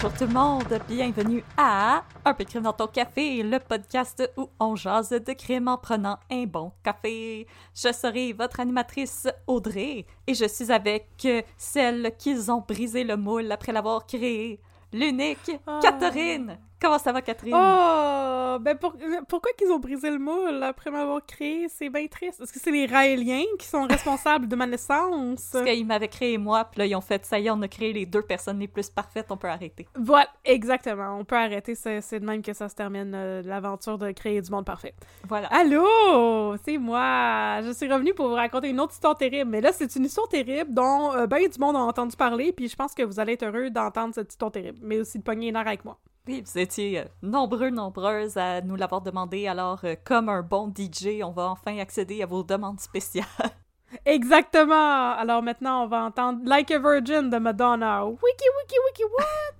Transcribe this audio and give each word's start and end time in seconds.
Bonjour 0.00 0.16
tout 0.16 0.26
le 0.26 0.32
monde, 0.32 0.80
bienvenue 0.88 1.42
à 1.56 2.04
Un 2.24 2.32
peu 2.32 2.44
de 2.44 2.48
crime 2.48 2.62
dans 2.62 2.72
ton 2.72 2.86
café, 2.86 3.42
le 3.42 3.58
podcast 3.58 4.30
où 4.36 4.48
on 4.60 4.76
jase 4.76 5.10
de 5.10 5.32
crime 5.32 5.66
en 5.66 5.76
prenant 5.76 6.20
un 6.30 6.44
bon 6.44 6.70
café. 6.84 7.48
Je 7.74 7.92
serai 7.92 8.32
votre 8.32 8.60
animatrice 8.60 9.26
Audrey 9.48 10.06
et 10.28 10.34
je 10.34 10.44
suis 10.44 10.70
avec 10.70 11.26
celle 11.56 12.12
qu'ils 12.16 12.48
ont 12.48 12.60
brisé 12.60 13.02
le 13.02 13.16
moule 13.16 13.50
après 13.50 13.72
l'avoir 13.72 14.06
créé, 14.06 14.60
l'unique 14.92 15.50
Catherine. 15.82 16.58
Comment 16.80 16.98
ça 16.98 17.10
va 17.12 17.22
Catherine? 17.22 17.54
Oh, 17.56 18.56
ben 18.60 18.76
pour- 18.78 18.94
pourquoi 19.28 19.50
qu'ils 19.58 19.70
ont 19.72 19.80
brisé 19.80 20.10
le 20.10 20.18
moule 20.18 20.62
après 20.62 20.90
m'avoir 20.92 21.24
créé? 21.26 21.68
C'est 21.68 21.88
bien 21.90 22.06
triste. 22.06 22.40
Est-ce 22.40 22.52
que 22.52 22.60
c'est 22.60 22.70
les 22.70 22.86
Raéliens 22.86 23.42
qui 23.58 23.66
sont 23.66 23.82
responsables 23.86 24.46
de 24.46 24.54
ma 24.54 24.66
naissance? 24.66 25.48
Parce 25.52 25.64
qu'ils 25.64 25.84
m'avaient 25.86 26.06
créé 26.08 26.38
moi, 26.38 26.64
puis 26.64 26.78
là 26.78 26.86
ils 26.86 26.94
ont 26.94 27.00
fait 27.00 27.24
ça 27.24 27.38
y 27.40 27.46
est, 27.46 27.50
on 27.50 27.60
a 27.62 27.68
créé 27.68 27.92
les 27.92 28.06
deux 28.06 28.22
personnes 28.22 28.60
les 28.60 28.68
plus 28.68 28.90
parfaites, 28.90 29.26
on 29.30 29.36
peut 29.36 29.48
arrêter. 29.48 29.88
Voilà, 29.96 30.28
exactement. 30.44 31.16
On 31.18 31.24
peut 31.24 31.36
arrêter, 31.36 31.74
c'est 31.74 32.00
c'est 32.00 32.20
de 32.20 32.24
même 32.26 32.42
que 32.42 32.52
ça 32.52 32.68
se 32.68 32.74
termine, 32.76 33.12
euh, 33.14 33.42
l'aventure 33.44 33.98
de 33.98 34.12
créer 34.12 34.40
du 34.40 34.50
monde 34.50 34.64
parfait. 34.64 34.94
Voilà. 35.26 35.48
Allô, 35.48 36.56
c'est 36.64 36.78
moi. 36.78 37.60
Je 37.62 37.72
suis 37.72 37.92
revenue 37.92 38.14
pour 38.14 38.28
vous 38.28 38.34
raconter 38.34 38.68
une 38.68 38.80
autre 38.80 38.92
histoire 38.92 39.16
terrible. 39.16 39.50
Mais 39.50 39.60
là, 39.60 39.72
c'est 39.72 39.94
une 39.96 40.04
histoire 40.04 40.28
terrible 40.28 40.72
dont 40.72 41.12
euh, 41.14 41.26
ben 41.26 41.46
du 41.48 41.58
monde 41.58 41.74
a 41.76 41.80
entendu 41.80 42.14
parler, 42.16 42.52
puis 42.52 42.68
je 42.68 42.76
pense 42.76 42.94
que 42.94 43.02
vous 43.02 43.18
allez 43.18 43.32
être 43.32 43.44
heureux 43.44 43.70
d'entendre 43.70 44.14
cette 44.14 44.30
histoire 44.30 44.52
terrible, 44.52 44.78
mais 44.82 45.00
aussi 45.00 45.18
de 45.18 45.24
pogner 45.24 45.48
une 45.48 45.56
heure 45.56 45.66
avec 45.66 45.84
moi. 45.84 45.98
Oui, 46.28 46.42
vous 46.42 46.58
étiez 46.58 46.98
euh, 46.98 47.04
nombreux, 47.22 47.70
nombreuses 47.70 48.36
à 48.36 48.60
nous 48.60 48.76
l'avoir 48.76 49.00
demandé, 49.00 49.46
alors 49.46 49.80
euh, 49.84 49.94
comme 50.04 50.28
un 50.28 50.42
bon 50.42 50.68
DJ, 50.68 51.22
on 51.24 51.30
va 51.30 51.48
enfin 51.48 51.78
accéder 51.78 52.22
à 52.22 52.26
vos 52.26 52.42
demandes 52.42 52.80
spéciales. 52.80 53.24
Exactement. 54.04 55.12
Alors 55.12 55.42
maintenant, 55.42 55.84
on 55.84 55.86
va 55.86 56.02
entendre 56.02 56.40
Like 56.44 56.70
a 56.70 56.78
Virgin 56.78 57.30
de 57.30 57.38
Madonna. 57.38 58.04
Wiki, 58.04 58.20
wiki, 58.20 58.76
wiki, 58.88 59.04
what? 59.04 59.54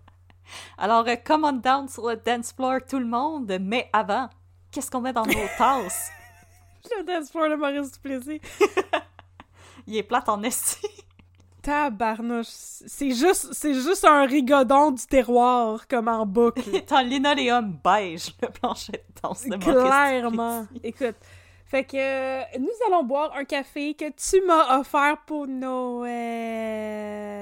Alors, 0.77 1.09
euh, 1.09 1.17
come 1.17 1.45
on 1.45 1.53
down 1.55 1.89
sur 1.89 2.07
le 2.07 2.17
dance 2.17 2.53
floor, 2.53 2.81
tout 2.87 2.99
le 2.99 3.07
monde, 3.07 3.57
mais 3.63 3.89
avant, 3.95 4.29
qu'est-ce 4.71 4.91
qu'on 4.91 5.01
met 5.01 5.15
dans 5.15 5.25
nos 5.25 5.33
tasses? 5.57 6.11
Le 6.99 7.03
dance 7.03 7.31
floor 7.31 7.49
de 7.49 7.55
Maurice 7.55 7.93
Duplessis. 7.93 8.43
Il 9.87 9.97
est 9.97 10.03
plate 10.03 10.29
en 10.29 10.43
esti. 10.43 10.87
Tabarnouche. 11.69 12.47
C'est 12.49 13.11
juste, 13.11 13.53
c'est 13.53 13.75
juste 13.75 14.03
un 14.07 14.25
rigodon 14.25 14.93
du 14.93 15.05
terroir, 15.05 15.87
comme 15.87 16.09
en 16.09 16.25
boucle. 16.25 16.63
Est 16.75 16.91
en 16.93 17.03
linoléum 17.03 17.79
beige, 17.85 18.35
le 18.41 18.49
plancher 18.49 18.93
de 18.93 19.21
danse 19.23 19.45
de 19.45 19.57
Clairement. 19.59 20.67
Écoute. 20.83 21.17
Fait 21.67 21.85
que 21.85 21.99
euh, 21.99 22.43
nous 22.59 22.73
allons 22.87 23.05
boire 23.05 23.35
un 23.37 23.45
café 23.45 23.93
que 23.93 24.07
tu 24.13 24.41
m'as 24.47 24.79
offert 24.81 25.19
pour 25.27 25.47
Noël. 25.47 26.11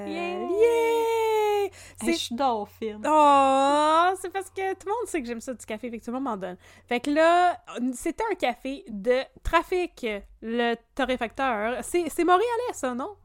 Yeah! 0.09 0.39
Yeah! 0.41 1.63
Hey, 1.63 1.71
C'est 2.03 2.11
je 2.11 2.17
suis 2.17 2.35
dauphine. 2.35 3.01
Oh, 3.07 4.09
c'est 4.21 4.33
parce 4.33 4.49
que 4.49 4.73
tout 4.73 4.87
le 4.87 4.91
monde 4.91 5.07
sait 5.07 5.21
que 5.21 5.27
j'aime 5.27 5.39
ça 5.39 5.53
du 5.53 5.65
café, 5.65 5.89
fait 5.89 5.99
que 5.99 6.03
tout 6.03 6.11
le 6.11 6.15
monde 6.15 6.25
m'en 6.25 6.35
donne. 6.35 6.57
Fait 6.89 6.99
que 6.99 7.11
là, 7.11 7.57
c'était 7.93 8.25
un 8.29 8.35
café 8.35 8.83
de 8.89 9.21
Trafic, 9.41 10.05
le 10.41 10.75
torréfacteur. 10.93 11.77
C'est 11.83 12.09
c'est 12.09 12.25
montréalais, 12.25 12.73
ça, 12.73 12.93
non? 12.93 13.15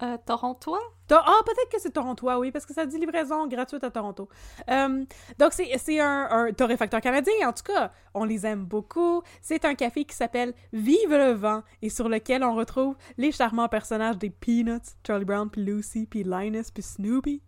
Euh, 0.00 0.16
Torontois? 0.24 0.78
To- 1.08 1.16
Ah, 1.18 1.40
peut-être 1.44 1.70
que 1.72 1.80
c'est 1.80 1.90
Torontois, 1.90 2.38
oui, 2.38 2.52
parce 2.52 2.64
que 2.64 2.72
ça 2.72 2.86
dit 2.86 2.98
livraison 2.98 3.46
gratuite 3.48 3.82
à 3.82 3.90
Toronto. 3.90 4.28
Euh, 4.70 5.04
donc, 5.38 5.52
c'est 5.52 5.76
c'est 5.78 5.98
un, 5.98 6.28
un 6.30 6.52
torréfacteur 6.52 7.00
canadien, 7.00 7.32
en 7.48 7.52
tout 7.52 7.64
cas. 7.64 7.90
On 8.14 8.24
les 8.24 8.46
aime 8.46 8.64
beaucoup. 8.64 9.22
C'est 9.42 9.64
un 9.64 9.74
café 9.74 10.04
qui 10.04 10.14
s'appelle 10.14 10.54
Vive 10.72 11.10
le 11.10 11.32
vent 11.32 11.62
et 11.82 11.90
sur 11.90 12.08
lequel 12.08 12.44
on 12.44 12.54
retrouve 12.54 12.96
les 13.16 13.32
charmants 13.32 13.68
personnages 13.68 14.18
des 14.18 14.30
Peanuts, 14.30 14.78
Charlie 15.04 15.24
Brown, 15.24 15.50
puis 15.50 15.64
Lucy, 15.64 16.06
puis 16.06 16.22
Linus, 16.22 16.70
puis 16.70 16.82
Snoopy, 16.84 17.42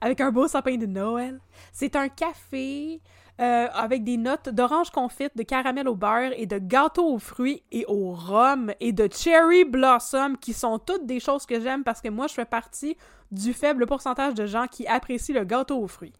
avec 0.00 0.20
un 0.20 0.30
beau 0.30 0.46
sapin 0.46 0.76
de 0.76 0.86
Noël. 0.86 1.40
C'est 1.72 1.96
un 1.96 2.08
café 2.08 3.00
euh, 3.40 3.68
avec 3.72 4.02
des 4.02 4.16
notes 4.16 4.48
d'orange 4.48 4.90
confite, 4.90 5.36
de 5.36 5.42
caramel 5.42 5.88
au 5.88 5.94
beurre 5.94 6.32
et 6.36 6.46
de 6.46 6.58
gâteau 6.58 7.06
aux 7.06 7.18
fruits 7.18 7.62
et 7.70 7.84
au 7.86 8.12
rhum 8.12 8.72
et 8.80 8.92
de 8.92 9.08
cherry 9.12 9.64
blossom 9.64 10.36
qui 10.36 10.52
sont 10.52 10.78
toutes 10.78 11.06
des 11.06 11.20
choses 11.20 11.46
que 11.46 11.60
j'aime 11.60 11.84
parce 11.84 12.00
que 12.00 12.08
moi 12.08 12.26
je 12.26 12.34
fais 12.34 12.44
partie 12.44 12.96
du 13.30 13.52
faible 13.52 13.86
pourcentage 13.86 14.34
de 14.34 14.46
gens 14.46 14.66
qui 14.66 14.86
apprécient 14.86 15.34
le 15.34 15.44
gâteau 15.44 15.78
aux 15.78 15.86
fruits. 15.86 16.14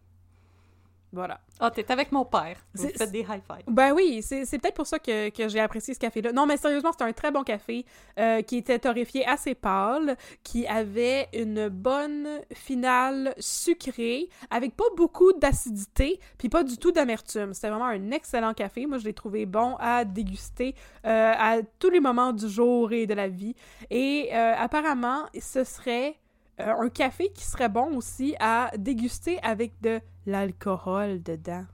Voilà. 1.11 1.39
Ah, 1.59 1.71
t'es 1.71 1.91
avec 1.91 2.11
mon 2.11 2.23
père. 2.23 2.57
Vous 2.73 2.87
faites 2.87 3.11
des 3.11 3.21
high-fives. 3.21 3.65
Ben 3.67 3.93
oui, 3.93 4.21
c'est 4.21 4.45
peut-être 4.59 4.75
pour 4.75 4.87
ça 4.87 4.99
que, 4.99 5.29
que 5.29 5.49
j'ai 5.49 5.59
apprécié 5.59 5.93
ce 5.93 5.99
café-là. 5.99 6.31
Non, 6.31 6.45
mais 6.45 6.57
sérieusement, 6.57 6.91
c'est 6.97 7.03
un 7.03 7.11
très 7.13 7.31
bon 7.31 7.43
café 7.43 7.85
euh, 8.19 8.41
qui 8.41 8.57
était 8.57 8.79
torréfié 8.79 9.25
assez 9.25 9.55
pâle, 9.55 10.15
qui 10.43 10.67
avait 10.67 11.27
une 11.33 11.67
bonne 11.69 12.27
finale 12.53 13.33
sucrée, 13.39 14.29
avec 14.51 14.75
pas 14.75 14.85
beaucoup 14.95 15.33
d'acidité, 15.33 16.19
puis 16.37 16.47
pas 16.47 16.63
du 16.63 16.77
tout 16.77 16.91
d'amertume. 16.91 17.53
C'était 17.53 17.69
vraiment 17.69 17.85
un 17.85 18.11
excellent 18.11 18.53
café. 18.53 18.85
Moi, 18.85 18.99
je 18.99 19.05
l'ai 19.05 19.13
trouvé 19.13 19.45
bon 19.45 19.75
à 19.79 20.05
déguster 20.05 20.75
euh, 21.05 21.33
à 21.37 21.57
tous 21.79 21.89
les 21.89 21.99
moments 21.99 22.33
du 22.33 22.47
jour 22.47 22.91
et 22.91 23.07
de 23.07 23.13
la 23.15 23.27
vie. 23.27 23.55
Et 23.89 24.29
euh, 24.31 24.53
apparemment, 24.57 25.25
ce 25.39 25.63
serait 25.63 26.15
un 26.59 26.89
café 26.89 27.29
qui 27.29 27.43
serait 27.43 27.69
bon 27.69 27.95
aussi 27.95 28.35
à 28.39 28.71
déguster 28.77 29.39
avec 29.43 29.79
de 29.81 30.01
l'alcool 30.25 31.23
dedans. 31.23 31.65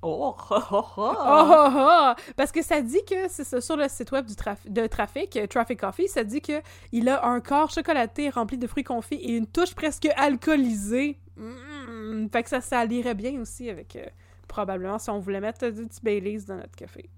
Oh, 0.00 0.36
oh, 0.50 0.54
oh, 0.70 0.84
oh. 0.96 1.12
Oh, 1.12 1.14
oh, 1.16 1.68
oh! 1.74 2.12
Parce 2.36 2.52
que 2.52 2.62
ça 2.62 2.80
dit 2.80 3.04
que, 3.04 3.28
c'est 3.28 3.42
ça, 3.42 3.60
sur 3.60 3.76
le 3.76 3.88
site 3.88 4.12
web 4.12 4.26
du 4.26 4.34
traf- 4.34 4.70
de 4.70 4.86
Trafic, 4.86 5.36
euh, 5.36 5.48
Traffic 5.48 5.80
Coffee, 5.80 6.06
ça 6.06 6.22
dit 6.22 6.40
que 6.40 6.62
il 6.92 7.08
a 7.08 7.26
un 7.26 7.40
corps 7.40 7.70
chocolaté 7.70 8.30
rempli 8.30 8.58
de 8.58 8.68
fruits 8.68 8.84
confits 8.84 9.16
et 9.16 9.36
une 9.36 9.48
touche 9.48 9.74
presque 9.74 10.08
alcoolisée. 10.16 11.18
Mm, 11.36 12.28
fait 12.32 12.42
que 12.44 12.48
ça 12.48 12.60
s'allierait 12.60 13.14
bien 13.14 13.40
aussi 13.40 13.68
avec, 13.70 13.96
euh, 13.96 14.06
probablement, 14.46 15.00
si 15.00 15.10
on 15.10 15.18
voulait 15.18 15.40
mettre 15.40 15.64
euh, 15.66 15.72
du 15.72 15.84
petit 15.86 16.00
Baileys 16.00 16.44
dans 16.46 16.56
notre 16.56 16.76
café. 16.76 17.10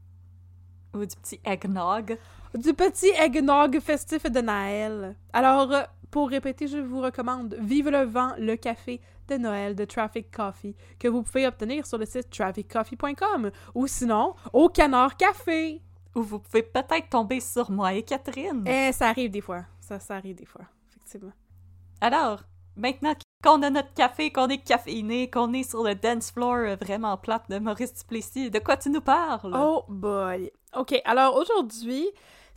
Ou 0.94 1.00
du 1.04 1.16
petit 1.16 1.40
eggnog. 1.44 2.16
Du 2.54 2.72
petit 2.72 3.10
eggnog 3.22 3.78
festif 3.80 4.22
de 4.22 4.40
Noël. 4.40 5.16
Alors, 5.34 5.70
euh, 5.70 5.82
pour 6.10 6.28
répéter, 6.28 6.66
je 6.66 6.78
vous 6.78 7.00
recommande 7.00 7.56
Vive 7.60 7.88
le 7.88 8.02
vent, 8.02 8.32
le 8.38 8.56
café 8.56 9.00
de 9.28 9.36
Noël 9.36 9.76
de 9.76 9.84
Traffic 9.84 10.30
Coffee, 10.30 10.74
que 10.98 11.08
vous 11.08 11.22
pouvez 11.22 11.46
obtenir 11.46 11.86
sur 11.86 11.98
le 11.98 12.06
site 12.06 12.30
trafficcoffee.com 12.30 13.50
ou 13.74 13.86
sinon 13.86 14.34
au 14.52 14.68
Canard 14.68 15.16
Café. 15.16 15.80
Ou 16.16 16.22
vous 16.22 16.40
pouvez 16.40 16.64
peut-être 16.64 17.08
tomber 17.08 17.38
sur 17.38 17.70
moi 17.70 17.94
et 17.94 18.02
Catherine. 18.02 18.64
Eh, 18.66 18.92
ça 18.92 19.08
arrive 19.08 19.30
des 19.30 19.40
fois. 19.40 19.64
Ça, 19.80 20.00
ça 20.00 20.16
arrive 20.16 20.34
des 20.34 20.46
fois, 20.46 20.64
effectivement. 20.88 21.32
Alors, 22.00 22.42
maintenant 22.76 23.14
qu'on 23.44 23.62
a 23.62 23.70
notre 23.70 23.94
café, 23.94 24.32
qu'on 24.32 24.48
est 24.48 24.58
caféiné, 24.58 25.30
qu'on 25.30 25.52
est 25.52 25.62
sur 25.62 25.84
le 25.84 25.94
dance 25.94 26.32
floor 26.32 26.76
vraiment 26.80 27.16
plate 27.16 27.48
de 27.48 27.60
Maurice 27.60 27.94
Duplessis. 27.94 28.50
De 28.50 28.58
quoi 28.58 28.76
tu 28.76 28.90
nous 28.90 29.00
parles? 29.00 29.54
Oh 29.56 29.84
boy. 29.88 30.50
OK, 30.76 31.00
alors 31.04 31.36
aujourd'hui, 31.36 32.08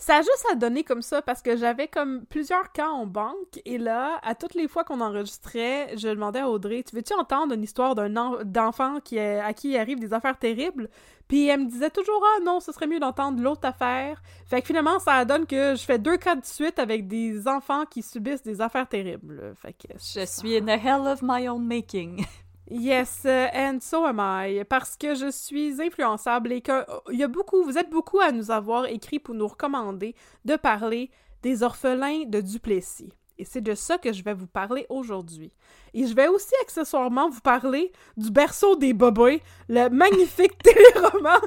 ça 0.04 0.18
a 0.18 0.22
juste 0.22 0.46
à 0.52 0.56
donner 0.56 0.84
comme 0.84 1.02
ça 1.02 1.22
parce 1.22 1.42
que 1.42 1.56
j'avais 1.56 1.88
comme 1.88 2.26
plusieurs 2.26 2.74
cas 2.74 2.90
en 2.90 3.06
banque 3.06 3.62
et 3.64 3.78
là, 3.78 4.20
à 4.22 4.36
toutes 4.36 4.54
les 4.54 4.68
fois 4.68 4.84
qu'on 4.84 5.00
enregistrait, 5.00 5.96
je 5.96 6.10
demandais 6.10 6.40
à 6.40 6.50
Audrey, 6.50 6.84
tu 6.84 6.94
veux-tu 6.94 7.14
entendre 7.14 7.54
une 7.54 7.64
histoire 7.64 7.96
d'un 7.96 8.10
d'enfant 8.44 9.00
qui 9.00 9.18
à 9.18 9.54
qui 9.54 9.78
arrivent 9.78 10.02
des 10.02 10.14
affaires 10.14 10.38
terribles? 10.38 10.90
Puis 11.30 11.48
elle 11.48 11.62
me 11.62 11.70
disait 11.70 11.90
toujours 11.90 12.22
ah 12.36 12.42
non, 12.44 12.60
ce 12.60 12.74
serait 12.74 12.88
mieux 12.88 13.00
d'entendre 13.00 13.42
l'autre 13.42 13.66
affaire. 13.66 14.22
Fait 14.46 14.60
que 14.60 14.68
finalement, 14.68 15.00
ça 15.00 15.24
donne 15.24 15.46
que 15.46 15.76
je 15.76 15.84
fais 15.86 16.00
deux 16.00 16.18
cas 16.18 16.36
de 16.36 16.46
suite 16.46 16.80
avec 16.80 17.08
des 17.08 17.48
enfants 17.48 17.86
qui 17.86 18.04
subissent 18.04 18.44
des 18.44 18.60
affaires 18.60 18.90
terribles. 18.90 19.54
Fait 19.56 19.72
que 19.72 19.88
je 19.94 20.26
suis 20.26 20.58
in 20.58 20.68
a 20.68 20.76
hell 20.76 21.08
of 21.08 21.22
my 21.22 21.48
own 21.48 21.66
making. 21.66 22.26
Yes, 22.76 23.22
uh, 23.24 23.52
and 23.54 23.82
so 23.82 24.04
am 24.04 24.20
I, 24.20 24.64
parce 24.64 24.98
que 24.98 25.14
je 25.14 25.30
suis 25.30 25.80
influençable 25.80 26.52
et 26.52 26.62
que 26.62 26.84
il 27.12 27.20
y 27.20 27.24
a 27.24 27.28
beaucoup, 27.28 27.64
vous 27.64 27.78
êtes 27.78 27.92
beaucoup 27.92 28.20
à 28.20 28.32
nous 28.32 28.50
avoir 28.50 28.88
écrit 28.88 29.20
pour 29.20 29.36
nous 29.36 29.48
recommander 29.48 30.16
de 30.44 30.56
parler 30.56 31.12
des 31.44 31.62
orphelins 31.62 32.24
de 32.26 32.42
Duplessis. 32.42 33.14
Et 33.38 33.46
c'est 33.46 33.62
de 33.62 33.76
ça 33.76 34.00
que 34.00 34.12
je 34.12 34.24
vais 34.24 34.34
vous 34.34 34.48
parler 34.48 34.88
aujourd'hui. 34.90 35.52
Et 35.94 36.08
je 36.08 36.16
vais 36.16 36.28
aussi 36.28 36.56
accessoirement 36.64 37.30
vous 37.30 37.42
parler 37.42 37.92
du 38.18 38.32
berceau 38.32 38.76
des 38.76 38.94
bobos, 38.94 39.40
le 39.70 39.90
magnifique 39.90 40.58
téléroman 40.64 41.42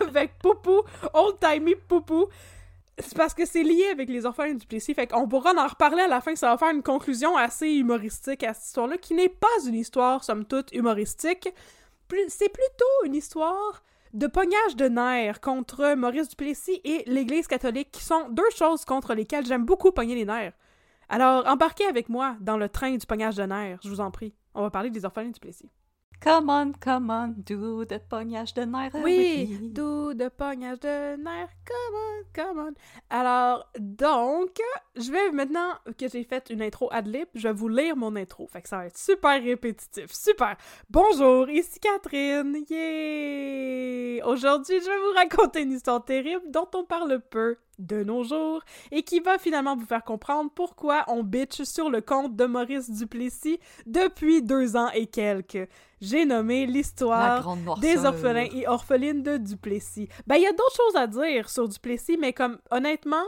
avec 0.00 0.36
Poupou, 0.40 0.82
Old 1.14 1.38
Timey 1.38 1.76
Poupou, 1.76 2.26
c'est 2.98 3.16
parce 3.16 3.34
que 3.34 3.46
c'est 3.46 3.62
lié 3.62 3.86
avec 3.90 4.08
les 4.08 4.26
orphelins 4.26 4.54
du 4.54 4.66
Plessis, 4.66 4.94
fait 4.94 5.06
qu'on 5.06 5.26
pourra 5.26 5.52
en 5.54 5.66
reparler 5.66 6.02
à 6.02 6.08
la 6.08 6.20
fin, 6.20 6.36
ça 6.36 6.50
va 6.50 6.58
faire 6.58 6.74
une 6.74 6.82
conclusion 6.82 7.36
assez 7.36 7.68
humoristique 7.68 8.44
à 8.44 8.52
cette 8.52 8.66
histoire-là, 8.66 8.98
qui 8.98 9.14
n'est 9.14 9.28
pas 9.28 9.48
une 9.66 9.74
histoire, 9.74 10.24
somme 10.24 10.44
toute, 10.44 10.72
humoristique. 10.72 11.48
C'est 12.28 12.52
plutôt 12.52 13.06
une 13.06 13.14
histoire 13.14 13.82
de 14.12 14.26
pognage 14.26 14.76
de 14.76 14.88
nerfs 14.88 15.40
contre 15.40 15.94
Maurice 15.94 16.28
Duplessis 16.28 16.82
et 16.84 17.02
l'Église 17.06 17.46
catholique, 17.46 17.90
qui 17.90 18.04
sont 18.04 18.28
deux 18.28 18.50
choses 18.54 18.84
contre 18.84 19.14
lesquelles 19.14 19.46
j'aime 19.46 19.64
beaucoup 19.64 19.92
pogner 19.92 20.14
les 20.14 20.26
nerfs. 20.26 20.52
Alors, 21.08 21.46
embarquez 21.46 21.86
avec 21.86 22.10
moi 22.10 22.36
dans 22.40 22.58
le 22.58 22.68
train 22.68 22.96
du 22.96 23.06
pognage 23.06 23.36
de 23.36 23.44
nerfs, 23.44 23.78
je 23.82 23.88
vous 23.88 24.00
en 24.00 24.10
prie. 24.10 24.34
On 24.54 24.62
va 24.62 24.70
parler 24.70 24.90
des 24.90 25.04
orphelins 25.06 25.30
du 25.30 25.40
Plessis. 25.40 25.70
Come 26.22 26.50
on, 26.50 26.72
come 26.78 27.10
on, 27.10 27.34
do 27.36 27.84
the 27.84 27.98
pognage 27.98 28.54
de 28.54 28.64
nerfs. 28.64 28.94
Oui, 28.94 29.58
do 29.72 30.14
the 30.14 30.30
pognage 30.30 30.78
de 30.78 31.16
nerfs. 31.16 31.50
Come 31.66 31.96
on, 31.96 32.24
come 32.32 32.58
on. 32.60 32.74
Alors, 33.10 33.68
donc, 33.76 34.56
je 34.94 35.10
vais 35.10 35.32
maintenant 35.32 35.72
que 35.98 36.06
j'ai 36.06 36.22
fait 36.22 36.48
une 36.50 36.62
intro 36.62 36.88
ad 36.92 37.08
lib, 37.08 37.26
je 37.34 37.48
vais 37.48 37.52
vous 37.52 37.66
lire 37.66 37.96
mon 37.96 38.14
intro. 38.14 38.46
Fait 38.46 38.62
que 38.62 38.68
ça 38.68 38.76
va 38.76 38.86
être 38.86 38.96
super 38.96 39.42
répétitif. 39.42 40.12
Super. 40.12 40.56
Bonjour, 40.88 41.50
ici 41.50 41.80
Catherine. 41.80 42.56
Yeah! 42.70 44.24
Aujourd'hui, 44.24 44.78
je 44.80 44.86
vais 44.86 44.98
vous 44.98 45.14
raconter 45.16 45.62
une 45.62 45.72
histoire 45.72 46.04
terrible 46.04 46.48
dont 46.52 46.68
on 46.76 46.84
parle 46.84 47.20
peu 47.30 47.56
de 47.80 48.04
nos 48.04 48.22
jours 48.22 48.62
et 48.92 49.02
qui 49.02 49.18
va 49.18 49.38
finalement 49.38 49.76
vous 49.76 49.86
faire 49.86 50.04
comprendre 50.04 50.50
pourquoi 50.54 51.04
on 51.08 51.24
bitch 51.24 51.62
sur 51.62 51.90
le 51.90 52.00
compte 52.00 52.36
de 52.36 52.44
Maurice 52.44 52.90
Duplessis 52.90 53.58
depuis 53.86 54.40
deux 54.40 54.76
ans 54.76 54.90
et 54.94 55.06
quelques. 55.06 55.68
J'ai 56.02 56.24
nommé 56.24 56.66
l'histoire 56.66 57.56
des 57.80 58.04
orphelins 58.04 58.48
et 58.52 58.66
orphelines 58.66 59.22
de 59.22 59.36
Duplessis. 59.36 60.08
Ben, 60.26 60.34
il 60.34 60.42
y 60.42 60.46
a 60.46 60.50
d'autres 60.50 60.74
choses 60.74 60.96
à 60.96 61.06
dire 61.06 61.48
sur 61.48 61.68
Duplessis, 61.68 62.18
mais 62.18 62.32
comme, 62.32 62.58
honnêtement, 62.72 63.22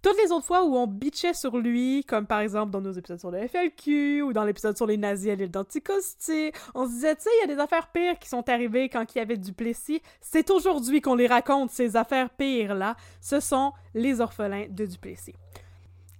toutes 0.00 0.16
les 0.22 0.30
autres 0.30 0.46
fois 0.46 0.64
où 0.64 0.76
on 0.76 0.86
bitchait 0.86 1.34
sur 1.34 1.56
lui, 1.58 2.04
comme 2.04 2.26
par 2.26 2.38
exemple 2.38 2.70
dans 2.70 2.80
nos 2.80 2.92
épisodes 2.92 3.18
sur 3.18 3.32
le 3.32 3.48
FLQ 3.48 4.22
ou 4.22 4.32
dans 4.32 4.44
l'épisode 4.44 4.76
sur 4.76 4.86
les 4.86 4.96
nazis 4.96 5.32
à 5.32 5.34
l'île 5.34 5.50
d'Anticosti, 5.50 6.52
on 6.76 6.86
se 6.86 6.90
disait, 6.92 7.16
tu 7.16 7.22
sais, 7.22 7.30
il 7.38 7.48
y 7.48 7.52
a 7.52 7.54
des 7.54 7.60
affaires 7.60 7.88
pires 7.88 8.18
qui 8.20 8.28
sont 8.28 8.48
arrivées 8.48 8.88
quand 8.88 9.12
il 9.12 9.18
y 9.18 9.20
avait 9.20 9.36
du 9.36 9.52
Plessis. 9.52 10.00
C'est 10.20 10.50
aujourd'hui 10.50 11.00
qu'on 11.00 11.16
les 11.16 11.26
raconte, 11.26 11.70
ces 11.70 11.96
affaires 11.96 12.30
pires-là. 12.30 12.94
Ce 13.20 13.40
sont 13.40 13.72
les 13.92 14.20
orphelins 14.20 14.66
de 14.70 14.86
Duplessis. 14.86 15.34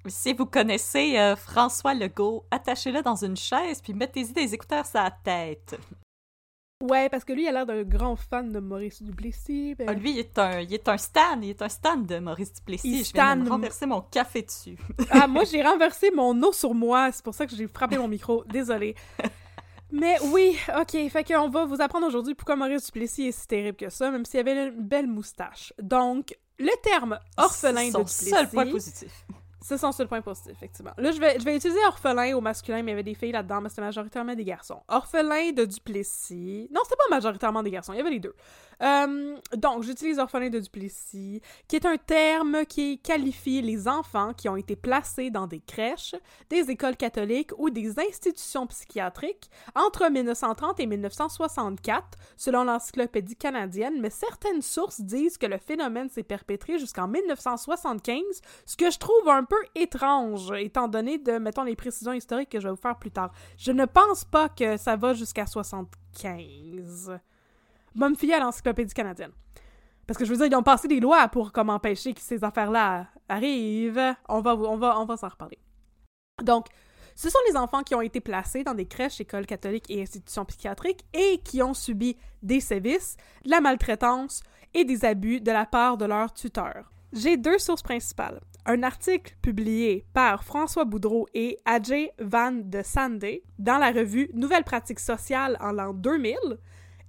Si 0.07 0.35
vous 0.35 0.45
connaissez 0.45 1.19
euh, 1.19 1.35
François 1.35 1.95
Legault, 1.95 2.45
attachez-le 2.51 3.03
dans 3.03 3.25
une 3.25 3.37
chaise 3.37 3.81
puis 3.83 3.95
mettez-y 3.95 4.33
des 4.33 4.53
écouteurs 4.53 4.85
sur 4.85 5.01
la 5.01 5.11
tête. 5.11 5.77
Ouais, 6.83 7.09
parce 7.09 7.25
que 7.25 7.33
lui, 7.33 7.45
il 7.45 7.49
a 7.49 7.53
l'air 7.53 7.67
d'un 7.67 7.83
grand 7.83 8.15
fan 8.15 8.53
de 8.53 8.59
Maurice 8.59 9.03
Duplessis. 9.03 9.75
Ben. 9.75 9.87
Ah, 9.89 9.95
lui, 9.95 10.13
il 10.13 10.19
est, 10.19 10.39
un, 10.39 10.61
il 10.61 10.75
est 10.75 10.87
un 10.89 10.99
stan, 10.99 11.41
il 11.41 11.51
est 11.51 11.63
un 11.63 11.69
stan 11.69 11.97
de 11.97 12.19
Maurice 12.19 12.53
Duplessis. 12.53 13.05
je 13.05 13.13
viens 13.13 13.37
de 13.37 13.49
renverser 13.49 13.87
mon 13.87 14.03
café 14.03 14.43
dessus. 14.43 14.77
ah, 15.11 15.27
moi, 15.27 15.45
j'ai 15.45 15.63
renversé 15.63 16.11
mon 16.11 16.41
eau 16.43 16.53
sur 16.53 16.75
moi, 16.75 17.11
c'est 17.11 17.25
pour 17.25 17.35
ça 17.35 17.47
que 17.47 17.57
j'ai 17.57 17.67
frappé 17.69 17.97
mon 17.97 18.09
micro. 18.09 18.45
Désolée. 18.49 18.95
Mais 19.91 20.17
oui, 20.25 20.59
ok, 20.79 21.09
fait 21.09 21.25
qu'on 21.25 21.49
va 21.49 21.65
vous 21.65 21.81
apprendre 21.81 22.07
aujourd'hui 22.07 22.35
pourquoi 22.35 22.57
Maurice 22.57 22.87
Duplessis 22.87 23.29
est 23.29 23.33
si 23.33 23.47
terrible 23.47 23.77
que 23.77 23.89
ça, 23.89 24.11
même 24.11 24.27
s'il 24.27 24.41
avait 24.41 24.69
une 24.69 24.83
belle 24.83 25.07
moustache. 25.07 25.73
Donc, 25.81 26.37
le 26.59 26.73
terme 26.83 27.19
orphelin 27.39 27.87
de 27.87 27.97
Duplessis... 27.97 28.31
seul 28.31 28.51
point 28.51 28.71
positif. 28.71 29.25
C'est 29.67 29.79
son 29.79 29.93
seul 29.93 30.09
point 30.09 30.21
positif, 30.21 30.53
effectivement. 30.53 30.93
Là, 30.99 31.11
je 31.11 31.19
vais, 31.19 31.41
je 31.41 31.45
vais 31.47 31.57
utiliser 31.57 31.79
orphelin 31.87 32.37
au 32.37 32.43
masculin, 32.43 32.83
mais 32.83 32.91
il 32.91 32.93
y 32.93 32.93
avait 32.93 33.03
des 33.03 33.15
filles 33.15 33.33
là-dedans, 33.33 33.63
mais 33.63 33.71
c'était 33.71 33.81
majoritairement 33.81 34.35
des 34.35 34.45
garçons. 34.45 34.83
Orphelin 34.89 35.53
de 35.53 35.65
Duplessis. 35.65 36.69
Non, 36.71 36.83
c'était 36.85 36.99
pas 36.99 37.15
majoritairement 37.15 37.63
des 37.63 37.71
garçons, 37.71 37.95
il 37.95 37.97
y 37.97 38.01
avait 38.01 38.11
les 38.11 38.21
deux. 38.21 38.35
Euh, 38.83 39.37
donc, 39.57 39.83
j'utilise 39.83 40.19
orphelin 40.19 40.51
de 40.51 40.59
Duplessis, 40.59 41.41
qui 41.69 41.77
est 41.77 41.87
un 41.87 41.97
terme 41.97 42.65
qui 42.67 42.99
qualifie 42.99 43.63
les 43.63 43.89
enfants 43.89 44.33
qui 44.33 44.49
ont 44.49 44.57
été 44.57 44.77
placés 44.77 45.31
dans 45.31 45.47
des 45.47 45.61
crèches, 45.61 46.15
des 46.51 46.71
écoles 46.71 46.97
catholiques 46.97 47.53
ou 47.59 47.71
des 47.71 47.99
institutions 47.99 48.67
psychiatriques 48.67 49.51
entre 49.75 50.11
1930 50.11 50.81
et 50.81 50.87
1964, 50.87 52.19
selon 52.37 52.65
l'Encyclopédie 52.65 53.37
canadienne, 53.37 54.01
mais 54.01 54.11
certaines 54.11 54.63
sources 54.63 55.01
disent 55.01 55.39
que 55.39 55.47
le 55.47 55.59
phénomène 55.59 56.09
s'est 56.09 56.23
perpétré 56.23 56.79
jusqu'en 56.79 57.09
1975, 57.09 58.23
ce 58.67 58.77
que 58.77 58.91
je 58.91 58.99
trouve 58.99 59.29
un 59.29 59.45
peu 59.45 59.57
étrange, 59.75 60.53
étant 60.59 60.89
donné 60.89 61.19
de, 61.19 61.39
mettons, 61.39 61.65
les 61.65 61.77
précisions 61.77 62.13
historiques 62.13 62.51
que 62.51 62.61
je 62.61 62.69
vais 62.69 62.75
vous 62.75 62.81
faire 62.81 62.99
plus 62.99 63.11
tard. 63.11 63.33
Je 63.57 63.73
ne 63.73 63.85
pense 63.85 64.25
pas 64.25 64.49
que 64.49 64.77
ça 64.77 64.97
va 64.97 65.15
jusqu'à 65.15 65.47
75 65.47 67.21
va 67.95 68.09
me 68.09 68.35
à 68.35 68.41
l'encyclopédie 68.41 68.95
canadienne. 68.95 69.33
Parce 70.07 70.19
que 70.19 70.25
je 70.25 70.31
veux 70.31 70.37
dire, 70.37 70.47
ils 70.47 70.57
ont 70.57 70.63
passé 70.63 70.89
des 70.89 71.01
lois 71.01 71.29
pour 71.29 71.53
comme 71.53 71.71
empêcher 71.71 72.13
que 72.13 72.21
ces 72.21 72.45
affaires-là 72.45 73.07
arrivent. 73.29 74.15
On 74.29 74.41
va, 74.41 74.55
on 74.55 74.77
va, 74.77 74.99
on 75.01 75.07
va 75.07 75.17
s'en 75.17 75.29
reparler. 75.29 75.59
Donc, 76.43 76.67
ce 77.17 77.31
sont 77.31 77.39
les 77.49 77.57
enfants 77.57 77.83
qui 77.83 77.95
ont 77.95 78.01
été 78.01 78.21
placés 78.21 78.65
dans 78.65 78.75
des 78.75 78.87
crèches, 78.87 79.21
écoles 79.21 79.47
catholiques 79.47 79.91
et 79.91 80.03
institutions 80.03 80.45
psychiatriques 80.45 81.05
et 81.15 81.39
qui 81.45 81.63
ont 81.63 81.75
subi 81.75 82.17
des 82.43 82.61
sévices, 82.61 83.17
de 83.45 83.51
la 83.51 83.61
maltraitance 83.61 84.43
et 84.75 84.85
des 84.85 85.05
abus 85.05 85.41
de 85.41 85.53
la 85.53 85.65
part 85.65 85.97
de 85.97 86.05
leurs 86.05 86.35
tuteurs. 86.35 86.91
J'ai 87.13 87.37
deux 87.37 87.59
sources 87.59 87.83
principales. 87.83 88.41
Un 88.67 88.83
article 88.83 89.37
publié 89.41 90.05
par 90.13 90.43
François 90.43 90.85
Boudreau 90.85 91.29
et 91.35 91.59
Ajay 91.65 92.11
Van 92.19 92.51
de 92.51 92.83
Sande 92.83 93.25
dans 93.59 93.79
la 93.79 93.93
revue 93.93 94.31
Nouvelles 94.35 94.65
pratiques 94.65 95.01
sociales 95.01 95.57
en 95.61 95.71
l'an 95.71 95.93
2000 95.93 96.37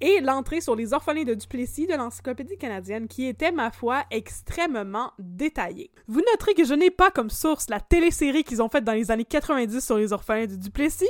et 0.02 0.20
l'entrée 0.22 0.62
sur 0.62 0.76
les 0.76 0.94
orphelins 0.94 1.24
de 1.24 1.34
Duplessis 1.34 1.88
de 1.88 1.94
l'Encyclopédie 1.94 2.58
canadienne 2.58 3.08
qui 3.08 3.26
était, 3.26 3.52
ma 3.52 3.72
foi, 3.72 4.04
extrêmement 4.12 5.12
détaillée. 5.20 5.92
Vous 6.08 6.22
noterez 6.32 6.54
que 6.54 6.66
je 6.66 6.74
n'ai 6.74 6.92
pas 6.92 7.12
comme 7.12 7.30
source 7.30 7.70
la 7.70 7.80
télésérie 7.80 8.44
qu'ils 8.44 8.62
ont 8.62 8.70
faite 8.70 8.84
dans 8.84 8.94
les 8.94 9.12
années 9.12 9.26
90 9.26 9.80
sur 9.80 9.98
les 9.98 10.14
orphelins 10.14 10.48
de 10.48 10.56
Duplessis. 10.56 11.06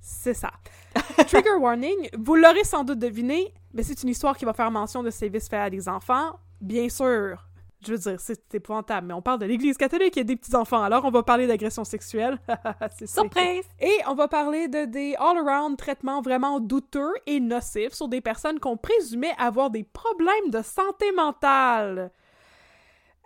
C'est 0.00 0.34
ça. 0.34 0.52
Trigger 1.28 1.56
warning, 1.58 2.08
vous 2.18 2.34
l'aurez 2.34 2.64
sans 2.64 2.84
doute 2.84 2.98
deviné, 2.98 3.52
mais 3.72 3.82
c'est 3.82 4.02
une 4.02 4.10
histoire 4.10 4.36
qui 4.36 4.44
va 4.44 4.52
faire 4.52 4.70
mention 4.70 5.02
de 5.02 5.10
sévices 5.10 5.48
faits 5.48 5.60
à 5.60 5.70
des 5.70 5.88
enfants. 5.88 6.38
Bien 6.60 6.88
sûr, 6.88 7.46
je 7.86 7.92
veux 7.92 7.98
dire, 7.98 8.20
c'est 8.20 8.54
épouvantable, 8.54 9.06
mais 9.06 9.14
on 9.14 9.22
parle 9.22 9.38
de 9.38 9.46
l'Église 9.46 9.76
catholique 9.76 10.16
et 10.16 10.24
des 10.24 10.36
petits-enfants, 10.36 10.82
alors 10.82 11.04
on 11.04 11.10
va 11.10 11.22
parler 11.22 11.46
d'agression 11.46 11.84
sexuelle. 11.84 12.38
Surprise! 13.06 13.64
Et 13.80 13.96
on 14.06 14.14
va 14.14 14.28
parler 14.28 14.68
de 14.68 14.84
des 14.84 15.14
all-around 15.18 15.76
traitements 15.76 16.20
vraiment 16.20 16.60
douteux 16.60 17.12
et 17.26 17.40
nocifs 17.40 17.94
sur 17.94 18.08
des 18.08 18.20
personnes 18.20 18.60
qu'on 18.60 18.76
présumait 18.76 19.34
avoir 19.38 19.70
des 19.70 19.84
problèmes 19.84 20.50
de 20.50 20.62
santé 20.62 21.10
mentale. 21.12 22.10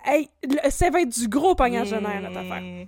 Hey, 0.05 0.31
ça 0.71 0.91
va 0.91 1.03
être 1.03 1.09
du 1.09 1.29
gros 1.29 1.55
pognage 1.55 1.91
de 1.91 1.97
nerfs, 1.97 2.23
notre 2.23 2.39
affaire. 2.39 2.87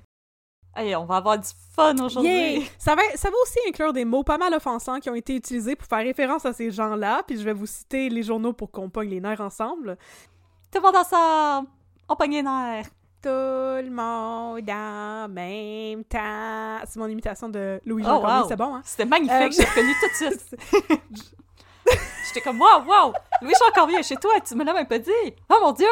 Hey, 0.77 0.95
on 0.95 1.05
va 1.05 1.17
avoir 1.17 1.37
du 1.37 1.49
fun 1.75 1.97
aujourd'hui. 1.99 2.65
Ça, 2.79 2.95
va, 2.95 3.03
ça 3.17 3.29
va 3.29 3.35
aussi 3.43 3.59
inclure 3.69 3.93
des 3.93 4.05
mots 4.05 4.23
pas 4.23 4.39
mal 4.39 4.55
offensants 4.55 5.01
qui 5.01 5.11
ont 5.11 5.17
été 5.17 5.35
utilisés 5.35 5.75
pour 5.75 5.89
faire 5.89 5.99
référence 5.99 6.47
à 6.47 6.53
ces 6.53 6.71
gens-là, 6.71 7.23
puis 7.27 7.37
je 7.37 7.43
vais 7.43 7.53
vous 7.53 7.67
citer 7.67 8.09
les 8.09 8.23
journaux 8.23 8.53
pour 8.53 8.71
qu'on 8.71 8.89
pogne 8.89 9.11
les 9.11 9.21
nerfs 9.21 9.41
ensemble. 9.41 9.99
Tout 10.73 10.79
le 10.79 10.87
monde 10.87 10.97
ensemble! 10.97 11.69
On 12.09 12.15
pogne 12.15 12.33
les 12.33 12.43
nerfs! 12.43 12.87
Tout 13.23 13.29
le 13.29 13.91
monde 13.91 14.71
en 14.71 15.29
même 15.29 16.05
temps. 16.05 16.79
C'est 16.87 16.97
mon 16.97 17.09
imitation 17.09 17.49
de 17.49 17.81
Louis 17.85 18.05
Jean 18.05 18.23
oh, 18.25 18.47
c'est 18.49 18.57
bon, 18.57 18.77
hein? 18.77 18.83
C'était 18.85 19.05
magnifique, 19.05 19.35
euh, 19.35 19.51
j'ai 19.51 19.65
reconnu 19.65 19.93
tout 20.01 20.09
de 20.09 20.31
suite. 20.31 20.57
J'étais 22.27 22.41
comme, 22.41 22.61
waouh, 22.61 22.87
waouh! 22.87 23.13
Louis 23.43 23.53
Jean 23.59 23.73
Cormier 23.75 24.03
chez 24.05 24.15
toi, 24.15 24.31
tu 24.41 24.55
me 24.55 24.65
l'as 24.65 24.73
même 24.73 24.87
pas 24.87 25.01
dit! 25.01 25.11
Oh 25.49 25.59
mon 25.61 25.73
dieu! 25.73 25.87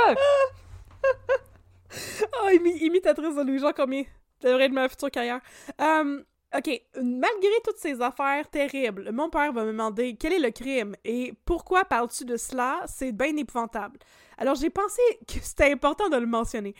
oh, 2.44 2.48
imitatrice 2.50 3.34
de 3.34 3.42
Louis 3.42 3.58
Jean 3.58 3.72
Cormier. 3.72 4.08
Ça 4.40 4.48
devrait 4.48 4.66
être 4.66 4.72
ma 4.72 4.88
future 4.88 5.10
carrière. 5.10 5.40
Euh, 5.80 6.22
OK, 6.56 6.82
malgré 7.02 7.50
toutes 7.62 7.76
ces 7.76 8.00
affaires 8.00 8.48
terribles, 8.48 9.10
mon 9.12 9.28
père 9.28 9.52
va 9.52 9.64
me 9.64 9.72
demander 9.72 10.16
quel 10.16 10.32
est 10.32 10.38
le 10.38 10.50
crime 10.50 10.96
et 11.04 11.34
pourquoi 11.44 11.84
parles-tu 11.84 12.24
de 12.24 12.38
cela? 12.38 12.80
C'est 12.86 13.12
bien 13.12 13.36
épouvantable. 13.36 13.98
Alors 14.38 14.54
j'ai 14.54 14.70
pensé 14.70 15.02
que 15.26 15.40
c'était 15.42 15.70
important 15.70 16.08
de 16.08 16.16
le 16.16 16.26
mentionner. 16.26 16.74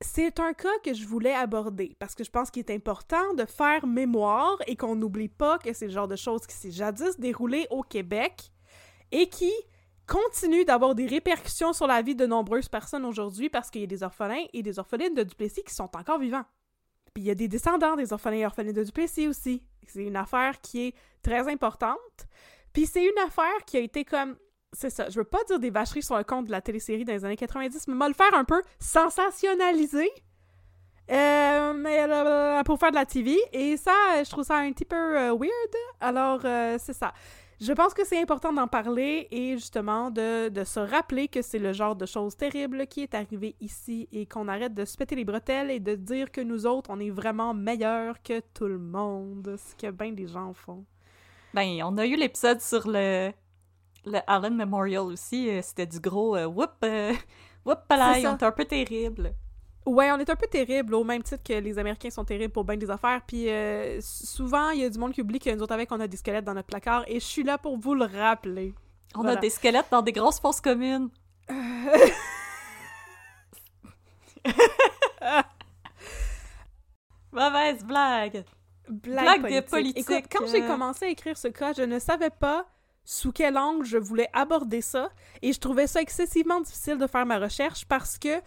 C'est 0.00 0.40
un 0.40 0.54
cas 0.54 0.78
que 0.82 0.94
je 0.94 1.04
voulais 1.04 1.34
aborder 1.34 1.96
parce 1.98 2.14
que 2.14 2.24
je 2.24 2.30
pense 2.30 2.50
qu'il 2.50 2.60
est 2.60 2.74
important 2.74 3.34
de 3.34 3.44
faire 3.44 3.86
mémoire 3.86 4.56
et 4.66 4.74
qu'on 4.74 4.96
n'oublie 4.96 5.28
pas 5.28 5.58
que 5.58 5.74
c'est 5.74 5.86
le 5.86 5.92
genre 5.92 6.08
de 6.08 6.16
choses 6.16 6.46
qui 6.46 6.54
s'est 6.54 6.70
jadis 6.70 7.18
déroulé 7.18 7.66
au 7.68 7.82
Québec 7.82 8.50
et 9.12 9.28
qui 9.28 9.52
continue 10.06 10.64
d'avoir 10.64 10.94
des 10.94 11.06
répercussions 11.06 11.74
sur 11.74 11.86
la 11.86 12.00
vie 12.00 12.14
de 12.14 12.24
nombreuses 12.24 12.70
personnes 12.70 13.04
aujourd'hui 13.04 13.50
parce 13.50 13.68
qu'il 13.70 13.82
y 13.82 13.84
a 13.84 13.88
des 13.88 14.02
orphelins 14.02 14.46
et 14.54 14.62
des 14.62 14.78
orphelines 14.78 15.14
de 15.14 15.24
Duplessis 15.24 15.62
qui 15.62 15.74
sont 15.74 15.94
encore 15.94 16.18
vivants. 16.18 16.46
Il 17.18 17.24
y 17.24 17.30
a 17.30 17.34
des 17.34 17.48
descendants 17.48 17.96
des 17.96 18.12
orphelins 18.12 18.36
et 18.36 18.46
orphelines 18.46 18.72
de 18.72 18.84
Duplessis 18.84 19.26
aussi. 19.26 19.62
C'est 19.86 20.04
une 20.04 20.16
affaire 20.16 20.60
qui 20.60 20.86
est 20.86 20.94
très 21.22 21.50
importante. 21.50 22.28
Puis 22.72 22.86
c'est 22.86 23.02
une 23.02 23.18
affaire 23.26 23.64
qui 23.66 23.76
a 23.76 23.80
été 23.80 24.04
comme 24.04 24.36
c'est 24.72 24.90
ça, 24.90 25.08
je 25.08 25.18
veux 25.18 25.24
pas 25.24 25.42
dire 25.44 25.58
des 25.58 25.70
vacheries 25.70 26.02
sur 26.02 26.16
le 26.16 26.24
compte 26.24 26.44
de 26.44 26.50
la 26.50 26.60
télésérie 26.60 27.04
dans 27.04 27.14
les 27.14 27.24
années 27.24 27.36
90, 27.36 27.88
mais 27.88 27.94
moi 27.94 28.06
le 28.06 28.14
faire 28.14 28.34
un 28.34 28.44
peu 28.44 28.62
sensationnaliser. 28.78 30.10
Euh, 31.10 31.72
euh, 31.86 32.62
pour 32.64 32.78
faire 32.78 32.90
de 32.90 32.96
la 32.96 33.06
TV. 33.06 33.38
Et 33.52 33.78
ça, 33.78 33.92
je 34.22 34.28
trouve 34.28 34.44
ça 34.44 34.56
un 34.56 34.70
petit 34.72 34.84
peu 34.84 34.96
euh, 34.96 35.30
weird. 35.30 35.74
Alors, 36.00 36.40
euh, 36.44 36.76
c'est 36.78 36.92
ça. 36.92 37.14
Je 37.60 37.72
pense 37.72 37.92
que 37.92 38.06
c'est 38.06 38.20
important 38.20 38.52
d'en 38.52 38.68
parler 38.68 39.26
et 39.32 39.56
justement 39.56 40.10
de, 40.10 40.48
de 40.48 40.62
se 40.62 40.78
rappeler 40.78 41.26
que 41.26 41.42
c'est 41.42 41.58
le 41.58 41.72
genre 41.72 41.96
de 41.96 42.06
choses 42.06 42.36
terribles 42.36 42.86
qui 42.86 43.02
est 43.02 43.14
arrivé 43.14 43.56
ici 43.60 44.08
et 44.12 44.26
qu'on 44.26 44.46
arrête 44.46 44.74
de 44.74 44.84
se 44.84 44.96
péter 44.96 45.16
les 45.16 45.24
bretelles 45.24 45.70
et 45.70 45.80
de 45.80 45.96
dire 45.96 46.30
que 46.30 46.40
nous 46.40 46.66
autres, 46.66 46.90
on 46.90 47.00
est 47.00 47.10
vraiment 47.10 47.54
meilleurs 47.54 48.22
que 48.22 48.40
tout 48.54 48.68
le 48.68 48.78
monde, 48.78 49.56
ce 49.56 49.74
que 49.74 49.90
bien 49.90 50.12
des 50.12 50.28
gens 50.28 50.52
font. 50.52 50.84
Ben, 51.52 51.82
on 51.82 51.98
a 51.98 52.06
eu 52.06 52.14
l'épisode 52.14 52.60
sur 52.60 52.86
le 52.86 53.32
le 54.04 54.18
Allen 54.26 54.54
Memorial 54.54 55.02
aussi, 55.02 55.50
euh, 55.50 55.60
c'était 55.62 55.86
du 55.86 56.00
gros 56.00 56.36
euh, 56.36 56.46
whoop, 56.46 56.72
euh, 56.84 57.12
whoop, 57.64 57.80
palais, 57.88 58.26
on 58.26 58.34
était 58.34 58.44
un 58.44 58.52
peu 58.52 58.64
terrible. 58.64 59.34
Ouais, 59.88 60.12
on 60.12 60.18
est 60.18 60.28
un 60.28 60.36
peu 60.36 60.46
terrible, 60.46 60.94
au 60.94 61.02
même 61.02 61.22
titre 61.22 61.42
que 61.42 61.54
les 61.54 61.78
Américains 61.78 62.10
sont 62.10 62.24
terribles 62.24 62.52
pour 62.52 62.64
bien 62.64 62.76
des 62.76 62.90
affaires. 62.90 63.22
Puis 63.26 63.48
euh, 63.48 63.98
souvent, 64.02 64.68
il 64.70 64.80
y 64.80 64.84
a 64.84 64.90
du 64.90 64.98
monde 64.98 65.12
qui 65.12 65.22
oublie 65.22 65.38
que 65.38 65.48
nous 65.48 65.62
autres 65.62 65.72
avec, 65.72 65.90
on 65.90 65.98
a 66.00 66.06
des 66.06 66.16
squelettes 66.18 66.44
dans 66.44 66.52
notre 66.54 66.66
placard. 66.66 67.04
Et 67.06 67.20
je 67.20 67.24
suis 67.24 67.42
là 67.42 67.56
pour 67.56 67.78
vous 67.78 67.94
le 67.94 68.04
rappeler. 68.04 68.74
On 69.14 69.22
Voilà. 69.22 69.38
a 69.38 69.40
des 69.40 69.48
squelettes 69.50 69.86
dans 69.90 70.02
des 70.02 70.12
grosses 70.12 70.40
fosses 70.40 70.60
communes. 70.60 71.08
Mauvaise 77.32 77.84
blague. 77.84 78.44
Blague, 78.88 79.42
Blague 79.42 79.54
de 79.54 79.60
politique, 79.68 80.10
Écoute, 80.10 80.24
quand 80.32 80.46
j'ai 80.46 80.62
euh. 80.62 80.66
commencé 80.66 81.04
à 81.06 81.08
écrire 81.08 81.36
ce 81.36 81.48
cas, 81.48 81.72
je 81.74 81.82
ne 81.82 81.98
savais 81.98 82.30
pas 82.30 82.66
sous 83.04 83.32
quel 83.32 83.56
angle 83.58 83.84
je 83.84 83.98
voulais 83.98 84.28
aborder 84.32 84.80
ça. 84.80 85.10
Et 85.42 85.52
je 85.52 85.60
trouvais 85.60 85.86
ça 85.86 86.00
excessivement 86.00 86.60
difficile 86.60 86.96
de 86.98 87.06
faire 87.06 87.26
ma 87.26 87.38
recherche 87.38 87.84
parce 87.86 88.18
que 88.18 88.40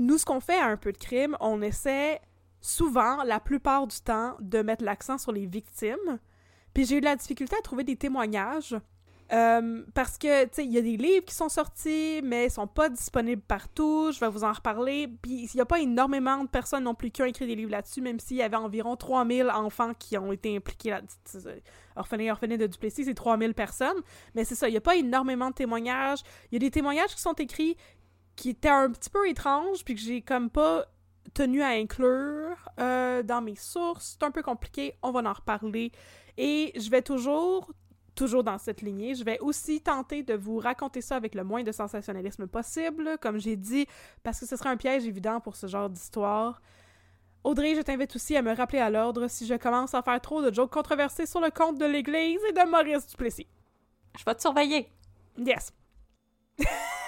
nous, 0.00 0.18
ce 0.18 0.24
qu'on 0.24 0.40
fait 0.40 0.58
à 0.58 0.66
un 0.66 0.76
peu 0.76 0.92
de 0.92 0.98
crime, 0.98 1.36
on 1.40 1.62
essaie 1.62 2.20
souvent, 2.60 3.22
la 3.24 3.40
plupart 3.40 3.86
du 3.86 4.00
temps, 4.00 4.36
de 4.40 4.62
mettre 4.62 4.84
l'accent 4.84 5.18
sur 5.18 5.32
les 5.32 5.46
victimes. 5.46 6.18
Puis 6.74 6.84
j'ai 6.84 6.96
eu 6.98 7.00
la 7.00 7.16
difficulté 7.16 7.56
à 7.58 7.62
trouver 7.62 7.84
des 7.84 7.96
témoignages. 7.96 8.76
euh, 9.32 9.84
parce 9.94 10.18
que, 10.18 10.44
tu 10.44 10.50
sais, 10.52 10.64
il 10.64 10.72
y 10.72 10.78
a 10.78 10.82
des 10.82 10.96
livres 10.96 11.24
qui 11.24 11.34
sont 11.34 11.48
sortis, 11.48 12.20
mais 12.24 12.46
ils 12.46 12.50
sont 12.50 12.66
pas 12.66 12.88
disponibles 12.88 13.42
partout. 13.42 14.10
Je 14.12 14.18
vais 14.18 14.28
vous 14.28 14.42
en 14.42 14.52
reparler. 14.52 15.06
Puis 15.22 15.48
il 15.52 15.56
y 15.56 15.60
a 15.60 15.64
pas 15.64 15.78
énormément 15.78 16.42
de 16.42 16.48
personnes 16.48 16.82
non 16.82 16.94
plus 16.94 17.12
qui 17.12 17.22
ont 17.22 17.26
écrit 17.26 17.46
des 17.46 17.54
livres 17.54 17.70
là-dessus, 17.70 18.00
même 18.00 18.18
s'il 18.18 18.38
y 18.38 18.42
avait 18.42 18.56
environ 18.56 18.96
3000 18.96 19.48
enfants 19.50 19.92
qui 19.94 20.18
ont 20.18 20.32
été 20.32 20.56
impliqués 20.56 20.90
là 20.90 21.02
Orphelins 21.94 22.24
et 22.24 22.30
orphelines 22.30 22.56
de 22.56 22.66
Duplessis, 22.66 23.04
c'est 23.04 23.14
3000 23.14 23.54
personnes. 23.54 24.00
Mais 24.34 24.44
c'est 24.44 24.56
ça, 24.56 24.68
il 24.68 24.74
y 24.74 24.78
a 24.78 24.80
pas 24.80 24.96
énormément 24.96 25.50
de 25.50 25.54
témoignages. 25.54 26.22
Il 26.50 26.54
y 26.54 26.56
a 26.56 26.60
des 26.60 26.70
témoignages 26.70 27.14
qui 27.14 27.20
sont 27.20 27.34
écrits 27.34 27.76
qui 28.40 28.48
étaient 28.48 28.70
un 28.70 28.90
petit 28.90 29.10
peu 29.10 29.28
étranges, 29.28 29.84
puis 29.84 29.94
que 29.94 30.00
j'ai 30.00 30.22
comme 30.22 30.48
pas 30.48 30.86
tenu 31.34 31.60
à 31.60 31.68
inclure 31.68 32.56
euh, 32.78 33.22
dans 33.22 33.42
mes 33.42 33.54
sources. 33.54 34.16
C'est 34.18 34.24
un 34.24 34.30
peu 34.30 34.42
compliqué, 34.42 34.94
on 35.02 35.10
va 35.10 35.20
en 35.20 35.32
reparler. 35.34 35.92
Et 36.38 36.72
je 36.74 36.88
vais 36.88 37.02
toujours, 37.02 37.70
toujours 38.14 38.42
dans 38.42 38.56
cette 38.56 38.80
lignée, 38.80 39.14
je 39.14 39.24
vais 39.24 39.38
aussi 39.40 39.82
tenter 39.82 40.22
de 40.22 40.32
vous 40.32 40.56
raconter 40.56 41.02
ça 41.02 41.16
avec 41.16 41.34
le 41.34 41.44
moins 41.44 41.62
de 41.64 41.70
sensationnalisme 41.70 42.46
possible, 42.46 43.18
comme 43.20 43.38
j'ai 43.38 43.56
dit, 43.56 43.86
parce 44.22 44.40
que 44.40 44.46
ce 44.46 44.56
serait 44.56 44.70
un 44.70 44.78
piège 44.78 45.04
évident 45.04 45.40
pour 45.40 45.54
ce 45.54 45.66
genre 45.66 45.90
d'histoire. 45.90 46.62
Audrey, 47.44 47.74
je 47.74 47.82
t'invite 47.82 48.16
aussi 48.16 48.38
à 48.38 48.42
me 48.42 48.54
rappeler 48.54 48.78
à 48.78 48.88
l'ordre 48.88 49.28
si 49.28 49.46
je 49.46 49.54
commence 49.54 49.92
à 49.92 50.00
faire 50.00 50.20
trop 50.22 50.40
de 50.40 50.50
jokes 50.50 50.72
controversés 50.72 51.26
sur 51.26 51.42
le 51.42 51.50
compte 51.50 51.76
de 51.76 51.84
l'Église 51.84 52.40
et 52.48 52.52
de 52.52 52.70
Maurice 52.70 53.06
Duplessis. 53.06 53.48
Je 54.18 54.24
vais 54.24 54.34
te 54.34 54.40
surveiller. 54.40 54.90
Yes. 55.36 55.74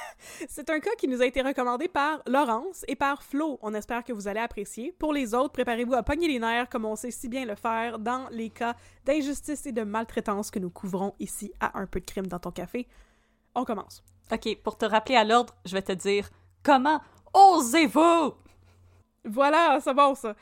C'est 0.49 0.71
un 0.71 0.81
cas 0.81 0.95
qui 0.97 1.09
nous 1.09 1.23
a 1.23 1.27
été 1.27 1.43
recommandé 1.43 1.89
par 1.89 2.23
Laurence 2.27 2.85
et 2.89 2.97
par 2.97 3.23
Flo. 3.23 3.59
On 3.63 3.75
espère 3.75 4.03
que 4.03 4.13
vous 4.13 4.29
allez 4.29 4.41
apprécier. 4.41 4.93
Pour 4.93 5.13
les 5.13 5.35
autres, 5.35 5.53
préparez-vous 5.53 5.95
à 5.95 6.03
pogner 6.03 6.29
les 6.29 6.39
nerfs 6.39 6.69
comme 6.69 6.85
on 6.85 6.97
sait 6.97 7.11
si 7.11 7.29
bien 7.29 7.45
le 7.45 7.55
faire 7.55 7.99
dans 7.99 8.29
les 8.31 8.51
cas 8.51 8.75
d'injustice 9.05 9.67
et 9.67 9.73
de 9.73 9.83
maltraitance 9.83 10.51
que 10.51 10.59
nous 10.59 10.71
couvrons 10.71 11.15
ici 11.21 11.53
à 11.61 11.79
Un 11.79 11.87
peu 11.87 12.01
de 12.01 12.07
crime 12.07 12.27
dans 12.27 12.39
ton 12.39 12.51
café. 12.51 12.87
On 13.55 13.65
commence. 13.65 14.03
Ok, 14.33 14.57
pour 14.63 14.77
te 14.77 14.85
rappeler 14.85 15.17
à 15.17 15.25
l'ordre, 15.25 15.55
je 15.65 15.75
vais 15.75 15.83
te 15.83 15.93
dire 15.93 16.29
comment 16.63 17.01
osez-vous? 17.35 18.35
Voilà, 19.25 19.79
c'est 19.81 19.95
bon 19.95 20.15
ça. 20.15 20.35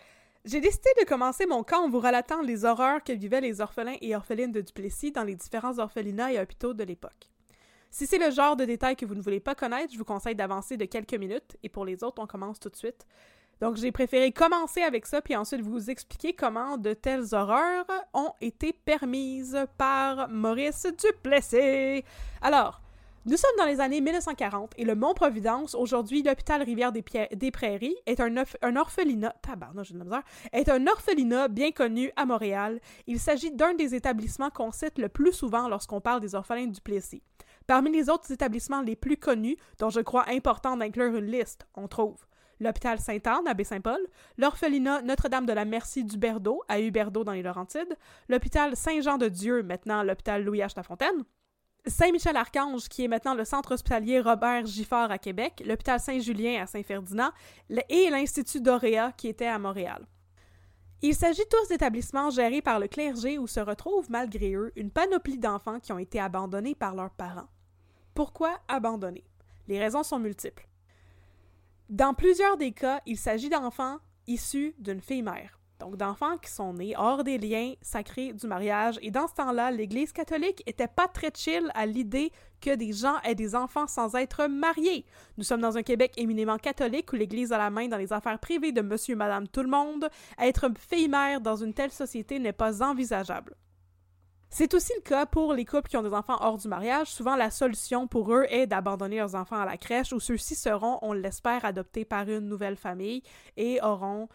J'ai 0.45 0.61
décidé 0.61 0.88
de 1.00 1.07
commencer 1.07 1.47
mon 1.47 1.62
cas 1.62 1.78
en 1.78 1.88
vous 1.88 2.00
relatant 2.00 2.40
les 2.40 2.64
horreurs 2.64 3.04
que 3.04 3.12
vivaient 3.12 3.40
les 3.40 3.61
orphelins 3.61 3.97
et 4.00 4.16
orphelines 4.16 4.52
de 4.52 4.61
Duplessis 4.61 5.12
dans 5.12 5.25
les 5.25 5.37
différents 5.37 5.78
orphelinats 5.78 6.33
et 6.33 6.40
hôpitaux 6.40 6.73
de 6.73 6.85
l'époque. 6.85 7.30
Si 7.90 8.06
c'est 8.06 8.18
le 8.18 8.30
genre 8.30 8.56
de 8.56 8.64
détails 8.64 8.97
que 8.97 9.04
vous 9.04 9.16
ne 9.16 9.20
voulez 9.20 9.40
pas 9.40 9.54
connaître, 9.54 9.92
je 9.92 9.99
vous 9.99 10.04
conseille 10.04 10.37
d'avancer 10.37 10.76
de 10.76 10.85
quelques 10.85 11.14
minutes, 11.14 11.56
et 11.62 11.68
pour 11.68 11.85
les 11.85 12.04
autres, 12.04 12.23
on 12.23 12.26
commence 12.26 12.61
tout 12.61 12.68
de 12.68 12.76
suite. 12.76 13.04
Donc 13.61 13.76
j'ai 13.76 13.92
préféré 13.92 14.32
commencer 14.32 14.80
avec 14.82 15.04
ça, 15.06 15.20
puis 15.20 15.37
ensuite 15.37 15.61
vous 15.61 15.90
expliquer 15.90 16.32
comment 16.32 16.78
de 16.78 16.94
telles 16.94 17.35
horreurs 17.35 17.85
ont 18.14 18.32
été 18.40 18.73
permises 18.73 19.59
par 19.76 20.28
Maurice 20.30 20.87
Duplessis. 20.99 22.04
Alors, 22.40 22.80
nous 23.26 23.37
sommes 23.37 23.50
dans 23.59 23.66
les 23.66 23.80
années 23.80 24.00
1940 24.00 24.73
et 24.78 24.85
le 24.85 24.94
Mont-Providence, 24.94 25.75
aujourd'hui 25.75 26.23
l'hôpital 26.23 26.62
Rivière 26.62 26.90
des, 26.90 27.02
Prairies, 27.50 27.97
est 28.06 28.18
un, 28.20 28.30
orph- 28.37 28.56
un 28.62 28.76
orphelinat, 28.76 29.35
est 30.52 30.68
un 30.70 30.87
orphelinat 30.87 31.49
bien 31.49 31.70
connu 31.70 32.11
à 32.16 32.25
Montréal. 32.25 32.80
Il 33.06 33.20
s'agit 33.20 33.50
d'un 33.50 33.75
des 33.75 33.94
établissements 33.94 34.49
qu'on 34.49 34.73
cite 34.73 34.97
le 34.97 35.11
plus 35.11 35.35
souvent 35.35 35.68
lorsqu'on 35.68 36.00
parle 36.00 36.20
des 36.20 36.35
orphelins 36.35 36.68
du 36.68 36.80
Plessis. 36.80 37.23
Parmi 37.71 37.93
les 37.93 38.11
autres 38.11 38.33
établissements 38.33 38.81
les 38.83 38.97
plus 38.97 39.17
connus, 39.17 39.57
dont 39.79 39.91
je 39.91 40.00
crois 40.00 40.29
important 40.29 40.77
d'inclure 40.77 41.15
une 41.15 41.31
liste, 41.31 41.69
on 41.77 41.87
trouve 41.87 42.27
l'hôpital 42.59 42.99
Sainte-Anne 42.99 43.47
à 43.47 43.55
Baie-Saint-Paul, 43.55 44.00
l'orphelinat 44.39 45.03
Notre-Dame 45.03 45.47
de 45.47 45.53
la 45.53 45.65
Merci 45.65 46.03
du 46.03 46.19
Berdo 46.19 46.62
à 46.67 46.81
Huberdeau 46.81 47.23
dans 47.23 47.31
les 47.31 47.45
Laurentides, 47.45 47.97
l'hôpital 48.29 48.75
Saint-Jean-de-Dieu, 48.75 49.62
maintenant 49.62 50.03
l'hôpital 50.03 50.43
Louis-H. 50.43 50.73
Lafontaine, 50.75 51.23
Saint-Michel-Archange, 51.87 52.89
qui 52.89 53.05
est 53.05 53.09
maintenant 53.09 53.35
le 53.35 53.45
centre 53.45 53.73
hospitalier 53.73 54.19
Robert 54.19 54.67
Giffard 54.67 55.12
à 55.12 55.19
Québec, 55.19 55.62
l'hôpital 55.65 56.00
Saint-Julien 56.00 56.65
à 56.65 56.67
Saint-Ferdinand 56.67 57.31
et 57.89 58.11
l'Institut 58.11 58.62
Doréa, 58.62 59.12
qui 59.12 59.29
était 59.29 59.47
à 59.47 59.61
Montréal. 59.61 60.09
Il 61.03 61.15
s'agit 61.15 61.47
tous 61.49 61.69
d'établissements 61.69 62.31
gérés 62.31 62.62
par 62.62 62.81
le 62.81 62.89
clergé 62.89 63.39
où 63.39 63.47
se 63.47 63.61
retrouve, 63.61 64.11
malgré 64.11 64.55
eux, 64.55 64.73
une 64.75 64.91
panoplie 64.91 65.39
d'enfants 65.39 65.79
qui 65.79 65.93
ont 65.93 65.99
été 66.00 66.19
abandonnés 66.19 66.75
par 66.75 66.97
leurs 66.97 67.15
parents. 67.15 67.47
Pourquoi 68.14 68.59
abandonnés? 68.69 69.25
Les 69.69 69.79
raisons 69.79 70.02
sont 70.02 70.19
multiples. 70.19 70.67
Dans 71.88 72.14
plusieurs 72.14 72.57
des 72.57 72.73
cas, 72.73 73.00
il 73.07 73.17
s'agit 73.17 73.49
d'enfants 73.49 73.99
issus 74.26 74.75
d'une 74.79 75.00
fille-mère. 75.00 75.61
Donc 75.81 75.97
d'enfants 75.97 76.37
qui 76.37 76.50
sont 76.50 76.75
nés 76.75 76.95
hors 76.97 77.25
des 77.25 77.38
liens 77.38 77.73
sacrés 77.81 78.35
du 78.35 78.47
mariage. 78.47 78.99
Et 79.00 79.11
dans 79.11 79.26
ce 79.26 79.35
temps-là, 79.35 79.71
l'Église 79.71 80.12
catholique 80.12 80.62
était 80.67 80.87
pas 80.87 81.09
très 81.09 81.33
chill 81.35 81.71
à 81.75 81.87
l'idée 81.87 82.33
que 82.61 82.75
des 82.75 82.93
gens 82.93 83.19
aient 83.25 83.35
des 83.35 83.55
enfants 83.55 83.87
sans 83.87 84.14
être 84.14 84.47
mariés. 84.47 85.07
Nous 85.38 85.45
sommes 85.45 85.62
dans 85.62 85.79
un 85.79 85.83
Québec 85.83 86.12
éminemment 86.19 86.59
catholique 86.59 87.12
où 87.12 87.17
l'Église 87.17 87.50
a 87.50 87.59
la 87.59 87.71
main 87.71 87.88
dans 87.88 87.97
les 87.97 88.12
affaires 88.12 88.38
privées 88.38 88.73
de 88.73 88.83
monsieur 88.83 89.14
et 89.14 89.17
madame 89.17 89.49
tout 89.49 89.62
le 89.62 89.71
monde. 89.71 90.11
Être 90.38 90.71
fille-mère 90.79 91.40
dans 91.40 91.57
une 91.57 91.73
telle 91.73 91.93
société 91.93 92.38
n'est 92.38 92.52
pas 92.52 92.83
envisageable. 92.83 93.57
C'est 94.50 94.75
aussi 94.75 94.92
le 94.97 95.02
cas 95.02 95.26
pour 95.26 95.54
les 95.54 95.64
couples 95.64 95.88
qui 95.88 95.97
ont 95.97 96.02
des 96.02 96.12
enfants 96.12 96.38
hors 96.40 96.59
du 96.59 96.66
mariage. 96.66 97.07
Souvent, 97.07 97.37
la 97.37 97.50
solution 97.50 98.09
pour 98.09 98.35
eux 98.35 98.47
est 98.49 98.66
d'abandonner 98.66 99.19
leurs 99.19 99.37
enfants 99.37 99.61
à 99.61 99.64
la 99.64 99.76
crèche 99.76 100.12
où 100.12 100.19
ceux-ci 100.19 100.57
seront, 100.57 100.99
on 101.02 101.12
l'espère, 101.12 101.64
adoptés 101.64 102.04
par 102.04 102.28
une 102.28 102.49
nouvelle 102.49 102.76
famille 102.76 103.23
et 103.57 103.80
auront 103.80 104.28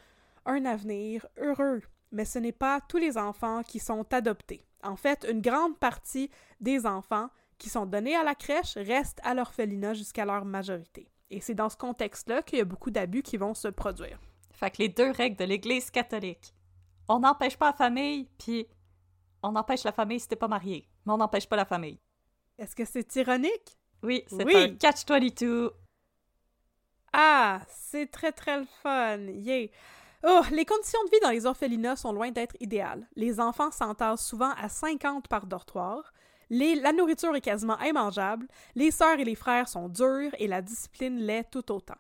un 0.45 0.63
avenir 0.65 1.27
heureux. 1.37 1.81
Mais 2.13 2.23
ce 2.23 2.39
n'est 2.39 2.53
pas 2.53 2.79
tous 2.87 2.97
les 2.97 3.17
enfants 3.17 3.61
qui 3.61 3.79
sont 3.79 4.05
adoptés. 4.13 4.65
En 4.83 4.95
fait, 4.95 5.27
une 5.29 5.41
grande 5.41 5.77
partie 5.77 6.29
des 6.61 6.85
enfants 6.85 7.29
qui 7.57 7.69
sont 7.69 7.85
donnés 7.85 8.15
à 8.15 8.23
la 8.23 8.35
crèche 8.35 8.77
restent 8.77 9.21
à 9.23 9.33
l'orphelinat 9.33 9.95
jusqu'à 9.95 10.23
leur 10.23 10.45
majorité. 10.45 11.09
Et 11.29 11.41
c'est 11.41 11.55
dans 11.55 11.69
ce 11.69 11.77
contexte-là 11.77 12.41
qu'il 12.41 12.59
y 12.59 12.61
a 12.61 12.65
beaucoup 12.65 12.91
d'abus 12.91 13.21
qui 13.21 13.35
vont 13.35 13.53
se 13.53 13.67
produire. 13.67 14.19
Fait 14.51 14.71
que 14.71 14.77
les 14.77 14.89
deux 14.89 15.11
règles 15.11 15.35
de 15.35 15.43
l'Église 15.43 15.91
catholique. 15.91 16.53
on 17.09 17.19
n'empêche 17.19 17.57
pas 17.57 17.71
la 17.71 17.73
famille, 17.73 18.29
puis 18.37 18.67
on 19.45 19.55
empêche 19.55 19.83
la 19.83 19.91
famille 19.91 20.19
si 20.19 20.27
t'es 20.27 20.35
pas 20.35 20.47
marié. 20.47 20.87
Mais 21.05 21.13
on 21.13 21.17
n'empêche 21.17 21.47
pas 21.47 21.55
la 21.55 21.65
famille. 21.65 21.99
Est-ce 22.57 22.75
que 22.75 22.85
c'est 22.85 23.15
ironique? 23.15 23.77
Oui, 24.03 24.23
c'est 24.27 24.45
Oui. 24.45 24.55
un 24.55 24.75
catch-22. 24.75 25.71
Ah, 27.13 27.61
c'est 27.69 28.07
très 28.11 28.31
très 28.31 28.59
le 28.59 28.65
fun. 28.83 29.17
Yay. 29.17 29.71
Oh, 30.27 30.41
les 30.51 30.65
conditions 30.65 31.03
de 31.05 31.09
vie 31.11 31.19
dans 31.21 31.29
les 31.29 31.45
orphelinats 31.45 31.95
sont 31.95 32.11
loin 32.11 32.31
d'être 32.31 32.55
idéales. 32.59 33.07
Les 33.15 33.39
enfants 33.39 33.71
s'entassent 33.71 34.25
souvent 34.25 34.51
à 34.57 34.69
50 34.69 35.27
par 35.27 35.45
dortoir. 35.45 36.11
Les- 36.49 36.75
la 36.75 36.91
nourriture 36.91 37.35
est 37.35 37.41
quasiment 37.41 37.79
immangeable. 37.79 38.47
Les 38.75 38.91
sœurs 38.91 39.19
et 39.19 39.23
les 39.23 39.35
frères 39.35 39.67
sont 39.67 39.87
durs 39.87 40.31
et 40.39 40.47
la 40.47 40.61
discipline 40.61 41.17
l'est 41.19 41.49
tout 41.49 41.71
autant. 41.71 41.95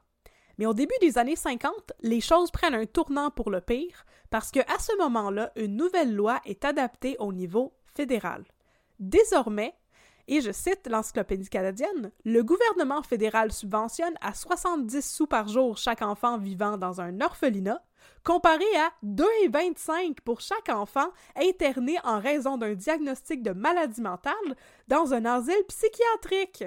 Mais 0.57 0.65
au 0.65 0.73
début 0.73 0.93
des 1.01 1.17
années 1.17 1.35
50, 1.35 1.93
les 2.01 2.21
choses 2.21 2.51
prennent 2.51 2.75
un 2.75 2.85
tournant 2.85 3.29
pour 3.29 3.49
le 3.51 3.61
pire 3.61 4.05
parce 4.29 4.51
que 4.51 4.59
à 4.61 4.79
ce 4.79 4.95
moment-là, 4.97 5.51
une 5.55 5.75
nouvelle 5.75 6.13
loi 6.13 6.41
est 6.45 6.65
adaptée 6.65 7.15
au 7.19 7.33
niveau 7.33 7.73
fédéral. 7.95 8.43
Désormais, 8.99 9.73
et 10.27 10.41
je 10.41 10.51
cite 10.51 10.87
l'Encyclopédie 10.87 11.49
canadienne, 11.49 12.11
le 12.23 12.43
gouvernement 12.43 13.03
fédéral 13.03 13.51
subventionne 13.51 14.15
à 14.21 14.33
70 14.33 15.01
sous 15.01 15.27
par 15.27 15.47
jour 15.47 15.77
chaque 15.77 16.01
enfant 16.01 16.37
vivant 16.37 16.77
dans 16.77 16.99
un 16.99 17.21
orphelinat, 17.21 17.83
comparé 18.23 18.65
à 18.77 18.91
2,25 19.05 20.21
pour 20.23 20.41
chaque 20.41 20.69
enfant 20.69 21.09
interné 21.35 21.97
en 22.03 22.19
raison 22.19 22.57
d'un 22.57 22.73
diagnostic 22.73 23.43
de 23.43 23.51
maladie 23.51 24.01
mentale 24.01 24.33
dans 24.87 25.13
un 25.13 25.25
asile 25.25 25.63
psychiatrique. 25.67 26.65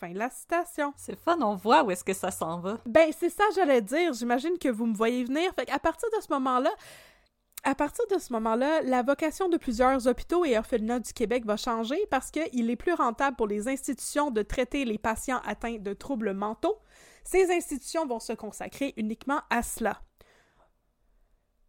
Fin 0.00 0.10
de 0.10 0.18
la 0.18 0.30
citation. 0.30 0.92
C'est 0.96 1.18
fun, 1.18 1.38
on 1.40 1.54
voit 1.54 1.84
où 1.84 1.90
est-ce 1.90 2.04
que 2.04 2.12
ça 2.12 2.30
s'en 2.30 2.58
va. 2.58 2.78
Ben, 2.86 3.10
c'est 3.16 3.30
ça 3.30 3.44
j'allais 3.54 3.80
dire. 3.80 4.12
J'imagine 4.12 4.58
que 4.58 4.68
vous 4.68 4.86
me 4.86 4.94
voyez 4.94 5.24
venir. 5.24 5.52
Fait 5.54 5.70
à 5.70 5.78
partir 5.78 6.08
de 6.16 6.22
ce 6.22 6.32
moment-là, 6.32 6.70
à 7.62 7.74
partir 7.74 8.04
de 8.10 8.18
ce 8.18 8.32
moment-là, 8.32 8.82
la 8.82 9.02
vocation 9.02 9.48
de 9.48 9.56
plusieurs 9.56 10.06
hôpitaux 10.06 10.44
et 10.44 10.58
orphelinats 10.58 11.00
du 11.00 11.12
Québec 11.12 11.46
va 11.46 11.56
changer 11.56 11.98
parce 12.10 12.30
qu'il 12.30 12.70
est 12.70 12.76
plus 12.76 12.92
rentable 12.92 13.36
pour 13.36 13.46
les 13.46 13.68
institutions 13.68 14.30
de 14.30 14.42
traiter 14.42 14.84
les 14.84 14.98
patients 14.98 15.40
atteints 15.46 15.78
de 15.78 15.92
troubles 15.94 16.34
mentaux. 16.34 16.78
Ces 17.24 17.50
institutions 17.50 18.06
vont 18.06 18.20
se 18.20 18.34
consacrer 18.34 18.92
uniquement 18.96 19.40
à 19.48 19.62
cela. 19.62 20.02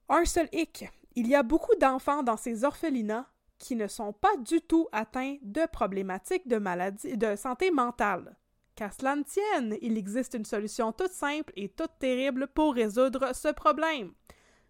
Un 0.10 0.25
seul 0.25 0.50
hic, 0.51 0.86
il 1.15 1.27
y 1.27 1.36
a 1.36 1.44
beaucoup 1.44 1.75
d'enfants 1.79 2.24
dans 2.24 2.38
ces 2.38 2.65
orphelinats 2.65 3.27
qui 3.57 3.75
ne 3.75 3.88
sont 3.88 4.13
pas 4.13 4.35
du 4.38 4.62
tout 4.62 4.88
atteints 4.91 5.38
de 5.41 5.65
problématiques 5.71 6.47
de 6.47 6.57
maladie, 6.57 7.17
de 7.17 7.35
santé 7.35 7.71
mentale. 7.71 8.35
Qu'à 8.75 8.91
cela 8.91 9.15
ne 9.15 9.24
tienne, 9.24 9.77
il 9.81 9.97
existe 9.97 10.33
une 10.33 10.45
solution 10.45 10.91
toute 10.91 11.12
simple 11.12 11.53
et 11.55 11.69
toute 11.69 11.97
terrible 12.00 12.47
pour 12.47 12.74
résoudre 12.74 13.33
ce 13.33 13.47
problème. 13.47 14.12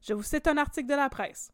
Je 0.01 0.13
vous 0.13 0.23
cite 0.23 0.47
un 0.47 0.57
article 0.57 0.87
de 0.87 0.95
la 0.95 1.09
presse. 1.09 1.51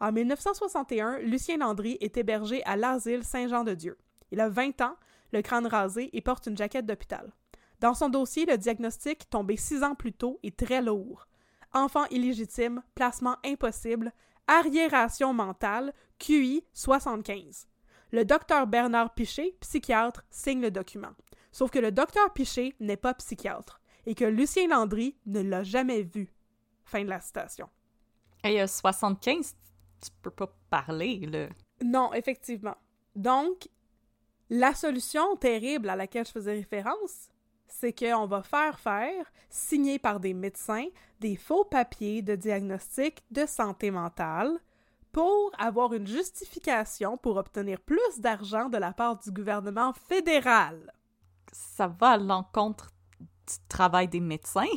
En 0.00 0.12
1961, 0.12 1.20
Lucien 1.20 1.56
Landry 1.56 1.96
est 2.00 2.18
hébergé 2.18 2.62
à 2.64 2.76
l'asile 2.76 3.24
Saint-Jean-de-Dieu. 3.24 3.96
Il 4.30 4.40
a 4.40 4.50
20 4.50 4.82
ans, 4.82 4.96
le 5.32 5.40
crâne 5.40 5.66
rasé 5.66 6.10
et 6.12 6.20
porte 6.20 6.46
une 6.46 6.56
jaquette 6.56 6.84
d'hôpital. 6.84 7.32
Dans 7.80 7.94
son 7.94 8.08
dossier, 8.10 8.44
le 8.44 8.58
diagnostic, 8.58 9.30
tombé 9.30 9.56
six 9.56 9.82
ans 9.82 9.94
plus 9.94 10.12
tôt, 10.12 10.38
est 10.42 10.58
très 10.58 10.82
lourd. 10.82 11.26
Enfant 11.72 12.04
illégitime, 12.10 12.82
placement 12.94 13.36
impossible, 13.44 14.12
arriération 14.46 15.32
mentale, 15.32 15.92
QI 16.18 16.64
75. 16.72 17.68
Le 18.12 18.24
docteur 18.24 18.66
Bernard 18.66 19.14
Piché, 19.14 19.56
psychiatre, 19.60 20.24
signe 20.30 20.60
le 20.60 20.70
document. 20.70 21.12
Sauf 21.52 21.70
que 21.70 21.78
le 21.78 21.92
docteur 21.92 22.32
Piché 22.32 22.74
n'est 22.80 22.96
pas 22.96 23.14
psychiatre 23.14 23.80
et 24.06 24.14
que 24.14 24.24
Lucien 24.24 24.68
Landry 24.68 25.16
ne 25.26 25.40
l'a 25.40 25.62
jamais 25.62 26.02
vu. 26.02 26.32
Fin 26.84 27.04
de 27.04 27.08
la 27.08 27.20
citation. 27.20 27.68
Et 28.44 28.60
euh, 28.60 28.66
75, 28.66 29.56
tu 30.02 30.10
peux 30.22 30.30
pas 30.30 30.54
parler, 30.68 31.20
là. 31.26 31.48
Non, 31.82 32.12
effectivement. 32.12 32.76
Donc, 33.16 33.68
la 34.50 34.74
solution 34.74 35.36
terrible 35.36 35.88
à 35.88 35.96
laquelle 35.96 36.26
je 36.26 36.32
faisais 36.32 36.52
référence, 36.52 37.28
c'est 37.66 37.92
qu'on 37.92 38.26
va 38.26 38.42
faire 38.42 38.78
faire, 38.78 39.32
signé 39.48 39.98
par 39.98 40.20
des 40.20 40.34
médecins, 40.34 40.86
des 41.20 41.36
faux 41.36 41.64
papiers 41.64 42.22
de 42.22 42.36
diagnostic 42.36 43.22
de 43.30 43.46
santé 43.46 43.90
mentale 43.90 44.60
pour 45.14 45.52
avoir 45.58 45.94
une 45.94 46.08
justification 46.08 47.16
pour 47.16 47.36
obtenir 47.36 47.80
plus 47.80 48.18
d'argent 48.18 48.68
de 48.68 48.78
la 48.78 48.92
part 48.92 49.16
du 49.16 49.30
gouvernement 49.30 49.92
fédéral. 49.92 50.92
Ça 51.52 51.86
va 51.86 52.10
à 52.10 52.18
l'encontre 52.18 52.90
du 53.20 53.54
travail 53.68 54.08
des 54.08 54.18
médecins? 54.18 54.74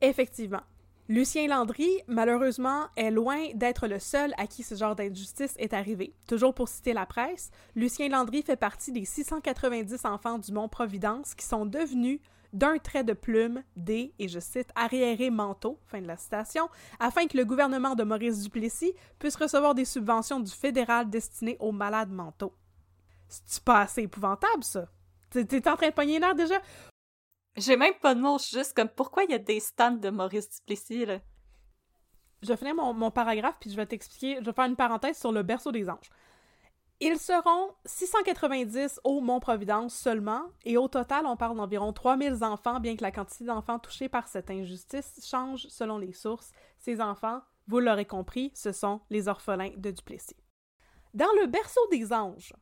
Effectivement. 0.00 0.62
Lucien 1.08 1.48
Landry, 1.48 1.90
malheureusement, 2.06 2.84
est 2.96 3.10
loin 3.10 3.48
d'être 3.54 3.88
le 3.88 3.98
seul 3.98 4.32
à 4.38 4.46
qui 4.46 4.62
ce 4.62 4.76
genre 4.76 4.94
d'injustice 4.94 5.56
est 5.58 5.74
arrivé. 5.74 6.14
Toujours 6.28 6.54
pour 6.54 6.68
citer 6.68 6.92
la 6.92 7.04
presse, 7.04 7.50
Lucien 7.74 8.08
Landry 8.08 8.42
fait 8.42 8.56
partie 8.56 8.92
des 8.92 9.04
690 9.04 10.06
enfants 10.06 10.38
du 10.38 10.52
Mont-Providence 10.52 11.34
qui 11.34 11.44
sont 11.44 11.66
devenus 11.66 12.20
d'un 12.54 12.78
trait 12.78 13.04
de 13.04 13.12
plume 13.12 13.62
des, 13.76 14.14
et 14.18 14.28
je 14.28 14.40
cite, 14.40 14.70
arriérés 14.74 15.28
mentaux, 15.28 15.78
fin 15.86 16.00
de 16.00 16.06
la 16.06 16.16
citation, 16.16 16.70
afin 16.98 17.26
que 17.26 17.36
le 17.36 17.44
gouvernement 17.44 17.94
de 17.94 18.04
Maurice 18.04 18.42
Duplessis 18.42 18.94
puisse 19.18 19.36
recevoir 19.36 19.74
des 19.74 19.84
subventions 19.84 20.40
du 20.40 20.50
fédéral 20.50 21.10
destinées 21.10 21.58
aux 21.60 21.72
malades 21.72 22.10
mentaux. 22.10 22.54
C'est 23.28 23.64
pas 23.64 23.80
assez 23.80 24.02
épouvantable, 24.02 24.64
ça? 24.64 24.88
T'es 25.30 25.44
t'es 25.44 25.68
en 25.68 25.76
train 25.76 25.88
de 25.88 25.94
pogner 25.94 26.18
l'air 26.18 26.34
déjà? 26.34 26.60
J'ai 27.56 27.76
même 27.76 27.94
pas 28.00 28.14
de 28.14 28.20
mots, 28.20 28.38
je 28.38 28.44
suis 28.44 28.56
juste 28.56 28.74
comme 28.74 28.88
pourquoi 28.88 29.24
il 29.24 29.32
y 29.32 29.34
a 29.34 29.38
des 29.38 29.60
stands 29.60 29.90
de 29.90 30.10
Maurice 30.10 30.48
Duplessis, 30.60 31.06
là? 31.06 31.18
je 32.44 32.48
vais 32.48 32.56
finir 32.56 32.74
mon, 32.74 32.92
mon 32.92 33.10
paragraphe, 33.10 33.56
puis 33.58 33.70
je 33.70 33.76
vais 33.76 33.86
t'expliquer, 33.86 34.36
je 34.40 34.44
vais 34.44 34.52
faire 34.52 34.66
une 34.66 34.76
parenthèse 34.76 35.18
sur 35.18 35.32
le 35.32 35.42
berceau 35.42 35.72
des 35.72 35.88
anges. 35.88 36.10
Ils 37.00 37.18
seront 37.18 37.74
690 37.84 39.00
au 39.04 39.20
Mont-Providence 39.20 39.94
seulement, 39.94 40.42
et 40.64 40.76
au 40.76 40.88
total, 40.88 41.26
on 41.26 41.36
parle 41.36 41.56
d'environ 41.56 41.92
3000 41.92 42.44
enfants, 42.44 42.80
bien 42.80 42.96
que 42.96 43.02
la 43.02 43.10
quantité 43.10 43.44
d'enfants 43.44 43.78
touchés 43.78 44.08
par 44.08 44.28
cette 44.28 44.50
injustice 44.50 45.26
change 45.28 45.66
selon 45.68 45.98
les 45.98 46.12
sources. 46.12 46.52
Ces 46.78 47.00
enfants, 47.00 47.40
vous 47.66 47.80
l'aurez 47.80 48.04
compris, 48.04 48.52
ce 48.54 48.72
sont 48.72 49.00
les 49.10 49.28
orphelins 49.28 49.72
de 49.76 49.90
Duplessis. 49.90 50.36
Dans 51.14 51.32
le 51.40 51.46
berceau 51.46 51.80
des 51.90 52.12
anges, 52.12 52.54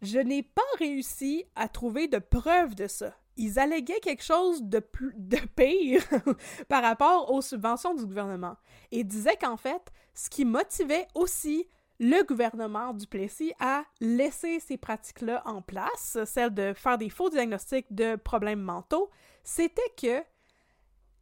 je 0.00 0.18
n'ai 0.18 0.42
pas 0.42 0.62
réussi 0.78 1.44
à 1.54 1.68
trouver 1.68 2.08
de 2.08 2.18
preuves 2.18 2.74
de 2.74 2.86
ça. 2.86 3.14
Ils 3.36 3.58
alléguaient 3.58 4.00
quelque 4.00 4.22
chose 4.22 4.62
de, 4.62 4.78
plus, 4.78 5.12
de 5.16 5.38
pire 5.56 6.02
par 6.68 6.82
rapport 6.82 7.30
aux 7.32 7.42
subventions 7.42 7.94
du 7.94 8.06
gouvernement 8.06 8.56
et 8.90 9.02
disaient 9.02 9.36
qu'en 9.36 9.56
fait, 9.56 9.92
ce 10.14 10.30
qui 10.30 10.44
motivait 10.44 11.08
aussi 11.14 11.66
le 12.00 12.22
gouvernement 12.24 12.92
du 12.92 13.06
Plessis 13.06 13.52
à 13.60 13.84
laisser 14.00 14.60
ces 14.60 14.76
pratiques-là 14.76 15.42
en 15.46 15.62
place, 15.62 16.18
celle 16.24 16.52
de 16.52 16.72
faire 16.74 16.98
des 16.98 17.10
faux 17.10 17.30
diagnostics 17.30 17.86
de 17.90 18.16
problèmes 18.16 18.60
mentaux, 18.60 19.10
c'était 19.42 19.92
que 20.00 20.22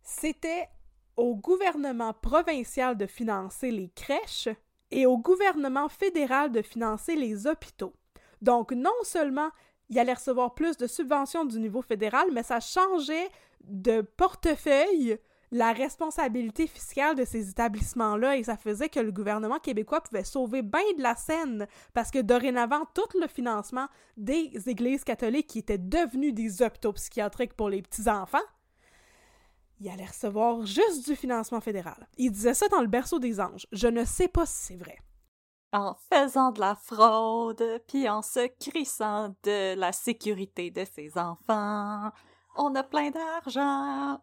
c'était 0.02 0.68
au 1.16 1.36
gouvernement 1.36 2.14
provincial 2.14 2.96
de 2.96 3.06
financer 3.06 3.70
les 3.70 3.90
crèches 3.90 4.48
et 4.90 5.06
au 5.06 5.18
gouvernement 5.18 5.88
fédéral 5.88 6.50
de 6.52 6.62
financer 6.62 7.16
les 7.16 7.46
hôpitaux. 7.46 7.94
Donc, 8.40 8.72
non 8.72 8.90
seulement 9.02 9.50
il 9.88 9.98
allait 9.98 10.14
recevoir 10.14 10.54
plus 10.54 10.76
de 10.76 10.86
subventions 10.86 11.44
du 11.44 11.58
niveau 11.60 11.82
fédéral, 11.82 12.28
mais 12.32 12.42
ça 12.42 12.60
changeait 12.60 13.28
de 13.62 14.00
portefeuille 14.00 15.18
la 15.52 15.74
responsabilité 15.74 16.66
fiscale 16.66 17.14
de 17.14 17.26
ces 17.26 17.50
établissements-là 17.50 18.38
et 18.38 18.44
ça 18.44 18.56
faisait 18.56 18.88
que 18.88 18.98
le 18.98 19.12
gouvernement 19.12 19.58
québécois 19.58 20.00
pouvait 20.00 20.24
sauver 20.24 20.62
bien 20.62 20.80
de 20.96 21.02
la 21.02 21.14
scène 21.14 21.66
parce 21.92 22.10
que 22.10 22.20
dorénavant, 22.20 22.86
tout 22.94 23.18
le 23.20 23.28
financement 23.28 23.86
des 24.16 24.50
églises 24.66 25.04
catholiques 25.04 25.48
qui 25.48 25.58
étaient 25.58 25.76
devenues 25.76 26.32
des 26.32 26.62
hôpitaux 26.62 26.94
psychiatriques 26.94 27.52
pour 27.52 27.68
les 27.68 27.82
petits-enfants, 27.82 28.38
il 29.78 29.90
allait 29.90 30.06
recevoir 30.06 30.64
juste 30.64 31.06
du 31.06 31.14
financement 31.14 31.60
fédéral. 31.60 32.08
Il 32.16 32.32
disait 32.32 32.54
ça 32.54 32.68
dans 32.68 32.80
le 32.80 32.86
berceau 32.86 33.18
des 33.18 33.38
anges. 33.38 33.66
Je 33.72 33.88
ne 33.88 34.06
sais 34.06 34.28
pas 34.28 34.46
si 34.46 34.66
c'est 34.66 34.76
vrai. 34.76 34.96
En 35.74 35.94
faisant 36.10 36.52
de 36.52 36.60
la 36.60 36.76
fraude, 36.76 37.82
puis 37.86 38.08
en 38.08 38.22
se 38.22 38.46
crissant 38.58 39.34
de 39.42 39.74
la 39.74 39.92
sécurité 39.92 40.70
de 40.70 40.84
ses 40.86 41.18
enfants, 41.18 42.10
on 42.56 42.74
a 42.74 42.82
plein 42.82 43.10
d'argent. 43.10 44.18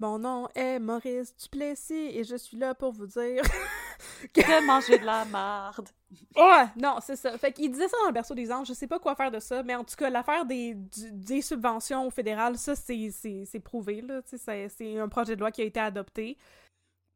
Mon 0.00 0.18
nom 0.18 0.48
est 0.54 0.78
Maurice 0.78 1.36
Duplessis 1.36 1.92
et 2.18 2.24
je 2.24 2.34
suis 2.34 2.56
là 2.56 2.74
pour 2.74 2.90
vous 2.92 3.06
dire 3.06 3.42
De 4.34 4.66
manger 4.66 4.98
de 4.98 5.04
la 5.04 5.26
marde. 5.26 5.88
Ouais, 6.34 6.64
non, 6.76 6.96
c'est 7.02 7.16
ça. 7.16 7.36
Fait 7.36 7.52
qu'il 7.52 7.70
disait 7.70 7.86
ça 7.86 7.96
dans 8.00 8.06
le 8.06 8.12
berceau 8.14 8.34
des 8.34 8.50
anges, 8.50 8.66
je 8.68 8.72
sais 8.72 8.86
pas 8.86 8.98
quoi 8.98 9.14
faire 9.14 9.30
de 9.30 9.38
ça, 9.38 9.62
mais 9.62 9.74
en 9.74 9.84
tout 9.84 9.94
cas, 9.96 10.08
l'affaire 10.08 10.46
des, 10.46 10.74
des 11.12 11.42
subventions 11.42 12.08
fédérales, 12.10 12.56
ça, 12.56 12.74
c'est 12.74 13.60
prouvé, 13.62 14.00
là. 14.00 14.20
C'est- 14.24 14.98
un 14.98 15.08
projet 15.08 15.36
de 15.36 15.40
loi 15.40 15.50
qui 15.50 15.60
a 15.60 15.64
été 15.64 15.78
adopté. 15.78 16.38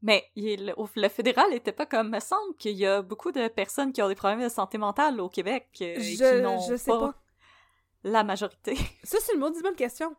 Mais 0.02 0.22
il- 0.36 0.74
le 0.96 1.08
fédéral 1.08 1.54
était 1.54 1.72
pas 1.72 1.86
comme. 1.86 2.10
me 2.10 2.20
semble 2.20 2.54
qu'il 2.58 2.76
y 2.76 2.84
a 2.84 3.00
beaucoup 3.00 3.32
de 3.32 3.48
personnes 3.48 3.90
qui 3.92 4.02
ont 4.02 4.08
des 4.08 4.14
problèmes 4.14 4.42
de 4.42 4.50
santé 4.50 4.76
mentale 4.76 5.18
au 5.22 5.30
Québec 5.30 5.68
euh, 5.80 5.94
et 5.94 6.00
qui 6.00 6.16
Je, 6.16 6.42
n'ont 6.42 6.60
je 6.68 6.76
sais 6.76 6.90
pas. 6.90 7.14
la 8.02 8.22
majorité. 8.24 8.76
Ça, 9.02 9.16
c'est 9.22 9.32
une 9.32 9.40
maudite 9.40 9.62
bonne 9.62 9.74
question. 9.74 10.14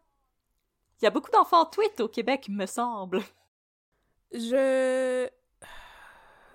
Il 1.02 1.06
y 1.06 1.08
a 1.08 1.12
beaucoup 1.12 1.32
d'enfants 1.32 1.66
tweet 1.66 2.00
au 2.00 2.08
Québec, 2.08 2.48
me 2.50 2.66
semble. 2.66 3.22
Je. 4.34 5.28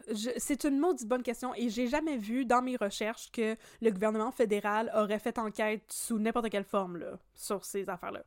je- 0.09 0.31
c'est 0.37 0.65
une 0.65 0.79
maudite 0.79 1.09
bonne 1.09 1.23
question 1.23 1.55
et 1.55 1.69
j'ai 1.69 1.87
jamais 1.87 2.17
vu 2.17 2.45
dans 2.45 2.63
mes 2.63 2.77
recherches 2.77 3.31
que 3.31 3.57
le 3.81 3.91
gouvernement 3.91 4.33
fédéral 4.33 4.91
aurait 4.95 5.19
fait 5.19 5.39
enquête 5.39 5.85
sous 5.93 6.19
n'importe 6.19 6.51
quelle 6.51 6.65
forme 6.65 6.97
là, 6.99 7.19
sur 7.35 7.65
ces 7.65 7.89
affaires-là. 7.89 8.23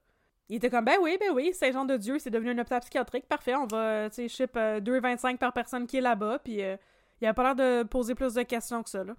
Il 0.50 0.58
était 0.58 0.70
comme, 0.70 0.86
ben 0.86 0.98
oui, 1.02 1.18
ben 1.20 1.32
oui, 1.34 1.54
Saint-Jean-de-Dieu, 1.54 2.20
c'est 2.20 2.30
devenu 2.30 2.52
un 2.52 2.58
hôpital 2.60 2.82
psychiatrique, 2.82 3.28
parfait, 3.28 3.56
on 3.56 3.66
va, 3.66 4.10
tu 4.10 4.16
sais, 4.16 4.28
ship 4.28 4.52
euh, 4.58 4.80
2,25 4.82 5.38
par 5.38 5.54
personne 5.54 5.88
qui 5.88 5.98
est 5.98 6.02
là-bas, 6.02 6.40
puis 6.40 6.62
euh, 6.62 6.76
il 7.22 7.28
a 7.28 7.34
pas 7.34 7.44
l'air 7.44 7.56
de 7.56 7.84
poser 7.84 8.14
plus 8.14 8.34
de 8.34 8.44
questions 8.44 8.84
que 8.84 8.90
ça, 8.90 9.04
là. 9.04 9.16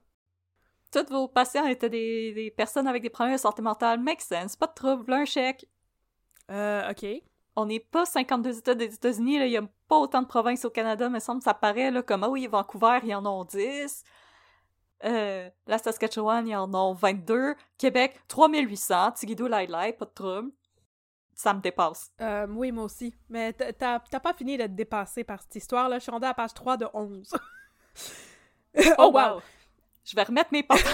Tous 0.92 1.06
vos 1.10 1.26
patients 1.26 1.66
étaient 1.66 1.90
des, 1.90 2.32
des 2.34 2.50
personnes 2.52 2.86
avec 2.86 3.02
des 3.02 3.10
problèmes 3.10 3.34
de 3.34 3.40
santé 3.40 3.62
mentale. 3.62 3.98
Make 3.98 4.20
sense, 4.20 4.54
pas 4.54 4.68
de 4.68 4.74
trouble, 4.74 5.12
un 5.12 5.24
chèque. 5.24 5.66
Euh, 6.50 6.90
ok. 6.90 7.06
On 7.56 7.66
n'est 7.66 7.80
pas 7.80 8.04
52 8.04 8.58
États 8.58 8.74
des 8.74 8.92
États-Unis, 8.94 9.38
là, 9.38 9.46
il 9.46 9.52
y 9.52 9.56
a 9.56 9.62
pas 9.88 9.96
autant 9.96 10.22
de 10.22 10.26
provinces 10.26 10.64
au 10.64 10.70
Canada, 10.70 11.08
me 11.08 11.20
semble, 11.20 11.40
ça 11.42 11.54
paraît, 11.54 11.90
là, 11.90 12.02
comme, 12.02 12.24
ah 12.24 12.28
oui, 12.28 12.46
Vancouver, 12.48 12.98
ils 13.04 13.14
en 13.14 13.24
ont 13.26 13.44
10. 13.44 14.02
Euh, 15.04 15.50
la 15.66 15.78
Saskatchewan, 15.78 16.46
ils 16.48 16.56
en 16.56 16.72
ont 16.74 16.94
22. 16.94 17.54
Québec, 17.78 18.20
3800. 18.28 19.12
Tigidou, 19.12 19.46
Lai 19.46 19.66
Lai, 19.66 19.92
pas 19.92 20.06
de 20.06 20.10
trouble. 20.10 20.50
Ça 21.34 21.52
me 21.52 21.60
dépasse. 21.60 22.12
Euh, 22.20 22.46
oui, 22.48 22.72
moi 22.72 22.84
aussi. 22.84 23.12
Mais 23.28 23.52
t'as 23.52 23.98
t'as 23.98 24.20
pas 24.20 24.32
fini 24.32 24.56
d'être 24.56 24.74
dépassé 24.74 25.24
par 25.24 25.42
cette 25.42 25.56
histoire-là. 25.56 25.98
Je 25.98 26.04
suis 26.04 26.12
rendue 26.12 26.24
à 26.24 26.28
la 26.28 26.34
page 26.34 26.54
3 26.54 26.76
de 26.76 26.86
11. 26.94 27.34
oh, 28.98 29.10
wow! 29.12 29.42
Je 30.04 30.14
vais 30.14 30.22
remettre 30.22 30.50
mes 30.52 30.62
pantalons. 30.62 30.92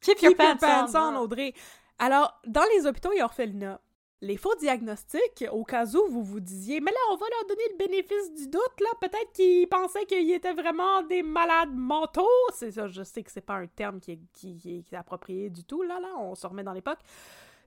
Keep 0.00 0.22
your 0.22 0.32
Keep 0.32 0.40
your 0.40 0.56
pants, 0.56 0.56
pants 0.58 0.94
on. 0.94 1.16
on, 1.16 1.20
Audrey. 1.22 1.54
Alors, 2.02 2.40
dans 2.46 2.64
les 2.74 2.86
hôpitaux 2.86 3.12
et 3.12 3.22
orphelinats, 3.22 3.78
les 4.22 4.38
faux 4.38 4.54
diagnostics, 4.56 5.44
au 5.52 5.64
cas 5.64 5.84
où 5.94 6.10
vous 6.10 6.22
vous 6.22 6.40
disiez, 6.40 6.80
mais 6.80 6.90
là, 6.90 6.98
on 7.12 7.16
va 7.16 7.26
leur 7.28 7.46
donner 7.46 7.62
le 7.72 7.76
bénéfice 7.76 8.34
du 8.34 8.48
doute, 8.48 8.80
là, 8.80 8.88
peut-être 9.02 9.32
qu'ils 9.34 9.68
pensaient 9.68 10.06
qu'ils 10.06 10.32
étaient 10.32 10.54
vraiment 10.54 11.02
des 11.02 11.22
malades 11.22 11.74
mentaux. 11.74 12.26
C'est 12.54 12.70
ça, 12.72 12.86
je 12.86 13.02
sais 13.02 13.22
que 13.22 13.30
c'est 13.30 13.42
pas 13.42 13.56
un 13.56 13.66
terme 13.66 14.00
qui 14.00 14.12
est, 14.12 14.20
qui, 14.32 14.56
qui 14.56 14.84
est 14.90 14.96
approprié 14.96 15.50
du 15.50 15.62
tout, 15.64 15.82
là, 15.82 16.00
là, 16.00 16.08
on 16.18 16.34
se 16.34 16.46
remet 16.46 16.62
dans 16.62 16.72
l'époque. 16.72 17.00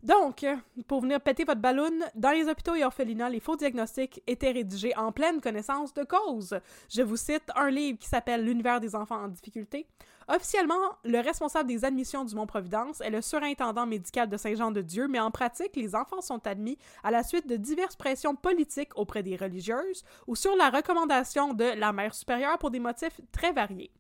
Donc, 0.04 0.46
pour 0.88 1.00
venir 1.00 1.22
péter 1.22 1.46
votre 1.46 1.62
ballon, 1.62 1.90
dans 2.14 2.32
les 2.32 2.50
hôpitaux 2.50 2.76
et 2.76 2.84
orphelinats, 2.84 3.30
les 3.30 3.40
faux 3.40 3.56
diagnostics 3.56 4.22
étaient 4.28 4.52
rédigés 4.52 4.94
en 4.98 5.14
pleine 5.14 5.40
connaissance 5.40 5.94
de 5.94 6.04
cause. 6.04 6.60
Je 6.90 7.02
vous 7.02 7.16
cite 7.16 7.44
un 7.56 7.70
livre 7.70 7.98
qui 7.98 8.10
s'appelle 8.10 8.44
L'univers 8.44 8.82
des 8.82 8.96
enfants 8.96 9.24
en 9.24 9.30
difficulté. 9.30 9.88
Officiellement, 10.28 10.98
le 11.06 11.20
responsable 11.20 11.70
des 11.70 11.86
admissions 11.86 12.26
du 12.26 12.36
Mont-Providence 12.36 13.00
est 13.00 13.10
le 13.10 13.22
surintendant 13.22 13.86
médical 13.86 14.30
de 14.30 14.36
Saint-Jean-de-Dieu, 14.36 15.08
mais 15.08 15.20
en 15.20 15.32
pratique, 15.32 15.76
les 15.76 15.96
enfants 15.96 16.22
sont 16.22 16.46
admis 16.48 16.78
à 17.04 17.12
la 17.12 17.24
suite 17.24 17.48
de 17.48 17.56
diverses 17.56 17.96
pressions 17.96 18.36
politiques 18.36 18.98
auprès 18.98 19.24
des 19.24 19.38
religieuses 19.38 20.04
ou 20.28 20.36
sur 20.36 20.56
la 20.58 20.70
recommandation 20.70 21.54
de 21.54 21.78
la 21.78 21.94
mère 21.94 22.14
supérieure 22.14 22.58
pour 22.58 22.72
des 22.72 22.80
motifs 22.80 23.20
très 23.32 23.54
variés. 23.54 23.92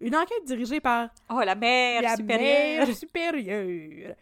Une 0.00 0.14
enquête 0.14 0.44
dirigée 0.44 0.80
par 0.80 1.08
Oh, 1.28 1.40
la 1.44 1.56
mère 1.56 2.02
la 2.02 2.16
supérieure. 2.16 2.86
mère 2.86 2.96
supérieure. 2.96 4.14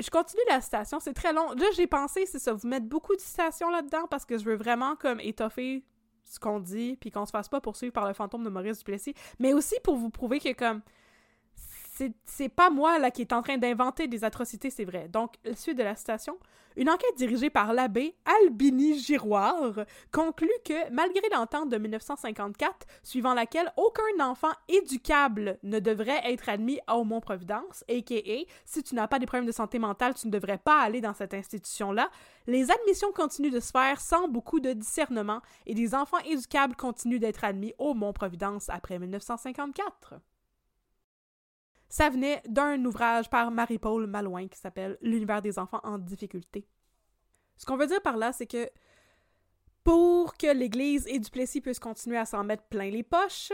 Je 0.00 0.10
continue 0.10 0.42
la 0.48 0.60
citation, 0.60 0.98
c'est 1.00 1.12
très 1.12 1.32
long. 1.32 1.52
Là, 1.52 1.66
j'ai 1.76 1.86
pensé, 1.86 2.26
c'est 2.26 2.38
ça, 2.38 2.52
vous 2.52 2.66
mettre 2.66 2.86
beaucoup 2.86 3.14
de 3.14 3.20
citations 3.20 3.70
là-dedans 3.70 4.06
parce 4.08 4.24
que 4.24 4.38
je 4.38 4.44
veux 4.44 4.56
vraiment 4.56 4.96
comme 4.96 5.20
étoffer 5.20 5.84
ce 6.24 6.38
qu'on 6.38 6.60
dit 6.60 6.96
puis 7.00 7.10
qu'on 7.10 7.26
se 7.26 7.30
fasse 7.30 7.48
pas 7.48 7.60
poursuivre 7.60 7.92
par 7.92 8.06
le 8.06 8.14
fantôme 8.14 8.44
de 8.44 8.50
Maurice 8.50 8.78
Duplessis, 8.78 9.14
mais 9.38 9.52
aussi 9.52 9.74
pour 9.82 9.96
vous 9.96 10.10
prouver 10.10 10.40
que 10.40 10.52
comme 10.52 10.80
c'est- 12.24 12.48
pas 12.48 12.70
moi 12.70 12.98
là 12.98 13.10
qui 13.10 13.20
est 13.22 13.32
en 13.32 13.42
train 13.42 13.58
d'inventer 13.58 14.08
des 14.08 14.24
atrocités, 14.24 14.70
c'est 14.70 14.84
vrai. 14.84 15.08
Donc, 15.08 15.34
suite 15.54 15.76
de 15.78 15.82
la 15.82 15.94
citation, 15.94 16.38
une 16.76 16.88
enquête 16.88 17.16
dirigée 17.16 17.50
par 17.50 17.72
l'abbé 17.72 18.14
Albini 18.42 18.98
Giroir 18.98 19.84
conclut 20.12 20.48
que 20.64 20.90
malgré 20.92 21.22
l'entente 21.32 21.68
de 21.68 21.76
1954, 21.78 22.86
suivant 23.02 23.34
laquelle 23.34 23.72
aucun 23.76 24.02
enfant 24.24 24.52
éducable 24.68 25.58
ne 25.62 25.78
devrait 25.80 26.20
être 26.24 26.48
admis 26.48 26.78
au 26.92 27.04
Mont-Providence, 27.04 27.84
a.k.a. 27.88 28.44
si 28.64 28.82
tu 28.82 28.94
n'as 28.94 29.08
pas 29.08 29.18
des 29.18 29.26
problèmes 29.26 29.46
de 29.46 29.52
santé 29.52 29.78
mentale, 29.78 30.14
tu 30.14 30.26
ne 30.28 30.32
devrais 30.32 30.58
pas 30.58 30.80
aller 30.80 31.00
dans 31.00 31.14
cette 31.14 31.34
institution-là, 31.34 32.10
les 32.46 32.70
admissions 32.70 33.12
continuent 33.12 33.52
de 33.52 33.60
se 33.60 33.70
faire 33.70 34.00
sans 34.00 34.28
beaucoup 34.28 34.60
de 34.60 34.72
discernement 34.72 35.40
et 35.66 35.74
des 35.74 35.94
enfants 35.94 36.18
éducables 36.24 36.76
continuent 36.76 37.18
d'être 37.20 37.44
admis 37.44 37.74
au 37.78 37.94
Mont-Providence 37.94 38.68
après 38.70 38.98
1954. 38.98 40.14
Ça 41.90 42.08
venait 42.08 42.40
d'un 42.46 42.82
ouvrage 42.84 43.28
par 43.28 43.50
Marie-Paul 43.50 44.06
Malouin 44.06 44.46
qui 44.46 44.58
s'appelle 44.58 44.96
L'univers 45.02 45.42
des 45.42 45.58
enfants 45.58 45.80
en 45.82 45.98
difficulté. 45.98 46.66
Ce 47.56 47.66
qu'on 47.66 47.76
veut 47.76 47.88
dire 47.88 48.00
par 48.00 48.16
là, 48.16 48.32
c'est 48.32 48.46
que 48.46 48.70
pour 49.82 50.36
que 50.36 50.46
l'Église 50.46 51.06
et 51.08 51.18
Duplessis 51.18 51.60
puissent 51.60 51.80
continuer 51.80 52.16
à 52.16 52.24
s'en 52.24 52.44
mettre 52.44 52.62
plein 52.64 52.90
les 52.90 53.02
poches, 53.02 53.52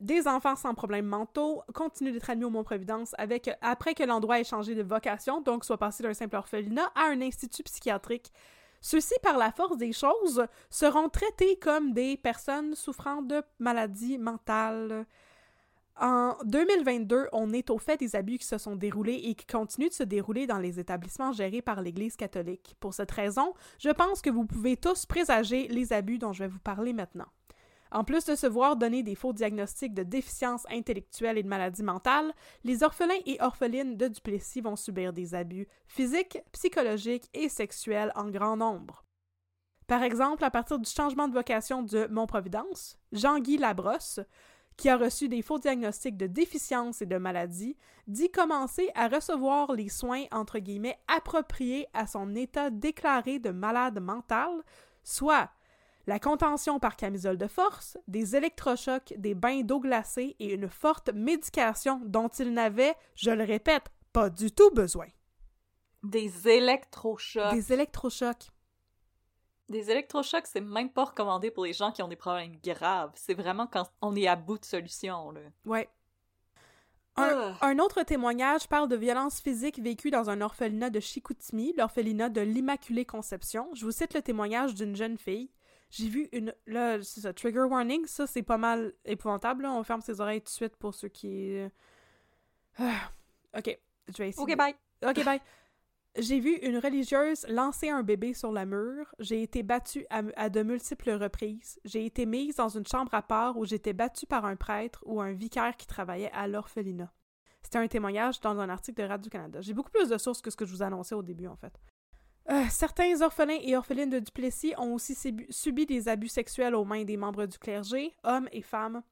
des 0.00 0.26
enfants 0.26 0.56
sans 0.56 0.74
problèmes 0.74 1.06
mentaux 1.06 1.62
continuent 1.74 2.12
d'être 2.12 2.30
admis 2.30 2.44
au 2.44 2.50
Mont-Providence 2.50 3.14
avec, 3.18 3.50
après 3.60 3.94
que 3.94 4.04
l'endroit 4.04 4.40
ait 4.40 4.44
changé 4.44 4.74
de 4.74 4.82
vocation, 4.82 5.42
donc 5.42 5.64
soit 5.64 5.78
passé 5.78 6.02
d'un 6.02 6.14
simple 6.14 6.36
orphelinat 6.36 6.90
à 6.94 7.08
un 7.08 7.20
institut 7.20 7.62
psychiatrique. 7.62 8.32
Ceux-ci, 8.80 9.14
par 9.22 9.36
la 9.36 9.52
force 9.52 9.76
des 9.76 9.92
choses, 9.92 10.46
seront 10.70 11.08
traités 11.08 11.58
comme 11.58 11.92
des 11.92 12.16
personnes 12.16 12.74
souffrant 12.74 13.20
de 13.20 13.42
maladies 13.58 14.18
mentales. 14.18 15.06
En 15.98 16.36
2022, 16.44 17.28
on 17.32 17.54
est 17.54 17.70
au 17.70 17.78
fait 17.78 17.96
des 17.96 18.16
abus 18.16 18.36
qui 18.38 18.46
se 18.46 18.58
sont 18.58 18.76
déroulés 18.76 19.18
et 19.24 19.34
qui 19.34 19.46
continuent 19.46 19.88
de 19.88 19.94
se 19.94 20.02
dérouler 20.02 20.46
dans 20.46 20.58
les 20.58 20.78
établissements 20.78 21.32
gérés 21.32 21.62
par 21.62 21.80
l'Église 21.80 22.16
catholique. 22.16 22.76
Pour 22.80 22.92
cette 22.92 23.10
raison, 23.10 23.54
je 23.78 23.88
pense 23.88 24.20
que 24.20 24.28
vous 24.28 24.44
pouvez 24.44 24.76
tous 24.76 25.06
présager 25.06 25.68
les 25.68 25.94
abus 25.94 26.18
dont 26.18 26.34
je 26.34 26.44
vais 26.44 26.50
vous 26.50 26.58
parler 26.58 26.92
maintenant. 26.92 27.28
En 27.90 28.04
plus 28.04 28.26
de 28.26 28.34
se 28.34 28.46
voir 28.46 28.76
donner 28.76 29.02
des 29.02 29.14
faux 29.14 29.32
diagnostics 29.32 29.94
de 29.94 30.02
déficience 30.02 30.66
intellectuelle 30.70 31.38
et 31.38 31.42
de 31.42 31.48
maladies 31.48 31.84
mentales, 31.84 32.34
les 32.62 32.82
orphelins 32.82 33.14
et 33.24 33.38
orphelines 33.40 33.96
de 33.96 34.08
Duplessis 34.08 34.60
vont 34.60 34.76
subir 34.76 35.14
des 35.14 35.34
abus 35.34 35.66
physiques, 35.86 36.38
psychologiques 36.52 37.30
et 37.32 37.48
sexuels 37.48 38.12
en 38.16 38.28
grand 38.28 38.58
nombre. 38.58 39.04
Par 39.86 40.02
exemple, 40.02 40.44
à 40.44 40.50
partir 40.50 40.78
du 40.80 40.90
changement 40.90 41.28
de 41.28 41.32
vocation 41.32 41.82
de 41.82 42.08
Mont-Providence, 42.10 42.98
Jean-Guy 43.12 43.56
Labrosse, 43.56 44.18
qui 44.76 44.88
a 44.88 44.96
reçu 44.96 45.28
des 45.28 45.42
faux 45.42 45.58
diagnostics 45.58 46.16
de 46.16 46.26
déficience 46.26 47.02
et 47.02 47.06
de 47.06 47.16
maladie, 47.16 47.76
dit 48.06 48.30
commencer 48.30 48.90
à 48.94 49.08
recevoir 49.08 49.72
les 49.72 49.88
soins 49.88 50.24
entre 50.30 50.58
guillemets 50.58 50.98
appropriés 51.08 51.86
à 51.94 52.06
son 52.06 52.34
état 52.34 52.70
déclaré 52.70 53.38
de 53.38 53.50
malade 53.50 54.00
mental, 54.00 54.50
soit 55.02 55.50
la 56.06 56.20
contention 56.20 56.78
par 56.78 56.96
camisole 56.96 57.36
de 57.36 57.48
force, 57.48 57.98
des 58.06 58.36
électrochocs, 58.36 59.14
des 59.18 59.34
bains 59.34 59.62
d'eau 59.62 59.80
glacée 59.80 60.36
et 60.38 60.54
une 60.54 60.68
forte 60.68 61.10
médication 61.12 62.00
dont 62.04 62.28
il 62.28 62.52
n'avait, 62.52 62.94
je 63.16 63.30
le 63.30 63.42
répète, 63.42 63.86
pas 64.12 64.30
du 64.30 64.52
tout 64.52 64.70
besoin. 64.70 65.06
Des 67.52 67.72
électrochocs. 67.72 68.46
Des, 68.46 68.52
Des 69.68 69.90
électrochocs. 69.90 70.46
c'est 70.46 70.60
même 70.60 70.90
pas 70.90 71.04
recommandé 71.04 71.50
pour 71.50 71.64
les 71.64 71.72
gens 71.72 71.90
qui 71.92 72.02
ont 72.02 72.08
des 72.08 72.16
problèmes 72.16 72.56
graves. 72.62 73.10
C'est 73.14 73.34
vraiment 73.34 73.66
quand 73.66 73.90
on 74.00 74.14
est 74.14 74.26
à 74.28 74.36
bout 74.36 74.58
de 74.58 74.64
solution, 74.64 75.30
là. 75.32 75.40
Ouais. 75.64 75.88
Un, 77.16 77.56
Ah. 77.60 77.66
un 77.68 77.78
autre 77.78 78.02
témoignage 78.02 78.68
parle 78.68 78.88
de 78.88 78.96
violences 78.96 79.40
physiques 79.40 79.78
vécues 79.78 80.10
dans 80.10 80.28
un 80.30 80.40
orphelinat 80.42 80.90
de 80.90 81.00
Chicoutimi, 81.00 81.72
l'orphelinat 81.76 82.28
de 82.28 82.42
l'Immaculée 82.42 83.06
Conception. 83.06 83.70
Je 83.74 83.84
vous 83.86 83.90
cite 83.92 84.12
le 84.14 84.20
témoignage 84.22 84.74
d'une 84.74 84.94
jeune 84.94 85.16
fille. 85.16 85.50
J'ai 85.90 86.08
vu 86.08 86.28
une... 86.32 86.54
Là, 86.66 87.02
c'est 87.02 87.20
ça, 87.22 87.32
trigger 87.32 87.60
warning, 87.62 88.04
ça 88.06 88.26
c'est 88.26 88.42
pas 88.42 88.58
mal 88.58 88.92
épouvantable. 89.04 89.62
là. 89.62 89.72
On 89.72 89.82
ferme 89.82 90.00
ses 90.02 90.20
oreilles 90.20 90.40
tout 90.40 90.46
de 90.46 90.50
suite 90.50 90.76
pour 90.76 90.94
ceux 90.94 91.08
qui... 91.08 91.56
Ah. 92.78 93.10
Ok, 93.56 93.78
je 94.08 94.16
vais 94.18 94.28
essayer. 94.28 94.42
Ok, 94.42 94.54
bye. 94.56 94.74
Ok, 95.02 95.24
bye. 95.24 95.40
J'ai 96.18 96.40
vu 96.40 96.56
une 96.62 96.78
religieuse 96.78 97.46
lancer 97.48 97.90
un 97.90 98.02
bébé 98.02 98.32
sur 98.32 98.50
la 98.50 98.64
mur. 98.64 99.14
J'ai 99.18 99.42
été 99.42 99.62
battue 99.62 100.06
à, 100.08 100.48
de 100.48 100.62
multiples 100.62 101.10
reprises. 101.10 101.78
J'ai 101.84 102.06
été 102.06 102.24
mise 102.24 102.56
dans 102.56 102.70
une 102.70 102.86
chambre 102.86 103.12
à 103.12 103.22
part 103.22 103.58
où 103.58 103.66
j'étais 103.66 103.92
battue 103.92 104.26
par 104.26 104.46
un 104.46 104.56
prêtre 104.56 105.02
ou 105.04 105.20
un 105.20 105.32
vicaire 105.32 105.76
qui 105.76 105.86
travaillait 105.86 106.30
à 106.32 106.48
l'orphelinat. 106.48 107.12
C'était 107.62 107.78
un 107.78 107.88
témoignage 107.88 108.40
dans 108.40 108.58
un 108.58 108.68
article 108.68 109.02
de 109.02 109.08
Radio-Canada. 109.08 109.60
J'ai 109.60 109.74
beaucoup 109.74 109.90
plus 109.90 110.08
de 110.08 110.16
sources 110.16 110.40
que 110.40 110.50
ce 110.50 110.56
que 110.56 110.64
je 110.64 110.72
vous 110.72 110.82
annonçais 110.82 111.14
au 111.14 111.22
début, 111.22 111.48
en 111.48 111.56
fait. 111.56 111.78
Euh, 112.48 112.62
certains 112.70 113.20
orphelins 113.22 113.58
et 113.60 113.76
orphelines 113.76 114.08
de 114.08 114.20
Duplessis 114.20 114.72
ont 114.78 114.94
aussi 114.94 115.16
subi 115.50 115.84
des 115.84 116.08
abus 116.08 116.28
sexuels 116.28 116.76
aux 116.76 116.84
mains 116.84 117.04
des 117.04 117.16
membres 117.16 117.44
du 117.46 117.58
clergé, 117.58 118.14
hommes 118.22 118.48
et 118.52 118.62
femmes. 118.62 119.02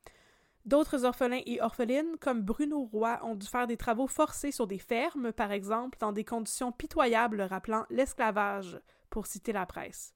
D'autres 0.65 1.05
orphelins 1.05 1.43
et 1.45 1.61
orphelines, 1.61 2.17
comme 2.21 2.41
Bruno 2.41 2.89
Roy, 2.91 3.21
ont 3.23 3.35
dû 3.35 3.47
faire 3.47 3.67
des 3.67 3.77
travaux 3.77 4.07
forcés 4.07 4.51
sur 4.51 4.67
des 4.67 4.79
fermes, 4.79 5.31
par 5.33 5.53
exemple, 5.53 5.99
dans 6.01 6.13
des 6.13 6.25
conditions 6.25 6.73
pitoyables 6.73 7.43
rappelant 7.43 7.85
l'esclavage, 7.91 8.81
pour 9.11 9.27
citer 9.27 9.53
la 9.53 9.67
presse. 9.67 10.15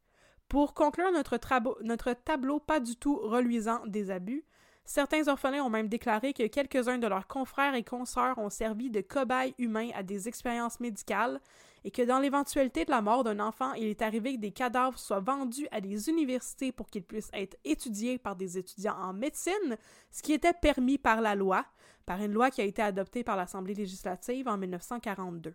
Pour 0.48 0.72
conclure 0.72 1.12
notre, 1.12 1.36
tableau 2.14 2.58
pas 2.60 2.80
du 2.80 2.96
tout 2.96 3.16
reluisant 3.16 3.84
des 3.86 4.10
abus, 4.10 4.46
certains 4.86 5.28
orphelins 5.28 5.62
ont 5.62 5.68
même 5.68 5.88
déclaré 5.88 6.32
que 6.32 6.46
quelques-uns 6.46 6.96
de 6.96 7.06
leurs 7.06 7.26
confrères 7.26 7.74
et 7.74 7.84
consoeurs 7.84 8.38
ont 8.38 8.48
servi 8.48 8.90
de 8.90 9.02
cobayes 9.02 9.54
humains 9.58 9.90
à 9.94 10.02
des 10.02 10.26
expériences 10.26 10.80
médicales 10.80 11.42
et 11.84 11.90
que 11.90 12.02
dans 12.02 12.18
l'éventualité 12.18 12.84
de 12.84 12.90
la 12.90 13.02
mort 13.02 13.24
d'un 13.24 13.40
enfant, 13.40 13.72
il 13.74 13.84
est 13.84 14.02
arrivé 14.02 14.34
que 14.34 14.40
des 14.40 14.50
cadavres 14.50 14.98
soient 14.98 15.20
vendus 15.20 15.68
à 15.70 15.80
des 15.80 16.08
universités 16.08 16.72
pour 16.72 16.88
qu'ils 16.88 17.04
puissent 17.04 17.30
être 17.32 17.56
étudiés 17.64 18.18
par 18.18 18.36
des 18.36 18.58
étudiants 18.58 18.96
en 18.96 19.12
médecine, 19.12 19.76
ce 20.10 20.22
qui 20.22 20.32
était 20.32 20.52
permis 20.52 20.98
par 20.98 21.20
la 21.20 21.34
loi, 21.34 21.64
par 22.06 22.22
une 22.22 22.32
loi 22.32 22.50
qui 22.50 22.60
a 22.60 22.64
été 22.64 22.82
adoptée 22.82 23.24
par 23.24 23.36
l'Assemblée 23.36 23.74
législative 23.74 24.48
en 24.48 24.56
1942. 24.56 25.54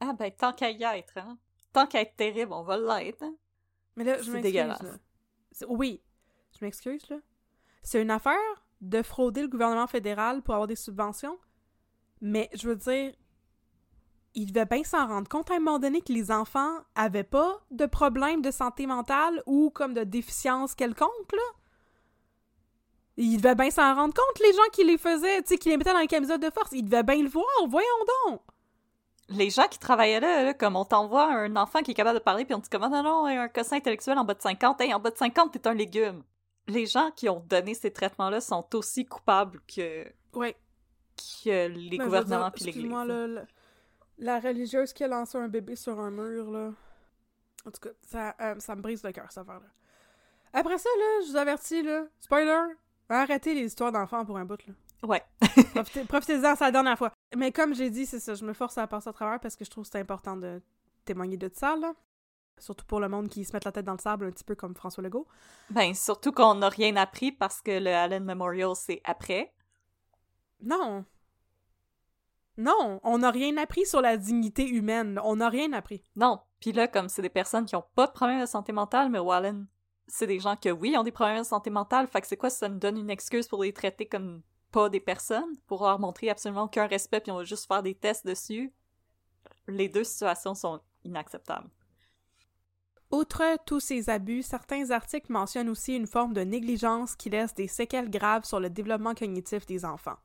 Ah 0.00 0.12
ben, 0.12 0.30
tant 0.30 0.52
qu'à 0.52 0.70
y 0.70 0.82
être, 0.84 1.18
hein? 1.18 1.38
Tant 1.72 1.86
qu'à 1.86 2.02
être 2.02 2.16
terrible, 2.16 2.52
on 2.52 2.62
va 2.62 2.76
l'être, 2.76 3.22
hein? 3.22 3.34
Mais 3.96 4.04
là, 4.04 4.18
je 4.18 4.24
C'est 4.24 4.42
m'excuse. 4.42 5.00
Oui, 5.68 6.02
je 6.58 6.64
m'excuse, 6.64 7.08
là. 7.08 7.16
C'est 7.82 8.02
une 8.02 8.10
affaire 8.10 8.64
de 8.80 9.02
frauder 9.02 9.42
le 9.42 9.48
gouvernement 9.48 9.86
fédéral 9.86 10.42
pour 10.42 10.54
avoir 10.54 10.66
des 10.66 10.76
subventions, 10.76 11.38
mais 12.20 12.50
je 12.52 12.68
veux 12.68 12.76
dire, 12.76 13.14
il 14.36 14.52
devait 14.52 14.66
bien 14.66 14.84
s'en 14.84 15.08
rendre 15.08 15.28
compte 15.28 15.50
à 15.50 15.54
un 15.54 15.58
moment 15.58 15.78
donné 15.80 16.00
que 16.02 16.12
les 16.12 16.30
enfants 16.30 16.76
avaient 16.94 17.24
pas 17.24 17.60
de 17.72 17.86
problème 17.86 18.42
de 18.42 18.50
santé 18.52 18.86
mentale 18.86 19.42
ou 19.46 19.70
comme 19.70 19.94
de 19.94 20.04
déficience 20.04 20.74
quelconque, 20.74 21.32
là. 21.32 21.42
Il 23.16 23.38
devait 23.38 23.54
bien 23.54 23.70
s'en 23.70 23.94
rendre 23.94 24.12
compte, 24.12 24.38
les 24.40 24.52
gens 24.52 24.68
qui 24.72 24.84
les 24.84 24.98
faisaient, 24.98 25.40
tu 25.40 25.48
sais, 25.48 25.58
qui 25.58 25.70
les 25.70 25.78
mettaient 25.78 25.92
dans 25.94 26.00
les 26.00 26.06
camisoles 26.06 26.38
de 26.38 26.50
force. 26.50 26.70
Ils 26.72 26.84
devaient 26.84 27.02
bien 27.02 27.22
le 27.22 27.28
voir, 27.30 27.46
voyons 27.66 27.88
donc! 28.28 28.42
Les 29.30 29.48
gens 29.50 29.66
qui 29.68 29.78
travaillaient 29.78 30.20
là, 30.20 30.44
là, 30.44 30.54
comme 30.54 30.76
on 30.76 30.84
t'envoie 30.84 31.24
un 31.32 31.56
enfant 31.56 31.80
qui 31.82 31.92
est 31.92 31.94
capable 31.94 32.18
de 32.18 32.22
parler, 32.22 32.44
puis 32.44 32.54
on 32.54 32.58
dit 32.58 32.68
comment 32.70 32.90
non, 32.90 33.02
non, 33.02 33.24
un 33.24 33.48
quotient 33.48 33.78
intellectuel 33.78 34.18
en 34.18 34.24
bas 34.24 34.34
de 34.34 34.42
50, 34.42 34.80
hey, 34.82 34.92
en 34.94 35.00
bas 35.00 35.10
de 35.10 35.16
50, 35.16 35.50
t'es 35.50 35.66
un 35.66 35.74
légume. 35.74 36.22
Les 36.68 36.84
gens 36.86 37.10
qui 37.16 37.28
ont 37.28 37.42
donné 37.48 37.74
ces 37.74 37.90
traitements-là 37.90 38.40
sont 38.40 38.66
aussi 38.74 39.06
coupables 39.06 39.60
que, 39.66 40.04
Ouais. 40.34 40.54
que 41.42 41.68
les 41.68 41.96
Ben, 41.96 42.04
gouvernements 42.04 42.50
puis 42.50 42.66
l'Église. 42.66 42.92
La, 44.18 44.40
religieuse 44.40 44.92
qui 44.92 45.04
a 45.04 45.08
lancé 45.08 45.38
un 45.38 45.48
bébé 45.48 45.76
sur 45.76 45.98
un 46.00 46.10
mur, 46.10 46.50
là. 46.50 46.72
En 47.66 47.70
tout 47.70 47.80
cas, 47.80 47.90
ça, 48.02 48.34
euh, 48.40 48.58
ça 48.58 48.76
me 48.76 48.82
brise 48.82 49.02
le 49.02 49.12
cœur, 49.12 49.26
cette 49.28 49.42
affaire-là. 49.42 49.66
Après 50.52 50.78
ça, 50.78 50.88
là, 50.98 51.20
je 51.26 51.30
vous 51.30 51.36
avertis, 51.36 51.82
là, 51.82 52.04
spoiler, 52.20 52.74
arrêtez 53.08 53.54
les 53.54 53.62
histoires 53.66 53.92
d'enfants 53.92 54.24
pour 54.24 54.38
un 54.38 54.44
bout, 54.44 54.64
là. 54.66 54.74
Ouais. 55.02 55.22
Profitez- 55.74 56.06
Profitez-en, 56.06 56.56
c'est 56.56 56.64
la 56.64 56.70
dernière 56.70 56.96
fois. 56.96 57.12
Mais 57.36 57.52
comme 57.52 57.74
j'ai 57.74 57.90
dit, 57.90 58.06
c'est 58.06 58.20
ça, 58.20 58.34
je 58.34 58.44
me 58.44 58.52
force 58.52 58.78
à 58.78 58.86
passer 58.86 59.08
à 59.08 59.12
travers 59.12 59.40
parce 59.40 59.56
que 59.56 59.64
je 59.64 59.70
trouve 59.70 59.84
que 59.84 59.90
c'est 59.90 60.00
important 60.00 60.36
de 60.36 60.62
témoigner 61.04 61.36
de 61.36 61.50
ça, 61.52 61.76
là. 61.76 61.94
Surtout 62.58 62.86
pour 62.86 63.00
le 63.00 63.08
monde 63.08 63.28
qui 63.28 63.44
se 63.44 63.52
met 63.52 63.60
la 63.62 63.70
tête 63.70 63.84
dans 63.84 63.92
le 63.92 63.98
sable, 63.98 64.26
un 64.26 64.30
petit 64.30 64.44
peu 64.44 64.54
comme 64.54 64.74
François 64.74 65.02
Legault. 65.02 65.26
Ben, 65.68 65.92
surtout 65.92 66.32
qu'on 66.32 66.54
n'a 66.54 66.70
rien 66.70 66.96
appris 66.96 67.30
parce 67.30 67.60
que 67.60 67.78
le 67.78 67.90
Allen 67.90 68.24
Memorial, 68.24 68.74
c'est 68.74 69.02
après. 69.04 69.52
Non! 70.62 71.04
Non, 72.58 73.00
on 73.02 73.18
n'a 73.18 73.30
rien 73.30 73.56
appris 73.58 73.84
sur 73.84 74.00
la 74.00 74.16
dignité 74.16 74.66
humaine. 74.66 75.20
On 75.22 75.36
n'a 75.36 75.48
rien 75.48 75.72
appris. 75.72 76.02
Non. 76.16 76.40
Puis 76.60 76.72
là, 76.72 76.88
comme 76.88 77.08
c'est 77.08 77.22
des 77.22 77.28
personnes 77.28 77.66
qui 77.66 77.76
ont 77.76 77.84
pas 77.94 78.06
de 78.06 78.12
problème 78.12 78.40
de 78.40 78.46
santé 78.46 78.72
mentale, 78.72 79.10
mais 79.10 79.18
au 79.18 79.30
Allen, 79.30 79.66
c'est 80.06 80.26
des 80.26 80.40
gens 80.40 80.56
que 80.56 80.70
oui, 80.70 80.96
ont 80.96 81.02
des 81.02 81.12
problèmes 81.12 81.40
de 81.40 81.44
santé 81.44 81.70
mentale. 81.70 82.06
Fait 82.06 82.20
que 82.20 82.26
c'est 82.26 82.36
quoi, 82.36 82.50
ça 82.50 82.68
nous 82.68 82.78
donne 82.78 82.96
une 82.96 83.10
excuse 83.10 83.48
pour 83.48 83.62
les 83.62 83.72
traiter 83.72 84.06
comme 84.06 84.42
pas 84.72 84.88
des 84.88 85.00
personnes, 85.00 85.56
pour 85.66 85.84
leur 85.84 85.98
montrer 85.98 86.30
absolument 86.30 86.64
aucun 86.64 86.86
respect, 86.86 87.20
puis 87.20 87.32
on 87.32 87.36
va 87.36 87.44
juste 87.44 87.66
faire 87.66 87.82
des 87.82 87.94
tests 87.94 88.26
dessus? 88.26 88.72
Les 89.68 89.88
deux 89.88 90.04
situations 90.04 90.54
sont 90.54 90.80
inacceptables. 91.04 91.70
Outre 93.10 93.42
tous 93.64 93.80
ces 93.80 94.10
abus, 94.10 94.42
certains 94.42 94.90
articles 94.90 95.30
mentionnent 95.30 95.68
aussi 95.68 95.94
une 95.94 96.08
forme 96.08 96.34
de 96.34 96.40
négligence 96.40 97.14
qui 97.14 97.30
laisse 97.30 97.54
des 97.54 97.68
séquelles 97.68 98.10
graves 98.10 98.44
sur 98.44 98.58
le 98.58 98.68
développement 98.68 99.14
cognitif 99.14 99.64
des 99.66 99.84
enfants. 99.84 100.16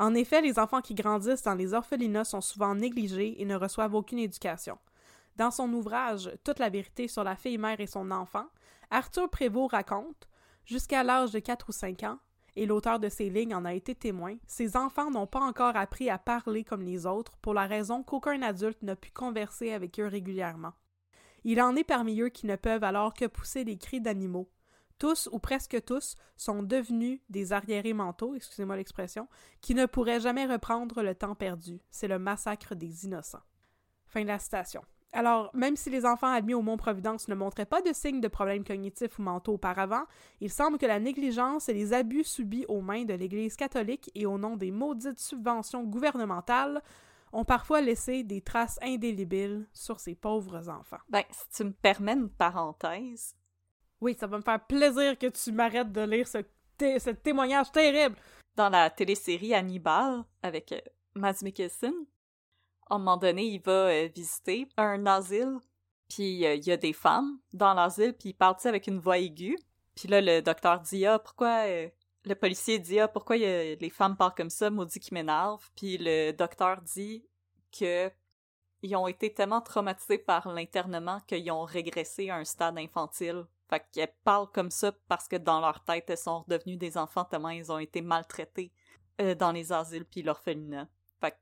En 0.00 0.14
effet, 0.14 0.40
les 0.40 0.58
enfants 0.58 0.80
qui 0.80 0.94
grandissent 0.94 1.42
dans 1.42 1.54
les 1.54 1.74
orphelinats 1.74 2.24
sont 2.24 2.40
souvent 2.40 2.74
négligés 2.74 3.42
et 3.42 3.44
ne 3.44 3.54
reçoivent 3.54 3.94
aucune 3.94 4.18
éducation. 4.18 4.78
Dans 5.36 5.50
son 5.50 5.70
ouvrage 5.74 6.30
Toute 6.42 6.58
la 6.58 6.70
vérité 6.70 7.06
sur 7.06 7.22
la 7.22 7.36
fille 7.36 7.58
mère 7.58 7.80
et 7.80 7.86
son 7.86 8.10
enfant, 8.10 8.46
Arthur 8.90 9.28
Prévost 9.28 9.72
raconte 9.72 10.26
Jusqu'à 10.64 11.02
l'âge 11.04 11.32
de 11.32 11.38
4 11.38 11.68
ou 11.68 11.72
5 11.72 12.02
ans, 12.04 12.18
et 12.56 12.64
l'auteur 12.64 12.98
de 12.98 13.10
ces 13.10 13.28
lignes 13.28 13.54
en 13.54 13.66
a 13.66 13.74
été 13.74 13.94
témoin, 13.94 14.36
ces 14.46 14.74
enfants 14.74 15.10
n'ont 15.10 15.26
pas 15.26 15.40
encore 15.40 15.76
appris 15.76 16.08
à 16.08 16.16
parler 16.16 16.64
comme 16.64 16.82
les 16.82 17.04
autres 17.04 17.36
pour 17.42 17.52
la 17.52 17.66
raison 17.66 18.02
qu'aucun 18.02 18.40
adulte 18.40 18.82
n'a 18.82 18.96
pu 18.96 19.10
converser 19.10 19.74
avec 19.74 20.00
eux 20.00 20.06
régulièrement. 20.06 20.72
Il 21.44 21.60
en 21.60 21.76
est 21.76 21.84
parmi 21.84 22.22
eux 22.22 22.30
qui 22.30 22.46
ne 22.46 22.56
peuvent 22.56 22.84
alors 22.84 23.12
que 23.12 23.26
pousser 23.26 23.64
des 23.64 23.76
cris 23.76 24.00
d'animaux. 24.00 24.48
Tous, 25.00 25.30
ou 25.32 25.38
presque 25.38 25.82
tous, 25.84 26.14
sont 26.36 26.62
devenus 26.62 27.20
des 27.30 27.54
arriérés 27.54 27.94
mentaux, 27.94 28.34
excusez-moi 28.34 28.76
l'expression, 28.76 29.28
qui 29.62 29.74
ne 29.74 29.86
pourraient 29.86 30.20
jamais 30.20 30.44
reprendre 30.44 31.02
le 31.02 31.14
temps 31.14 31.34
perdu. 31.34 31.80
C'est 31.90 32.06
le 32.06 32.18
massacre 32.18 32.74
des 32.74 33.06
innocents. 33.06 33.42
Fin 34.06 34.22
de 34.22 34.28
la 34.28 34.38
citation. 34.38 34.82
Alors, 35.12 35.50
même 35.54 35.74
si 35.74 35.88
les 35.88 36.04
enfants 36.04 36.30
admis 36.30 36.52
au 36.52 36.60
Mont-Providence 36.60 37.28
ne 37.28 37.34
montraient 37.34 37.64
pas 37.64 37.80
de 37.80 37.94
signes 37.94 38.20
de 38.20 38.28
problèmes 38.28 38.62
cognitifs 38.62 39.18
ou 39.18 39.22
mentaux 39.22 39.54
auparavant, 39.54 40.04
il 40.42 40.50
semble 40.50 40.76
que 40.76 40.84
la 40.84 41.00
négligence 41.00 41.70
et 41.70 41.74
les 41.74 41.94
abus 41.94 42.24
subis 42.24 42.66
aux 42.68 42.82
mains 42.82 43.04
de 43.04 43.14
l'Église 43.14 43.56
catholique 43.56 44.10
et 44.14 44.26
au 44.26 44.36
nom 44.36 44.54
des 44.54 44.70
maudites 44.70 45.18
subventions 45.18 45.82
gouvernementales 45.82 46.82
ont 47.32 47.46
parfois 47.46 47.80
laissé 47.80 48.22
des 48.22 48.42
traces 48.42 48.78
indélébiles 48.82 49.66
sur 49.72 49.98
ces 49.98 50.14
pauvres 50.14 50.68
enfants. 50.68 51.00
Ben, 51.08 51.22
si 51.30 51.48
tu 51.56 51.64
me 51.64 51.72
permets 51.72 52.12
une 52.12 52.28
parenthèse, 52.28 53.34
Oui, 54.00 54.16
ça 54.18 54.26
va 54.26 54.38
me 54.38 54.42
faire 54.42 54.64
plaisir 54.66 55.18
que 55.18 55.26
tu 55.26 55.52
m'arrêtes 55.52 55.92
de 55.92 56.00
lire 56.02 56.26
ce, 56.26 56.38
ce 56.80 57.10
témoignage 57.10 57.70
terrible. 57.72 58.16
dans 58.56 58.68
la 58.70 58.90
télésérie 58.90 59.54
Hannibal 59.54 60.24
avec 60.42 60.72
euh, 60.72 60.80
Mads 61.14 61.42
Mikkelsen, 61.42 61.92
à 62.88 62.94
un 62.94 62.98
moment 62.98 63.16
donné, 63.16 63.44
il 63.44 63.60
va 63.60 63.88
euh, 63.88 64.08
visiter 64.14 64.68
un 64.76 65.06
asile, 65.06 65.58
puis 66.08 66.44
euh, 66.46 66.54
il 66.54 66.64
y 66.66 66.72
a 66.72 66.76
des 66.76 66.92
femmes 66.92 67.38
dans 67.52 67.74
l'asile, 67.74 68.14
puis 68.14 68.30
il 68.30 68.34
parle 68.34 68.56
avec 68.64 68.86
une 68.86 68.98
voix 68.98 69.18
aiguë. 69.18 69.56
Puis 69.94 70.08
là, 70.08 70.20
le 70.20 70.40
docteur 70.40 70.80
dit 70.80 71.04
Ah, 71.06 71.18
pourquoi. 71.18 71.66
Le 72.24 72.34
policier 72.34 72.78
dit 72.78 72.98
Ah, 73.00 73.08
pourquoi 73.08 73.36
y 73.36 73.44
a- 73.44 73.74
les 73.76 73.90
femmes 73.90 74.16
parlent 74.16 74.34
comme 74.34 74.50
ça, 74.50 74.70
maudit 74.70 74.98
qui 75.00 75.14
m'énerve. 75.14 75.68
Puis 75.76 75.98
le 75.98 76.32
docteur 76.32 76.80
dit 76.82 77.24
que 77.78 78.10
ils 78.82 78.96
ont 78.96 79.06
été 79.06 79.32
tellement 79.32 79.60
traumatisés 79.60 80.18
par 80.18 80.48
l'internement 80.52 81.20
qu'ils 81.26 81.50
ont 81.52 81.64
régressé 81.64 82.30
à 82.30 82.36
un 82.36 82.44
stade 82.44 82.78
infantile. 82.78 83.44
Fait 83.70 83.86
qu'elles 83.92 84.12
parlent 84.24 84.50
comme 84.52 84.70
ça 84.70 84.92
parce 85.08 85.28
que 85.28 85.36
dans 85.36 85.60
leur 85.60 85.82
tête, 85.84 86.10
elles 86.10 86.18
sont 86.18 86.40
redevenues 86.42 86.76
des 86.76 86.98
enfants 86.98 87.24
tellement 87.24 87.50
ils 87.50 87.70
ont 87.70 87.78
été 87.78 88.02
maltraités 88.02 88.72
euh, 89.20 89.34
dans 89.36 89.52
les 89.52 89.72
asiles 89.72 90.04
puis 90.04 90.22
l'orphelinat. 90.22 90.88
Fait 91.20 91.36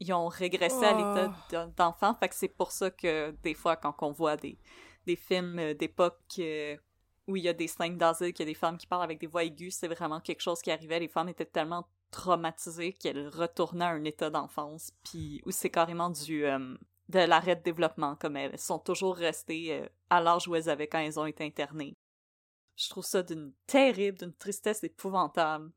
qu'ils 0.00 0.12
ont 0.14 0.26
régressé 0.28 0.82
à 0.84 0.94
Oh. 0.94 0.98
l'état 0.98 1.32
d'en- 1.50 1.72
d'enfant. 1.76 2.14
Fait 2.14 2.28
que 2.30 2.34
c'est 2.34 2.48
pour 2.48 2.72
ça 2.72 2.90
que 2.90 3.32
des 3.42 3.54
fois, 3.54 3.76
quand 3.76 3.94
on 4.00 4.12
voit 4.12 4.36
des, 4.38 4.58
des 5.06 5.16
films 5.16 5.58
euh, 5.58 5.74
d'époque 5.74 6.18
euh, 6.38 6.76
où 7.26 7.36
il 7.36 7.42
y 7.44 7.48
a 7.48 7.52
des 7.52 7.68
scènes 7.68 7.98
d'asile, 7.98 8.32
qu'il 8.32 8.46
y 8.46 8.48
a 8.48 8.52
des 8.52 8.58
femmes 8.58 8.78
qui 8.78 8.86
parlent 8.86 9.02
avec 9.04 9.18
des 9.20 9.26
voix 9.26 9.44
aiguës, 9.44 9.74
c'est 9.74 9.88
vraiment 9.88 10.20
quelque 10.20 10.40
chose 10.40 10.60
qui 10.62 10.70
arrivait. 10.70 11.00
Les 11.00 11.08
femmes 11.08 11.28
étaient 11.28 11.44
tellement 11.44 11.86
traumatisées 12.10 12.92
qu'elles 12.94 13.28
retournaient 13.28 13.84
à 13.84 13.88
un 13.90 14.04
état 14.04 14.30
d'enfance, 14.30 14.92
puis 15.04 15.42
où 15.44 15.50
c'est 15.50 15.70
carrément 15.70 16.10
du 16.10 16.46
euh, 16.46 16.76
de 17.08 17.20
l'arrêt 17.20 17.56
de 17.56 17.62
développement, 17.62 18.16
comme 18.16 18.36
elles 18.36 18.58
sont 18.58 18.78
toujours 18.78 19.16
restées 19.16 19.72
euh, 19.72 19.88
à 20.10 20.20
l'âge 20.20 20.48
où 20.48 20.54
elles 20.54 20.70
avaient 20.70 20.88
quand 20.88 20.98
elles 20.98 21.20
ont 21.20 21.26
été 21.26 21.44
internées. 21.44 21.96
Je 22.76 22.88
trouve 22.88 23.04
ça 23.04 23.22
d'une 23.22 23.52
terrible, 23.66 24.18
d'une 24.18 24.32
tristesse 24.32 24.82
épouvantable. 24.82 25.70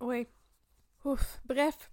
Oui. 0.00 0.26
Ouf. 1.04 1.40
Bref. 1.44 1.90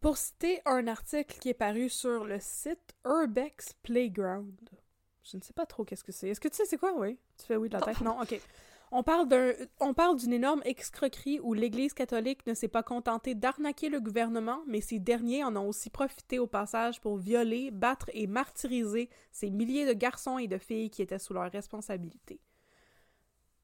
Pour 0.00 0.16
citer 0.16 0.60
un 0.66 0.88
article 0.88 1.38
qui 1.38 1.50
est 1.50 1.54
paru 1.54 1.88
sur 1.88 2.24
le 2.24 2.38
site 2.40 2.94
Urbex 3.04 3.74
Playground. 3.82 4.70
Je 5.22 5.36
ne 5.36 5.42
sais 5.42 5.52
pas 5.52 5.66
trop 5.66 5.84
qu'est-ce 5.84 6.04
que 6.04 6.12
c'est. 6.12 6.28
Est-ce 6.28 6.40
que 6.40 6.48
tu 6.48 6.56
sais 6.56 6.66
c'est 6.66 6.78
quoi, 6.78 6.92
oui? 6.96 7.18
Tu 7.38 7.46
fais 7.46 7.56
oui 7.56 7.68
de 7.68 7.74
la 7.74 7.80
tête? 7.80 8.00
Non, 8.00 8.20
ok. 8.20 8.40
On 8.92 9.02
parle 9.02 9.26
d'un, 9.26 9.52
on 9.80 9.94
parle 9.94 10.16
d'une 10.16 10.32
énorme 10.32 10.62
escroquerie 10.64 11.40
où 11.42 11.54
l'Église 11.54 11.92
catholique 11.92 12.46
ne 12.46 12.54
s'est 12.54 12.68
pas 12.68 12.84
contentée 12.84 13.34
d'arnaquer 13.34 13.88
le 13.88 14.00
gouvernement, 14.00 14.62
mais 14.66 14.80
ces 14.80 15.00
derniers 15.00 15.42
en 15.42 15.56
ont 15.56 15.68
aussi 15.68 15.90
profité 15.90 16.38
au 16.38 16.46
passage 16.46 17.00
pour 17.00 17.16
violer, 17.16 17.70
battre 17.72 18.08
et 18.14 18.26
martyriser 18.26 19.10
ces 19.32 19.50
milliers 19.50 19.86
de 19.86 19.92
garçons 19.92 20.38
et 20.38 20.46
de 20.46 20.58
filles 20.58 20.90
qui 20.90 21.02
étaient 21.02 21.18
sous 21.18 21.34
leur 21.34 21.50
responsabilité. 21.50 22.40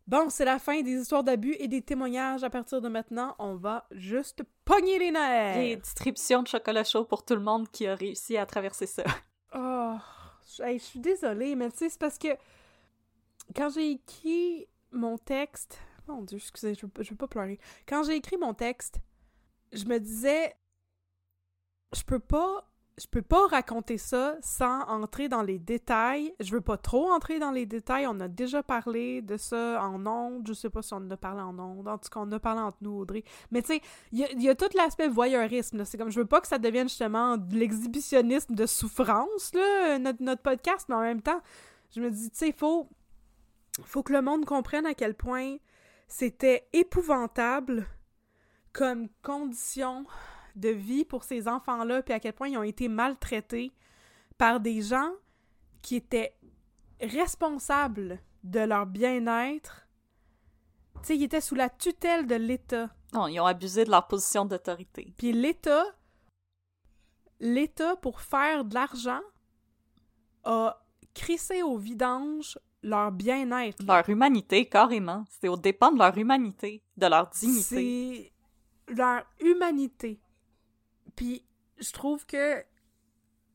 Bon, 0.09 0.29
c'est 0.29 0.45
la 0.45 0.59
fin 0.59 0.83
des 0.83 1.01
histoires 1.01 1.23
d'abus 1.23 1.55
et 1.61 1.69
des 1.69 1.83
témoignages. 1.83 2.43
À 2.43 2.51
partir 2.51 2.81
de 2.81 2.89
maintenant, 2.89 3.37
on 3.39 3.55
va 3.55 3.87
juste 3.93 4.43
pogner 4.65 4.99
les 4.99 5.13
nerfs. 5.13 5.59
Et 5.59 5.77
distribution 5.77 6.43
de 6.43 6.49
chocolat 6.49 6.83
chaud 6.83 7.05
pour 7.05 7.25
tout 7.25 7.35
le 7.35 7.41
monde 7.41 7.69
qui 7.71 7.87
a 7.87 7.95
réussi 7.95 8.37
à 8.37 8.47
traverser 8.47 8.87
ça. 8.87 9.05
Oh, 9.55 9.97
hey, 10.61 10.79
je 10.79 10.85
suis 10.85 10.99
désolée, 10.99 11.55
mais 11.55 11.71
tu 11.71 11.77
sais, 11.77 11.91
c'est 11.91 12.01
parce 12.01 12.17
que 12.17 12.29
quand 13.55 13.69
j'ai 13.69 13.91
écrit 13.91 14.67
mon 14.93 15.19
texte, 15.19 15.81
mon 16.07 16.23
Dieu, 16.23 16.39
excusez, 16.39 16.75
je 16.75 16.87
je 17.03 17.11
veux 17.11 17.17
pas 17.17 17.29
pleurer. 17.29 17.59
Quand 17.89 18.03
j'ai 18.03 18.17
écrit 18.17 18.37
mon 18.37 18.55
texte, 18.55 19.01
je 19.73 19.85
me 19.85 19.99
disais, 19.99 20.55
je 21.95 22.03
peux 22.03 22.19
pas 22.19 22.73
je 22.99 23.07
peux 23.07 23.23
pas 23.23 23.47
raconter 23.47 23.97
ça 23.97 24.37
sans 24.43 24.83
entrer 24.83 25.29
dans 25.29 25.43
les 25.43 25.59
détails. 25.59 26.35
Je 26.41 26.53
veux 26.53 26.61
pas 26.61 26.77
trop 26.77 27.11
entrer 27.11 27.39
dans 27.39 27.51
les 27.51 27.65
détails. 27.65 28.07
On 28.07 28.21
a 28.21 28.29
déjà 28.29 28.63
parlé 28.63 29.23
de 29.23 29.37
ça 29.37 29.83
en 29.83 30.07
ondes. 30.07 30.47
Je 30.47 30.53
sais 30.53 30.69
pas 30.69 30.83
si 30.83 30.93
on 30.93 30.99
en 30.99 31.11
a 31.11 31.17
parlé 31.17 31.41
en 31.41 31.59
ondes. 31.59 31.89
En 31.89 31.97
tout 31.97 32.11
cas, 32.11 32.21
on 32.21 32.25
en 32.25 32.33
a 32.33 32.39
parlé 32.39 32.61
entre 32.61 32.77
nous, 32.83 32.99
Audrey. 32.99 33.25
Mais 33.51 33.63
tu 33.63 33.75
sais, 33.75 33.81
il 34.13 34.43
y, 34.43 34.49
a 34.49 34.55
tout 34.55 34.69
l'aspect 34.77 35.09
voyeurisme. 35.09 35.85
C'est 35.85 35.97
comme, 35.97 36.11
je 36.11 36.21
veux 36.21 36.27
pas 36.27 36.41
que 36.41 36.49
ça 36.49 36.59
devienne 36.59 36.89
justement 36.89 37.39
de 37.39 37.57
l'exhibitionnisme 37.57 38.55
de 38.55 38.67
souffrance, 38.67 39.55
là, 39.55 39.99
notre, 39.99 40.23
notre 40.23 40.43
podcast, 40.43 40.87
mais 40.89 40.95
en 40.95 41.01
même 41.01 41.23
temps, 41.23 41.41
je 41.95 42.01
me 42.01 42.11
dis, 42.11 42.31
tu 42.31 42.39
sais, 42.39 42.49
il 42.49 42.55
faut, 42.55 42.89
faut 43.85 44.03
que 44.03 44.13
le 44.13 44.23
monde 44.23 44.45
comprenne 44.45 44.87
à 44.87 44.95
quel 44.95 45.15
point 45.15 45.57
c'était 46.09 46.69
épouvantable 46.73 47.87
comme 48.73 49.09
condition 49.23 50.05
de 50.57 50.69
vie 50.69 51.05
pour 51.05 51.25
ces 51.25 51.49
enfants-là, 51.49 52.03
puis 52.03 52.13
à 52.13 52.21
quel 52.21 52.35
point 52.35 52.49
ils 52.49 52.59
ont 52.59 52.63
été 52.63 52.89
maltraités 52.89 53.73
par 54.37 54.61
des 54.61 54.83
gens 54.83 55.13
qui 55.81 55.97
étaient 55.97 56.37
responsables 57.01 58.21
de 58.45 58.61
leur 58.61 58.87
bien-être. 58.87 59.89
Tu 60.97 61.07
sais, 61.07 61.17
ils 61.17 61.25
étaient 61.25 61.41
sous 61.41 61.55
la 61.55 61.71
tutelle 61.71 62.27
de 62.27 62.35
l'État. 62.35 62.91
Non, 63.13 63.27
ils 63.27 63.41
ont 63.41 63.47
abusé 63.47 63.85
de 63.85 63.91
leur 63.91 64.07
position 64.07 64.45
d'autorité. 64.45 65.13
Puis 65.17 65.33
l'État, 65.33 65.85
l'État, 67.41 67.97
pour 67.97 68.21
faire 68.21 68.65
de 68.65 68.75
l'argent, 68.75 69.21
a 70.45 70.83
crissé 71.15 71.63
au 71.63 71.77
vidange 71.77 72.59
leur 72.83 73.13
bien-être. 73.13 73.83
Leur 73.85 74.09
humanité, 74.09 74.67
carrément. 74.67 75.25
C'est 75.41 75.49
au 75.49 75.57
dépend 75.57 75.93
de 75.93 75.99
leur 75.99 76.17
humanité, 76.17 76.83
de 76.97 77.07
leur 77.07 77.29
dignité. 77.31 78.33
C'est 78.89 78.95
leur 78.95 79.25
humanité. 79.41 80.21
Puis 81.17 81.45
je 81.79 81.93
trouve 81.93 82.27
que 82.27 82.63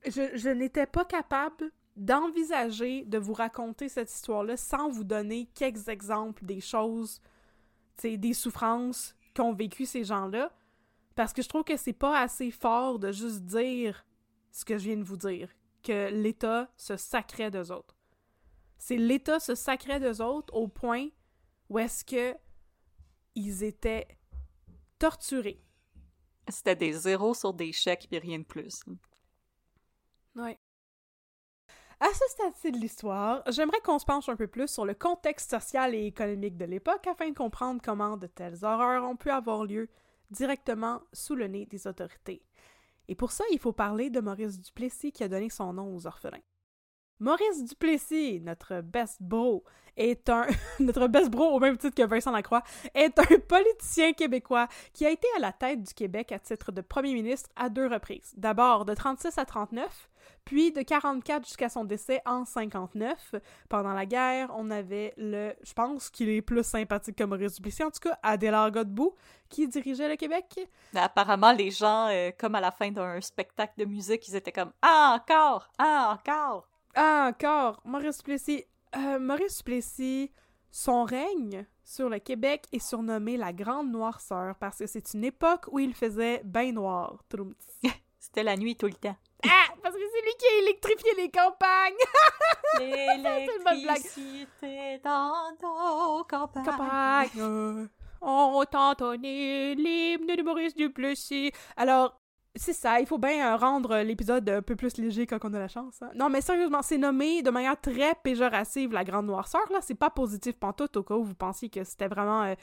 je, 0.05 0.49
n'étais 0.49 0.85
pas 0.85 1.05
capable 1.05 1.71
d'envisager 1.95 3.03
de 3.05 3.17
vous 3.17 3.33
raconter 3.33 3.89
cette 3.89 4.11
histoire-là 4.11 4.55
sans 4.55 4.89
vous 4.89 5.03
donner 5.03 5.49
quelques 5.55 5.87
exemples 5.87 6.45
des 6.45 6.61
choses, 6.61 7.21
des 8.03 8.33
souffrances 8.33 9.15
qu'ont 9.35 9.53
vécu 9.53 9.85
ces 9.85 10.03
gens-là. 10.03 10.51
Parce 11.15 11.33
que 11.33 11.41
je 11.41 11.49
trouve 11.49 11.63
que 11.63 11.77
c'est 11.77 11.93
pas 11.93 12.19
assez 12.19 12.51
fort 12.51 12.99
de 12.99 13.11
juste 13.11 13.41
dire 13.41 14.05
ce 14.51 14.63
que 14.63 14.77
je 14.77 14.83
viens 14.85 14.97
de 14.97 15.03
vous 15.03 15.17
dire, 15.17 15.49
que 15.83 16.11
l'État 16.11 16.69
se 16.77 16.95
sacrait 16.95 17.49
d'eux 17.49 17.71
autres. 17.71 17.96
C'est 18.77 18.97
l'État 18.97 19.39
se 19.39 19.55
sacrait 19.55 19.99
d'eux 19.99 20.21
autres 20.21 20.53
au 20.53 20.67
point 20.67 21.07
où 21.69 21.79
est-ce 21.79 22.05
que 22.05 22.35
ils 23.35 23.63
étaient 23.63 24.07
torturés, 24.99 25.61
c'était 26.49 26.75
des 26.75 26.93
zéros 26.93 27.33
sur 27.33 27.53
des 27.53 27.71
chèques 27.71 28.07
et 28.11 28.19
rien 28.19 28.39
de 28.39 28.43
plus. 28.43 28.83
Oui. 30.35 30.57
À 31.99 32.07
ce 32.13 32.23
stade 32.29 32.73
de 32.73 32.79
l'histoire, 32.79 33.43
j'aimerais 33.47 33.81
qu'on 33.81 33.97
se 33.97 34.05
penche 34.05 34.29
un 34.29 34.35
peu 34.35 34.47
plus 34.47 34.67
sur 34.67 34.85
le 34.85 34.93
contexte 34.93 35.49
social 35.49 35.95
et 35.95 36.05
économique 36.05 36.55
de 36.55 36.65
l'époque 36.65 37.07
afin 37.07 37.29
de 37.29 37.35
comprendre 37.35 37.81
comment 37.83 38.17
de 38.17 38.27
telles 38.27 38.63
horreurs 38.63 39.03
ont 39.03 39.15
pu 39.15 39.31
avoir 39.31 39.65
lieu 39.65 39.89
directement 40.29 41.01
sous 41.11 41.35
le 41.35 41.47
nez 41.47 41.65
des 41.65 41.87
autorités. 41.87 42.43
Et 43.07 43.15
pour 43.15 43.31
ça, 43.31 43.43
il 43.51 43.59
faut 43.59 43.73
parler 43.73 44.09
de 44.09 44.19
Maurice 44.19 44.59
Duplessis 44.59 45.11
qui 45.11 45.23
a 45.23 45.27
donné 45.27 45.49
son 45.49 45.73
nom 45.73 45.95
aux 45.95 46.05
orphelins. 46.05 46.43
Maurice 47.19 47.63
Duplessis, 47.63 48.39
notre 48.41 48.81
best 48.81 49.21
bro, 49.21 49.63
est 49.95 50.29
un 50.29 50.45
notre 50.79 51.07
best 51.07 51.29
bro 51.31 51.45
au 51.55 51.59
même 51.59 51.77
titre 51.77 51.95
que 51.95 52.07
Vincent 52.07 52.31
Lacroix, 52.31 52.61
est 52.93 53.17
un 53.17 53.39
politicien 53.47 54.13
québécois 54.13 54.67
qui 54.93 55.05
a 55.05 55.09
été 55.09 55.27
à 55.35 55.39
la 55.39 55.51
tête 55.51 55.81
du 55.81 55.93
Québec 55.95 56.31
à 56.31 56.37
titre 56.37 56.71
de 56.71 56.81
premier 56.81 57.13
ministre 57.13 57.49
à 57.55 57.69
deux 57.69 57.87
reprises. 57.87 58.33
D'abord 58.37 58.85
de 58.85 58.93
36 58.93 59.35
à 59.37 59.45
39, 59.45 60.09
puis 60.45 60.71
de 60.71 60.83
44 60.83 61.45
jusqu'à 61.45 61.69
son 61.69 61.85
décès 61.85 62.21
en 62.25 62.45
59. 62.45 63.35
Pendant 63.67 63.93
la 63.93 64.05
guerre, 64.05 64.51
on 64.55 64.69
avait 64.69 65.15
le, 65.17 65.53
je 65.63 65.73
pense 65.73 66.11
qu'il 66.11 66.29
est 66.29 66.43
plus 66.43 66.63
sympathique 66.63 67.15
que 67.15 67.23
Maurice 67.23 67.55
Duplessis, 67.55 67.83
en 67.83 67.89
tout 67.89 67.99
cas, 67.99 68.19
Adélard 68.21 68.71
Godbout, 68.71 69.15
qui 69.49 69.67
dirigeait 69.67 70.07
le 70.07 70.15
Québec. 70.15 70.69
Apparemment, 70.93 71.51
les 71.51 71.71
gens, 71.71 72.09
euh, 72.09 72.29
comme 72.37 72.53
à 72.55 72.61
la 72.61 72.71
fin 72.71 72.91
d'un 72.91 73.19
spectacle 73.21 73.73
de 73.77 73.85
musique, 73.85 74.27
ils 74.27 74.35
étaient 74.35 74.51
comme 74.51 74.71
«Ah, 74.83 75.17
encore! 75.19 75.71
Ah, 75.79 76.15
encore!» 76.15 76.69
Ah, 76.99 77.27
encore! 77.29 77.79
Maurice 77.85 78.17
Duplessis. 78.17 78.65
Euh, 78.95 79.19
Maurice 79.19 79.59
Duplessis, 79.59 80.31
son 80.71 81.03
règne 81.03 81.67
sur 81.83 82.09
le 82.09 82.17
Québec 82.17 82.65
est 82.71 82.79
surnommé 82.79 83.37
la 83.37 83.53
Grande 83.53 83.91
Noirceur 83.91 84.55
parce 84.55 84.79
que 84.79 84.87
c'est 84.87 85.13
une 85.13 85.23
époque 85.23 85.65
où 85.71 85.77
il 85.77 85.93
faisait 85.93 86.41
bien 86.43 86.71
noir. 86.71 87.23
C'était 88.19 88.41
la 88.41 88.57
nuit 88.57 88.75
tout 88.75 88.87
le 88.87 88.93
temps. 88.93 89.15
Ah! 89.45 89.67
Parce 89.83 89.93
que 89.93 90.01
c'est 90.11 90.21
lui 90.23 90.31
qui 90.39 90.45
a 90.47 90.57
électrifié 90.63 91.11
les 91.17 91.29
campagnes! 91.29 91.93
L'électricité 92.79 94.97
dans 95.03 95.51
nos 95.61 96.23
campagnes. 96.23 96.65
campagnes. 96.65 97.89
On 98.21 98.63
entendait 98.73 99.75
l'hymne 99.75 100.35
de 100.35 100.41
Maurice 100.41 100.73
Duplessis. 100.73 101.51
Alors, 101.75 102.19
c'est 102.57 102.73
ça, 102.73 102.99
il 102.99 103.05
faut 103.05 103.17
bien 103.17 103.53
euh, 103.53 103.57
rendre 103.57 103.97
l'épisode 103.97 104.47
un 104.49 104.61
peu 104.61 104.75
plus 104.75 104.97
léger 104.97 105.25
quand 105.25 105.37
on 105.43 105.53
a 105.53 105.59
la 105.59 105.67
chance. 105.67 106.01
Hein. 106.01 106.09
Non, 106.15 106.29
mais 106.29 106.41
sérieusement, 106.41 106.81
c'est 106.81 106.97
nommé 106.97 107.41
de 107.41 107.49
manière 107.49 107.79
très 107.79 108.15
péjorative 108.15 108.91
la 108.91 109.03
grande 109.03 109.25
noirceur, 109.25 109.61
là. 109.71 109.79
C'est 109.81 109.95
pas 109.95 110.09
positif 110.09 110.57
pantoute 110.57 110.97
au 110.97 111.03
cas 111.03 111.15
où 111.15 111.23
vous 111.23 111.35
pensiez 111.35 111.69
que 111.69 111.83
c'était 111.83 112.07
vraiment 112.07 112.43
euh, 112.43 112.55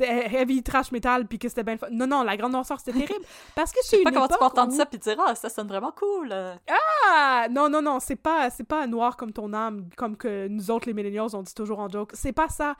heavy 0.00 0.62
trash 0.62 0.92
metal 0.92 1.26
puis 1.26 1.38
que 1.38 1.48
c'était 1.48 1.64
bien 1.64 1.76
Non, 1.90 2.06
non, 2.06 2.22
la 2.22 2.36
grande 2.36 2.52
noirceur, 2.52 2.78
c'était 2.80 2.98
terrible. 3.06 3.24
Parce 3.54 3.72
que 3.72 3.78
je 3.84 3.88
sais 3.88 4.02
pas 4.02 4.10
comment 4.10 4.28
tu 4.28 4.38
peux 4.38 4.44
entendre 4.44 4.72
ça 4.72 4.86
puis 4.86 4.98
dire, 4.98 5.16
ah, 5.26 5.34
ça 5.34 5.48
sonne 5.48 5.68
vraiment 5.68 5.92
cool. 5.92 6.32
Ah! 6.32 7.46
Non, 7.50 7.68
non, 7.68 7.82
non, 7.82 8.00
c'est 8.00 8.16
pas, 8.16 8.50
c'est 8.50 8.64
pas 8.64 8.86
noir 8.86 9.16
comme 9.16 9.32
ton 9.32 9.52
âme, 9.52 9.88
comme 9.96 10.16
que 10.16 10.48
nous 10.48 10.70
autres, 10.70 10.86
les 10.86 10.94
millennials, 10.94 11.34
on 11.34 11.42
dit 11.42 11.54
toujours 11.54 11.80
en 11.80 11.88
joke. 11.88 12.10
C'est 12.14 12.32
pas 12.32 12.48
ça. 12.48 12.74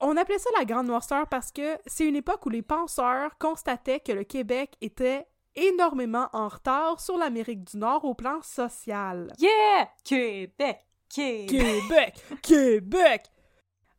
On 0.00 0.16
appelait 0.16 0.38
ça 0.38 0.50
la 0.58 0.64
grande 0.64 0.86
noirceur 0.86 1.26
parce 1.26 1.50
que 1.50 1.78
c'est 1.86 2.06
une 2.06 2.16
époque 2.16 2.44
où 2.44 2.50
les 2.50 2.62
penseurs 2.62 3.38
constataient 3.38 4.00
que 4.00 4.12
le 4.12 4.24
Québec 4.24 4.76
était 4.82 5.26
énormément 5.56 6.28
en 6.32 6.48
retard 6.48 7.00
sur 7.00 7.18
l'Amérique 7.18 7.64
du 7.64 7.78
Nord 7.78 8.04
au 8.04 8.14
plan 8.14 8.40
social. 8.42 9.32
Yeah! 9.38 9.88
Québec! 10.04 10.86
Québec! 11.08 11.48
Québec! 11.48 12.14
Québec! 12.42 13.30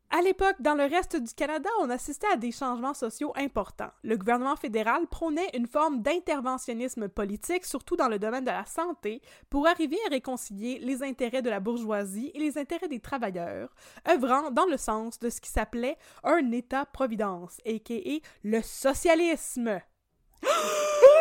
À 0.09 0.21
l'époque, 0.21 0.55
dans 0.61 0.75
le 0.75 0.85
reste 0.85 1.17
du 1.17 1.33
Canada, 1.33 1.69
on 1.81 1.89
assistait 1.89 2.27
à 2.31 2.37
des 2.37 2.53
changements 2.53 2.93
sociaux 2.93 3.33
importants. 3.35 3.91
Le 4.03 4.15
gouvernement 4.15 4.55
fédéral 4.55 5.05
prônait 5.07 5.49
une 5.53 5.67
forme 5.67 6.01
d'interventionnisme 6.01 7.09
politique, 7.09 7.65
surtout 7.65 7.97
dans 7.97 8.07
le 8.07 8.17
domaine 8.17 8.45
de 8.45 8.51
la 8.51 8.65
santé, 8.65 9.21
pour 9.49 9.67
arriver 9.67 9.97
à 10.05 10.11
réconcilier 10.11 10.79
les 10.79 11.03
intérêts 11.03 11.41
de 11.41 11.49
la 11.49 11.59
bourgeoisie 11.59 12.31
et 12.33 12.39
les 12.39 12.57
intérêts 12.57 12.87
des 12.87 13.01
travailleurs, 13.01 13.75
œuvrant 14.07 14.49
dans 14.51 14.65
le 14.65 14.77
sens 14.77 15.19
de 15.19 15.29
ce 15.29 15.41
qui 15.41 15.49
s'appelait 15.49 15.97
un 16.23 16.51
État-providence, 16.51 17.57
a.k.a. 17.65 18.19
le 18.43 18.61
socialisme. 18.61 19.81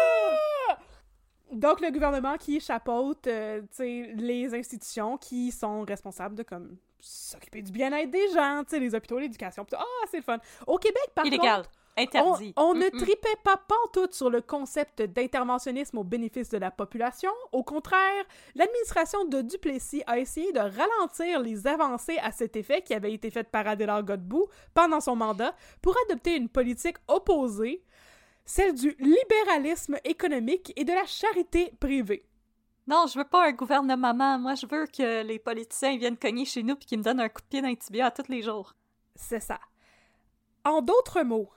Donc, 1.52 1.80
le 1.80 1.90
gouvernement 1.90 2.36
qui 2.36 2.60
chapeaute 2.60 3.26
euh, 3.28 3.62
les 3.78 4.54
institutions 4.54 5.16
qui 5.16 5.52
sont 5.52 5.82
responsables 5.82 6.34
de 6.34 6.42
comme 6.42 6.76
s'occuper 7.00 7.62
du 7.62 7.72
bien-être 7.72 8.10
des 8.10 8.28
gens, 8.32 8.62
les 8.72 8.94
hôpitaux, 8.94 9.18
l'éducation. 9.18 9.64
Ah, 9.74 9.84
c'est 10.10 10.18
le 10.18 10.22
fun. 10.22 10.38
Au 10.66 10.78
Québec, 10.78 11.10
par 11.14 11.24
Illégal. 11.26 11.62
Interdit. 11.98 12.52
On, 12.58 12.74
ne 12.74 12.90
tripait 12.90 13.38
pas 13.42 13.56
pantoute 13.56 14.12
sur 14.12 14.28
le 14.28 14.42
concept 14.42 15.00
d'interventionnisme 15.00 15.96
au 15.96 16.04
bénéfice 16.04 16.50
de 16.50 16.58
la 16.58 16.70
population. 16.70 17.30
Au 17.52 17.62
contraire, 17.62 18.24
l'administration 18.54 19.24
de 19.24 19.40
Duplessis 19.40 20.02
a 20.06 20.18
essayé 20.18 20.52
de 20.52 20.58
ralentir 20.58 21.40
les 21.40 21.66
avancées 21.66 22.18
à 22.22 22.32
cet 22.32 22.54
effet 22.56 22.82
qui 22.82 22.92
avaient 22.92 23.14
été 23.14 23.30
faites 23.30 23.48
par 23.48 23.66
Adélard 23.66 24.02
Godbout 24.02 24.46
pendant 24.74 25.00
son 25.00 25.16
mandat 25.16 25.54
pour 25.80 25.96
adopter 26.06 26.36
une 26.36 26.50
politique 26.50 26.98
opposée 27.08 27.82
celle 28.46 28.74
du 28.74 28.96
libéralisme 28.98 29.98
économique 30.04 30.72
et 30.76 30.84
de 30.84 30.92
la 30.92 31.04
charité 31.04 31.72
privée. 31.78 32.24
Non, 32.86 33.06
je 33.12 33.18
veux 33.18 33.28
pas 33.28 33.48
un 33.48 33.52
gouvernement. 33.52 34.38
Moi, 34.38 34.54
je 34.54 34.66
veux 34.66 34.86
que 34.86 35.22
les 35.24 35.40
politiciens 35.40 35.98
viennent 35.98 36.16
cogner 36.16 36.44
chez 36.44 36.62
nous 36.62 36.76
et 36.76 36.84
qu'ils 36.84 36.98
me 36.98 37.02
donnent 37.02 37.20
un 37.20 37.28
coup 37.28 37.42
de 37.42 37.46
pied 37.48 37.60
dans 37.60 38.06
à 38.06 38.10
tous 38.12 38.30
les 38.30 38.42
jours. 38.42 38.74
C'est 39.16 39.40
ça. 39.40 39.58
En 40.64 40.80
d'autres 40.80 41.22
mots, 41.22 41.50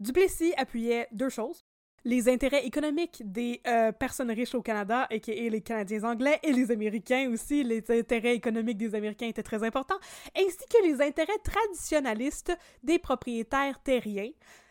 Duplessis 0.00 0.52
appuyait 0.56 1.08
deux 1.12 1.28
choses 1.28 1.64
les 2.04 2.28
intérêts 2.28 2.64
économiques 2.66 3.22
des 3.24 3.60
euh, 3.66 3.92
personnes 3.92 4.30
riches 4.30 4.54
au 4.54 4.62
Canada, 4.62 5.06
et 5.10 5.50
les 5.50 5.60
Canadiens 5.60 6.04
anglais 6.04 6.38
et 6.42 6.52
les 6.52 6.70
Américains 6.70 7.30
aussi, 7.30 7.62
les 7.62 7.84
intérêts 7.90 8.34
économiques 8.34 8.78
des 8.78 8.94
Américains 8.94 9.26
étaient 9.26 9.42
très 9.42 9.62
importants, 9.62 9.98
ainsi 10.36 10.58
que 10.70 10.82
les 10.82 11.02
intérêts 11.02 11.38
traditionnalistes 11.44 12.56
des 12.82 12.98
propriétaires 12.98 13.80
terriens. 13.82 14.30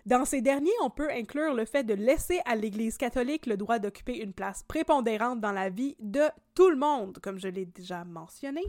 Dans 0.10 0.26
ces 0.26 0.41
derniers, 0.41 0.72
on 0.82 0.89
peut 0.89 1.12
inclure 1.12 1.54
le 1.54 1.65
fait 1.65 1.84
de 1.84 1.93
laisser 1.93 2.41
à 2.45 2.55
l'Église 2.55 2.97
catholique 2.97 3.45
le 3.45 3.57
droit 3.57 3.78
d'occuper 3.78 4.18
une 4.18 4.34
place 4.34 4.64
prépondérante 4.64 5.39
dans 5.39 5.51
la 5.51 5.70
vie 5.70 5.95
de 5.99 6.24
tout 6.55 6.72
le 6.72 6.78
monde, 6.78 7.20
comme 7.22 7.38
je 7.38 7.47
l'ai 7.47 7.68
déjà 7.68 8.03
mentionné, 8.03 8.64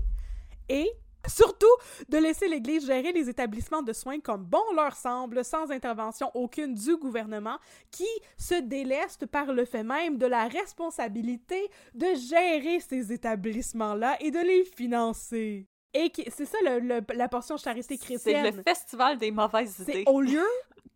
et 0.68 0.91
Surtout 1.28 1.66
de 2.09 2.16
laisser 2.16 2.49
l'Église 2.49 2.86
gérer 2.86 3.12
les 3.12 3.28
établissements 3.28 3.82
de 3.82 3.93
soins 3.93 4.20
comme 4.20 4.43
bon 4.43 4.62
leur 4.74 4.97
semble, 4.97 5.45
sans 5.45 5.70
intervention 5.70 6.30
aucune 6.32 6.74
du 6.74 6.97
gouvernement, 6.97 7.59
qui 7.91 8.09
se 8.38 8.55
déleste 8.55 9.26
par 9.26 9.53
le 9.53 9.66
fait 9.66 9.82
même 9.82 10.16
de 10.16 10.24
la 10.24 10.49
responsabilité 10.49 11.70
de 11.93 12.07
gérer 12.14 12.80
ces 12.80 13.12
établissements-là 13.12 14.16
et 14.20 14.30
de 14.30 14.38
les 14.38 14.64
financer. 14.64 15.68
Et 15.93 16.12
c'est 16.28 16.47
ça 16.47 16.59
la 16.62 17.28
portion 17.28 17.57
charité 17.57 17.99
chrétienne. 17.99 18.45
C'est 18.45 18.57
le 18.57 18.62
festival 18.62 19.18
des 19.18 19.30
mauvaises 19.30 19.80
idées. 19.80 20.05
Au 20.07 20.20
lieu 20.20 20.47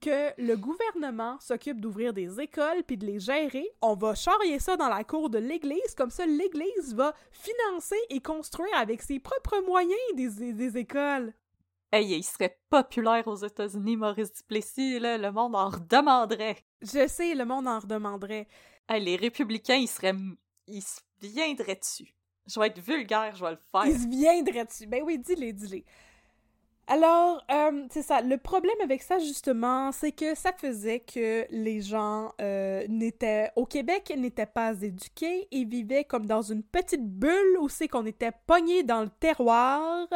que 0.04 0.34
le 0.36 0.54
gouvernement 0.56 1.40
s'occupe 1.40 1.80
d'ouvrir 1.80 2.12
des 2.12 2.38
écoles 2.38 2.84
puis 2.86 2.98
de 2.98 3.06
les 3.06 3.18
gérer, 3.18 3.66
on 3.80 3.94
va 3.94 4.14
charrier 4.14 4.58
ça 4.58 4.76
dans 4.76 4.90
la 4.90 5.02
cour 5.02 5.30
de 5.30 5.38
l'Église, 5.38 5.94
comme 5.96 6.10
ça 6.10 6.26
l'Église 6.26 6.94
va 6.94 7.14
financer 7.30 7.96
et 8.10 8.20
construire 8.20 8.76
avec 8.76 9.00
ses 9.00 9.18
propres 9.18 9.62
moyens 9.64 9.98
des, 10.14 10.52
des 10.52 10.76
écoles. 10.76 11.32
Hey, 11.90 12.18
il 12.18 12.22
serait 12.22 12.58
populaire 12.68 13.26
aux 13.26 13.36
États-Unis, 13.36 13.96
Maurice 13.96 14.32
Duplessis, 14.34 14.98
là, 14.98 15.16
le 15.16 15.32
monde 15.32 15.56
en 15.56 15.70
redemanderait. 15.70 16.58
Je 16.82 17.06
sais, 17.06 17.34
le 17.34 17.46
monde 17.46 17.66
en 17.66 17.78
redemanderait. 17.78 18.46
Hey, 18.88 19.02
les 19.02 19.16
républicains, 19.16 19.76
ils 19.76 19.88
seraient... 19.88 20.14
ils 20.66 20.82
se 20.82 21.00
viendraient 21.22 21.76
dessus. 21.76 22.14
Je 22.46 22.60
vais 22.60 22.66
être 22.66 22.80
vulgaire, 22.80 23.34
je 23.36 23.44
vais 23.44 23.52
le 23.52 23.58
faire. 23.72 23.86
Ils 23.86 23.98
se 23.98 24.08
viendraient 24.08 24.66
dessus. 24.66 24.86
Ben 24.86 25.02
oui, 25.02 25.18
dis-les, 25.18 25.54
dis-les. 25.54 25.86
Alors, 26.86 27.42
euh, 27.50 27.86
c'est 27.90 28.02
ça. 28.02 28.20
Le 28.20 28.36
problème 28.36 28.76
avec 28.82 29.02
ça, 29.02 29.18
justement, 29.18 29.90
c'est 29.90 30.12
que 30.12 30.34
ça 30.34 30.52
faisait 30.52 31.00
que 31.00 31.46
les 31.50 31.80
gens 31.80 32.32
euh, 32.42 32.84
n'étaient 32.88 33.50
au 33.56 33.64
Québec 33.64 34.12
n'étaient 34.16 34.44
pas 34.44 34.74
éduqués 34.82 35.48
et 35.50 35.64
vivaient 35.64 36.04
comme 36.04 36.26
dans 36.26 36.42
une 36.42 36.62
petite 36.62 37.02
bulle 37.02 37.58
où 37.60 37.70
c'est 37.70 37.88
qu'on 37.88 38.04
était 38.04 38.32
pogné 38.46 38.82
dans 38.82 39.00
le 39.00 39.08
terroir, 39.08 40.06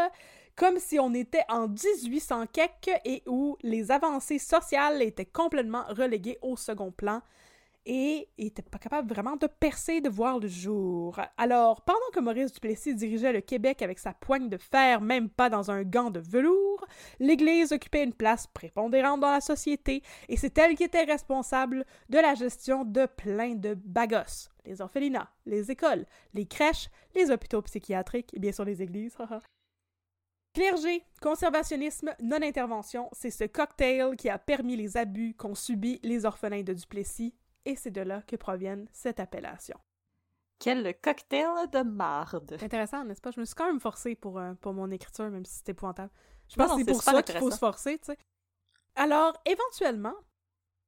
comme 0.56 0.78
si 0.78 0.98
on 0.98 1.14
était 1.14 1.44
en 1.48 1.68
1800 1.68 2.44
quelque 2.52 2.90
et 3.06 3.22
où 3.26 3.56
les 3.62 3.90
avancées 3.90 4.38
sociales 4.38 5.00
étaient 5.00 5.24
complètement 5.24 5.84
reléguées 5.88 6.38
au 6.42 6.56
second 6.58 6.90
plan 6.90 7.22
et 7.88 8.28
n'était 8.38 8.60
pas 8.60 8.78
capable 8.78 9.08
vraiment 9.08 9.36
de 9.36 9.46
percer, 9.46 10.02
de 10.02 10.10
voir 10.10 10.38
le 10.38 10.46
jour. 10.46 11.18
Alors, 11.38 11.80
pendant 11.80 11.98
que 12.12 12.20
Maurice 12.20 12.52
Duplessis 12.52 12.94
dirigeait 12.94 13.32
le 13.32 13.40
Québec 13.40 13.80
avec 13.80 13.98
sa 13.98 14.12
poigne 14.12 14.50
de 14.50 14.58
fer, 14.58 15.00
même 15.00 15.30
pas 15.30 15.48
dans 15.48 15.70
un 15.70 15.82
gant 15.84 16.10
de 16.10 16.20
velours, 16.20 16.86
l'Église 17.18 17.72
occupait 17.72 18.04
une 18.04 18.12
place 18.12 18.46
prépondérante 18.46 19.20
dans 19.20 19.30
la 19.30 19.40
société 19.40 20.02
et 20.28 20.36
c'est 20.36 20.56
elle 20.58 20.76
qui 20.76 20.84
était 20.84 21.04
responsable 21.04 21.86
de 22.10 22.18
la 22.18 22.34
gestion 22.34 22.84
de 22.84 23.06
plein 23.06 23.54
de 23.54 23.72
bagosses. 23.72 24.50
Les 24.66 24.82
orphelinats, 24.82 25.30
les 25.46 25.70
écoles, 25.70 26.04
les 26.34 26.44
crèches, 26.44 26.90
les 27.14 27.30
hôpitaux 27.30 27.62
psychiatriques 27.62 28.34
et 28.34 28.38
bien 28.38 28.52
sûr 28.52 28.66
les 28.66 28.82
églises. 28.82 29.16
Clergé, 30.54 31.04
conservationnisme, 31.22 32.14
non-intervention, 32.20 33.08
c'est 33.12 33.30
ce 33.30 33.44
cocktail 33.44 34.14
qui 34.16 34.28
a 34.28 34.38
permis 34.38 34.76
les 34.76 34.98
abus 34.98 35.34
qu'ont 35.34 35.54
subis 35.54 36.00
les 36.02 36.26
orphelins 36.26 36.62
de 36.62 36.74
Duplessis 36.74 37.32
et 37.64 37.76
c'est 37.76 37.90
de 37.90 38.00
là 38.00 38.22
que 38.22 38.36
proviennent 38.36 38.88
cette 38.92 39.20
appellation. 39.20 39.78
Quel 40.58 40.92
cocktail 41.00 41.70
de 41.72 41.82
marde! 41.82 42.56
C'est 42.58 42.64
intéressant, 42.64 43.04
n'est-ce 43.04 43.20
pas? 43.20 43.30
Je 43.30 43.40
me 43.40 43.44
suis 43.44 43.54
quand 43.54 43.66
même 43.66 43.80
forcée 43.80 44.16
pour, 44.16 44.38
euh, 44.38 44.54
pour 44.54 44.72
mon 44.72 44.90
écriture, 44.90 45.30
même 45.30 45.44
si 45.44 45.58
c'est 45.58 45.68
épouvantable. 45.70 46.10
Je 46.48 46.56
pense 46.56 46.72
que 46.72 46.78
c'est 46.78 46.90
pour 46.90 47.02
ça 47.02 47.22
qu'il 47.22 47.38
faut 47.38 47.50
se 47.50 47.58
forcer, 47.58 47.98
tu 47.98 48.06
sais. 48.06 48.18
Alors, 48.96 49.34
éventuellement, 49.44 50.14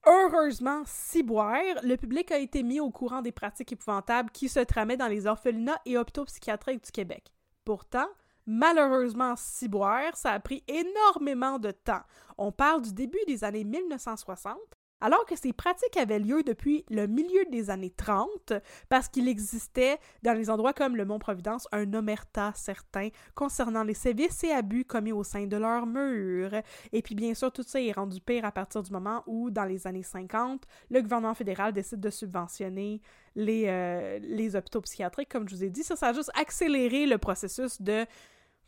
heureusement, 0.07 0.83
ciboire, 0.87 1.63
le 1.85 1.97
public 1.97 2.33
a 2.33 2.39
été 2.39 2.65
mis 2.65 2.81
au 2.81 2.91
courant 2.91 3.23
des 3.23 3.31
pratiques 3.31 3.73
épouvantables 3.73 4.31
qui 4.31 4.49
se 4.49 4.61
tramaient 4.61 4.97
dans 4.97 5.07
les 5.07 5.27
orphelinats 5.27 5.81
et 5.87 5.97
hôpitaux 5.97 6.25
psychiatriques 6.25 6.85
du 6.85 6.91
Québec. 6.91 7.33
Pourtant, 7.65 8.09
malheureusement, 8.47 9.37
ciboire, 9.37 10.17
ça 10.17 10.33
a 10.33 10.41
pris 10.41 10.65
énormément 10.67 11.61
de 11.61 11.71
temps. 11.71 12.03
On 12.39 12.51
parle 12.51 12.83
du 12.83 12.93
début 12.93 13.25
des 13.29 13.45
années 13.45 13.65
1960 13.65 14.59
alors 15.01 15.25
que 15.27 15.37
ces 15.37 15.53
pratiques 15.53 15.97
avaient 15.97 16.19
lieu 16.19 16.43
depuis 16.43 16.85
le 16.91 17.07
milieu 17.07 17.45
des 17.51 17.71
années 17.71 17.91
30, 17.91 18.53
parce 18.89 19.09
qu'il 19.09 19.29
existait 19.29 19.99
dans 20.23 20.33
les 20.33 20.51
endroits 20.51 20.73
comme 20.73 20.97
le 20.97 21.05
Mont-Providence 21.05 21.69
un 21.73 21.93
omerta 21.95 22.53
certain 22.55 23.09
concernant 23.35 23.83
les 23.83 23.95
sévices 23.95 24.45
et 24.45 24.53
abus 24.53 24.85
commis 24.85 25.13
au 25.13 25.25
sein 25.25 25.47
de 25.47 25.57
leurs 25.57 25.87
murs. 25.87 26.55
Et 26.93 27.03
puis 27.03 27.15
bien 27.15 27.35
sûr, 27.35 27.53
tout 27.53 27.63
ça 27.63 27.81
est 27.81 27.93
rendu 27.93 28.21
pire 28.21 28.45
à 28.45 28.53
partir 28.53 28.83
du 28.83 28.93
moment 28.93 29.23
où, 29.27 29.51
dans 29.51 29.65
les 29.65 29.87
années 29.87 30.03
50, 30.03 30.67
le 30.91 31.01
gouvernement 31.03 31.35
fédéral 31.35 31.73
décide 31.73 32.01
de 32.01 32.11
subventionner 32.11 33.01
les, 33.35 33.65
euh, 33.69 34.19
les 34.23 34.57
hôpitaux 34.57 34.81
psychiatriques, 34.81 35.29
comme 35.29 35.49
je 35.49 35.55
vous 35.55 35.65
ai 35.65 35.71
dit. 35.71 35.83
Ça, 35.83 35.97
ça 35.97 36.09
a 36.09 36.13
juste 36.13 36.31
accéléré 36.35 37.07
le 37.07 37.19
processus 37.19 37.81
de 37.81 38.07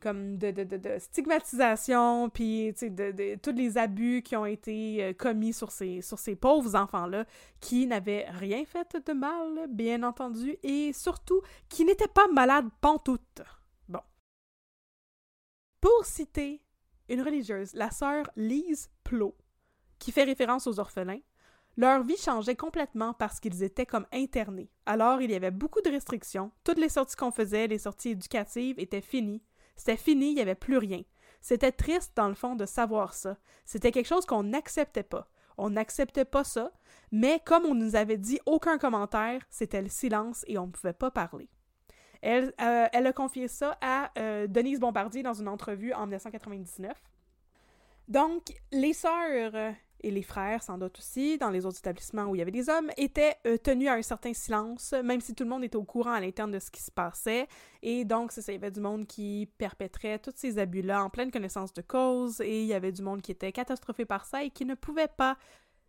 comme 0.03 0.37
de, 0.37 0.51
de, 0.51 0.65
de, 0.65 0.99
stigmatisation, 0.99 2.29
puis 2.29 2.73
de, 2.73 3.37
tous 3.37 3.53
les 3.53 3.79
abus 3.79 4.23
qui 4.23 4.35
ont 4.35 4.45
été 4.45 5.03
euh, 5.03 5.13
commis 5.13 5.53
sur 5.53 5.71
ces, 5.71 6.03
sur 6.03 6.19
ces 6.19 6.35
pauvres 6.35 6.75
enfants-là, 6.75 7.25
qui 7.61 7.87
n'avaient 7.87 8.27
rien 8.31 8.65
fait 8.65 8.97
de 9.07 9.13
mal, 9.13 9.69
bien 9.69 10.03
entendu, 10.03 10.57
et 10.63 10.93
surtout 10.93 11.41
qui 11.69 11.85
n'étaient 11.85 12.09
pas 12.09 12.27
malades 12.29 12.69
pantoute. 12.81 13.43
Bon. 13.89 14.01
Pour 15.81 16.05
citer 16.05 16.61
une 17.09 17.23
religieuse, 17.23 17.73
la 17.75 17.91
sœur 17.91 18.29
Lise 18.37 18.91
Plot, 19.05 19.37
qui 19.99 20.11
fait 20.11 20.25
référence 20.25 20.67
aux 20.67 20.81
orphelins, 20.81 21.21
leur 21.77 22.03
vie 22.03 22.17
changeait 22.17 22.57
complètement 22.57 23.15
parce 23.15 23.41
qu'ils 23.41 23.63
étaient 23.63 23.87
comme 23.87 24.07
internés. 24.13 24.71
Alors, 24.85 25.23
il 25.23 25.31
y 25.31 25.35
avait 25.35 25.51
beaucoup 25.51 25.81
de 25.81 25.91
restrictions. 25.91 26.51
Toutes 26.65 26.79
les 26.79 26.91
sorties 26.91 27.17
qu'on 27.17 27.31
faisait, 27.31 27.67
les 27.67 27.79
sorties 27.79 28.11
éducatives, 28.11 28.79
étaient 28.79 29.01
finies. 29.01 29.43
C'était 29.77 29.97
fini, 29.97 30.31
il 30.31 30.35
n'y 30.35 30.41
avait 30.41 30.55
plus 30.55 30.79
rien. 30.79 31.03
C'était 31.41 31.73
triste, 31.73 32.13
dans 32.17 32.29
le 32.29 32.35
fond, 32.35 32.55
de 32.55 32.67
savoir 32.67 33.15
ça. 33.15 33.37
C'était 33.65 33.91
quelque 33.91 34.07
chose 34.07 34.27
qu'on 34.27 34.45
n'acceptait 34.45 35.03
pas. 35.03 35.29
On 35.59 35.71
n'acceptait 35.71 36.25
pas 36.25 36.45
ça, 36.45 36.73
mais 37.11 37.41
comme 37.45 37.67
on 37.67 37.75
nous 37.75 37.97
avait 37.97 38.17
dit 38.17 38.39
aucun 38.47 38.79
commentaire, 38.79 39.43
c'était 39.51 39.83
le 39.83 39.89
silence 39.89 40.45
et 40.49 40.57
on 40.59 40.67
ne 40.67 40.73
pouvait 40.73 40.93
pas 40.93 41.11
parler. 41.11 41.49
Elle, 42.23 42.55
euh, 42.61 42.87
a 42.93 43.13
confié 43.13 43.49
ça 43.49 43.77
à 43.81 44.11
euh, 44.19 44.47
Denise 44.47 44.79
Bombardier 44.79 45.23
dans 45.23 45.35
une 45.35 45.49
entrevue 45.49 45.93
en 45.93 46.03
1999. 46.03 46.97
Donc, 48.09 48.55
les 48.71 48.93
sœurs 48.93 49.75
et 50.03 50.11
les 50.11 50.23
frères, 50.23 50.63
sans 50.63 50.79
doute 50.79 50.99
aussi, 50.99 51.39
dans 51.39 51.51
les 51.51 51.67
autres 51.67 51.79
établissements 51.79 52.25
où 52.25 52.35
il 52.35 52.39
y 52.39 52.43
avait 52.43 52.51
des 52.51 52.69
hommes, 52.69 52.91
étaient 52.97 53.37
euh, 53.47 53.57
tenus 53.57 53.89
à 53.89 53.95
un 53.95 54.03
certain 54.03 54.33
silence, 54.33 54.93
même 55.05 55.21
si 55.21 55.35
tout 55.35 55.45
le 55.45 55.51
monde 55.51 55.65
était 55.65 55.77
au 55.77 55.85
courant 55.85 56.13
à 56.13 56.21
l'interne 56.21 56.51
de 56.51 56.59
ce 56.59 56.71
qui 56.71 56.83
se 56.83 56.91
passait. 56.91 57.47
Et 57.83 58.05
donc, 58.05 58.33
ça, 58.33 58.41
il 58.49 58.55
y 58.55 58.57
avait 58.57 58.71
du 58.71 58.81
monde 58.81 59.07
qui 59.07 59.49
perpétrait 59.59 60.19
tous 60.19 60.33
ces 60.35 60.59
abus-là 60.59 61.05
en 61.05 61.11
pleine 61.11 61.31
connaissance 61.31 61.73
de 61.73 61.83
cause, 61.83 62.41
et 62.41 62.63
il 62.63 62.67
y 62.67 62.75
avait 62.75 62.93
du 62.93 63.03
monde 63.03 63.23
qui 63.23 63.33
était 63.33 63.53
catastrophé 63.53 64.05
par 64.05 64.25
ça 64.25 64.43
et 64.43 64.51
qui 64.51 64.65
ne 64.65 64.75
pouvait 64.75 65.09
pas 65.09 65.37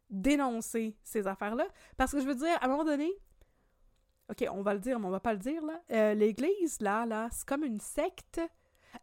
dénoncer 0.09 0.95
ces 1.03 1.27
affaires-là. 1.27 1.67
Parce 1.97 2.11
que 2.11 2.19
je 2.19 2.25
veux 2.25 2.35
dire, 2.35 2.55
à 2.61 2.65
un 2.65 2.67
moment 2.67 2.83
donné, 2.83 3.11
ok, 4.29 4.47
on 4.51 4.61
va 4.61 4.73
le 4.73 4.79
dire, 4.79 4.99
mais 4.99 5.07
on 5.07 5.11
va 5.11 5.19
pas 5.19 5.33
le 5.33 5.39
dire, 5.39 5.63
là, 5.65 5.81
euh, 5.91 6.13
l'Église, 6.13 6.79
là, 6.81 7.05
là, 7.05 7.29
c'est 7.31 7.47
comme 7.47 7.63
une 7.63 7.79
secte 7.79 8.41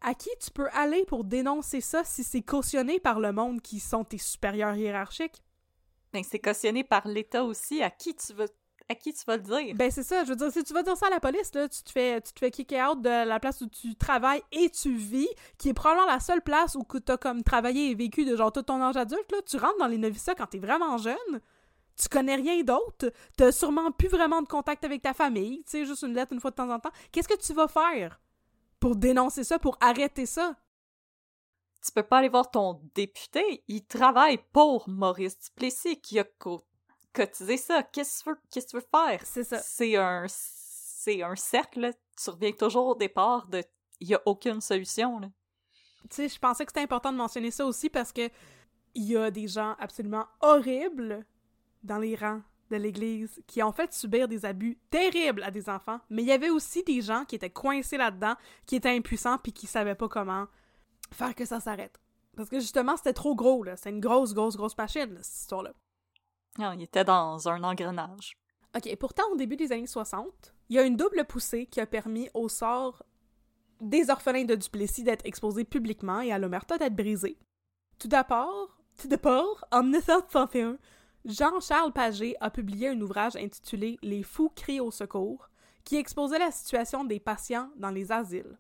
à 0.01 0.15
qui 0.15 0.31
tu 0.41 0.51
peux 0.51 0.69
aller 0.73 1.05
pour 1.05 1.25
dénoncer 1.25 1.81
ça 1.81 2.05
si 2.05 2.25
c'est 2.25 2.43
cautionné 2.43 3.01
par 3.01 3.21
le 3.21 3.33
monde 3.33 3.61
qui 3.61 3.81
sont 3.81 4.05
tes 4.05 4.19
supérieurs 4.19 4.75
hiérarchiques? 4.75 5.43
Ben, 6.13 6.23
c'est 6.25 6.39
cautionné 6.39 6.85
par 6.85 7.07
l'État 7.07 7.45
aussi. 7.45 7.83
À 7.83 7.91
qui 7.91 8.15
tu 8.15 8.33
veux 8.33 8.49
à 8.91 8.97
qui 8.97 9.15
tu 9.15 9.25
vas 9.25 9.37
le 9.37 9.43
dire? 9.43 9.75
Ben 9.77 9.89
c'est 9.89 10.03
ça, 10.03 10.25
je 10.25 10.31
veux 10.31 10.37
dire, 10.37 10.51
si 10.51 10.65
tu 10.65 10.75
vas 10.75 10.83
dire 10.83 10.97
ça 10.97 11.07
à 11.07 11.11
la 11.11 11.21
police, 11.21 11.55
là, 11.55 11.69
tu 11.69 11.81
te 11.85 11.93
fais 11.93 12.21
tu 12.21 12.33
te 12.33 12.41
fais 12.41 12.51
kick 12.51 12.73
out 12.73 13.01
de 13.01 13.25
la 13.25 13.39
place 13.39 13.61
où 13.61 13.69
tu 13.69 13.95
travailles 13.95 14.43
et 14.51 14.69
tu 14.69 14.93
vis, 14.97 15.29
qui 15.59 15.69
est 15.69 15.75
probablement 15.75 16.07
la 16.07 16.19
seule 16.19 16.43
place 16.43 16.75
où 16.75 16.85
tu 16.99 17.13
as 17.13 17.17
comme 17.17 17.45
travaillé 17.45 17.91
et 17.91 17.95
vécu 17.95 18.25
de 18.25 18.35
genre 18.35 18.51
tout 18.51 18.63
ton 18.63 18.83
âge 18.83 18.97
adulte, 18.97 19.31
là, 19.31 19.39
tu 19.47 19.59
rentres 19.59 19.79
dans 19.79 19.87
les 19.87 19.97
noviciats 19.97 20.35
quand 20.35 20.47
t'es 20.47 20.59
vraiment 20.59 20.99
jeune, 20.99 21.41
tu 21.97 22.09
connais 22.09 22.35
rien 22.35 22.65
d'autre, 22.65 23.13
t'as 23.37 23.53
sûrement 23.53 23.93
plus 23.93 24.09
vraiment 24.09 24.43
de 24.43 24.49
contact 24.49 24.83
avec 24.83 25.03
ta 25.03 25.15
famille, 25.15 25.63
tu 25.65 25.71
sais, 25.71 25.85
juste 25.87 26.03
une 26.03 26.15
lettre 26.15 26.33
une 26.33 26.41
fois 26.41 26.51
de 26.51 26.57
temps 26.57 26.71
en 26.71 26.81
temps. 26.81 26.91
Qu'est-ce 27.13 27.29
que 27.29 27.39
tu 27.39 27.53
vas 27.53 27.69
faire? 27.69 28.21
Pour 28.81 28.97
dénoncer 28.97 29.45
ça, 29.45 29.59
pour 29.59 29.77
arrêter 29.81 30.27
ça. 30.27 30.57
Tu 31.85 31.93
peux 31.93 32.03
pas 32.03 32.19
aller 32.19 32.29
voir 32.29 32.51
ton 32.51 32.81
député, 32.95 33.65
il 33.69 33.87
travaille 33.87 34.39
pour 34.53 34.89
Maurice 34.89 35.39
Duplessis 35.39 36.01
qui 36.01 36.19
a 36.19 36.27
cotisé 37.13 37.57
ça. 37.57 37.83
Qu'est-ce 37.83 38.25
que 38.25 38.31
tu 38.61 38.77
veux, 38.77 38.87
faire? 38.91 39.21
C'est 39.25 39.45
ça. 39.45 39.59
C'est 39.59 39.97
un, 39.97 40.27
c'est 40.29 41.23
un 41.23 41.37
cercle, 41.37 41.95
tu 42.23 42.31
reviens 42.31 42.53
toujours 42.53 42.89
au 42.89 42.95
départ 42.95 43.47
de 43.47 43.63
il 44.01 44.09
y 44.09 44.15
a 44.15 44.23
aucune 44.27 44.61
solution. 44.61 45.21
Tu 46.09 46.17
sais, 46.17 46.29
je 46.29 46.39
pensais 46.39 46.65
que 46.65 46.73
c'était 46.73 46.83
important 46.83 47.13
de 47.13 47.19
mentionner 47.19 47.51
ça 47.51 47.65
aussi 47.67 47.91
parce 47.91 48.13
que 48.13 48.31
il 48.95 49.05
y 49.05 49.17
a 49.17 49.31
des 49.31 49.47
gens 49.47 49.77
absolument 49.79 50.27
horribles 50.41 51.25
dans 51.83 51.99
les 51.99 52.17
rangs 52.17 52.43
de 52.71 52.77
l'Église 52.77 53.43
qui 53.47 53.63
ont 53.63 53.73
fait 53.73 53.93
subir 53.93 54.29
des 54.29 54.45
abus 54.45 54.79
terribles 54.91 55.43
à 55.43 55.51
des 55.51 55.69
enfants, 55.69 56.01
mais 56.09 56.23
il 56.23 56.29
y 56.29 56.33
avait 56.33 56.51
aussi 56.51 56.83
des 56.85 57.01
gens 57.03 57.25
qui 57.25 57.35
étaient 57.35 57.51
coincés 57.51 57.97
là-dedans, 57.97 58.35
qui 58.67 58.77
étaient 58.77 58.97
impuissants 58.97 59.39
puis 59.39 59.53
qui 59.53 59.67
savaient 59.67 59.95
pas 59.95 60.09
comment 60.09 60.47
faire 61.13 61.35
que 61.35 61.45
ça 61.45 61.61
s'arrête. 61.61 62.01
Parce 62.37 62.49
que 62.49 62.61
justement, 62.61 62.97
c'était 62.97 63.13
trop 63.13 63.35
gros, 63.35 63.65
là. 63.65 63.77
C'était 63.77 63.91
une 63.91 64.01
grosse, 64.01 64.35
grosse, 64.35 64.57
grosse 64.57 64.77
machine, 64.79 65.19
cette 65.21 65.41
histoire-là. 65.41 65.73
Non, 66.59 66.73
il 66.73 66.83
était 66.83 67.05
dans 67.05 67.49
un 67.49 67.63
engrenage. 67.65 68.37
OK, 68.77 68.97
pourtant, 68.97 69.25
au 69.33 69.37
début 69.37 69.57
des 69.57 69.73
années 69.73 69.87
60, 69.87 70.55
il 70.69 70.77
y 70.77 70.79
a 70.79 70.85
une 70.85 70.97
double 70.97 71.25
poussée 71.25 71.67
qui 71.67 71.81
a 71.81 71.87
permis 71.87 72.29
au 72.35 72.49
sort 72.49 73.03
des 73.81 74.11
orphelins 74.11 74.45
de 74.45 74.55
Duplessis 74.55 75.03
d'être 75.03 75.27
exposés 75.27 75.65
publiquement 75.65 76.21
et 76.21 76.33
à 76.33 76.39
l'omerta 76.39 76.79
d'être 76.79 76.95
brisés. 76.95 77.39
Tout 77.99 78.09
d'abord, 78.09 78.81
tout 79.01 79.09
d'abord, 79.09 79.65
en 79.73 79.83
1961, 79.83 80.79
Jean-Charles 81.27 81.93
Paget 81.93 82.35
a 82.41 82.51
publié 82.51 82.89
un 82.89 83.01
ouvrage 83.01 83.37
intitulé 83.37 83.99
Les 84.03 84.23
fous 84.23 84.51
crient 84.57 84.81
au 84.81 84.91
secours, 84.91 85.51
qui 85.85 85.97
exposait 85.97 86.39
la 86.39 86.51
situation 86.51 87.05
des 87.05 87.21
patients 87.21 87.69
dans 87.77 87.91
les 87.91 88.11
asiles. 88.11 88.57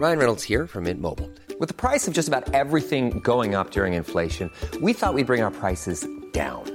Ryan 0.00 0.18
Reynolds 0.18 0.42
here 0.42 0.66
from 0.66 0.84
Mint 0.84 1.00
Mobile. 1.00 1.30
With 1.60 1.68
the 1.68 1.74
price 1.74 2.08
of 2.08 2.14
just 2.14 2.26
about 2.26 2.52
everything 2.52 3.20
going 3.20 3.54
up 3.54 3.70
during 3.70 3.94
inflation, 3.94 4.50
we 4.82 4.92
thought 4.92 5.14
we'd 5.14 5.26
bring 5.26 5.40
our 5.40 5.52
prices 5.52 6.04
down. 6.32 6.64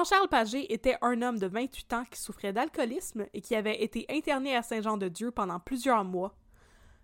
Jean-Charles 0.00 0.28
Paget 0.28 0.64
était 0.70 0.96
un 1.02 1.20
homme 1.20 1.38
de 1.38 1.46
28 1.46 1.92
ans 1.92 2.04
qui 2.10 2.18
souffrait 2.18 2.54
d'alcoolisme 2.54 3.26
et 3.34 3.42
qui 3.42 3.54
avait 3.54 3.82
été 3.82 4.06
interné 4.08 4.56
à 4.56 4.62
Saint-Jean-de-Dieu 4.62 5.30
pendant 5.30 5.60
plusieurs 5.60 6.04
mois. 6.04 6.34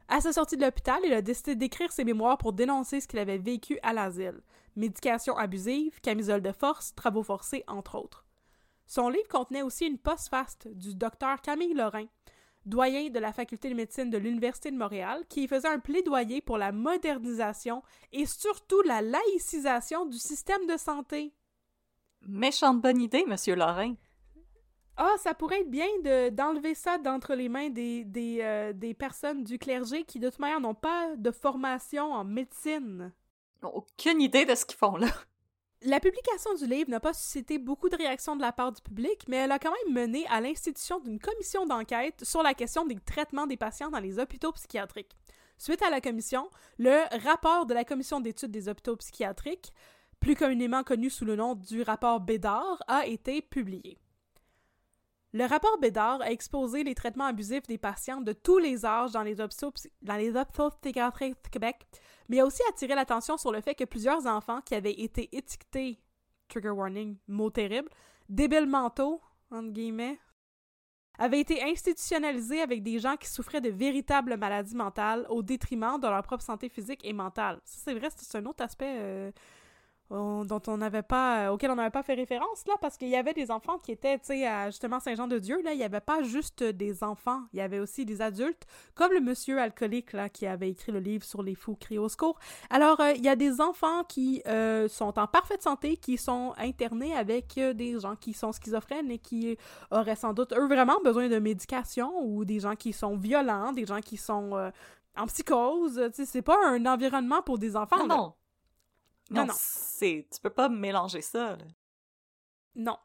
À 0.09 0.23
sa 0.23 0.33
sortie 0.33 0.57
de 0.57 0.65
l'hôpital, 0.65 0.99
il 1.05 1.13
a 1.13 1.21
décidé 1.21 1.57
d'écrire 1.57 1.93
ses 1.93 2.05
mémoires 2.05 2.39
pour 2.39 2.55
dénoncer 2.55 3.03
ce 3.03 3.07
qu'il 3.07 3.19
avait 3.19 3.37
vécu 3.37 3.79
à 3.83 3.93
l'asile. 3.93 4.41
Médication 4.77 5.37
abusive, 5.37 6.01
camisole 6.01 6.41
de 6.41 6.53
force, 6.53 6.95
travaux 6.95 7.23
forcés, 7.23 7.65
entre 7.67 7.97
autres. 7.99 8.25
Son 8.87 9.11
livre 9.11 9.29
contenait 9.29 9.61
aussi 9.61 9.85
une 9.85 9.99
postface 9.99 10.57
du 10.65 10.95
docteur 10.95 11.43
Camille 11.43 11.75
Lorrain, 11.75 12.07
doyen 12.65 13.11
de 13.11 13.19
la 13.19 13.35
faculté 13.35 13.69
de 13.69 13.75
médecine 13.75 14.09
de 14.09 14.17
l'Université 14.17 14.71
de 14.71 14.79
Montréal, 14.79 15.23
qui 15.29 15.49
faisait 15.49 15.69
un 15.69 15.81
plaidoyer 15.81 16.41
pour 16.41 16.57
la 16.57 16.73
modernisation 16.73 17.83
et 18.13 18.25
surtout 18.25 18.81
la 18.87 19.03
laïcisation 19.03 20.07
du 20.07 20.17
système 20.17 20.67
de 20.67 20.79
santé. 20.79 21.35
Méchante 22.23 22.81
bonne 22.81 23.01
idée, 23.01 23.25
Monsieur 23.27 23.55
Lorrain. 23.55 23.95
Ah, 24.97 25.15
ça 25.19 25.35
pourrait 25.35 25.61
être 25.61 25.71
bien 25.71 25.89
de, 26.03 26.31
d'enlever 26.31 26.75
ça 26.75 26.97
d'entre 26.99 27.35
les 27.35 27.49
mains 27.49 27.69
des, 27.69 28.05
des, 28.05 28.39
euh, 28.41 28.73
des 28.73 28.95
personnes 28.95 29.45
du 29.45 29.59
clergé 29.59 30.05
qui, 30.05 30.19
de 30.19 30.31
toute 30.31 30.39
manière, 30.39 30.61
n'ont 30.61 30.75
pas 30.75 31.15
de 31.17 31.31
formation 31.31 32.13
en 32.13 32.25
médecine. 32.25 33.13
Aucune 33.63 34.23
idée 34.23 34.47
de 34.47 34.55
ce 34.55 34.65
qu'ils 34.65 34.79
font 34.79 34.97
là. 34.97 35.09
La 35.83 36.01
publication 36.01 36.55
du 36.55 36.67
livre 36.67 36.91
n'a 36.91 37.01
pas 37.01 37.13
suscité 37.13 37.59
beaucoup 37.59 37.91
de 37.91 37.97
réactions 37.97 38.37
de 38.37 38.41
la 38.41 38.53
part 38.53 38.73
du 38.73 38.81
public, 38.81 39.27
mais 39.29 39.37
elle 39.37 39.53
a 39.53 39.59
quand 39.59 39.73
même 39.85 39.95
mené 39.95 40.27
à 40.29 40.41
l'institution 40.41 41.01
d'une 41.01 41.19
commission 41.19 41.67
d'enquête 41.67 42.25
sur 42.25 42.43
la 42.43 42.55
question 42.55 42.87
des 42.87 42.97
traitements 42.97 43.47
des 43.47 43.59
patients 43.59 43.91
dans 43.91 44.01
les 44.01 44.19
hôpitaux 44.19 44.53
psychiatriques. 44.53 45.15
Suite 45.59 45.83
à 45.83 45.91
la 45.91 46.01
commission, 46.01 46.51
le 46.79 47.05
rapport 47.25 47.67
de 47.67 47.75
la 47.75 47.85
commission 47.85 48.21
d'études 48.21 48.51
des 48.51 48.69
hôpitaux 48.69 48.97
psychiatriques, 48.97 49.73
plus 50.21 50.35
communément 50.35 50.83
connu 50.83 51.11
sous 51.11 51.25
le 51.25 51.37
nom 51.37 51.55
du 51.55 51.83
rapport 51.83 52.21
Bédard, 52.21 52.83
a 52.87 53.07
été 53.07 53.43
publié. 53.43 53.99
Le 55.33 55.45
rapport 55.45 55.79
Bédard 55.79 56.23
a 56.23 56.31
exposé 56.31 56.83
les 56.83 56.95
traitements 56.95 57.27
abusifs 57.27 57.67
des 57.67 57.79
patients 57.79 58.21
de 58.21 58.33
tous 58.33 58.59
les 58.59 58.87
âges 58.87 59.13
dans 59.13 59.23
les 59.23 59.41
hôpitaux, 59.41 59.71
psychiatriques 59.71 61.45
du 61.45 61.51
Québec, 61.51 61.87
mais 62.29 62.41
a 62.41 62.47
aussi 62.47 62.63
attiré 62.71 62.95
l'attention 62.95 63.37
sur 63.37 63.53
le 63.53 63.61
fait 63.61 63.75
que 63.75 63.85
plusieurs 63.85 64.27
enfants 64.27 64.61
qui 64.63 64.75
avaient 64.75 64.99
été 64.99 65.29
étiquetés, 65.37 66.01
trigger 66.49 66.71
warning, 66.71 67.19
mot 67.29 67.51
terrible, 67.51 67.91
débiles 68.29 68.67
mentaux, 68.67 69.21
entre 69.51 69.73
guillemets, 69.73 70.19
avaient 71.19 71.41
été 71.41 71.63
institutionnalisés 71.63 72.61
avec 72.61 72.83
des 72.83 72.99
gens 72.99 73.17
qui 73.17 73.29
souffraient 73.29 73.61
de 73.61 73.71
véritables 73.71 74.37
maladies 74.37 74.77
mentales 74.77 75.27
au 75.29 75.43
détriment 75.43 75.99
de 76.01 76.07
leur 76.07 76.23
propre 76.23 76.45
santé 76.45 76.69
physique 76.69 77.01
et 77.05 77.13
mentale. 77.13 77.61
Ça, 77.65 77.81
c'est 77.85 77.95
vrai, 77.95 78.09
c'est 78.15 78.39
un 78.39 78.47
autre 78.47 78.63
aspect 78.63 78.97
euh, 78.99 79.31
on- 80.11 80.45
dont 80.45 80.63
on 80.69 80.77
n'avait 80.77 81.03
pas, 81.03 81.53
auquel 81.53 81.71
on 81.71 81.75
n'avait 81.75 81.91
pas 81.91 82.03
fait 82.03 82.15
référence, 82.15 82.65
là, 82.67 82.75
parce 82.81 82.97
qu'il 82.97 83.09
y 83.09 83.17
avait 83.17 83.33
des 83.35 83.51
enfants 83.51 83.79
qui 83.79 83.93
étaient, 83.93 84.19
tu 84.19 84.27
sais, 84.27 84.47
à 84.47 84.71
justement 84.71 85.01
Saint-Jean-de-Dieu, 85.01 85.63
là, 85.63 85.73
il 85.73 85.79
n'y 85.79 85.85
avait 85.85 86.01
pas 86.01 86.23
juste 86.23 86.63
des 86.63 87.03
enfants, 87.03 87.43
il 87.53 87.59
y 87.59 87.63
avait 87.63 87.81
aussi 87.81 88.05
des 88.05 88.23
adultes, 88.23 88.65
comme 88.95 89.13
le 89.13 89.21
monsieur 89.21 89.61
alcoolique, 89.61 90.13
là, 90.13 90.29
qui 90.29 90.47
avait 90.47 90.71
écrit 90.71 90.93
le 90.93 91.01
livre 91.01 91.25
sur 91.25 91.43
les 91.43 91.55
fous 91.55 91.75
criés 91.75 91.99
au 91.99 92.09
secours. 92.09 92.39
Alors, 92.71 93.01
euh, 93.01 93.13
il 93.13 93.25
y 93.25 93.29
a 93.29 93.37
des 93.37 93.61
enfants 93.61 94.05
qui 94.05 94.43
euh, 94.47 94.89
sont 94.89 95.19
en 95.19 95.27
parfaite 95.27 95.63
santé, 95.63 95.97
qui 95.97 96.17
sont 96.19 96.55
internés 96.59 97.15
avec 97.15 97.59
euh, 97.59 97.73
des 97.73 97.99
gens 97.99 98.15
qui 98.17 98.33
sont 98.33 98.53
schizophrènes 98.53 99.11
et 99.11 99.19
qui 99.19 99.57
auraient 99.91 100.17
sans 100.17 100.33
doute, 100.33 100.53
eux, 100.53 100.67
vraiment 100.69 100.99
besoin 101.03 101.29
de 101.29 101.39
médication, 101.39 102.13
ou 102.25 102.45
des 102.45 102.61
gens 102.61 102.77
qui 102.77 102.93
sont 102.93 103.17
violents, 103.17 103.73
des 103.73 103.87
gens 103.87 104.01
qui 104.01 104.17
sont 104.17 104.55
euh, 104.57 104.71
en 105.19 105.27
psychose, 105.27 106.01
tu 106.09 106.13
sais, 106.15 106.27
c'est 106.27 106.43
pas 106.43 106.59
un 106.67 106.85
environnement 106.87 107.43
pour 107.43 107.59
des 107.59 107.75
enfants, 107.77 107.97
Non, 108.01 108.07
là. 108.07 108.17
non. 108.17 108.35
Non, 109.31 109.43
Non, 109.43 109.47
non. 109.49 109.55
c'est. 109.57 110.27
Tu 110.33 110.41
peux 110.41 110.51
pas 110.51 110.69
mélanger 110.69 111.21
ça, 111.21 111.57
là. 111.57 111.65
Non. 112.75 112.97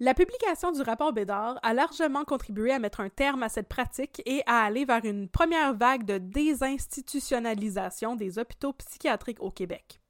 La 0.00 0.14
publication 0.14 0.72
du 0.72 0.82
rapport 0.82 1.12
Bédard 1.12 1.58
a 1.62 1.72
largement 1.72 2.24
contribué 2.24 2.72
à 2.72 2.78
mettre 2.80 3.00
un 3.00 3.08
terme 3.10 3.42
à 3.44 3.48
cette 3.48 3.68
pratique 3.68 4.22
et 4.26 4.42
à 4.46 4.64
aller 4.64 4.84
vers 4.84 5.04
une 5.04 5.28
première 5.28 5.74
vague 5.74 6.04
de 6.04 6.18
désinstitutionnalisation 6.18 8.16
des 8.16 8.38
hôpitaux 8.38 8.72
psychiatriques 8.72 9.40
au 9.40 9.50
Québec. 9.50 10.00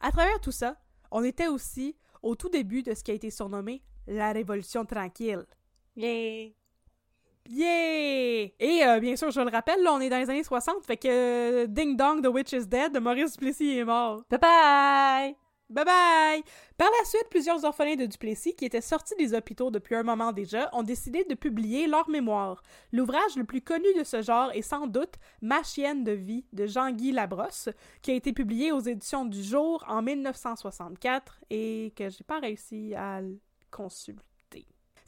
À 0.00 0.10
travers 0.10 0.40
tout 0.40 0.52
ça, 0.52 0.76
on 1.10 1.22
était 1.22 1.48
aussi 1.48 1.96
au 2.22 2.34
tout 2.34 2.48
début 2.48 2.82
de 2.82 2.94
ce 2.94 3.04
qui 3.04 3.10
a 3.10 3.14
été 3.14 3.30
surnommé 3.30 3.82
la 4.06 4.32
Révolution 4.32 4.86
tranquille. 4.86 5.44
Yeah! 7.48 8.48
Et 8.58 8.84
euh, 8.84 9.00
bien 9.00 9.16
sûr, 9.16 9.30
je 9.30 9.40
le 9.40 9.50
rappelle, 9.50 9.82
là, 9.82 9.92
on 9.92 10.00
est 10.00 10.08
dans 10.08 10.18
les 10.18 10.30
années 10.30 10.44
60, 10.44 10.84
fait 10.86 10.96
que 10.96 11.08
euh, 11.08 11.66
Ding 11.66 11.96
Dong, 11.96 12.22
The 12.22 12.28
Witch 12.28 12.52
is 12.52 12.66
Dead, 12.66 12.92
de 12.92 12.98
Maurice 12.98 13.32
Duplessis 13.32 13.78
est 13.78 13.84
mort. 13.84 14.22
Bye 14.30 14.38
bye! 14.38 15.36
Bye 15.68 15.84
bye! 15.84 16.42
Par 16.76 16.88
la 16.98 17.04
suite, 17.06 17.26
plusieurs 17.30 17.64
orphelins 17.64 17.96
de 17.96 18.06
Duplessis, 18.06 18.54
qui 18.54 18.64
étaient 18.64 18.80
sortis 18.80 19.14
des 19.16 19.34
hôpitaux 19.34 19.70
depuis 19.70 19.94
un 19.94 20.02
moment 20.02 20.30
déjà, 20.30 20.68
ont 20.72 20.82
décidé 20.82 21.24
de 21.24 21.34
publier 21.34 21.86
leur 21.86 22.08
mémoire. 22.08 22.62
L'ouvrage 22.92 23.36
le 23.36 23.44
plus 23.44 23.62
connu 23.62 23.86
de 23.98 24.04
ce 24.04 24.22
genre 24.22 24.52
est 24.52 24.62
sans 24.62 24.86
doute 24.86 25.14
Ma 25.40 25.62
chienne 25.62 26.04
de 26.04 26.12
vie 26.12 26.44
de 26.52 26.66
Jean-Guy 26.66 27.12
Labrosse, 27.12 27.70
qui 28.02 28.10
a 28.10 28.14
été 28.14 28.32
publié 28.32 28.70
aux 28.70 28.80
éditions 28.80 29.24
du 29.24 29.42
Jour 29.42 29.84
en 29.88 30.02
1964 30.02 31.40
et 31.50 31.92
que 31.96 32.08
j'ai 32.10 32.24
pas 32.24 32.38
réussi 32.38 32.94
à 32.94 33.20
consulter. 33.70 34.31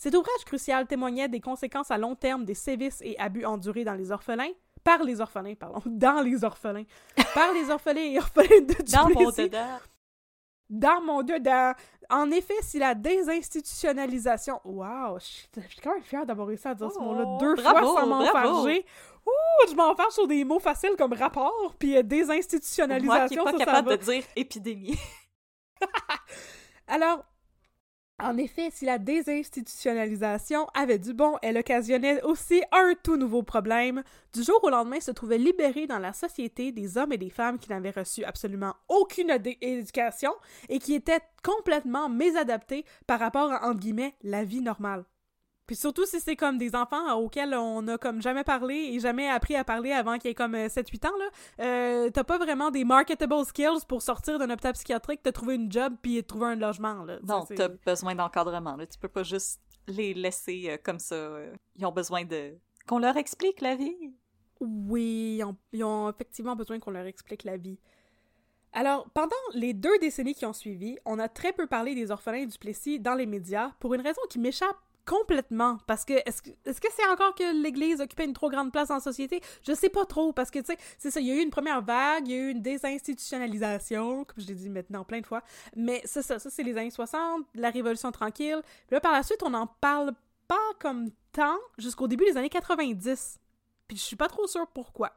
Cet 0.05 0.15
ouvrage 0.15 0.45
crucial 0.45 0.87
témoignait 0.87 1.29
des 1.29 1.41
conséquences 1.41 1.91
à 1.91 1.97
long 1.97 2.15
terme 2.15 2.45
des 2.45 2.53
sévices 2.53 3.01
et 3.01 3.19
abus 3.19 3.47
endurés 3.47 3.85
dans 3.85 3.95
les 3.95 4.13
orphelins, 4.13 4.51
par 4.83 5.03
les 5.03 5.23
orphelins, 5.23 5.55
pardon, 5.55 5.81
dans 5.87 6.21
les 6.21 6.45
orphelins, 6.45 6.85
par 7.33 7.55
les 7.55 7.71
orphelins 7.71 8.13
et 8.13 8.19
orphelines 8.19 8.67
de 8.67 8.75
Duplessis 8.75 8.93
Dans 8.93 9.09
mon 9.09 9.31
dedans. 9.31 9.79
dans 10.69 11.01
mon 11.01 11.23
dedans. 11.23 11.73
En 12.11 12.31
effet, 12.31 12.53
si 12.61 12.79
la 12.79 12.95
désinstitutionnalisation... 12.95 14.61
Wow! 14.67 15.21
Je 15.21 15.25
suis 15.25 15.81
quand 15.83 15.95
même 15.95 16.03
fière 16.03 16.27
d'avoir 16.27 16.49
réussi 16.49 16.69
à 16.69 16.75
dire 16.75 16.93
ce 16.93 16.99
Oh, 16.99 17.03
mot-là 17.03 17.39
deux 17.41 17.55
bravo, 17.55 17.79
fois 17.95 18.01
sans 18.03 18.07
m'enfarger. 18.07 18.85
Ouh! 19.27 19.71
Je 19.71 19.75
m'enfarge 19.75 20.13
sur 20.13 20.27
des 20.27 20.45
mots 20.45 20.61
faciles 20.61 20.97
comme 20.99 21.15
rapport, 21.15 21.75
puis 21.79 21.93
euh, 21.93 22.03
Moi 22.03 22.03
qui 22.03 22.09
désinstitutionnalisation, 22.09 23.41
est 23.41 23.45
pas 23.45 23.53
ça, 23.53 23.59
ça 23.59 23.65
capable 23.65 23.89
va. 23.89 23.97
de 23.97 24.03
dire 24.03 24.25
épidémie. 24.37 24.99
Alors, 26.89 27.25
en 28.23 28.37
effet, 28.39 28.71
si 28.71 28.85
la 28.85 28.99
désinstitutionnalisation 28.99 30.69
avait 30.73 31.01
du 31.01 31.13
bon, 31.15 31.37
elle 31.43 31.59
occasionnait 31.59 32.23
aussi 32.23 32.63
un 32.71 32.95
tout 33.03 33.17
nouveau 33.17 33.43
problème. 33.43 34.05
Du 34.33 34.45
jour 34.45 34.61
au 34.63 34.71
lendemain 34.71 35.01
se 35.01 35.11
trouvaient 35.11 35.37
libérés 35.37 35.89
dans 35.89 35.99
la 35.99 36.13
société 36.13 36.71
des 36.71 36.97
hommes 36.97 37.13
et 37.13 37.19
des 37.19 37.31
femmes 37.31 37.59
qui 37.59 37.71
n'avaient 37.71 37.91
reçu 37.91 38.23
absolument 38.25 38.75
aucune 38.89 39.37
éducation 39.61 40.33
et 40.69 40.79
qui 40.79 40.95
étaient 40.95 41.23
complètement 41.43 42.09
mésadaptés 42.09 42.85
par 43.09 43.19
rapport 43.19 43.53
à, 43.53 43.69
entre 43.69 43.81
guillemets, 43.81 44.15
la 44.23 44.45
vie 44.45 44.61
normale. 44.61 45.05
Puis 45.67 45.77
surtout 45.77 46.05
si 46.05 46.21
c'est 46.21 46.37
comme 46.37 46.59
des 46.59 46.75
enfants 46.75 47.09
euh, 47.09 47.15
auxquels 47.15 47.55
on 47.55 47.87
a 47.89 47.97
comme 47.97 48.21
jamais 48.21 48.45
parlé 48.45 48.75
et 48.75 49.01
jamais 49.01 49.29
appris 49.31 49.57
à 49.57 49.65
parler 49.65 49.93
avant 49.93 50.19
qu'il 50.19 50.29
y 50.29 50.31
ait 50.33 50.35
comme 50.35 50.55
euh, 50.55 50.67
7-8 50.69 51.07
ans, 51.09 51.17
là, 51.19 51.65
euh, 51.65 52.11
t'as 52.11 52.25
pas 52.25 52.37
vraiment 52.39 52.71
des 52.71 52.85
marketable 52.85 53.45
skills 53.47 53.87
pour 53.89 54.03
sortir 54.03 54.39
d'un 54.39 54.51
hôpital 54.51 54.75
psychiatrique, 54.75 55.23
te 55.23 55.31
trouver 55.31 55.55
une 55.55 55.73
job 55.73 55.95
puis 56.03 56.23
te 56.23 56.29
trouver 56.29 56.47
un 56.49 56.57
logement. 56.57 57.05
Là. 57.05 57.19
Non, 57.23 57.45
t'as 57.45 57.69
besoin 57.69 58.15
d'encadrement. 58.15 58.77
là. 58.77 58.87
Tu 58.87 58.99
peux 58.99 59.09
pas 59.09 59.23
juste 59.23 59.61
les 59.87 60.13
laisser 60.13 60.67
euh, 60.69 60.77
comme 60.83 60.99
ça. 60.99 61.15
euh. 61.15 61.55
Ils 61.77 61.87
ont 61.87 61.93
besoin 61.93 62.25
de. 62.25 62.55
qu'on 62.87 62.99
leur 62.99 63.17
explique 63.17 63.61
la 63.63 63.75
vie. 63.77 63.97
Oui, 64.61 65.37
ils 65.39 65.45
ont, 65.45 65.57
ils 65.73 65.83
ont 65.85 66.11
effectivement 66.11 66.57
besoin 66.57 66.79
qu'on 66.79 66.91
leur 66.91 67.07
explique 67.07 67.45
la 67.45 67.57
vie. 67.57 67.79
Alors, 68.73 69.09
pendant 69.15 69.35
les 69.55 69.73
deux 69.73 69.97
décennies 69.99 70.35
qui 70.35 70.47
ont 70.47 70.53
suivi, 70.53 70.99
on 71.05 71.19
a 71.19 71.29
très 71.29 71.53
peu 71.53 71.67
parlé 71.67 71.95
des 71.95 72.11
orphelins 72.11 72.45
du 72.45 72.59
Plessis 72.59 72.99
dans 72.99 73.15
les 73.15 73.27
médias 73.27 73.71
pour 73.79 73.95
une 73.95 74.01
raison 74.01 74.21
qui 74.29 74.39
m'échappe 74.39 74.77
complètement. 75.07 75.79
Parce 75.87 76.05
que 76.05 76.15
est-ce 76.27 76.43
que 76.43 76.51
est-ce 76.65 76.81
que 76.81 76.89
c'est 76.95 77.07
encore 77.07 77.35
que 77.35 77.63
l'Église 77.63 78.01
occupait 78.01 78.25
une 78.25 78.33
trop 78.33 78.51
grande 78.51 78.73
place 78.73 78.89
la 78.89 79.01
société? 79.01 79.41
Je 79.67 79.73
sais 79.73 79.89
pas 79.89 80.05
trop, 80.05 80.33
parce 80.33 80.51
que 80.51 80.59
tu 80.59 80.67
sais, 80.67 80.79
c'est 80.99 81.21
il 81.21 81.27
y 81.27 81.33
a 81.33 81.35
eu 81.35 81.41
une 81.41 81.51
première 81.51 81.83
vague, 81.83 82.27
il 82.29 82.33
y 82.33 82.35
a 82.35 82.39
eu 82.39 82.51
une 82.51 82.63
désinstitutionnalisation, 82.63 84.25
comme 84.25 84.43
je 84.43 84.47
l'ai 84.47 84.55
dit 84.55 84.71
maintenant 84.71 85.05
plein 85.05 85.21
de 85.21 85.27
fois. 85.27 85.43
Mais 85.77 86.01
c'est 86.05 86.23
ça, 86.23 86.39
ça 86.39 86.51
c'est 86.51 86.63
les 86.63 86.77
années 86.77 86.91
60, 86.91 87.47
la 87.55 87.71
Révolution 87.71 88.11
tranquille. 88.13 88.61
Puis 88.87 88.95
là, 88.95 89.01
par 89.01 89.13
la 89.13 89.23
suite, 89.23 89.43
on 89.43 89.51
n'en 89.51 89.67
parle 89.67 90.13
pas 90.49 90.57
comme 90.81 91.11
tant 91.33 91.57
jusqu'au 91.79 92.09
début 92.09 92.25
des 92.25 92.37
années 92.37 92.49
90. 92.49 93.39
Puis 93.89 93.97
je 93.97 94.03
suis 94.03 94.17
pas 94.17 94.29
trop 94.29 94.47
sûre 94.47 94.67
pourquoi. 94.69 95.13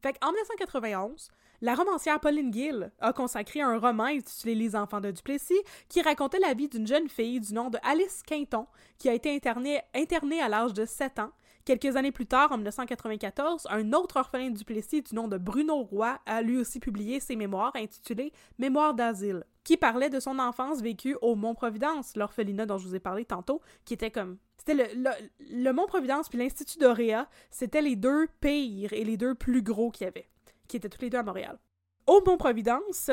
Fait 0.00 0.12
qu'en 0.14 0.32
1991, 0.32 1.30
la 1.62 1.76
romancière 1.76 2.18
Pauline 2.18 2.52
Gill 2.52 2.90
a 2.98 3.12
consacré 3.12 3.60
un 3.60 3.78
roman 3.78 4.06
intitulé 4.06 4.56
Les 4.56 4.74
enfants 4.74 5.00
de 5.00 5.12
Duplessis 5.12 5.60
qui 5.88 6.02
racontait 6.02 6.40
la 6.40 6.54
vie 6.54 6.68
d'une 6.68 6.88
jeune 6.88 7.08
fille 7.08 7.38
du 7.38 7.54
nom 7.54 7.70
de 7.70 7.78
Alice 7.84 8.22
Quinton 8.26 8.66
qui 8.98 9.08
a 9.08 9.14
été 9.14 9.32
internée, 9.32 10.40
à 10.40 10.48
l'âge 10.48 10.74
de 10.74 10.84
7 10.84 11.20
ans. 11.20 11.30
Quelques 11.64 11.94
années 11.94 12.10
plus 12.10 12.26
tard, 12.26 12.50
en 12.50 12.56
1994, 12.56 13.68
un 13.70 13.92
autre 13.92 14.16
orphelin 14.16 14.50
de 14.50 14.58
Duplessis 14.58 15.02
du 15.02 15.14
nom 15.14 15.28
de 15.28 15.38
Bruno 15.38 15.84
Roy 15.84 16.18
a 16.26 16.42
lui 16.42 16.58
aussi 16.58 16.80
publié 16.80 17.20
ses 17.20 17.36
mémoires 17.36 17.76
intitulées 17.76 18.32
Mémoires 18.58 18.94
d'asile, 18.94 19.44
qui 19.62 19.76
parlait 19.76 20.10
de 20.10 20.18
son 20.18 20.40
enfance 20.40 20.82
vécue 20.82 21.16
au 21.22 21.36
Mont-Providence, 21.36 22.16
l'orphelinat 22.16 22.66
dont 22.66 22.78
je 22.78 22.88
vous 22.88 22.96
ai 22.96 23.00
parlé 23.00 23.24
tantôt, 23.24 23.60
qui 23.84 23.94
était 23.94 24.10
comme 24.10 24.38
c'était 24.58 24.74
le, 24.74 25.02
le, 25.02 25.10
le 25.50 25.72
Mont-Providence 25.72 26.28
puis 26.28 26.38
l'Institut 26.38 26.78
d'Oréa, 26.80 27.28
c'était 27.50 27.82
les 27.82 27.94
deux 27.94 28.26
pires 28.40 28.92
et 28.92 29.04
les 29.04 29.16
deux 29.16 29.36
plus 29.36 29.62
gros 29.62 29.92
qu'il 29.92 30.04
y 30.04 30.08
avait, 30.08 30.28
qui 30.72 30.78
étaient 30.78 30.88
tous 30.88 31.02
les 31.02 31.10
deux 31.10 31.18
à 31.18 31.22
Montréal. 31.22 31.58
Au 32.06 32.22
Mont-Providence, 32.26 33.10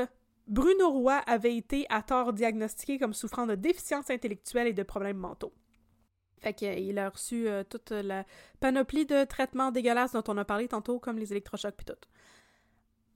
Bruno 0.48 0.90
Roy 0.90 1.18
avait 1.28 1.56
été 1.56 1.86
à 1.90 2.02
tort 2.02 2.34
diagnostiqué 2.34 2.98
comme 2.98 3.14
souffrant 3.14 3.46
de 3.46 3.56
déficience 3.56 4.10
intellectuelle 4.10 4.68
et 4.68 4.74
de 4.74 4.82
problèmes 4.82 5.18
mentaux. 5.18 5.54
Fait 6.40 6.54
qu'il 6.54 6.98
a 6.98 7.10
reçu 7.10 7.50
euh, 7.50 7.66
toute 7.66 7.92
la 7.92 8.26
panoplie 8.62 9.06
de 9.06 9.26
traitements 9.26 9.72
dégueulasses 9.72 10.14
dont 10.14 10.24
on 10.30 10.38
a 10.38 10.46
parlé 10.46 10.70
tantôt, 10.70 10.98
comme 10.98 11.20
les 11.20 11.34
électrochocs 11.34 11.76
puis 11.76 11.86
tout. 11.86 12.08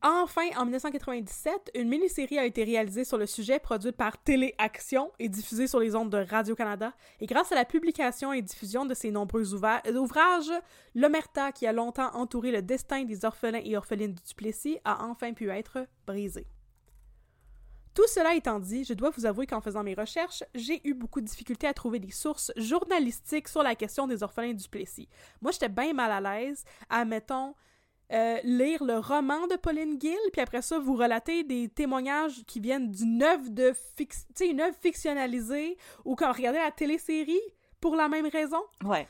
Enfin, 0.05 0.49
en 0.57 0.65
1997, 0.65 1.71
une 1.75 1.87
mini-série 1.87 2.37
a 2.37 2.43
été 2.43 2.65
réalisée 2.65 3.05
sur 3.05 3.17
le 3.17 3.25
sujet, 3.25 3.57
produite 3.57 3.95
par 3.95 4.21
Téléaction 4.21 5.13
et 5.17 5.29
diffusée 5.29 5.65
sur 5.65 5.79
les 5.79 5.95
ondes 5.95 6.09
de 6.09 6.17
Radio-Canada. 6.17 6.91
Et 7.21 7.25
grâce 7.25 7.53
à 7.53 7.55
la 7.55 7.63
publication 7.63 8.33
et 8.33 8.41
diffusion 8.41 8.85
de 8.85 8.93
ces 8.93 9.11
nombreux 9.11 9.53
ouvrages, 9.53 10.51
l'omerta 10.93 11.53
qui 11.53 11.65
a 11.65 11.71
longtemps 11.71 12.13
entouré 12.15 12.51
le 12.51 12.61
destin 12.61 13.05
des 13.05 13.23
orphelins 13.23 13.61
et 13.63 13.77
orphelines 13.77 14.11
du 14.11 14.21
Duplessis 14.27 14.77
a 14.83 15.05
enfin 15.05 15.31
pu 15.31 15.49
être 15.49 15.87
brisé. 16.05 16.47
Tout 17.93 18.07
cela 18.07 18.35
étant 18.35 18.59
dit, 18.59 18.83
je 18.83 18.93
dois 18.93 19.11
vous 19.11 19.25
avouer 19.25 19.47
qu'en 19.47 19.61
faisant 19.61 19.83
mes 19.83 19.93
recherches, 19.93 20.43
j'ai 20.53 20.85
eu 20.85 20.95
beaucoup 20.95 21.21
de 21.21 21.27
difficultés 21.27 21.67
à 21.67 21.73
trouver 21.73 21.99
des 21.99 22.11
sources 22.11 22.51
journalistiques 22.57 23.47
sur 23.47 23.63
la 23.63 23.75
question 23.75 24.05
des 24.05 24.21
orphelins 24.21 24.53
du 24.53 24.67
Plessis. 24.67 25.07
Moi, 25.41 25.51
j'étais 25.51 25.69
bien 25.69 25.93
mal 25.93 26.11
à 26.11 26.19
l'aise 26.19 26.65
à, 26.89 27.05
mettons, 27.05 27.53
euh, 28.11 28.37
lire 28.43 28.83
le 28.83 28.97
roman 28.99 29.47
de 29.47 29.55
Pauline 29.55 29.99
Gill, 29.99 30.17
puis 30.31 30.41
après 30.41 30.61
ça, 30.61 30.79
vous 30.79 30.95
relater 30.95 31.43
des 31.43 31.69
témoignages 31.69 32.43
qui 32.45 32.59
viennent 32.59 32.91
d'une 32.91 33.23
œuvre 33.23 33.49
de 33.49 33.73
une 34.41 34.61
œuvre 34.61 34.75
fictionnalisée, 34.81 35.77
ou 36.05 36.15
quand 36.15 36.29
on 36.29 36.33
regardait 36.33 36.63
la 36.63 36.71
télésérie 36.71 37.41
pour 37.79 37.95
la 37.95 38.07
même 38.07 38.27
raison. 38.27 38.61
Ouais. 38.83 39.07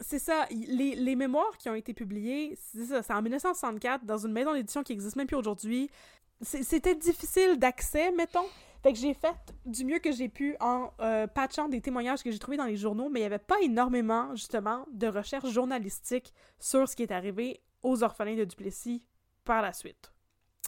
C'est 0.00 0.20
ça, 0.20 0.46
les, 0.50 0.94
les, 0.94 1.16
mémoires 1.16 1.58
qui 1.58 1.68
ont 1.68 1.74
été 1.74 1.92
publiées, 1.92 2.56
c'est 2.56 2.84
ça, 2.84 3.02
c'est 3.02 3.12
en 3.12 3.20
1964, 3.20 4.04
dans 4.04 4.18
une 4.18 4.32
maison 4.32 4.54
d'édition 4.54 4.84
qui 4.84 4.92
n'existe 4.92 5.16
même 5.16 5.26
plus 5.26 5.36
aujourd'hui 5.36 5.90
c'était 6.42 6.94
difficile 6.94 7.58
d'accès, 7.58 8.12
mettons. 8.12 8.46
Fait 8.82 8.92
que 8.92 8.98
j'ai 8.98 9.14
fait 9.14 9.34
du 9.66 9.84
mieux 9.84 9.98
que 9.98 10.12
j'ai 10.12 10.28
pu 10.28 10.56
en 10.60 10.92
euh, 11.00 11.26
patchant 11.26 11.68
des 11.68 11.80
témoignages 11.80 12.22
que 12.22 12.30
j'ai 12.30 12.38
trouvés 12.38 12.56
dans 12.56 12.64
les 12.64 12.76
journaux, 12.76 13.08
mais 13.08 13.18
il 13.18 13.22
n'y 13.22 13.26
avait 13.26 13.38
pas 13.38 13.56
énormément, 13.60 14.34
justement, 14.36 14.86
de 14.92 15.08
recherches 15.08 15.50
journalistiques 15.50 16.32
sur 16.60 16.88
ce 16.88 16.94
qui 16.94 17.02
est 17.02 17.10
arrivé 17.10 17.60
aux 17.82 18.02
orphelins 18.02 18.36
de 18.36 18.44
Duplessis 18.44 19.04
par 19.44 19.62
la 19.62 19.72
suite. 19.72 20.12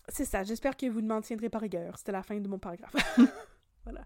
C'est 0.08 0.24
ça, 0.24 0.42
j'espère 0.42 0.76
que 0.76 0.86
vous 0.86 1.00
ne 1.00 1.08
m'en 1.08 1.20
tiendrez 1.20 1.48
pas 1.48 1.58
rigueur. 1.58 1.96
C'était 1.98 2.12
la 2.12 2.22
fin 2.22 2.38
de 2.38 2.48
mon 2.48 2.58
paragraphe. 2.58 2.94
voilà. 3.84 4.04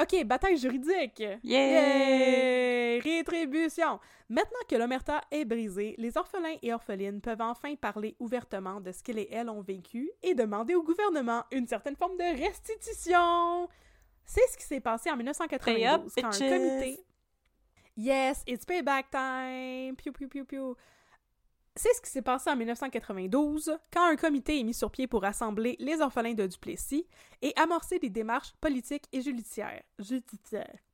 OK, 0.00 0.24
bataille 0.24 0.56
juridique. 0.56 1.22
Yeah! 1.42 3.00
Rétribution. 3.02 4.00
Maintenant 4.28 4.60
que 4.68 4.76
l'omerta 4.76 5.20
est 5.30 5.44
brisée, 5.44 5.94
les 5.98 6.16
orphelins 6.16 6.56
et 6.62 6.72
orphelines 6.72 7.20
peuvent 7.20 7.40
enfin 7.40 7.74
parler 7.74 8.16
ouvertement 8.18 8.80
de 8.80 8.92
ce 8.92 9.02
qu'ils 9.02 9.18
et 9.18 9.28
elles 9.32 9.50
ont 9.50 9.60
vécu 9.60 10.10
et 10.22 10.34
demander 10.34 10.74
au 10.74 10.82
gouvernement 10.82 11.44
une 11.52 11.66
certaine 11.66 11.96
forme 11.96 12.16
de 12.16 12.40
restitution. 12.40 13.68
C'est 14.24 14.46
ce 14.52 14.56
qui 14.56 14.64
s'est 14.64 14.80
passé 14.80 15.10
en 15.10 15.16
1992 15.16 16.14
quand 16.14 16.26
un 16.26 16.30
comité 16.30 17.04
Yes, 17.96 18.42
it's 18.46 18.64
payback 18.64 19.10
time. 19.10 19.96
Piu 19.96 20.12
piu 20.12 20.28
piu 20.28 20.44
piu. 20.44 20.74
C'est 21.76 21.94
ce 21.94 22.00
qui 22.00 22.10
s'est 22.10 22.22
passé 22.22 22.50
en 22.50 22.56
1992, 22.56 23.78
quand 23.92 24.04
un 24.04 24.16
comité 24.16 24.58
est 24.58 24.64
mis 24.64 24.74
sur 24.74 24.90
pied 24.90 25.06
pour 25.06 25.22
rassembler 25.22 25.76
les 25.78 26.00
orphelins 26.00 26.34
de 26.34 26.46
Duplessis 26.46 27.06
et 27.42 27.52
amorcer 27.56 27.98
des 28.00 28.10
démarches 28.10 28.54
politiques 28.60 29.06
et 29.12 29.22
judiciaires. 29.22 29.82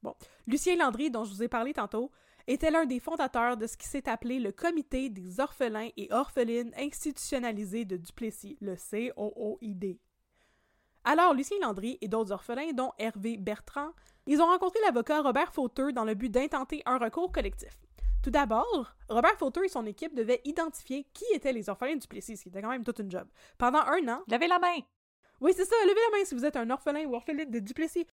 Bon. 0.03 0.15
Lucien 0.47 0.77
Landry, 0.77 1.11
dont 1.11 1.25
je 1.25 1.33
vous 1.33 1.43
ai 1.43 1.49
parlé 1.49 1.73
tantôt, 1.73 2.11
était 2.47 2.71
l'un 2.71 2.85
des 2.85 3.01
fondateurs 3.01 3.57
de 3.57 3.67
ce 3.67 3.77
qui 3.77 3.89
s'est 3.89 4.09
appelé 4.09 4.39
le 4.39 4.53
Comité 4.53 5.09
des 5.09 5.41
orphelins 5.41 5.89
et 5.97 6.13
orphelines 6.13 6.73
institutionnalisés 6.77 7.87
de 7.87 7.97
Duplessis, 7.97 8.59
le 8.61 8.77
COOID. 8.77 9.99
Alors, 11.05 11.35
Lucien 11.35 11.59
Landry 11.63 11.99
et 12.01 12.09
d'autres 12.09 12.33
orphelins, 12.33 12.73
dont 12.73 12.93
Hervé 12.99 13.37
Bertrand, 13.39 13.93
ils 14.27 14.41
ont 14.43 14.47
rencontré 14.47 14.79
l'avocat 14.85 15.23
Robert 15.23 15.53
Fauteux 15.53 15.93
dans 15.93 16.05
le 16.05 16.15
but 16.15 16.29
d'intenter 16.29 16.83
un 16.85 16.99
recours 16.99 17.33
collectif. 17.33 17.86
Tout 18.27 18.33
d'abord, 18.33 18.93
Robert 19.09 19.39
Fauteux 19.39 19.67
et 19.67 19.69
son 19.69 19.87
équipe 19.87 20.13
devaient 20.13 20.41
identifier 20.45 21.07
qui 21.15 21.25
étaient 21.33 21.53
les 21.53 21.69
orphelins 21.69 21.95
du 21.95 22.09
Plessis, 22.09 22.37
ce 22.37 22.43
qui 22.43 22.49
était 22.49 22.61
quand 22.61 22.71
même 22.71 22.83
toute 22.83 22.99
une 22.99 23.09
job. 23.09 23.29
Pendant 23.57 23.79
un 23.79 24.09
an... 24.09 24.25
Levez 24.27 24.49
la 24.49 24.59
main! 24.59 24.81
Oui, 25.41 25.53
c'est 25.55 25.65
ça, 25.65 25.77
levez 25.85 26.01
la 26.11 26.19
main 26.19 26.25
si 26.25 26.35
vous 26.35 26.45
êtes 26.45 26.57
un 26.57 26.69
orphelin 26.71 27.05
ou 27.07 27.15
orpheline 27.15 27.49
de 27.49 27.61
Duplessis. 27.61 28.09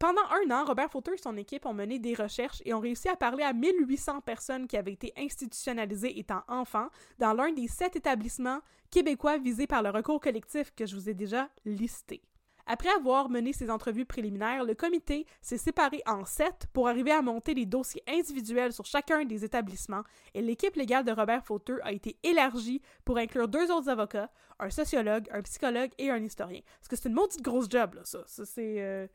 Pendant 0.00 0.24
un 0.32 0.50
an, 0.50 0.64
Robert 0.64 0.90
Fauteux 0.90 1.14
et 1.14 1.16
son 1.16 1.36
équipe 1.36 1.64
ont 1.64 1.74
mené 1.74 2.00
des 2.00 2.14
recherches 2.14 2.60
et 2.64 2.74
ont 2.74 2.80
réussi 2.80 3.08
à 3.08 3.14
parler 3.14 3.44
à 3.44 3.52
1800 3.52 4.22
personnes 4.22 4.66
qui 4.66 4.76
avaient 4.76 4.94
été 4.94 5.12
institutionnalisées 5.16 6.18
étant 6.18 6.42
enfants 6.48 6.88
dans 7.20 7.32
l'un 7.32 7.52
des 7.52 7.68
sept 7.68 7.94
établissements 7.94 8.62
québécois 8.90 9.38
visés 9.38 9.68
par 9.68 9.84
le 9.84 9.90
recours 9.90 10.18
collectif 10.18 10.74
que 10.74 10.86
je 10.86 10.96
vous 10.96 11.08
ai 11.08 11.14
déjà 11.14 11.48
listé. 11.64 12.20
Après 12.66 12.90
avoir 12.90 13.28
mené 13.28 13.52
ces 13.52 13.70
entrevues 13.70 14.04
préliminaires, 14.04 14.64
le 14.64 14.74
comité 14.74 15.26
s'est 15.40 15.58
séparé 15.58 16.02
en 16.06 16.24
sept 16.24 16.66
pour 16.72 16.88
arriver 16.88 17.10
à 17.10 17.22
monter 17.22 17.54
des 17.54 17.66
dossiers 17.66 18.02
individuels 18.06 18.72
sur 18.72 18.84
chacun 18.84 19.24
des 19.24 19.44
établissements 19.44 20.02
et 20.34 20.42
l'équipe 20.42 20.76
légale 20.76 21.04
de 21.04 21.12
Robert 21.12 21.44
Fauteux 21.44 21.80
a 21.82 21.92
été 21.92 22.16
élargie 22.22 22.80
pour 23.04 23.18
inclure 23.18 23.48
deux 23.48 23.70
autres 23.72 23.88
avocats, 23.88 24.30
un 24.60 24.70
sociologue, 24.70 25.26
un 25.32 25.42
psychologue 25.42 25.90
et 25.98 26.10
un 26.10 26.22
historien. 26.22 26.60
Parce 26.78 26.88
que 26.88 26.96
c'est 26.96 27.08
une 27.08 27.14
maudite 27.14 27.42
grosse 27.42 27.68
job, 27.68 27.94
là, 27.94 28.02
ça. 28.04 28.20
C'est... 28.26 28.80
Euh, 28.80 29.06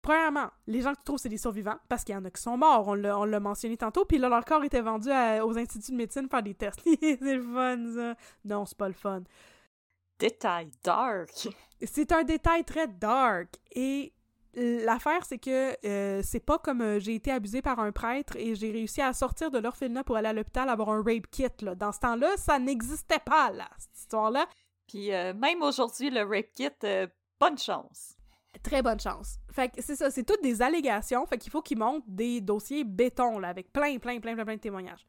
premièrement, 0.00 0.48
les 0.66 0.80
gens 0.80 0.92
que 0.92 0.98
tu 0.98 1.04
trouves, 1.04 1.18
c'est 1.18 1.28
des 1.28 1.38
survivants, 1.38 1.78
parce 1.88 2.04
qu'il 2.04 2.14
y 2.14 2.18
en 2.18 2.24
a 2.24 2.30
qui 2.30 2.40
sont 2.40 2.56
morts, 2.56 2.88
on 2.88 2.94
l'a 2.94 3.40
mentionné 3.40 3.76
tantôt, 3.76 4.06
puis 4.06 4.16
là, 4.16 4.28
leur 4.28 4.44
corps 4.44 4.64
était 4.64 4.80
vendu 4.80 5.10
aux 5.10 5.58
instituts 5.58 5.92
de 5.92 5.96
médecine 5.96 6.28
faire 6.28 6.42
des 6.42 6.54
tests. 6.54 6.80
c'est 7.00 7.18
le 7.20 7.42
fun, 7.42 7.78
ça. 7.94 8.14
Non, 8.44 8.64
c'est 8.64 8.78
pas 8.78 8.88
le 8.88 8.94
fun 8.94 9.22
détail 10.20 10.70
dark. 10.84 11.48
C'est 11.82 12.12
un 12.12 12.22
détail 12.22 12.64
très 12.64 12.86
dark. 12.86 13.56
Et 13.72 14.12
l'affaire, 14.54 15.24
c'est 15.24 15.38
que 15.38 15.74
euh, 15.84 16.20
c'est 16.22 16.44
pas 16.44 16.58
comme 16.58 16.82
euh, 16.82 17.00
j'ai 17.00 17.14
été 17.14 17.32
abusée 17.32 17.62
par 17.62 17.80
un 17.80 17.90
prêtre 17.90 18.36
et 18.36 18.54
j'ai 18.54 18.70
réussi 18.70 19.00
à 19.00 19.12
sortir 19.12 19.50
de 19.50 19.58
l'orphelinat 19.58 20.04
pour 20.04 20.16
aller 20.16 20.28
à 20.28 20.32
l'hôpital 20.32 20.68
avoir 20.68 20.90
un 20.90 21.02
rape 21.02 21.26
kit. 21.30 21.48
Là. 21.62 21.74
Dans 21.74 21.92
ce 21.92 22.00
temps-là, 22.00 22.36
ça 22.36 22.58
n'existait 22.58 23.18
pas, 23.18 23.50
là, 23.50 23.68
cette 23.78 23.96
histoire-là. 23.96 24.46
Puis 24.86 25.12
euh, 25.12 25.32
même 25.34 25.62
aujourd'hui, 25.62 26.10
le 26.10 26.22
rape 26.22 26.52
kit, 26.54 26.68
bonne 27.40 27.58
chance. 27.58 28.16
Très 28.62 28.82
bonne 28.82 28.98
chance. 29.00 29.38
Fait 29.52 29.68
que 29.68 29.80
c'est 29.80 29.96
ça, 29.96 30.10
c'est 30.10 30.24
toutes 30.24 30.42
des 30.42 30.60
allégations. 30.60 31.24
Fait 31.24 31.38
qu'il 31.38 31.52
faut 31.52 31.62
qu'ils 31.62 31.78
montent 31.78 32.04
des 32.06 32.40
dossiers 32.40 32.84
béton, 32.84 33.38
là, 33.38 33.48
avec 33.48 33.72
plein, 33.72 33.98
plein, 33.98 34.18
plein, 34.20 34.34
plein, 34.34 34.44
plein 34.44 34.56
de 34.56 34.60
témoignages. 34.60 35.06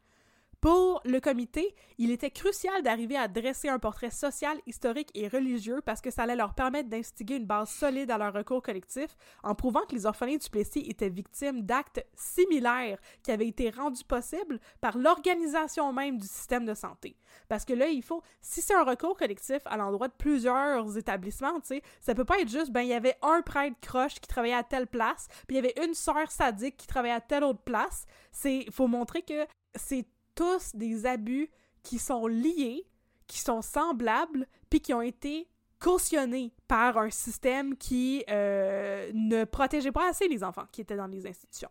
Pour 0.61 1.01
le 1.05 1.19
comité, 1.19 1.73
il 1.97 2.11
était 2.11 2.29
crucial 2.29 2.83
d'arriver 2.83 3.17
à 3.17 3.27
dresser 3.27 3.67
un 3.67 3.79
portrait 3.79 4.11
social, 4.11 4.59
historique 4.67 5.09
et 5.15 5.27
religieux 5.27 5.81
parce 5.83 6.01
que 6.01 6.11
ça 6.11 6.21
allait 6.21 6.35
leur 6.35 6.53
permettre 6.53 6.87
d'instiguer 6.87 7.37
une 7.37 7.47
base 7.47 7.71
solide 7.71 8.11
à 8.11 8.19
leur 8.19 8.31
recours 8.31 8.61
collectif 8.61 9.17
en 9.41 9.55
prouvant 9.55 9.83
que 9.87 9.95
les 9.95 10.05
orphelins 10.05 10.37
du 10.37 10.47
Plessis 10.51 10.81
étaient 10.81 11.09
victimes 11.09 11.63
d'actes 11.63 12.05
similaires 12.13 12.99
qui 13.23 13.31
avaient 13.31 13.47
été 13.47 13.71
rendus 13.71 14.03
possibles 14.03 14.59
par 14.81 14.99
l'organisation 14.99 15.91
même 15.93 16.19
du 16.19 16.27
système 16.27 16.65
de 16.65 16.75
santé. 16.75 17.17
Parce 17.49 17.65
que 17.65 17.73
là, 17.73 17.87
il 17.87 18.03
faut, 18.03 18.21
si 18.39 18.61
c'est 18.61 18.75
un 18.75 18.83
recours 18.83 19.17
collectif 19.17 19.61
à 19.65 19.77
l'endroit 19.77 20.09
de 20.09 20.13
plusieurs 20.15 20.95
établissements, 20.95 21.59
tu 21.61 21.69
sais, 21.69 21.81
ça 22.01 22.13
peut 22.13 22.23
pas 22.23 22.39
être 22.39 22.49
juste, 22.49 22.71
ben, 22.71 22.81
il 22.81 22.89
y 22.89 22.93
avait 22.93 23.17
un 23.23 23.41
prêtre 23.41 23.77
croche 23.81 24.19
qui 24.19 24.27
travaillait 24.27 24.53
à 24.53 24.63
telle 24.63 24.85
place, 24.85 25.27
puis 25.47 25.55
il 25.57 25.65
y 25.65 25.67
avait 25.67 25.73
une 25.83 25.95
sœur 25.95 26.29
sadique 26.29 26.77
qui 26.77 26.85
travaillait 26.85 27.15
à 27.15 27.21
telle 27.21 27.43
autre 27.43 27.63
place. 27.63 28.05
C'est, 28.31 28.67
faut 28.69 28.85
montrer 28.85 29.23
que 29.23 29.47
c'est 29.73 30.05
tous 30.35 30.75
des 30.75 31.05
abus 31.05 31.49
qui 31.83 31.99
sont 31.99 32.27
liés, 32.27 32.87
qui 33.27 33.39
sont 33.39 33.61
semblables, 33.61 34.47
puis 34.69 34.81
qui 34.81 34.93
ont 34.93 35.01
été 35.01 35.47
cautionnés 35.79 36.53
par 36.67 36.97
un 36.97 37.09
système 37.09 37.75
qui 37.75 38.23
euh, 38.29 39.11
ne 39.13 39.43
protégeait 39.45 39.91
pas 39.91 40.09
assez 40.09 40.27
les 40.27 40.43
enfants 40.43 40.65
qui 40.71 40.81
étaient 40.81 40.95
dans 40.95 41.07
les 41.07 41.25
institutions. 41.27 41.69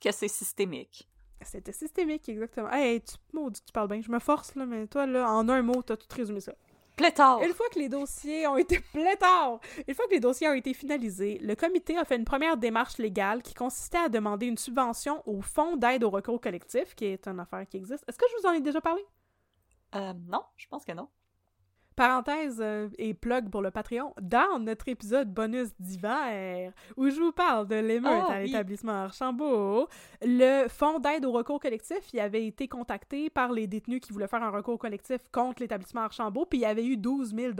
que 0.00 0.10
c'est 0.12 0.28
systémique. 0.28 1.06
C'était 1.42 1.72
systémique, 1.72 2.28
exactement. 2.28 2.70
Hey, 2.70 3.00
tu, 3.02 3.14
maudit, 3.32 3.62
tu 3.64 3.72
parles 3.72 3.88
bien. 3.88 4.00
Je 4.02 4.10
me 4.10 4.18
force, 4.18 4.54
là, 4.56 4.66
mais 4.66 4.86
toi, 4.86 5.06
là, 5.06 5.30
en 5.30 5.48
un 5.48 5.62
mot, 5.62 5.82
t'as 5.82 5.96
tout 5.96 6.06
résumé 6.14 6.40
ça. 6.40 6.52
Pléthore! 6.96 7.42
Une 7.42 7.54
fois 7.54 7.66
que 7.72 7.78
les 7.78 7.88
dossiers 7.88 8.46
ont 8.46 8.56
été 8.56 8.78
pléthores, 8.92 9.60
une 9.86 9.94
fois 9.94 10.06
que 10.06 10.12
les 10.12 10.20
dossiers 10.20 10.48
ont 10.48 10.54
été 10.54 10.74
finalisés, 10.74 11.38
le 11.38 11.54
comité 11.54 11.96
a 11.96 12.04
fait 12.04 12.16
une 12.16 12.24
première 12.24 12.56
démarche 12.56 12.98
légale 12.98 13.42
qui 13.42 13.54
consistait 13.54 13.98
à 13.98 14.08
demander 14.08 14.46
une 14.46 14.58
subvention 14.58 15.22
au 15.26 15.40
Fonds 15.40 15.76
d'aide 15.76 16.04
au 16.04 16.10
recours 16.10 16.40
collectif, 16.40 16.94
qui 16.94 17.06
est 17.06 17.26
une 17.26 17.40
affaire 17.40 17.66
qui 17.66 17.76
existe. 17.76 18.04
Est-ce 18.08 18.18
que 18.18 18.26
je 18.30 18.42
vous 18.42 18.48
en 18.48 18.52
ai 18.52 18.60
déjà 18.60 18.80
parlé? 18.80 19.02
Euh, 19.94 20.12
non, 20.28 20.42
je 20.56 20.66
pense 20.68 20.84
que 20.84 20.92
non. 20.92 21.08
Parenthèse 22.00 22.60
euh, 22.62 22.88
et 22.96 23.12
plug 23.12 23.50
pour 23.50 23.60
le 23.60 23.70
Patreon, 23.70 24.14
dans 24.22 24.58
notre 24.58 24.88
épisode 24.88 25.30
bonus 25.30 25.68
d'hiver, 25.78 26.72
où 26.96 27.10
je 27.10 27.20
vous 27.20 27.30
parle 27.30 27.68
de 27.68 27.74
l'émeute 27.74 28.24
Ah, 28.26 28.32
à 28.32 28.40
l'établissement 28.40 29.02
Archambault, 29.02 29.86
le 30.22 30.66
Fonds 30.68 30.98
d'aide 30.98 31.26
au 31.26 31.32
recours 31.32 31.60
collectif, 31.60 31.98
il 32.14 32.20
avait 32.20 32.46
été 32.46 32.68
contacté 32.68 33.28
par 33.28 33.52
les 33.52 33.66
détenus 33.66 34.00
qui 34.00 34.14
voulaient 34.14 34.28
faire 34.28 34.42
un 34.42 34.48
recours 34.48 34.78
collectif 34.78 35.18
contre 35.30 35.60
l'établissement 35.60 36.00
Archambault, 36.00 36.46
puis 36.46 36.60
il 36.60 36.62
y 36.62 36.64
avait 36.64 36.86
eu 36.86 36.96
12 36.96 37.34
000 37.34 37.52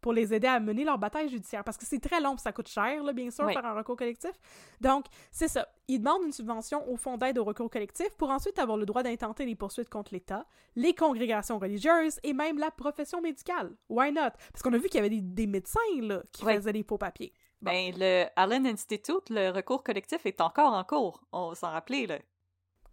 pour 0.00 0.14
les 0.14 0.32
aider 0.32 0.48
à 0.48 0.60
mener 0.60 0.84
leur 0.84 0.96
bataille 0.96 1.28
judiciaire, 1.28 1.62
parce 1.62 1.76
que 1.76 1.84
c'est 1.84 2.00
très 2.00 2.22
long, 2.22 2.36
puis 2.36 2.40
ça 2.42 2.52
coûte 2.52 2.68
cher, 2.68 3.04
là, 3.04 3.12
bien 3.12 3.30
sûr, 3.30 3.44
Oui. 3.44 3.52
faire 3.52 3.66
un 3.66 3.74
recours 3.74 3.96
collectif. 3.96 4.32
Donc, 4.80 5.04
c'est 5.30 5.48
ça. 5.48 5.68
Ils 5.90 5.98
demandent 6.00 6.24
une 6.24 6.32
subvention 6.32 6.86
au 6.90 6.96
Fonds 6.96 7.16
d'aide 7.16 7.38
au 7.38 7.44
recours 7.44 7.70
collectif 7.70 8.10
pour 8.18 8.28
ensuite 8.30 8.58
avoir 8.58 8.76
le 8.76 8.84
droit 8.84 9.02
d'intenter 9.02 9.46
les 9.46 9.54
poursuites 9.54 9.88
contre 9.88 10.12
l'État, 10.12 10.46
les 10.76 10.94
congrégations 10.94 11.58
religieuses 11.58 12.20
et 12.22 12.34
même 12.34 12.58
la 12.58 12.70
profession 12.70 13.22
médicale. 13.22 13.74
Why 13.88 14.12
not? 14.12 14.30
Parce 14.52 14.62
qu'on 14.62 14.72
a 14.74 14.78
vu 14.78 14.88
qu'il 14.88 14.96
y 14.96 14.98
avait 14.98 15.08
des, 15.08 15.22
des 15.22 15.46
médecins 15.46 15.80
là, 16.02 16.22
qui 16.30 16.44
faisaient 16.44 16.74
des 16.74 16.82
faux 16.82 16.98
papiers. 16.98 17.32
Ben, 17.62 17.92
le 17.96 18.26
Allen 18.36 18.66
Institute, 18.66 19.30
le 19.30 19.50
recours 19.50 19.82
collectif 19.82 20.24
est 20.26 20.40
encore 20.42 20.74
en 20.74 20.84
cours. 20.84 21.24
On 21.32 21.48
va 21.48 21.54
s'en 21.54 21.70
rappeler, 21.70 22.06
là. 22.06 22.18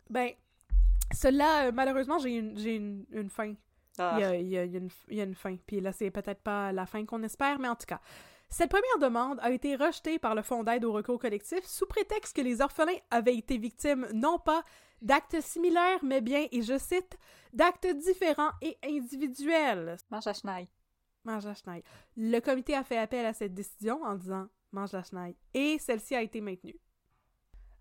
Ben, 0.09 0.29
cela, 1.13 1.67
euh, 1.67 1.71
malheureusement, 1.73 2.17
j'ai 2.17 2.35
une, 2.37 2.57
une, 2.59 3.05
une 3.11 3.29
fin. 3.29 3.53
Ah. 3.99 4.17
Il, 4.19 4.47
il 4.47 4.57
a- 4.57 4.63
il 4.65 4.71
y 4.71 4.75
a 4.75 4.79
une, 4.79 4.89
il 5.09 5.17
y 5.17 5.21
a 5.21 5.25
une 5.25 5.35
fin. 5.35 5.55
Puis 5.67 5.81
là, 5.81 5.91
c'est 5.91 6.09
peut-être 6.11 6.41
pas 6.41 6.71
la 6.71 6.85
fin 6.85 7.05
qu'on 7.05 7.21
espère, 7.23 7.59
mais 7.59 7.67
en 7.67 7.75
tout 7.75 7.85
cas. 7.87 7.99
Cette 8.49 8.69
première 8.69 8.99
demande 8.99 9.39
a 9.41 9.51
été 9.51 9.75
rejetée 9.75 10.19
par 10.19 10.35
le 10.35 10.41
Fonds 10.41 10.63
d'aide 10.63 10.85
au 10.85 10.93
recours 10.93 11.19
collectif 11.19 11.65
sous 11.65 11.85
prétexte 11.85 12.35
que 12.35 12.41
les 12.41 12.61
orphelins 12.61 12.99
avaient 13.11 13.35
été 13.35 13.57
victimes 13.57 14.07
non 14.13 14.39
pas 14.39 14.63
d'actes 15.01 15.41
similaires, 15.41 16.03
mais 16.03 16.21
bien, 16.21 16.47
et 16.51 16.61
je 16.61 16.77
cite, 16.77 17.17
d'actes 17.53 17.87
différents 17.87 18.51
et 18.61 18.77
individuels. 18.83 19.97
Mange 20.09 20.33
Schneid. 20.33 20.67
Mange 21.25 21.45
la. 21.45 21.81
Le 22.15 22.39
comité 22.39 22.75
a 22.75 22.83
fait 22.83 22.97
appel 22.97 23.25
à 23.25 23.33
cette 23.33 23.53
décision 23.53 24.01
en 24.03 24.15
disant 24.15 24.47
mange 24.71 24.91
la 24.91 25.03
chenille 25.03 25.35
et 25.53 25.79
celle-ci 25.79 26.15
a 26.15 26.21
été 26.21 26.39
maintenue. 26.41 26.79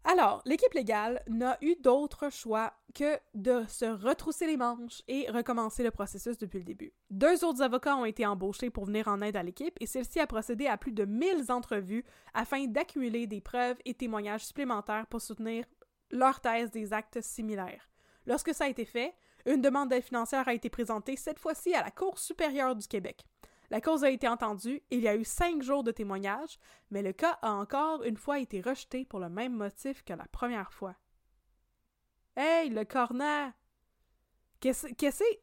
Alors, 0.07 0.42
l'équipe 0.44 0.74
légale 0.74 1.22
n'a 1.28 1.57
eu 1.62 1.76
d'autre 1.76 2.30
choix 2.30 2.74
que 2.94 3.18
de 3.32 3.64
se 3.68 3.86
retrousser 3.86 4.46
les 4.46 4.59
manches 4.59 5.02
et 5.09 5.30
recommencer 5.30 5.82
le 5.82 5.90
processus 5.90 6.36
depuis 6.36 6.59
le 6.59 6.64
début. 6.64 6.92
Deux 7.11 7.42
autres 7.42 7.62
avocats 7.62 7.96
ont 7.96 8.05
été 8.05 8.26
embauchés 8.26 8.68
pour 8.68 8.84
venir 8.84 9.09
en 9.09 9.22
aide 9.22 9.36
à 9.36 9.42
l'équipe 9.42 9.76
et 9.80 9.86
celle-ci 9.86 10.20
a 10.20 10.26
procédé 10.26 10.66
à 10.66 10.76
plus 10.76 10.92
de 10.92 11.07
1000 11.07 11.50
entrevues 11.50 12.05
afin 12.34 12.66
d'accumuler 12.66 13.26
des 13.26 13.40
preuves 13.40 13.78
et 13.86 13.94
témoignages 13.94 14.44
supplémentaires 14.44 15.07
pour 15.07 15.22
soutenir 15.22 15.64
leur 16.11 16.40
thèse 16.40 16.70
des 16.70 16.92
actes 16.92 17.22
similaires. 17.22 17.88
Lorsque 18.26 18.55
ça 18.55 18.64
a 18.64 18.68
été 18.68 18.84
fait, 18.84 19.14
une 19.46 19.62
demande 19.62 19.88
d'aide 19.88 20.05
financière 20.05 20.46
a 20.48 20.55
été 20.55 20.68
présentée 20.68 21.16
cette 21.16 21.38
fois-ci 21.38 21.74
à 21.74 21.82
la 21.82 21.90
Cour 21.90 22.18
supérieure 22.18 22.76
du 22.76 22.86
Québec. 22.86 23.24
La 23.70 23.80
cause 23.80 24.04
a 24.04 24.10
été 24.10 24.28
entendue, 24.28 24.82
il 24.90 25.00
y 25.00 25.08
a 25.08 25.16
eu 25.16 25.24
cinq 25.24 25.62
jours 25.62 25.82
de 25.82 25.90
témoignages, 25.90 26.58
mais 26.90 27.02
le 27.02 27.12
cas 27.12 27.38
a 27.42 27.52
encore 27.52 28.02
une 28.04 28.16
fois 28.16 28.38
été 28.38 28.60
rejeté 28.60 29.04
pour 29.04 29.20
le 29.20 29.28
même 29.28 29.54
motif 29.54 30.04
que 30.04 30.12
la 30.12 30.26
première 30.26 30.72
fois. 30.72 30.94
Hey, 32.36 32.70
le 32.70 32.84
cornet! 32.84 33.52
Qu'est-ce 34.60 34.88
que 34.94 35.10
c'est? 35.10 35.40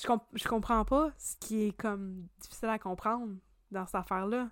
Je, 0.00 0.06
comp- 0.06 0.28
je 0.34 0.46
comprends 0.46 0.84
pas 0.84 1.10
ce 1.16 1.36
qui 1.36 1.64
est 1.64 1.76
comme 1.76 2.28
difficile 2.38 2.68
à 2.68 2.78
comprendre 2.78 3.36
dans 3.70 3.86
cette 3.86 3.94
affaire-là. 3.96 4.50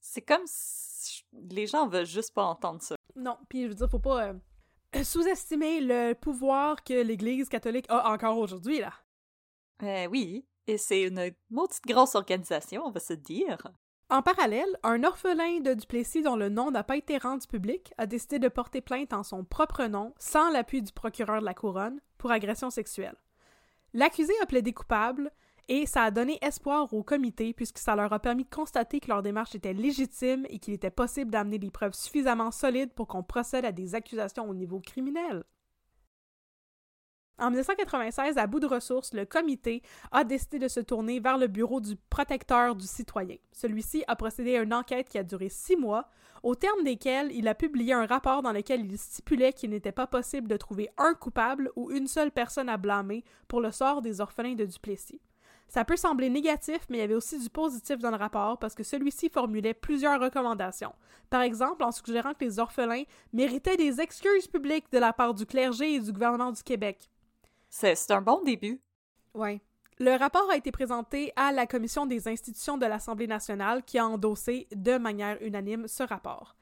C'est 0.00 0.22
comme 0.22 0.44
si 0.46 1.24
les 1.32 1.66
gens 1.66 1.88
veulent 1.88 2.06
juste 2.06 2.34
pas 2.34 2.44
entendre 2.44 2.82
ça. 2.82 2.96
Non, 3.14 3.38
puis 3.48 3.62
je 3.62 3.68
veux 3.68 3.74
dire, 3.74 3.90
faut 3.90 3.98
pas 3.98 4.28
euh, 4.28 5.04
sous-estimer 5.04 5.80
le 5.80 6.14
pouvoir 6.14 6.82
que 6.84 6.94
l'Église 6.94 7.48
catholique 7.48 7.86
a 7.88 8.10
encore 8.10 8.38
aujourd'hui, 8.38 8.80
là. 8.80 8.92
Euh, 9.82 10.06
oui, 10.06 10.46
et 10.66 10.78
c'est 10.78 11.02
une 11.02 11.32
maudite 11.50 11.84
grosse 11.86 12.14
organisation, 12.14 12.84
on 12.84 12.90
va 12.90 13.00
se 13.00 13.12
dire. 13.12 13.58
En 14.08 14.22
parallèle, 14.22 14.78
un 14.84 15.02
orphelin 15.02 15.60
de 15.60 15.74
Duplessis 15.74 16.22
dont 16.22 16.36
le 16.36 16.48
nom 16.48 16.70
n'a 16.70 16.84
pas 16.84 16.96
été 16.96 17.18
rendu 17.18 17.46
public 17.48 17.92
a 17.98 18.06
décidé 18.06 18.38
de 18.38 18.48
porter 18.48 18.80
plainte 18.80 19.12
en 19.12 19.24
son 19.24 19.44
propre 19.44 19.84
nom, 19.86 20.14
sans 20.18 20.48
l'appui 20.50 20.80
du 20.80 20.92
procureur 20.92 21.40
de 21.40 21.44
la 21.44 21.54
couronne, 21.54 22.00
pour 22.16 22.30
agression 22.30 22.70
sexuelle. 22.70 23.16
L'accusé 23.94 24.32
a 24.42 24.46
plaidé 24.46 24.72
coupable 24.72 25.32
et 25.68 25.86
ça 25.86 26.04
a 26.04 26.10
donné 26.12 26.38
espoir 26.40 26.92
au 26.94 27.02
comité 27.02 27.52
puisque 27.52 27.78
ça 27.78 27.96
leur 27.96 28.12
a 28.12 28.20
permis 28.20 28.44
de 28.44 28.54
constater 28.54 29.00
que 29.00 29.08
leur 29.08 29.22
démarche 29.22 29.56
était 29.56 29.72
légitime 29.72 30.46
et 30.50 30.60
qu'il 30.60 30.74
était 30.74 30.90
possible 30.90 31.32
d'amener 31.32 31.58
des 31.58 31.70
preuves 31.70 31.94
suffisamment 31.94 32.52
solides 32.52 32.92
pour 32.92 33.08
qu'on 33.08 33.24
procède 33.24 33.64
à 33.64 33.72
des 33.72 33.96
accusations 33.96 34.48
au 34.48 34.54
niveau 34.54 34.78
criminel. 34.78 35.42
En 37.38 37.50
1996, 37.50 38.38
à 38.38 38.46
bout 38.46 38.60
de 38.60 38.66
ressources, 38.66 39.12
le 39.12 39.26
comité 39.26 39.82
a 40.10 40.24
décidé 40.24 40.58
de 40.58 40.68
se 40.68 40.80
tourner 40.80 41.20
vers 41.20 41.36
le 41.36 41.48
bureau 41.48 41.80
du 41.80 41.94
protecteur 42.08 42.74
du 42.74 42.86
citoyen. 42.86 43.36
Celui-ci 43.52 44.04
a 44.08 44.16
procédé 44.16 44.56
à 44.56 44.62
une 44.62 44.72
enquête 44.72 45.10
qui 45.10 45.18
a 45.18 45.22
duré 45.22 45.50
six 45.50 45.76
mois, 45.76 46.08
au 46.42 46.54
terme 46.54 46.82
desquels 46.82 47.30
il 47.32 47.46
a 47.46 47.54
publié 47.54 47.92
un 47.92 48.06
rapport 48.06 48.40
dans 48.40 48.52
lequel 48.52 48.86
il 48.86 48.96
stipulait 48.96 49.52
qu'il 49.52 49.68
n'était 49.68 49.92
pas 49.92 50.06
possible 50.06 50.48
de 50.48 50.56
trouver 50.56 50.88
un 50.96 51.12
coupable 51.12 51.70
ou 51.76 51.90
une 51.90 52.06
seule 52.06 52.30
personne 52.30 52.70
à 52.70 52.78
blâmer 52.78 53.22
pour 53.48 53.60
le 53.60 53.70
sort 53.70 54.00
des 54.00 54.22
orphelins 54.22 54.54
de 54.54 54.64
Duplessis. 54.64 55.20
Ça 55.68 55.84
peut 55.84 55.96
sembler 55.96 56.30
négatif, 56.30 56.86
mais 56.88 56.98
il 56.98 57.00
y 57.00 57.04
avait 57.04 57.14
aussi 57.14 57.38
du 57.38 57.50
positif 57.50 57.98
dans 57.98 58.12
le 58.12 58.16
rapport 58.16 58.58
parce 58.58 58.74
que 58.74 58.84
celui-ci 58.84 59.28
formulait 59.28 59.74
plusieurs 59.74 60.20
recommandations. 60.20 60.94
Par 61.28 61.42
exemple, 61.42 61.84
en 61.84 61.92
suggérant 61.92 62.32
que 62.32 62.44
les 62.44 62.58
orphelins 62.60 63.02
méritaient 63.34 63.76
des 63.76 64.00
excuses 64.00 64.46
publiques 64.46 64.90
de 64.90 64.98
la 64.98 65.12
part 65.12 65.34
du 65.34 65.44
clergé 65.44 65.94
et 65.94 66.00
du 66.00 66.12
gouvernement 66.12 66.52
du 66.52 66.62
Québec. 66.62 67.10
C'est 67.68 68.10
un 68.10 68.22
bon 68.22 68.42
début. 68.42 68.80
Ouais. 69.34 69.60
Le 69.98 70.14
rapport 70.16 70.50
a 70.50 70.56
été 70.56 70.70
présenté 70.72 71.32
à 71.36 71.52
la 71.52 71.66
Commission 71.66 72.04
des 72.04 72.28
institutions 72.28 72.76
de 72.76 72.84
l'Assemblée 72.84 73.26
nationale 73.26 73.82
qui 73.82 73.98
a 73.98 74.06
endossé 74.06 74.68
de 74.74 74.98
manière 74.98 75.38
unanime 75.40 75.88
ce 75.88 76.02
rapport. 76.02 76.54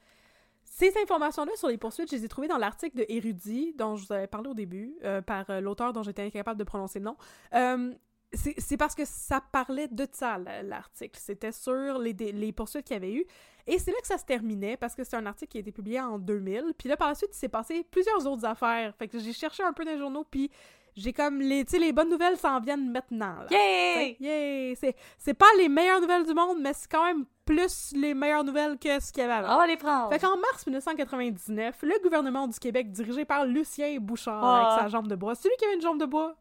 Ces 0.64 0.92
informations-là 1.02 1.52
sur 1.56 1.68
les 1.68 1.78
poursuites, 1.78 2.10
je 2.10 2.16
les 2.16 2.24
ai 2.24 2.28
trouvées 2.28 2.48
dans 2.48 2.58
l'article 2.58 2.96
de 2.96 3.06
Érudit, 3.08 3.74
dont 3.76 3.96
je 3.96 4.06
vous 4.06 4.12
avais 4.12 4.26
parlé 4.26 4.50
au 4.50 4.54
début, 4.54 4.96
euh, 5.04 5.20
par 5.20 5.48
euh, 5.50 5.60
l'auteur 5.60 5.92
dont 5.92 6.02
j'étais 6.02 6.22
incapable 6.22 6.58
de 6.58 6.64
prononcer 6.64 6.98
le 6.98 7.04
nom. 7.04 7.16
Euh, 7.54 7.92
c'est 8.36 8.76
parce 8.76 8.96
que 8.96 9.04
ça 9.04 9.40
parlait 9.40 9.86
de 9.86 10.08
ça, 10.10 10.38
l'article. 10.38 11.16
C'était 11.20 11.52
sur 11.52 11.98
les, 11.98 12.52
poursuites 12.52 12.84
qu'il 12.84 12.94
y 12.94 12.96
avait 12.96 13.12
eu. 13.12 13.24
Et 13.68 13.78
c'est 13.78 13.92
là 13.92 13.98
que 14.00 14.08
ça 14.08 14.18
se 14.18 14.24
terminait, 14.24 14.76
parce 14.76 14.96
que 14.96 15.04
c'est 15.04 15.14
un 15.14 15.26
article 15.26 15.52
qui 15.52 15.58
a 15.58 15.60
été 15.60 15.70
publié 15.70 16.00
en 16.00 16.18
2000. 16.18 16.74
Puis 16.76 16.88
là, 16.88 16.96
par 16.96 17.06
la 17.06 17.14
suite, 17.14 17.30
il 17.32 17.38
s'est 17.38 17.48
passé 17.48 17.86
plusieurs 17.88 18.26
autres 18.26 18.44
affaires. 18.44 18.92
Fait 18.96 19.06
que 19.06 19.20
j'ai 19.20 19.32
cherché 19.32 19.62
un 19.62 19.72
peu 19.72 19.84
dans 19.84 19.96
journaux, 19.96 20.24
puis 20.28 20.50
j'ai 20.96 21.12
comme 21.12 21.40
les, 21.40 21.64
tu 21.64 21.72
sais, 21.72 21.78
les 21.78 21.92
bonnes 21.92 22.10
nouvelles 22.10 22.36
s'en 22.36 22.60
viennent 22.60 22.90
maintenant. 22.90 23.36
Là. 23.42 23.46
Yay! 23.50 24.16
Yay! 24.20 24.76
C'est, 25.18 25.34
pas 25.34 25.46
les 25.58 25.68
meilleures 25.68 26.00
nouvelles 26.00 26.24
du 26.26 26.34
monde, 26.34 26.58
mais 26.60 26.72
c'est 26.72 26.90
quand 26.90 27.04
même 27.04 27.24
plus 27.44 27.92
les 27.94 28.14
meilleures 28.14 28.44
nouvelles 28.44 28.78
que 28.78 29.00
ce 29.00 29.12
qu'il 29.12 29.22
y 29.22 29.24
avait 29.26 29.34
avant. 29.44 29.54
On 29.54 29.58
va 29.58 29.66
les 29.66 29.76
prendre. 29.76 30.10
Fait 30.12 30.18
qu'en 30.18 30.36
mars 30.38 30.66
1999, 30.66 31.78
le 31.82 32.02
gouvernement 32.02 32.46
du 32.46 32.58
Québec, 32.58 32.90
dirigé 32.92 33.24
par 33.24 33.44
Lucien 33.44 33.98
Bouchard 34.00 34.42
Ah. 34.44 34.66
avec 34.72 34.82
sa 34.82 34.88
jambe 34.88 35.08
de 35.08 35.16
bois, 35.16 35.34
c'est 35.34 35.48
lui 35.48 35.56
qui 35.58 35.64
avait 35.64 35.74
une 35.74 35.82
jambe 35.82 35.98
de 36.00 36.06
bois? 36.06 36.36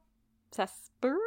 Ça 0.51 0.67
se 0.67 0.89
peut. 1.01 1.19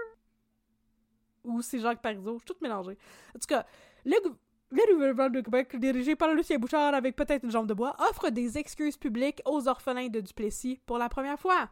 ou 1.45 1.63
c'est 1.63 1.79
Jacques 1.79 2.03
Parizeau, 2.03 2.35
je 2.35 2.39
suis 2.39 2.47
toute 2.47 2.61
mélangée. 2.61 2.97
En 3.35 3.39
tout 3.39 3.47
cas, 3.49 3.65
le 4.05 4.95
gouvernement 4.95 5.31
du 5.31 5.43
Québec, 5.43 5.77
dirigé 5.79 6.17
par 6.17 6.33
Lucien 6.35 6.59
Bouchard 6.59 6.95
avec 6.95 7.15
peut-être 7.17 7.45
une 7.45 7.51
jambe 7.51 7.67
de 7.69 7.75
bois, 7.75 7.95
offre 8.11 8.31
des 8.31 8.59
excuses 8.59 8.97
publiques 8.97 9.41
aux 9.45 9.69
orphelins 9.69 10.09
de 10.09 10.21
Duplessis 10.21 10.81
pour 10.87 10.99
la 10.99 11.09
première 11.09 11.39
fois. 11.39 11.69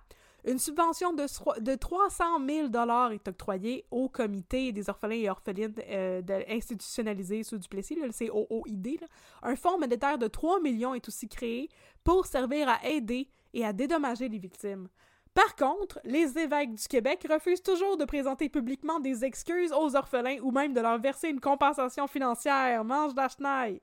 Une 0.46 0.58
subvention 0.58 1.14
de, 1.14 1.22
sro- 1.22 1.58
de 1.58 1.74
300 1.74 2.24
000 2.46 2.68
est 3.12 3.28
octroyée 3.28 3.86
au 3.90 4.10
comité 4.10 4.72
des 4.72 4.90
orphelins 4.90 5.14
et 5.14 5.30
orphelines 5.30 5.74
euh, 5.88 6.20
institutionnalisés 6.48 7.42
sous 7.42 7.56
Duplessis, 7.56 7.94
là, 7.94 8.06
le 8.06 8.12
COOID. 8.12 9.00
Un 9.42 9.56
fonds 9.56 9.78
monétaire 9.78 10.18
de 10.18 10.26
3 10.26 10.60
millions 10.60 10.94
est 10.94 11.08
aussi 11.08 11.28
créé 11.28 11.70
pour 12.04 12.26
servir 12.26 12.68
à 12.68 12.86
aider 12.86 13.28
et 13.54 13.64
à 13.64 13.72
dédommager 13.72 14.28
les 14.28 14.38
victimes. 14.38 14.88
Par 15.32 15.56
contre, 15.56 15.98
les 16.04 16.38
évêques 16.38 16.74
du 16.74 16.86
Québec 16.88 17.26
refusent 17.28 17.62
toujours 17.62 17.96
de 17.96 18.04
présenter 18.04 18.48
publiquement 18.48 19.00
des 19.00 19.24
excuses 19.24 19.72
aux 19.72 19.96
orphelins 19.96 20.38
ou 20.42 20.50
même 20.50 20.74
de 20.74 20.80
leur 20.80 20.98
verser 21.00 21.28
une 21.28 21.40
compensation 21.40 22.06
financière. 22.06 22.84
Mange 22.84 23.14
la 23.16 23.28
chenille! 23.28 23.80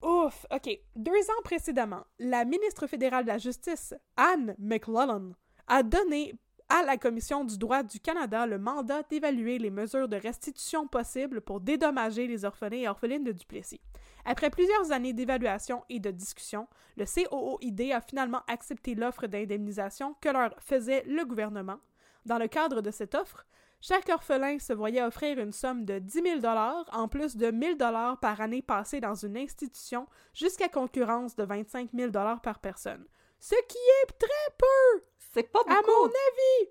Ouf! 0.00 0.46
OK. 0.54 0.78
Deux 0.94 1.10
ans 1.10 1.42
précédemment, 1.42 2.04
la 2.20 2.44
ministre 2.44 2.86
fédérale 2.86 3.24
de 3.24 3.30
la 3.30 3.38
Justice, 3.38 3.94
Anne 4.16 4.54
McLellan, 4.58 5.32
a 5.68 5.82
donné 5.82 6.34
à 6.68 6.82
la 6.82 6.98
Commission 6.98 7.44
du 7.44 7.56
droit 7.56 7.82
du 7.82 7.98
Canada 8.00 8.46
le 8.46 8.58
mandat 8.58 9.02
d'évaluer 9.04 9.58
les 9.58 9.70
mesures 9.70 10.08
de 10.08 10.16
restitution 10.16 10.86
possibles 10.86 11.40
pour 11.40 11.60
dédommager 11.60 12.26
les 12.26 12.44
orphelins 12.44 12.78
et 12.78 12.88
orphelines 12.88 13.24
de 13.24 13.32
Duplessis. 13.32 13.80
Après 14.24 14.50
plusieurs 14.50 14.92
années 14.92 15.14
d'évaluation 15.14 15.84
et 15.88 16.00
de 16.00 16.10
discussion, 16.10 16.68
le 16.96 17.04
COOID 17.06 17.92
a 17.92 18.00
finalement 18.02 18.42
accepté 18.48 18.94
l'offre 18.94 19.26
d'indemnisation 19.26 20.14
que 20.20 20.28
leur 20.28 20.54
faisait 20.60 21.04
le 21.06 21.24
gouvernement. 21.24 21.78
Dans 22.26 22.38
le 22.38 22.48
cadre 22.48 22.82
de 22.82 22.90
cette 22.90 23.14
offre, 23.14 23.46
chaque 23.80 24.08
orphelin 24.10 24.58
se 24.58 24.72
voyait 24.72 25.02
offrir 25.02 25.38
une 25.38 25.52
somme 25.52 25.84
de 25.84 25.98
10 25.98 26.40
000 26.42 26.46
en 26.92 27.08
plus 27.08 27.36
de 27.36 27.46
1 27.46 27.76
000 27.78 28.16
par 28.20 28.40
année 28.40 28.60
passée 28.60 29.00
dans 29.00 29.14
une 29.14 29.38
institution 29.38 30.06
jusqu'à 30.34 30.68
concurrence 30.68 31.36
de 31.36 31.44
25 31.44 31.90
000 31.94 32.10
par 32.10 32.58
personne. 32.58 33.06
Ce 33.38 33.54
qui 33.68 33.78
est 34.02 34.18
très 34.18 34.56
peu! 34.58 35.04
C'est 35.38 35.52
pas 35.52 35.62
beaucoup. 35.62 35.72
À 35.72 35.82
mon 35.86 36.06
avis! 36.06 36.70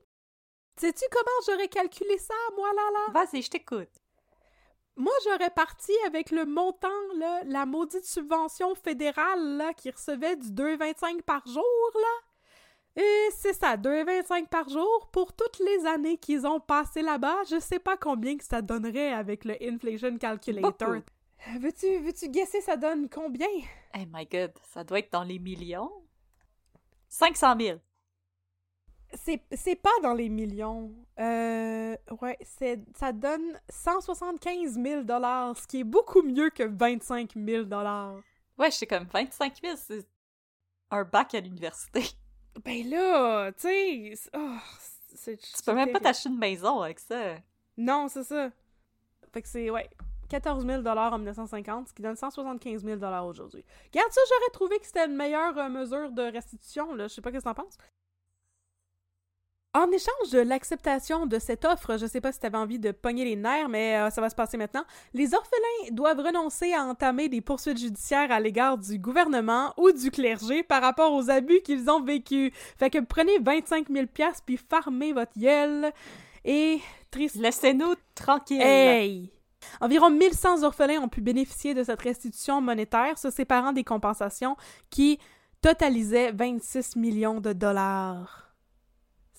Sais-tu 0.78 1.06
comment 1.10 1.42
j'aurais 1.48 1.70
calculé 1.70 2.18
ça, 2.18 2.34
moi, 2.56 2.68
là, 2.74 2.82
là? 2.94 3.14
Vas-y, 3.14 3.42
je 3.42 3.50
t'écoute. 3.50 3.90
Moi, 4.98 5.14
j'aurais 5.24 5.52
parti 5.52 5.94
avec 6.06 6.32
le 6.32 6.46
montant, 6.46 6.90
là, 7.16 7.42
la 7.46 7.66
maudite 7.66 8.06
subvention 8.06 8.76
fédérale, 8.76 9.58
là, 9.58 9.74
qui 9.74 9.90
recevait 9.90 10.36
du 10.36 10.50
2,25 10.50 11.22
par 11.22 11.46
jour, 11.48 11.92
là. 11.96 13.02
Et 13.02 13.30
c'est 13.32 13.54
ça, 13.54 13.78
2,25 13.78 14.48
par 14.50 14.68
jour 14.68 15.10
pour 15.12 15.34
toutes 15.34 15.60
les 15.60 15.86
années 15.86 16.18
qu'ils 16.18 16.46
ont 16.46 16.60
passé 16.60 17.02
là-bas. 17.04 17.44
Je 17.50 17.60
sais 17.60 17.80
pas 17.80 17.96
combien 17.96 18.38
que 18.38 18.44
ça 18.44 18.62
donnerait 18.62 19.14
avec 19.14 19.46
le 19.46 19.56
Inflation 19.62 20.18
Calculator. 20.18 20.96
Veux-tu, 21.60 22.00
veux-tu 22.00 22.30
guesser 22.30 22.60
ça 22.62 22.76
donne 22.76 23.08
combien? 23.08 23.48
Oh 23.96 24.04
my 24.12 24.26
god, 24.26 24.52
ça 24.74 24.84
doit 24.84 25.00
être 25.00 25.14
dans 25.14 25.24
les 25.24 25.40
millions. 25.40 25.92
500 27.10 27.56
000. 27.60 27.80
C'est, 29.14 29.42
c'est 29.54 29.76
pas 29.76 29.90
dans 30.04 30.14
les 30.14 30.30
millions. 30.30 30.92
Euh, 31.20 31.96
ouais, 32.22 32.38
c'est, 32.42 32.80
ça 32.96 33.12
donne 33.14 33.60
175 33.70 34.74
000 34.74 35.02
ce 35.08 35.68
qui 35.68 35.80
est 35.80 35.84
beaucoup 35.84 36.22
mieux 36.22 36.50
que 36.50 36.64
25 36.64 37.34
000 37.36 37.68
Ouais, 38.58 38.72
je 38.72 38.76
sais 38.76 38.88
comme 38.88 39.06
25 39.06 39.54
000, 39.64 39.76
c'est 39.78 40.06
un 40.92 41.04
bac 41.04 41.34
à 41.36 41.40
l'université. 41.40 42.04
Ben 42.66 42.90
là, 42.90 43.52
tu 43.52 43.68
sais, 43.68 44.14
oh, 44.36 44.56
c'est, 45.14 45.38
Tu 45.38 45.64
peux 45.64 45.76
même 45.76 45.92
pas 45.92 46.00
t'acheter 46.00 46.30
une 46.30 46.40
maison 46.40 46.82
avec 46.82 46.98
ça. 46.98 47.36
Non, 47.78 48.08
c'est 48.08 48.24
ça. 48.24 48.50
Fait 49.32 49.44
que 49.44 49.48
c'est, 49.48 49.70
ouais, 49.70 49.88
14 50.30 50.66
000 50.66 50.86
en 50.86 51.18
1950, 51.18 51.90
ce 51.90 51.94
qui 51.94 52.02
donne 52.02 52.16
175 52.16 52.84
000 52.84 53.00
aujourd'hui. 53.26 53.64
Regarde 53.94 54.12
ça, 54.12 54.22
j'aurais 54.28 54.52
trouvé 54.52 54.80
que 54.80 54.86
c'était 54.86 55.06
une 55.06 55.16
meilleure 55.16 55.58
euh, 55.58 55.70
mesure 55.70 56.12
de 56.12 56.24
restitution, 56.24 56.94
là. 56.96 57.08
Je 57.08 57.14
sais 57.14 57.22
pas 57.22 57.32
ce 57.32 57.38
que 57.38 57.44
t'en 57.44 57.54
penses. 57.54 57.78
En 59.78 59.92
échange 59.92 60.32
de 60.32 60.40
l'acceptation 60.40 61.28
de 61.28 61.38
cette 61.38 61.64
offre, 61.64 62.00
je 62.00 62.08
sais 62.08 62.20
pas 62.20 62.32
si 62.32 62.40
tu 62.40 62.48
avais 62.48 62.58
envie 62.58 62.80
de 62.80 62.90
pogner 62.90 63.26
les 63.26 63.36
nerfs, 63.36 63.70
mais 63.70 63.96
euh, 63.96 64.10
ça 64.10 64.22
va 64.22 64.32
se 64.32 64.34
passer 64.34 64.58
maintenant, 64.58 64.84
les 65.14 65.36
orphelins 65.36 65.92
doivent 65.92 66.18
renoncer 66.18 66.74
à 66.74 66.82
entamer 66.82 67.30
des 67.30 67.42
poursuites 67.42 67.78
judiciaires 67.78 68.32
à 68.32 68.40
l'égard 68.40 68.80
du 68.80 68.98
gouvernement 68.98 69.76
ou 69.78 69.92
du 69.92 70.10
clergé 70.10 70.64
par 70.64 70.82
rapport 70.82 71.14
aux 71.14 71.30
abus 71.30 71.62
qu'ils 71.62 71.92
ont 71.92 72.02
vécus. 72.02 72.52
Fait 72.80 72.90
que 72.90 72.98
prenez 72.98 73.38
25 73.38 73.90
000 73.92 74.08
puis 74.48 74.58
farmez 74.58 75.14
votre 75.14 75.38
gueule. 75.38 75.92
Et 76.44 76.80
triste. 77.12 77.36
Laissez-nous 77.36 77.94
tranquilles. 78.16 78.64
Hey! 78.64 79.30
Environ 79.80 80.10
1100 80.10 80.64
orphelins 80.64 81.04
ont 81.04 81.10
pu 81.10 81.22
bénéficier 81.22 81.76
de 81.76 81.84
cette 81.84 82.02
restitution 82.02 82.62
monétaire, 82.62 83.20
se 83.20 83.30
séparant 83.30 83.74
des 83.74 83.84
compensations 83.84 84.58
qui 84.90 85.20
totalisaient 85.62 86.32
26 86.32 86.96
millions 86.96 87.42
de 87.42 87.54
dollars. 87.54 88.47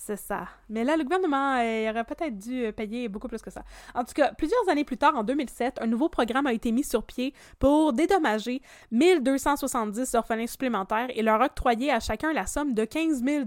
C'est 0.00 0.16
ça. 0.16 0.46
Mais 0.68 0.84
là, 0.84 0.96
le 0.96 1.02
gouvernement 1.02 1.56
euh, 1.56 1.90
aurait 1.90 2.04
peut-être 2.04 2.38
dû 2.38 2.66
euh, 2.66 2.72
payer 2.72 3.08
beaucoup 3.08 3.26
plus 3.26 3.42
que 3.42 3.50
ça. 3.50 3.64
En 3.96 4.04
tout 4.04 4.14
cas, 4.14 4.32
plusieurs 4.32 4.68
années 4.68 4.84
plus 4.84 4.96
tard, 4.96 5.16
en 5.16 5.24
2007, 5.24 5.80
un 5.82 5.88
nouveau 5.88 6.08
programme 6.08 6.46
a 6.46 6.52
été 6.52 6.70
mis 6.70 6.84
sur 6.84 7.02
pied 7.02 7.34
pour 7.58 7.92
dédommager 7.92 8.62
1270 8.92 10.14
orphelins 10.14 10.46
supplémentaires 10.46 11.08
et 11.10 11.20
leur 11.20 11.40
octroyer 11.40 11.90
à 11.90 11.98
chacun 11.98 12.32
la 12.32 12.46
somme 12.46 12.74
de 12.74 12.84
15 12.84 13.24
000 13.24 13.44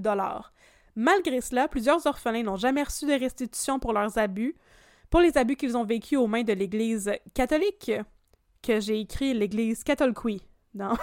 Malgré 0.98 1.40
cela, 1.40 1.70
plusieurs 1.70 2.06
orphelins 2.06 2.44
n'ont 2.44 2.58
jamais 2.58 2.84
reçu 2.84 3.06
de 3.06 3.14
restitution 3.14 3.80
pour 3.80 3.94
leurs 3.94 4.18
abus, 4.18 4.54
pour 5.10 5.22
les 5.22 5.38
abus 5.38 5.56
qu'ils 5.56 5.78
ont 5.78 5.86
vécus 5.86 6.20
aux 6.20 6.28
mains 6.28 6.44
de 6.44 6.54
l'Église 6.54 7.14
catholique, 7.34 7.94
que 8.62 8.82
j'ai 8.82 9.00
écrit 9.00 9.34
l'Église 9.34 9.86
catholique. 9.86 10.46
Non. 10.76 10.98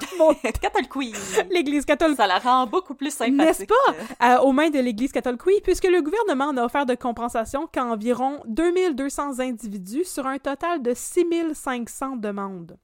catholique. 0.60 1.16
L'Église 1.50 1.84
catholique. 1.84 2.16
Ça 2.16 2.26
la 2.26 2.38
rend 2.38 2.66
beaucoup 2.66 2.94
plus 2.94 3.12
sympathique. 3.12 3.36
N'est-ce 3.36 3.64
pas? 3.64 4.42
aux 4.42 4.52
mains 4.52 4.70
de 4.70 4.78
l'Église 4.78 5.12
catholique, 5.12 5.62
puisque 5.62 5.84
le 5.84 6.02
gouvernement 6.02 6.52
n'a 6.52 6.64
offert 6.64 6.86
de 6.86 6.94
compensation 6.94 7.66
qu'à 7.66 7.84
environ 7.84 8.42
2200 8.46 9.40
individus 9.40 10.04
sur 10.04 10.26
un 10.26 10.38
total 10.38 10.82
de 10.82 10.94
6500 10.94 12.16
demandes. 12.16 12.76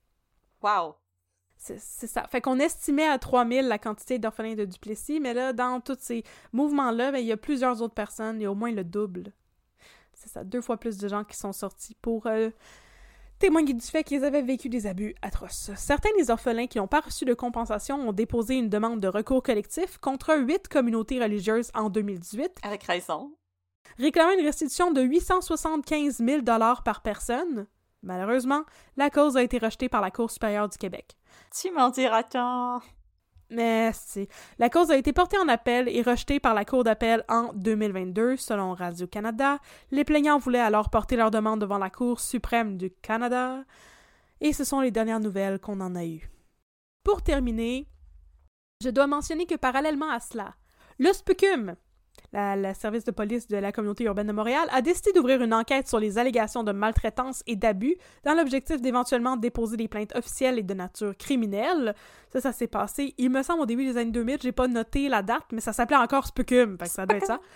Wow! 0.62 0.94
C'est 1.56 2.06
ça. 2.06 2.26
Fait 2.28 2.40
qu'on 2.40 2.58
estimait 2.58 3.06
à 3.06 3.18
3000 3.18 3.68
la 3.68 3.78
quantité 3.78 4.18
d'orphelins 4.18 4.54
de 4.54 4.64
Duplessis, 4.64 5.20
mais 5.20 5.34
là, 5.34 5.52
dans 5.52 5.80
tous 5.80 5.98
ces 6.00 6.24
mouvements-là, 6.54 7.12
ben, 7.12 7.18
il 7.18 7.26
y 7.26 7.32
a 7.32 7.36
plusieurs 7.36 7.82
autres 7.82 7.92
personnes, 7.92 8.40
il 8.40 8.44
y 8.44 8.46
a 8.46 8.50
au 8.50 8.54
moins 8.54 8.72
le 8.72 8.82
double. 8.82 9.32
C'est 10.14 10.30
ça, 10.30 10.42
deux 10.42 10.62
fois 10.62 10.78
plus 10.78 10.96
de 10.96 11.06
gens 11.06 11.22
qui 11.22 11.36
sont 11.36 11.52
sortis 11.52 11.94
pour 12.00 12.26
euh, 12.26 12.48
témoigner 13.40 13.72
du 13.72 13.84
fait 13.84 14.04
qu'ils 14.04 14.24
avaient 14.24 14.42
vécu 14.42 14.68
des 14.68 14.86
abus 14.86 15.16
atroces. 15.22 15.72
Certains 15.74 16.10
des 16.16 16.30
orphelins 16.30 16.68
qui 16.68 16.78
n'ont 16.78 16.86
pas 16.86 17.00
reçu 17.00 17.24
de 17.24 17.34
compensation 17.34 17.96
ont 18.08 18.12
déposé 18.12 18.54
une 18.54 18.68
demande 18.68 19.00
de 19.00 19.08
recours 19.08 19.42
collectif 19.42 19.98
contre 19.98 20.38
huit 20.38 20.68
communautés 20.68 21.20
religieuses 21.20 21.72
en 21.74 21.90
2018. 21.90 22.58
Avec 22.62 22.84
raison. 22.84 23.32
Réclamant 23.98 24.32
une 24.38 24.44
restitution 24.44 24.92
de 24.92 25.00
875 25.00 26.18
000 26.18 26.42
par 26.84 27.02
personne. 27.02 27.66
Malheureusement, 28.02 28.62
la 28.96 29.10
cause 29.10 29.36
a 29.36 29.42
été 29.42 29.58
rejetée 29.58 29.88
par 29.88 30.00
la 30.00 30.10
Cour 30.10 30.30
supérieure 30.30 30.68
du 30.68 30.78
Québec. 30.78 31.16
Tu 31.54 31.70
m'en 31.70 31.90
diras 31.90 32.22
tant. 32.22 32.80
Merci. 33.50 34.28
La 34.58 34.70
cause 34.70 34.92
a 34.92 34.96
été 34.96 35.12
portée 35.12 35.36
en 35.38 35.48
appel 35.48 35.88
et 35.88 36.02
rejetée 36.02 36.38
par 36.38 36.54
la 36.54 36.64
Cour 36.64 36.84
d'appel 36.84 37.24
en 37.28 37.52
2022, 37.54 38.36
selon 38.36 38.74
Radio-Canada. 38.74 39.58
Les 39.90 40.04
plaignants 40.04 40.38
voulaient 40.38 40.60
alors 40.60 40.88
porter 40.88 41.16
leur 41.16 41.32
demande 41.32 41.60
devant 41.60 41.78
la 41.78 41.90
Cour 41.90 42.20
suprême 42.20 42.76
du 42.76 42.90
Canada. 43.02 43.64
Et 44.40 44.52
ce 44.52 44.62
sont 44.62 44.80
les 44.80 44.92
dernières 44.92 45.20
nouvelles 45.20 45.58
qu'on 45.58 45.80
en 45.80 45.96
a 45.96 46.04
eues. 46.04 46.30
Pour 47.02 47.22
terminer, 47.22 47.88
je 48.82 48.88
dois 48.90 49.08
mentionner 49.08 49.46
que 49.46 49.56
parallèlement 49.56 50.10
à 50.10 50.20
cela, 50.20 50.54
le 50.98 51.12
SPUCUM, 51.12 51.74
le 52.32 52.74
service 52.74 53.04
de 53.04 53.10
police 53.10 53.48
de 53.48 53.56
la 53.56 53.72
communauté 53.72 54.04
urbaine 54.04 54.26
de 54.26 54.32
Montréal 54.32 54.68
a 54.72 54.82
décidé 54.82 55.12
d'ouvrir 55.12 55.42
une 55.42 55.54
enquête 55.54 55.88
sur 55.88 55.98
les 55.98 56.18
allégations 56.18 56.62
de 56.62 56.72
maltraitance 56.72 57.42
et 57.46 57.56
d'abus 57.56 57.96
dans 58.24 58.34
l'objectif 58.34 58.80
d'éventuellement 58.80 59.36
déposer 59.36 59.76
des 59.76 59.88
plaintes 59.88 60.14
officielles 60.14 60.58
et 60.58 60.62
de 60.62 60.74
nature 60.74 61.16
criminelle. 61.16 61.94
Ça, 62.32 62.40
ça 62.40 62.52
s'est 62.52 62.68
passé, 62.68 63.14
il 63.18 63.30
me 63.30 63.42
semble, 63.42 63.62
au 63.62 63.66
début 63.66 63.84
des 63.84 63.96
années 63.96 64.12
2000. 64.12 64.38
J'ai 64.42 64.52
pas 64.52 64.68
noté 64.68 65.08
la 65.08 65.22
date, 65.22 65.44
mais 65.52 65.60
ça 65.60 65.72
s'appelait 65.72 65.96
encore 65.96 66.26
Spucum, 66.26 66.78
que 66.78 66.88
ça 66.88 67.06
doit 67.06 67.18
être 67.18 67.26
ça. 67.26 67.40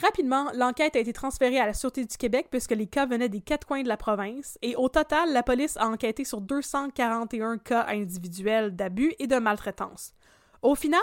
Rapidement, 0.00 0.50
l'enquête 0.54 0.96
a 0.96 1.00
été 1.00 1.12
transférée 1.12 1.58
à 1.58 1.66
la 1.66 1.74
Sûreté 1.74 2.04
du 2.06 2.16
Québec 2.16 2.46
puisque 2.50 2.70
les 2.70 2.86
cas 2.86 3.04
venaient 3.04 3.28
des 3.28 3.40
quatre 3.40 3.66
coins 3.66 3.82
de 3.82 3.88
la 3.88 3.98
province 3.98 4.56
et 4.62 4.74
au 4.76 4.88
total, 4.88 5.32
la 5.32 5.42
police 5.42 5.76
a 5.76 5.86
enquêté 5.86 6.24
sur 6.24 6.40
241 6.40 7.58
cas 7.58 7.84
individuels 7.88 8.74
d'abus 8.74 9.12
et 9.18 9.26
de 9.26 9.36
maltraitance. 9.36 10.14
Au 10.62 10.74
final, 10.74 11.00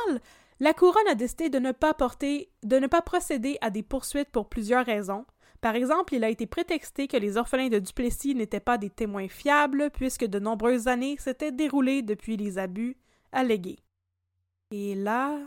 la 0.60 0.74
couronne 0.74 1.08
a 1.08 1.16
décidé 1.16 1.50
de 1.50 1.60
ne 1.60 1.72
pas 1.72 1.94
procéder 3.02 3.58
à 3.62 3.70
des 3.70 3.84
poursuites 3.84 4.30
pour 4.30 4.50
plusieurs 4.50 4.86
raisons. 4.86 5.26
Par 5.62 5.76
exemple, 5.76 6.14
il 6.16 6.24
a 6.24 6.30
été 6.30 6.48
prétexté 6.48 7.08
que 7.08 7.18
les 7.18 7.38
orphelins 7.38 7.70
de 7.70 7.80
Duplessis 7.80 8.36
n'étaient 8.36 8.60
pas 8.60 8.78
des 8.78 8.90
témoins 8.90 9.28
fiables 9.28 9.90
puisque 9.92 10.26
de 10.26 10.40
nombreuses 10.40 10.88
années 10.88 11.18
s'étaient 11.18 11.52
déroulées 11.52 12.02
depuis 12.02 12.38
les 12.38 12.58
abus 12.58 12.98
allégués. 13.32 13.80
Et 14.72 14.96
là, 14.96 15.38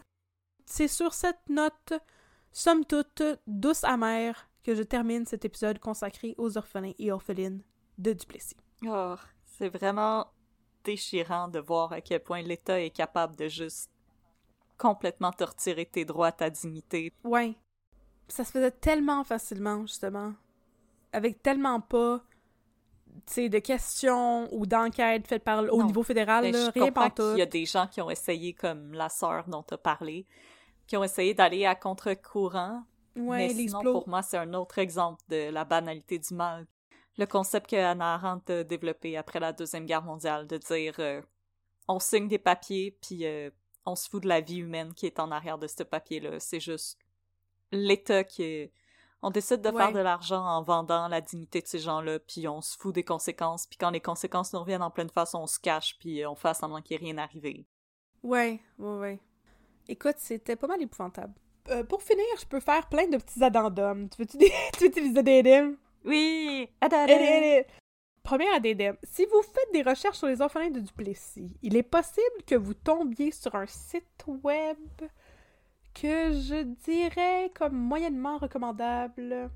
c'est 0.66 0.88
sur 0.88 1.14
cette 1.14 1.48
note, 1.48 1.94
somme 2.50 2.84
toute 2.84 3.22
douce 3.46 3.84
amère, 3.84 4.48
que 4.64 4.74
je 4.74 4.82
termine 4.82 5.26
cet 5.26 5.44
épisode 5.44 5.78
consacré 5.78 6.34
aux 6.38 6.56
orphelins 6.56 6.92
et 6.98 7.10
orphelines 7.12 7.62
de 7.98 8.12
Duplessis. 8.12 8.56
Oh, 8.86 9.16
c'est 9.44 9.68
vraiment 9.68 10.26
déchirant 10.84 11.48
de 11.48 11.58
voir 11.58 11.92
à 11.92 12.00
quel 12.00 12.22
point 12.22 12.42
l'État 12.42 12.80
est 12.80 12.90
capable 12.90 13.36
de 13.36 13.48
juste 13.48 13.91
complètement 14.82 15.30
te 15.30 15.44
retirer 15.44 15.86
tes 15.86 16.04
droits, 16.04 16.32
ta 16.32 16.50
dignité. 16.50 17.12
Ouais. 17.22 17.54
Ça 18.26 18.44
se 18.44 18.50
faisait 18.50 18.72
tellement 18.72 19.22
facilement, 19.22 19.82
justement. 19.82 20.32
Avec 21.12 21.40
tellement 21.40 21.80
pas 21.80 22.20
de 23.36 23.58
questions 23.60 24.48
ou 24.52 24.66
d'enquêtes 24.66 25.28
faites 25.28 25.44
par, 25.44 25.62
au 25.72 25.84
niveau 25.84 26.02
fédéral, 26.02 26.42
ben, 26.42 26.52
là, 26.52 26.72
je 26.74 26.80
rien 26.80 27.34
Il 27.34 27.38
y 27.38 27.42
a 27.42 27.46
des 27.46 27.64
gens 27.64 27.86
qui 27.86 28.00
ont 28.00 28.10
essayé, 28.10 28.54
comme 28.54 28.92
la 28.92 29.08
sœur 29.08 29.44
dont 29.46 29.62
tu 29.62 29.74
as 29.74 29.78
parlé, 29.78 30.26
qui 30.88 30.96
ont 30.96 31.04
essayé 31.04 31.32
d'aller 31.32 31.64
à 31.64 31.76
contre-courant. 31.76 32.82
Ouais, 33.14 33.48
mais 33.48 33.54
sinon, 33.54 33.82
pour 33.82 34.08
moi, 34.08 34.22
c'est 34.22 34.38
un 34.38 34.52
autre 34.54 34.78
exemple 34.78 35.22
de 35.28 35.50
la 35.50 35.64
banalité 35.64 36.18
du 36.18 36.34
mal. 36.34 36.66
Le 37.18 37.26
concept 37.26 37.70
que 37.70 37.76
Hannah 37.76 38.14
Arendt 38.14 38.52
a 38.52 38.64
développé 38.64 39.16
après 39.16 39.38
la 39.38 39.52
Deuxième 39.52 39.86
Guerre 39.86 40.02
mondiale, 40.02 40.48
de 40.48 40.56
dire 40.56 40.94
euh, 40.98 41.20
on 41.86 42.00
signe 42.00 42.26
des 42.26 42.38
papiers, 42.38 42.96
puis 43.00 43.26
euh, 43.26 43.50
on 43.86 43.96
se 43.96 44.08
fout 44.08 44.22
de 44.22 44.28
la 44.28 44.40
vie 44.40 44.58
humaine 44.58 44.94
qui 44.94 45.06
est 45.06 45.18
en 45.20 45.30
arrière 45.30 45.58
de 45.58 45.66
ce 45.66 45.82
papier-là. 45.82 46.38
C'est 46.40 46.60
juste 46.60 46.98
l'État 47.70 48.24
qui 48.24 48.42
est... 48.44 48.72
On 49.24 49.30
décide 49.30 49.60
de 49.60 49.68
Ouais. 49.70 49.76
faire 49.76 49.92
de 49.92 50.00
l'argent 50.00 50.44
en 50.44 50.62
vendant 50.62 51.06
la 51.08 51.20
dignité 51.20 51.60
de 51.60 51.66
ces 51.68 51.78
gens-là, 51.78 52.18
puis 52.18 52.48
on 52.48 52.60
se 52.60 52.76
fout 52.76 52.92
des 52.92 53.04
conséquences, 53.04 53.66
puis 53.66 53.76
quand 53.78 53.90
les 53.90 54.00
conséquences 54.00 54.52
nous 54.52 54.58
reviennent 54.60 54.82
en 54.82 54.90
pleine 54.90 55.10
face, 55.10 55.34
on 55.34 55.46
se 55.46 55.60
cache, 55.60 55.96
puis 56.00 56.26
on 56.26 56.34
fait 56.34 56.54
semblant 56.54 56.82
qu'il 56.82 56.96
n'y 57.00 57.02
ait 57.02 57.12
rien 57.12 57.18
arrivé. 57.22 57.64
Ouais, 58.24 58.60
ouais, 58.78 58.98
ouais. 58.98 59.20
Écoute, 59.88 60.16
c'était 60.18 60.56
pas 60.56 60.66
mal 60.66 60.82
épouvantable. 60.82 61.34
Euh, 61.70 61.84
pour 61.84 62.02
finir, 62.02 62.24
je 62.40 62.46
peux 62.46 62.58
faire 62.58 62.88
plein 62.88 63.06
de 63.06 63.16
petits 63.16 63.42
addendums. 63.44 64.08
Tu 64.10 64.22
veux-tu 64.22 64.36
des... 64.38 64.52
tu 64.76 64.84
veux-tu 64.86 65.00
les 65.12 65.16
addendums? 65.18 65.76
Oui! 66.04 66.68
Allez, 66.80 67.64
Premier 68.22 68.48
addendum. 68.54 68.96
Si 69.02 69.24
vous 69.26 69.42
faites 69.42 69.72
des 69.72 69.82
recherches 69.82 70.18
sur 70.18 70.28
les 70.28 70.40
orphelins 70.40 70.70
de 70.70 70.80
Duplessis, 70.80 71.56
il 71.62 71.76
est 71.76 71.82
possible 71.82 72.42
que 72.46 72.54
vous 72.54 72.74
tombiez 72.74 73.32
sur 73.32 73.54
un 73.54 73.66
site 73.66 74.24
web 74.26 74.78
que 75.94 76.32
je 76.32 76.62
dirais 76.84 77.50
comme 77.54 77.76
moyennement 77.76 78.38
recommandable. 78.38 79.50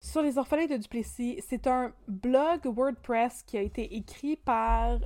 Sur 0.00 0.22
les 0.22 0.38
orphelins 0.38 0.66
de 0.66 0.76
Duplessis, 0.76 1.40
c'est 1.46 1.66
un 1.66 1.92
blog 2.08 2.66
WordPress 2.66 3.42
qui 3.42 3.58
a 3.58 3.62
été 3.62 3.96
écrit 3.96 4.36
par 4.36 4.98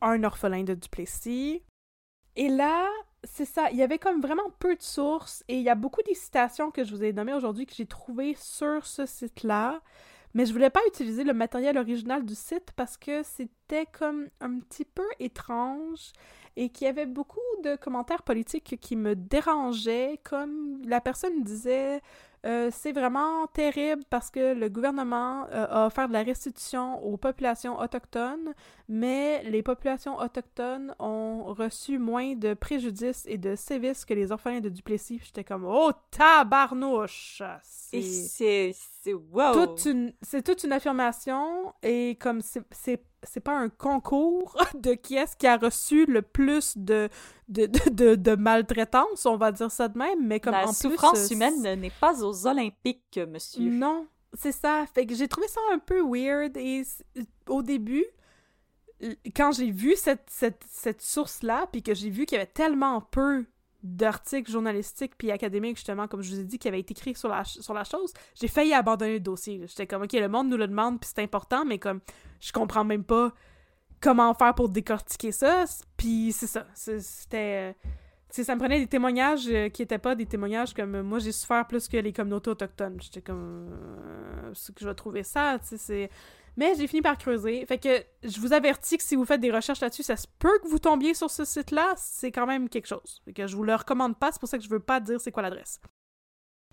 un 0.00 0.24
orphelin 0.24 0.64
de 0.64 0.74
Duplessis. 0.74 1.62
Et 2.34 2.48
là, 2.48 2.88
c'est 3.24 3.44
ça, 3.44 3.70
il 3.70 3.76
y 3.76 3.82
avait 3.82 3.98
comme 3.98 4.20
vraiment 4.20 4.50
peu 4.58 4.74
de 4.74 4.82
sources 4.82 5.44
et 5.48 5.56
il 5.56 5.62
y 5.62 5.68
a 5.68 5.74
beaucoup 5.74 6.02
des 6.02 6.14
citations 6.14 6.70
que 6.70 6.82
je 6.82 6.94
vous 6.94 7.04
ai 7.04 7.12
nommées 7.12 7.34
aujourd'hui 7.34 7.66
que 7.66 7.74
j'ai 7.74 7.86
trouvées 7.86 8.34
sur 8.36 8.86
ce 8.86 9.06
site-là. 9.06 9.80
Mais 10.34 10.46
je 10.46 10.52
voulais 10.52 10.70
pas 10.70 10.80
utiliser 10.88 11.24
le 11.24 11.34
matériel 11.34 11.76
original 11.76 12.24
du 12.24 12.34
site 12.34 12.72
parce 12.74 12.96
que 12.96 13.22
c'était 13.22 13.86
comme 13.86 14.28
un 14.40 14.58
petit 14.60 14.84
peu 14.84 15.06
étrange 15.20 16.12
et 16.56 16.68
qu'il 16.68 16.86
y 16.86 16.90
avait 16.90 17.06
beaucoup 17.06 17.40
de 17.64 17.76
commentaires 17.76 18.22
politiques 18.22 18.78
qui 18.80 18.96
me 18.96 19.14
dérangeaient, 19.14 20.20
comme 20.22 20.82
la 20.86 21.00
personne 21.00 21.42
disait 21.42 22.00
euh, 22.44 22.70
c'est 22.72 22.90
vraiment 22.90 23.46
terrible 23.46 24.02
parce 24.10 24.28
que 24.28 24.52
le 24.52 24.68
gouvernement 24.68 25.46
euh, 25.52 25.66
a 25.70 25.86
offert 25.86 26.08
de 26.08 26.12
la 26.12 26.24
restitution 26.24 27.00
aux 27.04 27.16
populations 27.16 27.78
autochtones, 27.78 28.52
mais 28.92 29.42
les 29.44 29.62
populations 29.62 30.18
autochtones 30.18 30.94
ont 30.98 31.44
reçu 31.54 31.98
moins 31.98 32.34
de 32.34 32.52
préjudices 32.52 33.24
et 33.26 33.38
de 33.38 33.56
sévices 33.56 34.04
que 34.04 34.12
les 34.12 34.32
orphelins 34.32 34.60
de 34.60 34.68
Duplessis. 34.68 35.18
J'étais 35.24 35.44
comme 35.44 35.64
oh 35.64 35.92
tabarnouche! 36.10 37.42
C'est 37.62 38.74
wow! 39.32 39.52
toute 39.54 39.86
une 39.86 40.12
c'est 40.20 40.42
toute 40.42 40.62
une 40.64 40.72
affirmation 40.72 41.72
et 41.82 42.18
comme 42.20 42.42
c'est 42.42 43.02
c'est 43.22 43.40
pas 43.40 43.56
un 43.56 43.70
concours 43.70 44.58
de 44.74 44.92
qui 44.92 45.16
est-ce 45.16 45.36
qui 45.36 45.46
a 45.46 45.56
reçu 45.56 46.04
le 46.04 46.20
plus 46.20 46.76
de 46.76 47.08
de, 47.48 47.64
de, 47.64 47.90
de, 47.90 48.14
de 48.14 48.34
maltraitance, 48.34 49.24
on 49.24 49.38
va 49.38 49.52
dire 49.52 49.70
ça 49.70 49.88
de 49.88 49.96
même, 49.96 50.26
mais 50.26 50.38
comme 50.38 50.52
La 50.52 50.68
en 50.68 50.72
souffrance 50.72 51.28
plus, 51.28 51.32
euh, 51.32 51.36
humaine 51.36 51.80
n'est 51.80 51.92
pas 51.98 52.22
aux 52.22 52.46
Olympiques, 52.46 53.18
monsieur. 53.30 53.70
non, 53.70 54.06
c'est 54.34 54.52
ça. 54.52 54.84
Fait 54.94 55.06
que 55.06 55.14
j'ai 55.14 55.28
trouvé 55.28 55.48
ça 55.48 55.60
un 55.72 55.78
peu 55.78 56.02
weird 56.02 56.56
et 56.58 56.82
au 57.48 57.62
début, 57.62 58.04
quand 59.34 59.52
j'ai 59.52 59.70
vu 59.70 59.96
cette, 59.96 60.24
cette, 60.28 60.64
cette 60.68 61.02
source-là, 61.02 61.66
puis 61.72 61.82
que 61.82 61.94
j'ai 61.94 62.10
vu 62.10 62.26
qu'il 62.26 62.36
y 62.36 62.40
avait 62.40 62.50
tellement 62.50 63.00
peu 63.00 63.44
d'articles 63.82 64.50
journalistiques 64.50 65.14
puis 65.18 65.30
académiques, 65.32 65.76
justement, 65.76 66.06
comme 66.06 66.22
je 66.22 66.32
vous 66.32 66.40
ai 66.40 66.44
dit, 66.44 66.58
qui 66.58 66.68
avaient 66.68 66.80
été 66.80 66.92
écrits 66.92 67.16
sur 67.16 67.28
la, 67.28 67.44
sur 67.44 67.74
la 67.74 67.84
chose, 67.84 68.12
j'ai 68.34 68.48
failli 68.48 68.72
abandonner 68.72 69.14
le 69.14 69.20
dossier. 69.20 69.60
J'étais 69.66 69.86
comme, 69.86 70.02
OK, 70.02 70.12
le 70.12 70.28
monde 70.28 70.48
nous 70.48 70.56
le 70.56 70.68
demande, 70.68 71.00
puis 71.00 71.10
c'est 71.12 71.22
important, 71.22 71.64
mais 71.64 71.78
comme, 71.78 72.00
je 72.40 72.52
comprends 72.52 72.84
même 72.84 73.02
pas 73.04 73.32
comment 74.00 74.34
faire 74.34 74.54
pour 74.54 74.68
décortiquer 74.68 75.32
ça. 75.32 75.64
Puis 75.96 76.32
c'est 76.32 76.46
ça. 76.46 76.66
C'était... 76.74 77.72
euh, 77.72 77.72
ça 78.30 78.54
me 78.54 78.60
prenait 78.60 78.78
des 78.78 78.86
témoignages 78.86 79.48
euh, 79.48 79.68
qui 79.68 79.82
étaient 79.82 79.98
pas 79.98 80.14
des 80.14 80.26
témoignages 80.26 80.72
comme 80.72 81.02
moi 81.02 81.18
j'ai 81.18 81.32
souffert 81.32 81.66
plus 81.66 81.86
que 81.86 81.98
les 81.98 82.12
communautés 82.12 82.50
autochtones. 82.50 82.98
J'étais 83.00 83.20
comme 83.20 83.68
euh, 83.70 84.52
c'est 84.54 84.74
que 84.74 84.80
je 84.80 84.88
vais 84.88 84.94
trouver 84.94 85.22
ça, 85.22 85.58
tu 85.60 85.68
sais, 85.68 85.78
c'est 85.78 86.10
mais 86.56 86.74
j'ai 86.76 86.86
fini 86.86 87.02
par 87.02 87.16
creuser. 87.18 87.64
Fait 87.66 87.78
que 87.78 88.04
je 88.22 88.40
vous 88.40 88.52
avertis 88.52 88.96
que 88.98 89.02
si 89.02 89.16
vous 89.16 89.24
faites 89.24 89.40
des 89.40 89.50
recherches 89.50 89.80
là-dessus, 89.80 90.02
ça 90.02 90.16
se 90.16 90.26
peut 90.38 90.58
que 90.62 90.68
vous 90.68 90.78
tombiez 90.78 91.14
sur 91.14 91.30
ce 91.30 91.44
site-là, 91.44 91.94
c'est 91.96 92.30
quand 92.32 92.46
même 92.46 92.68
quelque 92.68 92.86
chose. 92.86 93.22
Fait 93.24 93.32
que 93.32 93.46
je 93.46 93.56
vous 93.56 93.64
le 93.64 93.74
recommande 93.74 94.18
pas, 94.18 94.32
c'est 94.32 94.40
pour 94.40 94.48
ça 94.48 94.58
que 94.58 94.64
je 94.64 94.68
veux 94.70 94.80
pas 94.80 95.00
dire 95.00 95.20
c'est 95.20 95.32
quoi 95.32 95.42
l'adresse. 95.42 95.80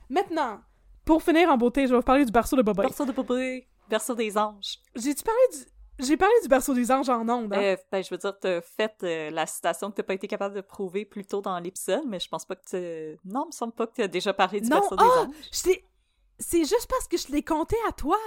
Maintenant, 0.09 0.61
pour 1.05 1.21
finir 1.23 1.49
en 1.49 1.57
beauté, 1.57 1.83
je 1.85 1.91
vais 1.91 1.97
vous 1.97 2.03
parler 2.03 2.25
du 2.25 2.31
berceau 2.31 2.55
de 2.55 2.61
Boba. 2.61 2.83
Berceau 2.83 3.05
de 3.05 3.11
bébé, 3.11 3.67
berceau 3.89 4.15
des 4.15 4.37
anges. 4.37 4.79
J'ai-tu 4.95 5.23
parlé 5.23 5.39
du 5.53 5.57
j'ai 6.01 6.15
parlé 6.15 6.33
du 6.41 6.47
berceau 6.47 6.73
des 6.73 6.89
anges 6.93 7.09
en 7.09 7.27
ondes. 7.27 7.53
hein? 7.53 7.61
Euh, 7.61 7.77
ben, 7.91 8.01
je 8.01 8.09
veux 8.09 8.17
dire, 8.17 8.33
t'as 8.39 8.61
fait 8.61 8.95
euh, 9.03 9.31
la 9.31 9.45
citation 9.45 9.91
que 9.91 9.97
t'as 9.97 10.03
pas 10.03 10.13
été 10.13 10.29
capable 10.29 10.55
de 10.55 10.61
prouver 10.61 11.03
plus 11.03 11.25
tôt 11.25 11.41
dans 11.41 11.59
l'épisode, 11.59 12.03
mais 12.07 12.21
je 12.21 12.29
pense 12.29 12.45
pas 12.45 12.55
que 12.55 12.63
tu... 12.69 13.19
Non, 13.25 13.43
il 13.43 13.47
me 13.47 13.51
semble 13.51 13.73
pas 13.73 13.85
que 13.85 13.95
t'as 13.97 14.07
déjà 14.07 14.33
parlé 14.33 14.61
du 14.61 14.69
non, 14.69 14.77
berceau 14.79 14.95
des 14.95 15.03
ah! 15.03 15.23
anges. 15.23 15.61
T'ai- 15.61 15.85
C'est 16.39 16.63
juste 16.63 16.87
parce 16.89 17.05
que 17.05 17.17
je 17.17 17.27
l'ai 17.33 17.43
compté 17.43 17.75
à 17.89 17.91
toi. 17.91 18.17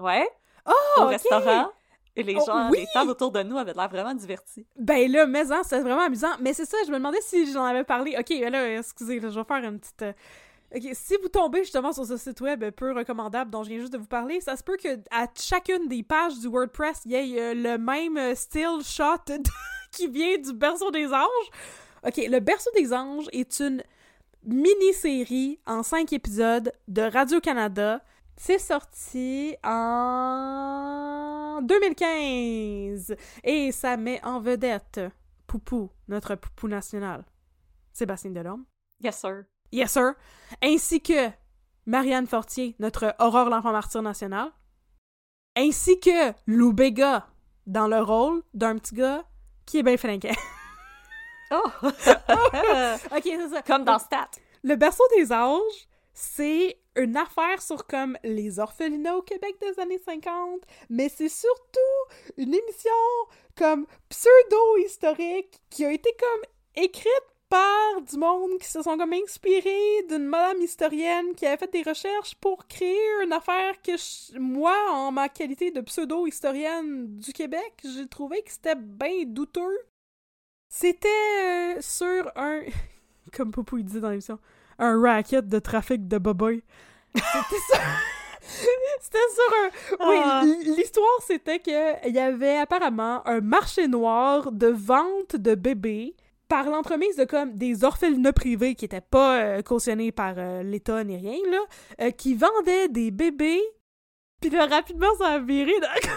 Ouais, 0.00 0.28
Oh, 0.66 0.72
au 1.00 1.02
ok. 1.04 1.10
restaurant. 1.10 1.70
Et 2.16 2.22
les 2.24 2.34
Oh, 2.36 2.44
gens, 2.46 2.70
oui! 2.70 2.78
les 2.80 2.86
tables 2.92 3.10
autour 3.10 3.30
de 3.30 3.42
nous 3.44 3.56
avaient 3.56 3.74
l'air 3.74 3.88
vraiment 3.88 4.14
divertis. 4.14 4.66
Ben 4.76 5.10
là, 5.10 5.26
mais 5.26 5.52
hein, 5.52 5.60
c'était 5.62 5.80
vraiment 5.80 6.02
amusant. 6.02 6.30
Mais 6.40 6.52
c'est 6.52 6.64
ça, 6.64 6.76
je 6.84 6.90
me 6.90 6.96
demandais 6.96 7.20
si 7.20 7.52
j'en 7.52 7.64
avais 7.64 7.84
parlé. 7.84 8.16
Ok, 8.18 8.28
ben 8.28 8.50
là, 8.50 8.78
excusez, 8.78 9.20
là, 9.20 9.28
je 9.30 9.38
vais 9.38 9.44
faire 9.46 9.62
une 9.64 9.78
petite. 9.78 10.02
euh, 10.02 10.12
Ok, 10.74 10.82
si 10.92 11.16
vous 11.22 11.28
tombez 11.28 11.60
justement 11.64 11.92
sur 11.92 12.04
ce 12.04 12.16
site 12.18 12.40
web 12.42 12.62
peu 12.72 12.92
recommandable 12.92 13.50
dont 13.50 13.62
je 13.62 13.70
viens 13.70 13.78
juste 13.78 13.92
de 13.92 13.98
vous 13.98 14.06
parler, 14.06 14.40
ça 14.42 14.54
se 14.56 14.62
peut 14.62 14.76
que 14.76 14.98
à 15.10 15.26
chacune 15.34 15.88
des 15.88 16.02
pages 16.02 16.38
du 16.40 16.48
WordPress, 16.48 17.02
il 17.06 17.12
y 17.12 17.14
ait 17.14 17.40
euh, 17.40 17.54
le 17.54 17.78
même 17.78 18.18
euh, 18.18 18.34
still 18.34 18.82
shot 18.84 19.16
de- 19.28 19.40
qui 19.92 20.08
vient 20.08 20.36
du 20.36 20.52
berceau 20.52 20.90
des 20.90 21.06
anges. 21.12 21.50
Ok, 22.06 22.16
le 22.18 22.38
berceau 22.40 22.70
des 22.76 22.92
anges 22.92 23.28
est 23.32 23.60
une 23.60 23.82
mini-série 24.44 25.58
en 25.66 25.82
cinq 25.82 26.12
épisodes 26.12 26.72
de 26.88 27.02
Radio-Canada. 27.02 28.00
C'est 28.40 28.60
sorti 28.60 29.56
en 29.64 31.60
2015 31.60 33.16
et 33.42 33.72
ça 33.72 33.96
met 33.96 34.24
en 34.24 34.38
vedette 34.38 35.00
Poupou, 35.48 35.90
notre 36.06 36.36
Poupou 36.36 36.68
national, 36.68 37.24
Sébastien 37.92 38.30
Delorme. 38.30 38.64
Yes, 39.02 39.18
sir. 39.18 39.46
Yes, 39.72 39.90
sir. 39.90 40.12
Ainsi 40.62 41.00
que 41.00 41.30
Marianne 41.86 42.28
Fortier, 42.28 42.76
notre 42.78 43.12
Aurore 43.18 43.48
l'enfant 43.50 43.72
martyr 43.72 44.02
national. 44.02 44.52
Ainsi 45.56 45.98
que 45.98 46.32
Lou 46.46 46.72
Béga, 46.72 47.26
dans 47.66 47.88
le 47.88 48.00
rôle 48.00 48.44
d'un 48.54 48.78
petit 48.78 48.94
gars 48.94 49.24
qui 49.66 49.78
est 49.78 49.82
bien 49.82 49.96
flinquant. 49.96 50.28
Oh! 51.50 51.62
ok, 51.82 53.22
c'est 53.24 53.48
ça. 53.48 53.62
Comme 53.62 53.82
dans 53.82 53.98
Stat. 53.98 54.28
Le 54.62 54.76
berceau 54.76 55.02
des 55.16 55.32
anges, 55.32 55.88
c'est 56.12 56.78
une 56.98 57.16
affaire 57.16 57.62
sur 57.62 57.86
comme 57.86 58.18
les 58.24 58.58
orphelinats 58.58 59.16
au 59.16 59.22
Québec 59.22 59.56
des 59.60 59.80
années 59.80 60.00
50, 60.04 60.62
mais 60.90 61.08
c'est 61.08 61.28
surtout 61.28 61.78
une 62.36 62.54
émission 62.54 62.90
comme 63.56 63.86
pseudo-historique 64.08 65.60
qui 65.70 65.84
a 65.84 65.92
été 65.92 66.10
comme 66.18 66.82
écrite 66.84 67.24
par 67.48 68.02
du 68.02 68.18
monde 68.18 68.58
qui 68.60 68.68
se 68.68 68.82
sont 68.82 68.98
comme 68.98 69.12
inspirés 69.12 70.02
d'une 70.08 70.26
madame 70.26 70.60
historienne 70.60 71.34
qui 71.34 71.46
avait 71.46 71.56
fait 71.56 71.72
des 71.72 71.82
recherches 71.82 72.34
pour 72.34 72.66
créer 72.66 72.98
une 73.24 73.32
affaire 73.32 73.80
que 73.82 74.38
moi, 74.38 74.76
en 74.90 75.10
ma 75.12 75.28
qualité 75.28 75.70
de 75.70 75.80
pseudo-historienne 75.80 77.18
du 77.18 77.32
Québec, 77.32 77.72
j'ai 77.82 78.06
trouvé 78.06 78.42
que 78.42 78.52
c'était 78.52 78.76
bien 78.76 79.24
douteux. 79.26 79.78
C'était 80.68 81.08
euh, 81.08 81.80
sur 81.80 82.30
un... 82.36 82.60
comme 83.32 83.50
Poupou 83.50 83.80
dit 83.80 84.00
dans 84.00 84.10
l'émission, 84.10 84.38
un 84.78 85.00
racket 85.00 85.48
de 85.48 85.58
trafic 85.58 86.06
de 86.06 86.18
boboy. 86.18 86.62
C'était 87.14 87.62
ça. 87.72 87.78
C'était 89.00 89.18
sur 89.34 89.98
un. 90.04 90.08
Oui, 90.08 90.16
Ah. 90.24 90.42
l'histoire 90.76 91.18
c'était 91.26 91.58
que 91.58 92.08
il 92.08 92.14
y 92.14 92.18
avait 92.18 92.56
apparemment 92.58 93.26
un 93.26 93.40
marché 93.40 93.88
noir 93.88 94.50
de 94.52 94.68
vente 94.68 95.36
de 95.36 95.54
bébés 95.54 96.14
par 96.48 96.64
l'entremise 96.70 97.16
de 97.16 97.24
comme 97.24 97.52
des 97.54 97.84
orphelinats 97.84 98.32
privés 98.32 98.74
qui 98.74 98.86
étaient 98.86 99.02
pas 99.02 99.38
euh, 99.40 99.62
cautionnés 99.62 100.12
par 100.12 100.34
euh, 100.38 100.62
l'État 100.62 101.04
ni 101.04 101.16
rien 101.16 101.36
là, 101.50 101.58
euh, 102.00 102.10
qui 102.10 102.34
vendaient 102.34 102.88
des 102.88 103.10
bébés. 103.10 103.60
Puis 104.40 104.50
là, 104.50 104.66
rapidement, 104.66 105.14
ça 105.18 105.32
a 105.34 105.38
viré. 105.38 105.72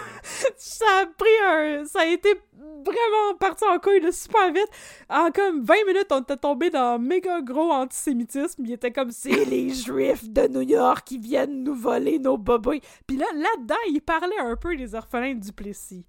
ça 0.58 0.86
a 1.02 1.06
pris 1.06 1.30
un... 1.44 1.86
Ça 1.86 2.02
a 2.02 2.06
été 2.06 2.40
vraiment 2.54 3.36
parti 3.40 3.64
en 3.66 3.80
couille 3.80 4.02
de 4.02 4.12
super 4.12 4.52
vite. 4.52 4.70
En 5.10 5.32
comme 5.32 5.64
20 5.64 5.74
minutes, 5.88 6.08
on 6.12 6.22
était 6.22 6.38
tombé 6.38 6.70
dans 6.70 6.96
un 6.96 6.98
méga 6.98 7.42
gros 7.42 7.72
antisémitisme. 7.72 8.64
Il 8.66 8.74
était 8.74 8.92
comme, 8.92 9.12
c'est 9.12 9.46
les 9.46 9.70
Juifs 9.70 10.30
de 10.30 10.48
New 10.48 10.62
York 10.62 11.06
qui 11.06 11.18
viennent 11.18 11.64
nous 11.64 11.76
voler 11.76 12.20
nos 12.20 12.38
bobos. 12.38 12.80
Puis 13.08 13.18
là, 13.18 13.26
là-dedans, 13.34 13.76
il 13.90 14.02
parlait 14.02 14.40
un 14.40 14.56
peu 14.56 14.76
des 14.76 14.94
orphelins 14.96 15.36
du 15.36 15.52
Plessis. 15.52 16.06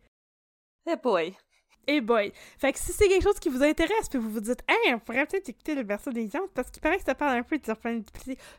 Eh. 0.86 0.96
Et 1.88 2.00
boy. 2.00 2.32
Fait 2.58 2.72
que 2.72 2.78
si 2.78 2.92
c'est 2.92 3.08
quelque 3.08 3.22
chose 3.22 3.40
qui 3.40 3.48
vous 3.48 3.62
intéresse, 3.62 4.08
puis 4.08 4.18
vous 4.18 4.30
vous 4.30 4.40
dites, 4.40 4.62
hey, 4.68 4.94
on 4.94 5.00
pourrait 5.00 5.26
peut-être 5.26 5.48
écouter 5.48 5.74
le 5.74 5.82
verso 5.82 6.12
des 6.12 6.28
gens, 6.28 6.46
parce 6.54 6.70
qu'il 6.70 6.80
paraît 6.80 6.98
que 6.98 7.04
ça 7.04 7.14
parle 7.14 7.38
un 7.38 7.42
peu 7.42 7.58
de 7.58 7.70
orphelins 7.70 8.02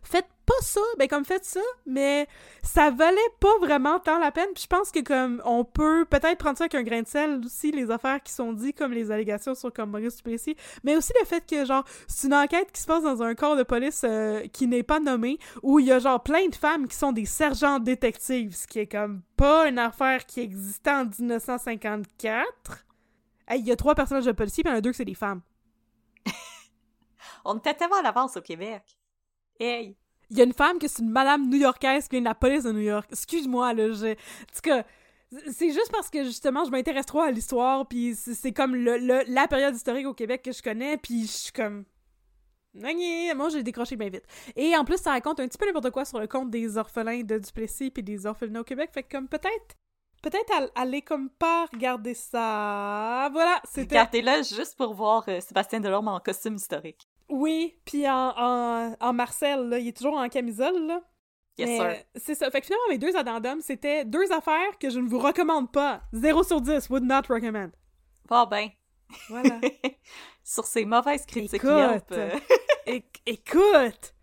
Faites 0.03 0.27
pas 0.45 0.53
ça, 0.61 0.81
ben 0.97 1.07
comme 1.07 1.23
faites 1.23 1.45
ça, 1.45 1.61
mais 1.85 2.27
ça 2.63 2.91
valait 2.91 3.17
pas 3.39 3.57
vraiment 3.61 3.99
tant 3.99 4.19
la 4.19 4.31
peine. 4.31 4.49
Puis 4.53 4.63
je 4.63 4.67
pense 4.67 4.91
que 4.91 4.99
comme 4.99 5.41
on 5.45 5.63
peut 5.63 6.05
peut-être 6.05 6.37
prendre 6.37 6.57
ça 6.57 6.65
avec 6.65 6.75
un 6.75 6.83
grain 6.83 7.01
de 7.01 7.07
sel 7.07 7.41
aussi, 7.45 7.71
les 7.71 7.89
affaires 7.91 8.21
qui 8.21 8.33
sont 8.33 8.51
dites, 8.51 8.77
comme 8.77 8.91
les 8.91 9.09
allégations 9.09 9.55
sur 9.55 9.71
comme 9.71 9.91
Maurice 9.91 10.17
Duplessis, 10.17 10.57
mais 10.83 10.97
aussi 10.97 11.13
le 11.19 11.25
fait 11.25 11.45
que 11.49 11.63
genre 11.63 11.85
c'est 12.07 12.27
une 12.27 12.33
enquête 12.33 12.71
qui 12.73 12.81
se 12.81 12.87
passe 12.87 13.03
dans 13.03 13.23
un 13.23 13.35
corps 13.35 13.55
de 13.55 13.63
police 13.63 14.01
euh, 14.03 14.45
qui 14.51 14.67
n'est 14.67 14.83
pas 14.83 14.99
nommé, 14.99 15.37
où 15.61 15.79
il 15.79 15.85
y 15.85 15.91
a 15.91 15.99
genre 15.99 16.21
plein 16.21 16.47
de 16.47 16.55
femmes 16.55 16.87
qui 16.87 16.97
sont 16.97 17.13
des 17.13 17.25
sergents 17.25 17.79
détectives, 17.79 18.53
ce 18.53 18.67
qui 18.67 18.79
est 18.79 18.91
comme 18.91 19.21
pas 19.37 19.67
une 19.67 19.79
affaire 19.79 20.25
qui 20.25 20.41
existait 20.41 20.91
en 20.91 21.05
1954. 21.05 22.85
Hey, 23.47 23.59
il 23.59 23.67
y 23.67 23.71
a 23.71 23.75
trois 23.75 23.95
personnages 23.95 24.25
de 24.25 24.31
policiers, 24.31 24.63
puis 24.63 24.69
il 24.71 24.73
y 24.73 24.75
en 24.75 24.79
a 24.79 24.81
deux 24.81 24.91
que 24.91 24.97
c'est 24.97 25.05
des 25.05 25.13
femmes. 25.13 25.41
On 27.45 27.57
était 27.57 27.73
tellement 27.73 27.97
à 27.97 28.01
l'avance 28.01 28.37
au 28.37 28.41
Québec. 28.41 28.83
Hey! 29.59 29.97
Il 30.29 30.37
y 30.37 30.41
a 30.41 30.45
une 30.45 30.53
femme 30.53 30.79
qui 30.79 30.85
est 30.85 30.99
une 30.99 31.09
madame 31.09 31.49
new-yorkaise 31.49 32.07
qui 32.07 32.11
vient 32.11 32.21
de 32.21 32.25
la 32.25 32.35
police 32.35 32.63
de 32.63 32.71
New 32.71 32.79
York. 32.79 33.07
Excuse-moi, 33.11 33.73
là, 33.73 33.91
je... 33.91 34.13
En 34.13 34.15
tout 34.15 34.61
cas, 34.63 34.83
c'est 35.51 35.71
juste 35.71 35.91
parce 35.91 36.09
que, 36.09 36.23
justement, 36.23 36.63
je 36.65 36.71
m'intéresse 36.71 37.05
trop 37.05 37.21
à 37.21 37.31
l'histoire, 37.31 37.87
puis 37.87 38.15
c'est 38.15 38.53
comme 38.53 38.75
le, 38.75 39.23
la 39.27 39.47
période 39.47 39.75
historique 39.75 40.07
au 40.07 40.13
Québec 40.13 40.41
que 40.43 40.51
je 40.51 40.61
connais, 40.61 40.97
puis 40.97 41.23
je 41.23 41.31
suis 41.31 41.51
comme... 41.51 41.85
Moi, 42.73 43.49
j'ai 43.49 43.61
décroché 43.61 43.95
bien 43.95 44.09
vite. 44.09 44.25
Et 44.55 44.75
en 44.75 44.83
plus, 44.83 44.97
ça 44.97 45.11
raconte 45.11 45.39
un 45.39 45.47
petit 45.47 45.59
peu 45.59 45.67
n'importe 45.67 45.91
quoi 45.91 46.05
sur 46.05 46.19
le 46.19 46.27
compte 46.27 46.49
des 46.49 46.77
orphelins 46.77 47.21
de 47.21 47.37
Duplessis 47.37 47.91
puis 47.91 48.01
des 48.01 48.25
orphelins 48.25 48.61
au 48.61 48.63
Québec. 48.63 48.89
Fait 48.91 49.03
que 49.03 49.15
comme 49.15 49.27
peut-être 49.27 49.75
peut-être 50.23 50.71
aller 50.73 51.03
comme 51.03 51.29
pas 51.29 51.67
regarder 51.71 52.15
ça. 52.15 53.29
Voilà, 53.31 53.61
c'était... 53.65 53.99
Regardez-le 53.99 54.43
juste 54.43 54.75
pour 54.75 54.95
voir 54.95 55.23
euh, 55.27 55.39
Sébastien 55.41 55.79
Delorme 55.79 56.07
en 56.07 56.19
costume 56.19 56.55
historique. 56.55 57.07
Oui, 57.29 57.77
puis 57.85 58.09
en, 58.09 58.95
en, 58.99 59.13
Marcel, 59.13 59.69
là, 59.69 59.77
il 59.77 59.89
est 59.89 59.97
toujours 59.97 60.17
en 60.17 60.27
camisole, 60.29 60.87
là. 60.87 61.01
Yes, 61.57 61.69
sir. 61.69 61.95
C'est 62.15 62.35
ça. 62.35 62.49
Fait 62.49 62.61
que 62.61 62.65
finalement, 62.65 62.87
mes 62.89 62.97
deux 62.97 63.15
addendums, 63.15 63.61
c'était 63.61 64.05
deux 64.05 64.31
affaires 64.31 64.77
que 64.79 64.89
je 64.89 64.99
ne 64.99 65.07
vous 65.07 65.19
recommande 65.19 65.71
pas. 65.71 66.01
0 66.13 66.43
sur 66.43 66.61
10, 66.61 66.89
would 66.89 67.03
not 67.03 67.21
recommend. 67.29 67.69
Pas 68.27 68.47
ben. 68.47 68.69
Voilà. 69.29 69.59
sur 70.43 70.65
ces 70.65 70.85
mauvaises 70.85 71.25
critiques 71.25 71.53
écoute, 71.53 72.11
euh. 72.11 72.39
écoute! 73.27 74.15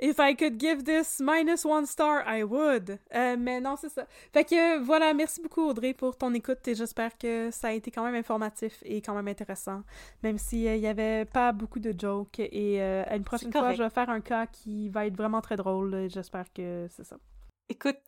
If 0.00 0.20
I 0.20 0.36
could 0.36 0.60
give 0.60 0.84
this 0.84 1.18
minus 1.18 1.64
one 1.64 1.84
star, 1.84 2.22
I 2.24 2.44
would. 2.44 3.00
Euh, 3.14 3.36
mais 3.36 3.60
non, 3.60 3.74
c'est 3.76 3.88
ça. 3.88 4.06
Fait 4.32 4.44
que 4.44 4.78
voilà, 4.78 5.12
merci 5.12 5.42
beaucoup 5.42 5.62
Audrey 5.62 5.92
pour 5.92 6.16
ton 6.16 6.32
écoute 6.34 6.66
et 6.68 6.76
j'espère 6.76 7.18
que 7.18 7.50
ça 7.50 7.68
a 7.68 7.72
été 7.72 7.90
quand 7.90 8.04
même 8.04 8.14
informatif 8.14 8.78
et 8.84 9.02
quand 9.02 9.14
même 9.14 9.26
intéressant. 9.26 9.82
Même 10.22 10.38
s'il 10.38 10.68
euh, 10.68 10.78
n'y 10.78 10.86
avait 10.86 11.24
pas 11.24 11.50
beaucoup 11.50 11.80
de 11.80 11.92
jokes. 11.98 12.38
Et 12.38 12.80
euh, 12.80 13.02
une 13.10 13.24
prochaine 13.24 13.50
fois, 13.50 13.72
je 13.72 13.82
vais 13.82 13.90
faire 13.90 14.08
un 14.08 14.20
cas 14.20 14.46
qui 14.46 14.88
va 14.88 15.06
être 15.06 15.16
vraiment 15.16 15.40
très 15.40 15.56
drôle. 15.56 16.08
J'espère 16.08 16.52
que 16.52 16.86
c'est 16.90 17.04
ça. 17.04 17.16
Écoute, 17.68 17.98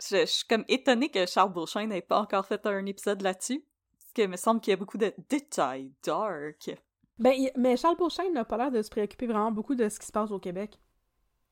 je, 0.00 0.24
suis 0.26 0.46
comme 0.46 0.64
étonnée 0.68 1.08
que 1.08 1.26
Charles 1.26 1.52
Beauchamp 1.52 1.88
n'ait 1.88 2.02
pas 2.02 2.20
encore 2.20 2.46
fait 2.46 2.64
un 2.66 2.86
épisode 2.86 3.22
là-dessus. 3.22 3.64
Parce 3.98 4.12
qu'il 4.12 4.28
me 4.28 4.36
semble 4.36 4.60
qu'il 4.60 4.70
y 4.70 4.74
a 4.74 4.76
beaucoup 4.76 4.98
de 4.98 5.12
détails 5.28 5.90
dark. 6.04 6.70
Ben, 7.18 7.34
mais 7.56 7.76
Charles 7.76 7.96
Beauchamp 7.96 8.30
n'a 8.32 8.44
pas 8.44 8.58
l'air 8.58 8.70
de 8.70 8.80
se 8.80 8.90
préoccuper 8.90 9.26
vraiment 9.26 9.50
beaucoup 9.50 9.74
de 9.74 9.88
ce 9.88 9.98
qui 9.98 10.06
se 10.06 10.12
passe 10.12 10.30
au 10.30 10.38
Québec. 10.38 10.78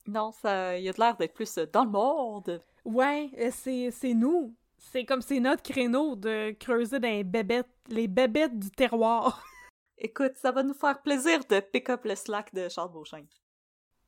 Non, 0.06 0.32
ça, 0.32 0.78
il 0.78 0.88
a 0.88 0.92
l'air 0.98 1.16
d'être 1.16 1.34
plus 1.34 1.58
euh, 1.58 1.66
dans 1.72 1.84
le 1.84 1.90
monde. 1.90 2.62
Ouais, 2.84 3.30
euh, 3.38 3.50
c'est, 3.52 3.90
c'est 3.90 4.14
nous. 4.14 4.54
C'est 4.76 5.04
comme 5.04 5.22
c'est 5.22 5.40
notre 5.40 5.62
créneau 5.62 6.14
de 6.14 6.50
creuser 6.52 7.00
dans 7.00 7.08
les 7.08 7.24
bébêtes, 7.24 7.70
les 7.88 8.06
bébêtes 8.06 8.58
du 8.58 8.70
terroir. 8.70 9.42
Écoute, 9.98 10.32
ça 10.36 10.52
va 10.52 10.62
nous 10.62 10.74
faire 10.74 11.00
plaisir 11.00 11.40
de 11.48 11.60
pick 11.60 11.88
up 11.88 12.04
le 12.04 12.14
slack 12.14 12.52
de 12.54 12.68
Charles 12.68 12.92
Beauchamp. 12.92 13.26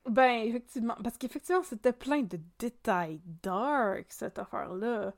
Ben, 0.09 0.43
effectivement. 0.47 0.97
Parce 1.03 1.17
qu'effectivement, 1.17 1.63
c'était 1.63 1.93
plein 1.93 2.23
de 2.23 2.39
détails 2.59 3.21
dark, 3.43 4.07
cette 4.11 4.39
affaire-là. 4.39 5.15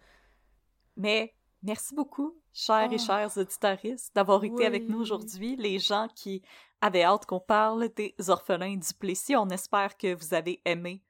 Mais 0.96 1.34
merci 1.62 1.94
beaucoup, 1.94 2.36
chers 2.52 2.92
et 2.92 2.96
ah. 2.96 2.98
chers 2.98 3.38
auditaristes, 3.38 4.14
d'avoir 4.14 4.44
été 4.44 4.64
avec 4.64 4.88
nous 4.88 5.00
aujourd'hui. 5.00 5.56
Les 5.56 5.78
gens 5.78 6.08
qui 6.14 6.42
avait 6.80 7.04
hâte 7.04 7.26
qu'on 7.26 7.40
parle 7.40 7.88
des 7.94 8.14
orphelins 8.28 8.76
du 8.76 8.94
Plessis. 8.98 9.36
On 9.36 9.48
espère 9.48 9.96
que 9.96 10.14
vous 10.14 10.34
avez 10.34 10.60
aimé 10.64 11.02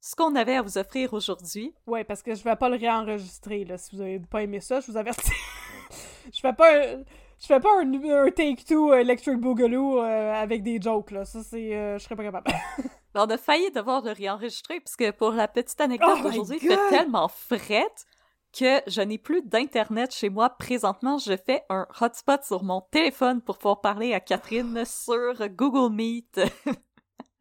ce 0.00 0.14
qu'on 0.14 0.34
avait 0.36 0.56
à 0.56 0.62
vous 0.62 0.78
offrir 0.78 1.12
aujourd'hui. 1.12 1.74
Ouais, 1.86 2.04
parce 2.04 2.22
que 2.22 2.34
je 2.34 2.42
vais 2.42 2.56
pas 2.56 2.68
le 2.68 2.76
réenregistrer, 2.76 3.64
là. 3.64 3.78
Si 3.78 3.94
vous 3.94 4.02
avez 4.02 4.20
pas 4.20 4.42
aimé 4.42 4.60
ça, 4.60 4.80
je 4.80 4.90
vous 4.90 4.96
avertis. 4.96 5.32
je 6.32 6.40
fais 6.40 6.52
pas 6.52 6.76
un... 6.76 7.04
Je 7.40 7.46
fais 7.46 7.60
pas 7.60 7.70
un, 7.80 8.30
take-two 8.32 8.92
Electric 8.94 9.36
Boogaloo 9.36 10.02
euh, 10.02 10.32
avec 10.34 10.64
des 10.64 10.80
jokes, 10.80 11.12
là. 11.12 11.24
Ça, 11.24 11.40
c'est... 11.44 11.72
Euh, 11.72 11.96
je 11.96 12.04
serais 12.04 12.16
pas 12.16 12.24
capable. 12.24 12.50
On 13.14 13.26
a 13.26 13.38
failli 13.38 13.70
devoir 13.70 14.02
le 14.02 14.12
réenregistrer, 14.12 14.80
puisque 14.80 15.12
pour 15.12 15.32
la 15.32 15.48
petite 15.48 15.80
anecdote 15.80 16.18
oh 16.20 16.22
d'aujourd'hui, 16.22 16.58
il 16.60 16.68
fait 16.68 16.88
tellement 16.90 17.28
frette 17.28 18.06
que 18.52 18.80
je 18.86 19.00
n'ai 19.00 19.18
plus 19.18 19.42
d'internet 19.42 20.14
chez 20.14 20.28
moi 20.28 20.50
présentement. 20.50 21.18
Je 21.18 21.36
fais 21.36 21.64
un 21.68 21.86
hotspot 22.00 22.42
sur 22.44 22.62
mon 22.64 22.80
téléphone 22.90 23.40
pour 23.40 23.58
pouvoir 23.58 23.80
parler 23.80 24.14
à 24.14 24.20
Catherine 24.20 24.84
sur 24.84 25.48
Google 25.50 25.94
Meet. 25.94 26.40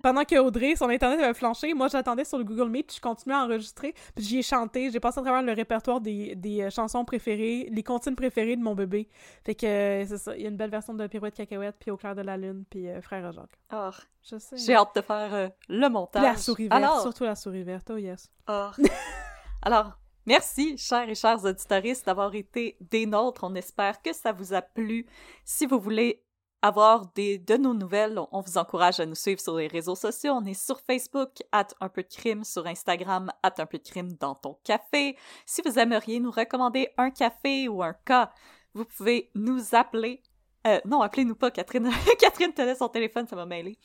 Pendant 0.04 0.24
que 0.24 0.38
Audrey, 0.38 0.76
son 0.76 0.90
internet 0.90 1.20
avait 1.20 1.34
flanché, 1.34 1.74
moi 1.74 1.88
j'attendais 1.88 2.24
sur 2.24 2.38
le 2.38 2.44
Google 2.44 2.70
Meet, 2.70 2.96
je 2.96 3.02
continuais 3.02 3.36
à 3.36 3.44
enregistrer, 3.44 3.94
puis 4.16 4.24
j'y 4.24 4.38
ai 4.40 4.42
chanté, 4.44 4.92
j'ai 4.92 5.00
passé 5.00 5.20
à 5.20 5.24
travers 5.24 5.42
le 5.42 5.52
répertoire 5.54 6.00
des, 6.00 6.36
des 6.36 6.62
euh, 6.62 6.70
chansons 6.70 7.04
préférées, 7.04 7.68
les 7.72 7.82
comptines 7.82 8.16
préférées 8.16 8.56
de 8.56 8.62
mon 8.62 8.76
bébé. 8.76 9.10
Fait 9.44 9.56
que 9.56 9.66
euh, 9.66 10.06
c'est 10.06 10.20
ça, 10.20 10.36
il 10.36 10.44
y 10.44 10.46
a 10.46 10.50
une 10.50 10.56
belle 10.56 10.70
version 10.70 10.94
de 10.94 11.08
Pirouette 11.08 11.34
Cacahuète, 11.34 11.76
puis 11.80 11.90
Au 11.90 11.98
clair 11.98 12.14
de 12.16 12.22
la 12.22 12.38
lune, 12.38 12.64
puis 12.70 12.88
euh, 12.88 13.02
Frère 13.02 13.32
Jacques. 13.32 13.58
Oh, 13.74 13.90
je 14.22 14.38
sais. 14.38 14.56
J'ai 14.58 14.76
hâte 14.76 14.96
de 14.96 15.02
faire 15.02 15.52
le 15.68 15.90
montage. 15.90 16.24
La 16.24 16.38
souris 16.38 16.68
verte, 16.68 17.02
surtout 17.02 17.24
la 17.24 17.36
souris 17.36 17.64
verte, 17.64 17.90
oh 17.92 17.98
yes. 17.98 18.30
Oh. 18.48 18.70
Alors, 19.64 19.98
Merci, 20.28 20.78
chers 20.78 21.08
et 21.08 21.16
chers 21.16 21.46
auditoristes, 21.46 22.06
d'avoir 22.06 22.36
été 22.36 22.76
des 22.82 23.06
nôtres. 23.06 23.46
On 23.46 23.56
espère 23.56 24.02
que 24.02 24.12
ça 24.12 24.34
vous 24.34 24.54
a 24.54 24.62
plu. 24.62 25.06
Si 25.46 25.66
vous 25.66 25.80
voulez 25.80 26.22
avoir 26.62 27.10
des, 27.14 27.38
de 27.38 27.56
nos 27.56 27.74
nouvelles, 27.74 28.20
on 28.34 28.42
vous 28.42 28.58
encourage 28.58 29.00
à 29.00 29.06
nous 29.06 29.16
suivre 29.16 29.40
sur 29.40 29.56
les 29.56 29.68
réseaux 29.68 29.96
sociaux. 29.96 30.34
On 30.34 30.44
est 30.44 30.54
sur 30.54 30.82
Facebook, 30.82 31.30
at 31.54 31.68
un 31.80 31.88
peu 31.88 32.04
de 32.04 32.10
crime, 32.10 32.44
sur 32.44 32.68
Instagram, 32.68 33.32
at 33.42 33.54
un 33.60 33.66
peu 33.66 33.78
de 33.78 33.88
crime 33.88 34.12
dans 34.20 34.36
ton 34.36 34.58
café. 34.66 35.16
Si 35.46 35.62
vous 35.62 35.80
aimeriez 35.80 36.20
nous 36.20 36.32
recommander 36.32 36.90
un 36.98 37.10
café 37.10 37.70
ou 37.70 37.82
un 37.82 37.94
cas, 37.94 38.34
vous 38.74 38.84
pouvez 38.84 39.32
nous 39.34 39.76
appeler. 39.76 40.22
Euh, 40.68 40.82
non, 40.84 41.02
appelez-nous 41.04 41.36
pas, 41.36 41.52
Catherine. 41.52 41.90
Catherine 42.20 42.54
tenait 42.54 42.76
son 42.76 42.90
téléphone, 42.90 43.28
ça 43.28 43.38
m'a 43.38 43.46
mêlé. 43.46 43.78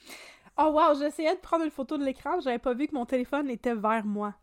Oh 0.58 0.72
wow, 0.72 0.98
j'essayais 0.98 1.36
de 1.36 1.40
prendre 1.40 1.64
une 1.64 1.70
photo 1.70 1.96
de 1.96 2.04
l'écran, 2.04 2.40
j'avais 2.40 2.58
pas 2.58 2.74
vu 2.74 2.88
que 2.88 2.94
mon 2.94 3.06
téléphone 3.06 3.48
était 3.48 3.76
vers 3.76 4.04
moi. 4.04 4.34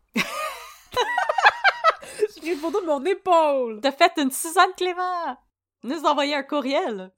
De 2.42 2.86
mon 2.86 3.04
épaule! 3.04 3.80
Fait 3.82 4.12
une 4.16 4.30
Suzanne 4.30 4.72
Clément! 4.74 5.36
Nous 5.82 6.04
envoyer 6.06 6.34
un 6.34 6.42
courriel 6.42 7.12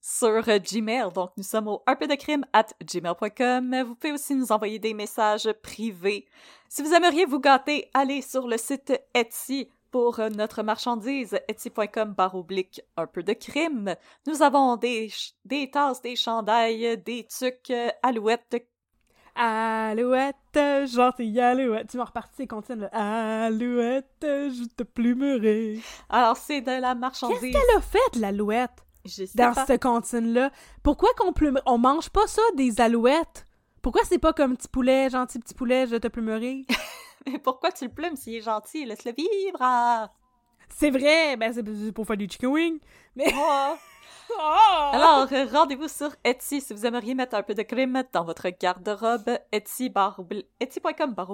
sur 0.00 0.48
euh, 0.48 0.58
Gmail. 0.58 1.12
Donc, 1.12 1.32
nous 1.36 1.42
sommes 1.42 1.66
au 1.66 1.82
un 1.88 1.96
peu 1.96 2.06
de 2.06 2.14
crime 2.14 2.44
at 2.52 2.66
gmail.com. 2.84 3.82
Vous 3.82 3.94
pouvez 3.96 4.12
aussi 4.12 4.36
nous 4.36 4.52
envoyer 4.52 4.78
des 4.78 4.94
messages 4.94 5.52
privés. 5.62 6.26
Si 6.68 6.82
vous 6.82 6.92
aimeriez 6.92 7.24
vous 7.24 7.40
gâter, 7.40 7.90
allez 7.94 8.22
sur 8.22 8.46
le 8.46 8.58
site 8.58 8.92
Etsy 9.12 9.68
pour 9.90 10.20
euh, 10.20 10.28
notre 10.30 10.62
marchandise 10.62 11.38
etsy.com 11.48 12.14
barre 12.14 12.36
oblique 12.36 12.80
un 12.96 13.08
peu 13.08 13.24
de 13.24 13.32
crime. 13.32 13.96
Nous 14.28 14.42
avons 14.42 14.76
des, 14.76 15.12
des 15.44 15.70
tasses, 15.70 16.00
des 16.00 16.16
chandails, 16.16 16.96
des 16.98 17.26
tucs, 17.26 17.70
euh, 17.70 17.88
alouettes, 18.02 18.66
Alouette, 19.34 20.36
gentille 20.86 21.40
alouette. 21.40 21.88
Tu 21.90 21.96
m'as 21.96 22.04
reparti 22.04 22.34
ces 22.36 22.46
comptines, 22.46 22.88
Alouette, 22.92 24.06
je 24.20 24.66
te 24.76 24.82
plumerai. 24.82 25.80
Alors, 26.08 26.36
c'est 26.36 26.60
de 26.60 26.80
la 26.80 26.94
marchandise. 26.94 27.40
Qu'est-ce 27.40 27.52
qu'elle 27.52 27.76
a 27.76 27.80
fait, 27.80 28.16
l'alouette? 28.16 28.84
Dans 29.34 29.54
cette 29.54 29.82
comptine-là. 29.82 30.50
Pourquoi 30.82 31.10
qu'on 31.16 31.32
plume... 31.32 31.60
On 31.66 31.78
mange 31.78 32.10
pas 32.10 32.26
ça, 32.26 32.42
des 32.54 32.80
alouettes? 32.80 33.46
Pourquoi 33.80 34.02
c'est 34.04 34.18
pas 34.18 34.32
comme 34.32 34.56
petit 34.56 34.68
poulet, 34.68 35.10
gentil 35.10 35.40
petit 35.40 35.54
poulet, 35.54 35.86
je 35.88 35.96
te 35.96 36.06
plumerai? 36.06 36.64
Mais 37.26 37.38
pourquoi 37.38 37.72
tu 37.72 37.84
le 37.86 37.90
plumes 37.90 38.16
s'il 38.16 38.36
est 38.36 38.42
gentil? 38.42 38.84
Laisse-le 38.84 39.12
vivre! 39.12 40.08
C'est 40.68 40.90
vrai! 40.90 41.36
Ben, 41.36 41.52
c'est 41.52 41.92
pour 41.92 42.06
faire 42.06 42.16
du 42.16 42.28
chicken 42.28 42.50
wing. 42.50 42.78
Mais... 43.16 43.32
Oh. 43.34 43.74
Oh! 44.30 44.90
Alors, 44.92 45.28
rendez-vous 45.52 45.88
sur 45.88 46.10
Etsy 46.24 46.60
si 46.60 46.72
vous 46.72 46.86
aimeriez 46.86 47.14
mettre 47.14 47.34
un 47.34 47.42
peu 47.42 47.54
de 47.54 47.62
crime 47.62 48.02
dans 48.12 48.24
votre 48.24 48.48
garde-robe. 48.48 49.38
Etsy 49.50 49.92
Etsy.com 50.60 51.14
barre. 51.14 51.30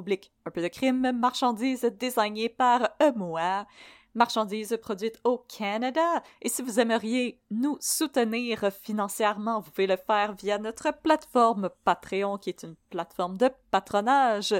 Un 0.46 0.50
peu 0.50 0.62
de 0.62 0.68
crime, 0.68 1.12
marchandises 1.12 1.84
désignées 1.98 2.48
par 2.48 2.90
moi. 3.16 3.66
Marchandises 4.14 4.76
produites 4.80 5.20
au 5.24 5.38
Canada. 5.38 6.22
Et 6.42 6.48
si 6.48 6.62
vous 6.62 6.80
aimeriez 6.80 7.40
nous 7.50 7.76
soutenir 7.80 8.70
financièrement, 8.72 9.60
vous 9.60 9.70
pouvez 9.70 9.86
le 9.86 9.96
faire 9.96 10.34
via 10.34 10.58
notre 10.58 10.92
plateforme 10.92 11.70
Patreon, 11.84 12.38
qui 12.38 12.50
est 12.50 12.62
une 12.62 12.76
plateforme 12.90 13.36
de 13.36 13.50
patronage. 13.70 14.54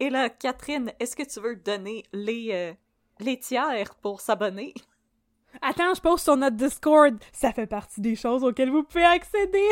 Et 0.00 0.10
là, 0.10 0.28
Catherine, 0.28 0.92
est-ce 1.00 1.16
que 1.16 1.22
tu 1.22 1.40
veux 1.40 1.56
donner 1.56 2.02
les, 2.12 2.48
euh, 2.52 2.72
les 3.20 3.38
tiers 3.38 3.94
pour 3.96 4.20
s'abonner? 4.20 4.74
Attends, 5.62 5.94
je 5.94 6.00
poste 6.00 6.24
sur 6.24 6.36
notre 6.36 6.56
Discord. 6.56 7.16
Ça 7.32 7.52
fait 7.52 7.68
partie 7.68 8.00
des 8.00 8.16
choses 8.16 8.42
auxquelles 8.42 8.70
vous 8.70 8.82
pouvez 8.82 9.04
accéder. 9.04 9.68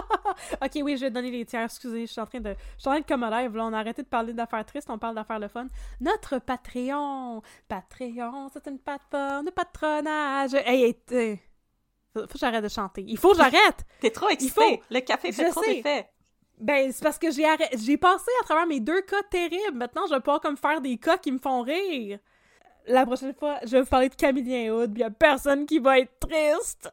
ok, 0.62 0.70
oui, 0.82 0.96
je 0.96 1.02
vais 1.02 1.10
donner 1.10 1.30
les 1.30 1.44
tiers. 1.44 1.62
Excusez, 1.64 2.06
je 2.06 2.12
suis 2.12 2.20
en 2.20 2.26
train 2.26 2.40
de. 2.40 2.50
Je 2.76 2.80
suis 2.80 2.88
en 2.88 2.92
train 2.92 3.00
de 3.00 3.06
comme 3.06 3.22
un 3.22 3.30
live. 3.30 3.54
Là, 3.54 3.66
on 3.66 3.72
a 3.72 3.78
arrêté 3.78 4.02
de 4.02 4.08
parler 4.08 4.32
d'affaires 4.34 4.66
tristes, 4.66 4.90
on 4.90 4.98
parle 4.98 5.14
d'affaires 5.14 5.38
le 5.38 5.46
fun. 5.48 5.68
Notre 6.00 6.38
Patreon. 6.38 7.40
Patreon, 7.68 8.48
c'est 8.52 8.66
une 8.66 8.78
plateforme 8.80 9.46
de 9.46 9.50
patronage. 9.50 10.54
Hey, 10.54 10.82
hey, 10.84 10.96
hey. 11.10 11.40
Faut, 12.12 12.26
que 12.26 12.38
j'arrête 12.38 12.64
de 12.64 12.68
chanter. 12.68 13.04
Il 13.06 13.18
faut 13.18 13.30
que 13.30 13.36
j'arrête. 13.36 13.84
T'es 14.00 14.10
trop 14.10 14.28
excité. 14.28 14.60
faut. 14.60 14.82
Le 14.90 15.00
café 15.00 15.30
fait 15.30 15.46
Je 15.46 15.50
trop 15.50 15.62
d'effet. 15.62 16.08
Ben, 16.58 16.90
c'est 16.90 17.04
parce 17.04 17.18
que 17.18 17.30
j'ai 17.30 17.44
arrêt- 17.44 17.70
j'ai 17.78 17.96
passé 17.96 18.30
à 18.40 18.44
travers 18.44 18.66
mes 18.66 18.80
deux 18.80 19.02
cas 19.02 19.22
terribles. 19.30 19.76
Maintenant, 19.76 20.02
je 20.08 20.14
vais 20.14 20.20
pouvoir 20.20 20.40
comme 20.40 20.56
faire 20.56 20.80
des 20.80 20.96
cas 20.96 21.16
qui 21.16 21.30
me 21.30 21.38
font 21.38 21.62
rire. 21.62 22.18
La 22.88 23.06
prochaine 23.06 23.34
fois, 23.34 23.58
je 23.64 23.70
vais 23.70 23.82
vous 23.82 23.88
parler 23.88 24.08
de 24.08 24.14
Camillien 24.14 24.72
Hood, 24.72 24.92
puis 24.92 25.02
y 25.02 25.04
a 25.04 25.10
personne 25.10 25.66
qui 25.66 25.78
va 25.78 25.98
être 25.98 26.18
triste. 26.18 26.92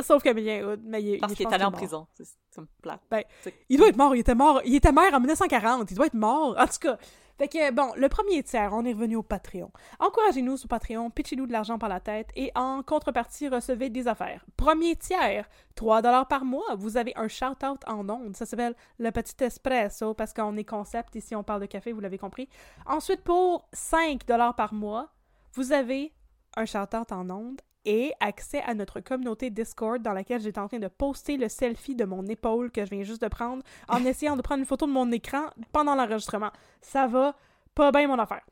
Sauf 0.00 0.22
Camillien 0.22 0.66
Hood, 0.66 0.80
mais 0.84 1.02
il, 1.02 1.18
Parce 1.20 1.32
je 1.32 1.36
qu'il 1.36 1.46
est 1.46 1.52
allé 1.52 1.64
en 1.64 1.70
prison. 1.70 2.06
C'est 2.14 2.60
une 2.60 2.66
plate. 2.82 3.00
Ben, 3.10 3.22
il 3.68 3.78
doit 3.78 3.88
être 3.88 3.96
mort, 3.96 4.14
il 4.14 4.20
était 4.20 4.34
mort. 4.34 4.60
Il 4.64 4.74
était 4.74 4.92
maire 4.92 5.14
en 5.14 5.20
1940, 5.20 5.90
il 5.90 5.94
doit 5.94 6.06
être 6.06 6.14
mort. 6.14 6.56
En 6.58 6.66
tout 6.66 6.78
cas, 6.80 6.98
fait 7.38 7.48
que, 7.48 7.72
bon, 7.72 7.90
le 7.96 8.08
premier 8.08 8.42
tiers, 8.42 8.72
on 8.72 8.84
est 8.84 8.92
revenu 8.92 9.16
au 9.16 9.22
Patreon. 9.22 9.70
Encouragez-nous 9.98 10.56
sur 10.56 10.68
Patreon, 10.68 11.10
pitchez-nous 11.10 11.46
de 11.46 11.52
l'argent 11.52 11.78
par 11.78 11.88
la 11.88 12.00
tête 12.00 12.28
et 12.36 12.52
en 12.54 12.82
contrepartie, 12.82 13.48
recevez 13.48 13.90
des 13.90 14.06
affaires. 14.06 14.44
Premier 14.56 14.94
tiers, 14.96 15.48
3 15.74 16.02
dollars 16.02 16.28
par 16.28 16.44
mois, 16.44 16.74
vous 16.76 16.96
avez 16.96 17.12
un 17.16 17.26
shout-out 17.26 17.80
en 17.86 18.08
ondes. 18.08 18.36
Ça 18.36 18.46
s'appelle 18.46 18.76
le 18.98 19.10
petit 19.10 19.42
espresso 19.42 20.14
parce 20.14 20.32
qu'on 20.32 20.56
est 20.56 20.64
concept 20.64 21.16
ici, 21.16 21.34
on 21.34 21.42
parle 21.42 21.62
de 21.62 21.66
café, 21.66 21.92
vous 21.92 22.00
l'avez 22.00 22.18
compris. 22.18 22.48
Ensuite, 22.86 23.22
pour 23.22 23.68
5 23.72 24.26
dollars 24.26 24.54
par 24.54 24.72
mois, 24.72 25.10
vous 25.54 25.72
avez 25.72 26.12
un 26.56 26.66
shout-out 26.66 27.10
en 27.10 27.28
ondes 27.30 27.60
et 27.84 28.12
accès 28.20 28.62
à 28.62 28.74
notre 28.74 29.00
communauté 29.00 29.50
Discord 29.50 30.02
dans 30.02 30.12
laquelle 30.12 30.40
j'étais 30.40 30.58
en 30.58 30.68
train 30.68 30.78
de 30.78 30.88
poster 30.88 31.36
le 31.36 31.48
selfie 31.48 31.94
de 31.94 32.04
mon 32.04 32.24
épaule 32.26 32.70
que 32.70 32.84
je 32.84 32.90
viens 32.90 33.02
juste 33.02 33.22
de 33.22 33.28
prendre 33.28 33.62
en 33.88 34.04
essayant 34.04 34.36
de 34.36 34.42
prendre 34.42 34.60
une 34.60 34.66
photo 34.66 34.86
de 34.86 34.92
mon 34.92 35.10
écran 35.12 35.46
pendant 35.72 35.94
l'enregistrement. 35.94 36.50
Ça 36.80 37.06
va 37.06 37.34
pas 37.74 37.90
bien 37.90 38.08
mon 38.08 38.18
affaire. 38.18 38.44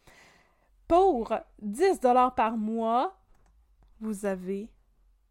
Pour 0.88 1.34
10 1.60 2.00
dollars 2.00 2.34
par 2.34 2.56
mois, 2.56 3.16
vous 4.00 4.26
avez 4.26 4.68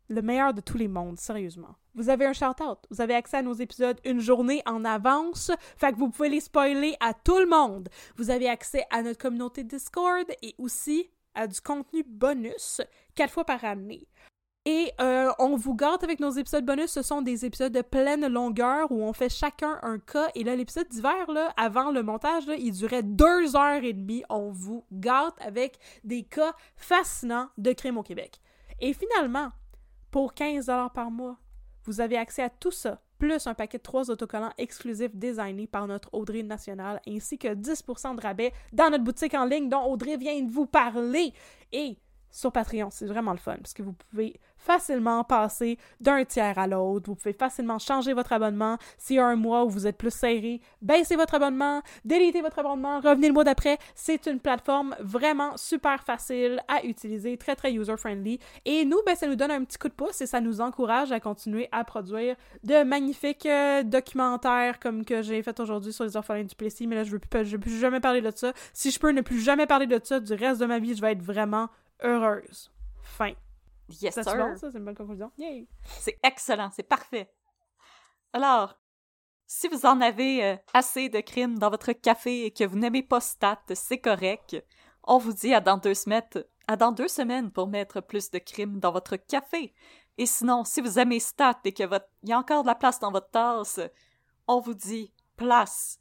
le 0.07 0.21
meilleur 0.21 0.53
de 0.53 0.61
tous 0.61 0.77
les 0.77 0.87
mondes, 0.87 1.19
sérieusement. 1.19 1.75
Vous 1.95 2.09
avez 2.09 2.25
un 2.25 2.33
shout-out. 2.33 2.79
Vous 2.89 3.01
avez 3.01 3.15
accès 3.15 3.37
à 3.37 3.41
nos 3.41 3.53
épisodes 3.53 3.99
une 4.05 4.19
journée 4.19 4.61
en 4.65 4.85
avance. 4.85 5.51
Fait 5.77 5.91
que 5.91 5.97
vous 5.97 6.09
pouvez 6.09 6.29
les 6.29 6.39
spoiler 6.39 6.95
à 6.99 7.13
tout 7.13 7.37
le 7.37 7.47
monde. 7.47 7.89
Vous 8.15 8.29
avez 8.29 8.49
accès 8.49 8.85
à 8.89 9.01
notre 9.01 9.19
communauté 9.19 9.63
Discord 9.63 10.25
et 10.41 10.55
aussi 10.57 11.09
à 11.35 11.47
du 11.47 11.59
contenu 11.61 12.03
bonus 12.03 12.81
quatre 13.15 13.33
fois 13.33 13.45
par 13.45 13.63
année. 13.63 14.07
Et 14.65 14.91
euh, 15.01 15.31
on 15.39 15.55
vous 15.55 15.73
gâte 15.73 16.03
avec 16.03 16.19
nos 16.19 16.29
épisodes 16.29 16.63
bonus. 16.63 16.91
Ce 16.91 17.01
sont 17.01 17.23
des 17.23 17.45
épisodes 17.45 17.73
de 17.73 17.81
pleine 17.81 18.27
longueur 18.27 18.91
où 18.91 19.01
on 19.01 19.11
fait 19.11 19.29
chacun 19.29 19.79
un 19.81 19.97
cas. 19.97 20.29
Et 20.35 20.43
là, 20.43 20.55
l'épisode 20.55 20.87
d'hiver, 20.87 21.25
avant 21.57 21.89
le 21.89 22.03
montage, 22.03 22.43
il 22.59 22.71
durait 22.71 23.01
deux 23.01 23.55
heures 23.55 23.83
et 23.83 23.93
demie. 23.93 24.23
On 24.29 24.51
vous 24.51 24.85
gâte 24.91 25.35
avec 25.39 25.79
des 26.03 26.23
cas 26.23 26.53
fascinants 26.75 27.49
de 27.57 27.71
crime 27.73 27.97
au 27.97 28.03
Québec. 28.03 28.39
Et 28.79 28.93
finalement, 28.93 29.49
pour 30.11 30.35
15 30.35 30.67
par 30.93 31.09
mois, 31.09 31.37
vous 31.85 31.99
avez 31.99 32.17
accès 32.17 32.43
à 32.43 32.49
tout 32.49 32.71
ça, 32.71 33.01
plus 33.21 33.45
un 33.45 33.53
paquet 33.53 33.77
de 33.77 33.83
trois 33.83 34.09
autocollants 34.09 34.51
exclusifs 34.57 35.15
designés 35.15 35.67
par 35.67 35.85
notre 35.85 36.09
Audrey 36.11 36.41
nationale, 36.41 36.99
ainsi 37.07 37.37
que 37.37 37.49
10% 37.49 38.15
de 38.15 38.21
rabais 38.21 38.51
dans 38.73 38.89
notre 38.89 39.03
boutique 39.03 39.35
en 39.35 39.45
ligne 39.45 39.69
dont 39.69 39.83
Audrey 39.83 40.17
vient 40.17 40.41
de 40.41 40.49
vous 40.49 40.65
parler. 40.65 41.31
Et 41.71 41.99
sur 42.31 42.51
Patreon, 42.51 42.89
c'est 42.91 43.05
vraiment 43.05 43.31
le 43.31 43.37
fun, 43.37 43.57
parce 43.57 43.73
que 43.73 43.83
vous 43.83 43.93
pouvez 43.93 44.39
facilement 44.61 45.23
passer 45.23 45.77
d'un 45.99 46.23
tiers 46.23 46.57
à 46.57 46.67
l'autre, 46.67 47.09
vous 47.09 47.15
pouvez 47.15 47.33
facilement 47.33 47.79
changer 47.79 48.13
votre 48.13 48.31
abonnement. 48.33 48.77
S'il 48.97 49.15
y 49.15 49.19
a 49.19 49.25
un 49.25 49.35
mois 49.35 49.65
où 49.65 49.69
vous 49.69 49.87
êtes 49.87 49.97
plus 49.97 50.13
serré, 50.13 50.61
baissez 50.81 51.15
votre 51.15 51.35
abonnement, 51.35 51.81
délitez 52.05 52.41
votre 52.41 52.59
abonnement, 52.59 52.99
revenez 52.99 53.27
le 53.27 53.33
mois 53.33 53.43
d'après. 53.43 53.77
C'est 53.95 54.27
une 54.27 54.39
plateforme 54.39 54.95
vraiment 54.99 55.57
super 55.57 56.03
facile 56.03 56.61
à 56.67 56.85
utiliser, 56.85 57.37
très 57.37 57.55
très 57.55 57.73
user-friendly. 57.73 58.39
Et 58.65 58.85
nous, 58.85 58.99
ben, 59.05 59.15
ça 59.15 59.27
nous 59.27 59.35
donne 59.35 59.51
un 59.51 59.63
petit 59.63 59.77
coup 59.77 59.89
de 59.89 59.93
pouce 59.93 60.21
et 60.21 60.27
ça 60.27 60.39
nous 60.39 60.61
encourage 60.61 61.11
à 61.11 61.19
continuer 61.19 61.67
à 61.71 61.83
produire 61.83 62.35
de 62.63 62.83
magnifiques 62.83 63.45
euh, 63.45 63.83
documentaires 63.83 64.79
comme 64.79 65.03
que 65.03 65.21
j'ai 65.21 65.41
fait 65.41 65.59
aujourd'hui 65.59 65.93
sur 65.93 66.03
les 66.03 66.15
orphelins 66.15 66.43
du 66.43 66.55
Plessis, 66.55 66.87
mais 66.87 66.95
là, 66.95 67.03
je 67.03 67.11
veux 67.11 67.19
plus, 67.19 67.43
veux 67.43 67.59
plus 67.59 67.79
jamais 67.79 67.99
parler 67.99 68.21
de 68.21 68.31
ça. 68.33 68.53
Si 68.73 68.91
je 68.91 68.99
peux 68.99 69.11
ne 69.11 69.21
plus 69.21 69.39
jamais 69.39 69.65
parler 69.65 69.87
de 69.87 69.99
ça 70.03 70.19
du 70.19 70.33
reste 70.33 70.61
de 70.61 70.65
ma 70.65 70.79
vie, 70.79 70.95
je 70.95 71.01
vais 71.01 71.13
être 71.13 71.23
vraiment 71.23 71.69
heureuse. 72.01 72.71
Fin. 73.01 73.33
Yes, 73.89 74.13
Ça, 74.15 74.23
c'est 74.23 74.29
sir. 74.29 74.37
bon, 74.47 74.55
ça? 74.55 74.71
C'est 74.71 74.77
une 74.77 74.85
bonne 74.85 74.95
conclusion. 74.95 75.31
Yay! 75.37 75.67
C'est 75.83 76.17
excellent, 76.23 76.69
c'est 76.73 76.83
parfait. 76.83 77.29
Alors, 78.33 78.77
si 79.45 79.67
vous 79.67 79.85
en 79.85 79.99
avez 79.99 80.45
euh, 80.45 80.55
assez 80.73 81.09
de 81.09 81.19
crimes 81.19 81.59
dans 81.59 81.69
votre 81.69 81.91
café 81.91 82.45
et 82.45 82.51
que 82.51 82.63
vous 82.63 82.77
n'aimez 82.77 83.03
pas 83.03 83.19
Stat, 83.19 83.61
c'est 83.73 83.99
correct. 83.99 84.55
On 85.03 85.17
vous 85.17 85.33
dit 85.33 85.53
à 85.53 85.59
dans 85.59 85.77
deux 85.77 85.93
semaines, 85.93 86.23
à 86.67 86.77
dans 86.77 86.93
deux 86.93 87.09
semaines 87.09 87.51
pour 87.51 87.67
mettre 87.67 87.99
plus 87.99 88.31
de 88.31 88.39
crimes 88.39 88.79
dans 88.79 88.93
votre 88.93 89.17
café. 89.17 89.73
Et 90.17 90.25
sinon, 90.25 90.63
si 90.63 90.79
vous 90.79 90.99
aimez 90.99 91.19
Stat 91.19 91.59
et 91.65 91.73
que 91.73 91.83
votre... 91.83 92.07
il 92.23 92.29
y 92.29 92.33
a 92.33 92.37
encore 92.37 92.63
de 92.63 92.67
la 92.67 92.75
place 92.75 92.99
dans 92.99 93.11
votre 93.11 93.29
tasse, 93.31 93.79
on 94.47 94.61
vous 94.61 94.73
dit 94.73 95.11
place 95.35 95.99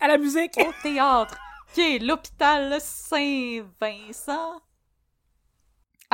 À 0.00 0.08
la 0.08 0.18
musique! 0.18 0.58
au 0.58 0.72
théâtre, 0.82 1.38
qui 1.72 1.96
est 1.96 1.98
l'hôpital 1.98 2.78
Saint-Vincent. 2.80 4.60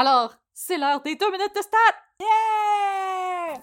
Alors, 0.01 0.33
c'est 0.55 0.79
l'heure 0.79 1.01
des 1.01 1.17
deux 1.17 1.29
minutes 1.29 1.57
de 1.57 1.61
Stat! 1.61 1.77
Yeah! 2.21 3.59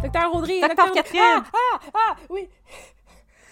Docteur 0.00 0.32
Audrey, 0.32 0.60
Docteur 0.60 0.92
Catherine! 0.92 1.22
Ah, 1.22 1.40
ah, 1.52 1.80
ah, 1.92 2.16
oui! 2.30 2.48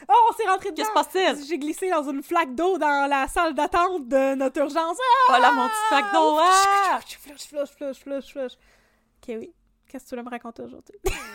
Oh, 0.09 0.13
on 0.31 0.33
s'est 0.35 0.47
rentré 0.47 0.71
dedans! 0.71 0.77
Qu'est-ce 0.77 0.87
qui 0.87 0.87
se 0.87 0.93
passe-t-il? 0.93 1.45
J'ai 1.49 1.59
glissé 1.59 1.91
dans 1.91 2.09
une 2.09 2.23
flaque 2.23 2.55
d'eau 2.55 2.79
dans 2.79 3.11
la 3.11 3.27
salle 3.27 3.55
d'attente 3.55 4.07
de 4.07 4.37
notre 4.37 4.61
urgence. 4.61 4.97
Voilà 5.27 5.51
mon 5.51 5.67
petit 5.67 5.89
sac 5.91 6.05
d'eau! 6.13 6.39
Ah! 6.39 7.01
Flush, 7.01 7.49
flush, 7.49 7.71
flush, 7.71 7.99
flush, 7.99 8.33
flush. 8.33 8.53
Ok, 8.53 9.35
oui. 9.41 9.53
Qu'est-ce 9.89 10.05
que 10.05 10.09
tu 10.11 10.15
voulais 10.15 10.23
me 10.23 10.31
raconter 10.31 10.63
aujourd'hui? 10.63 11.01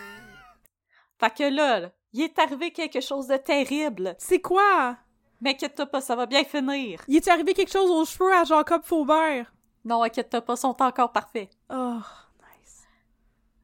Fait 1.20 1.34
que 1.36 1.44
là, 1.44 1.80
là, 1.82 1.90
il 2.14 2.22
est 2.24 2.40
arrivé 2.40 2.72
quelque 2.72 3.02
chose 3.02 3.28
de 3.28 3.38
terrible. 3.38 4.16
C'est 4.18 4.40
quoi? 4.42 4.98
Mais 5.42 5.52
inquiète-toi 5.52 5.86
pas, 5.86 6.02
ça 6.02 6.16
va 6.16 6.26
bien 6.26 6.44
finir. 6.44 7.02
Y 7.08 7.18
est 7.18 7.28
arrivé 7.28 7.54
quelque 7.54 7.72
chose 7.72 7.90
aux 7.90 8.06
cheveux 8.06 8.34
à 8.34 8.44
Jacob 8.44 8.82
Faubert? 8.84 9.54
Non, 9.86 10.04
inquiète-toi 10.04 10.42
pas, 10.42 10.56
sont 10.56 10.76
encore 10.82 11.12
parfaits. 11.12 11.50
Oh, 11.70 11.98
nice. 12.42 12.84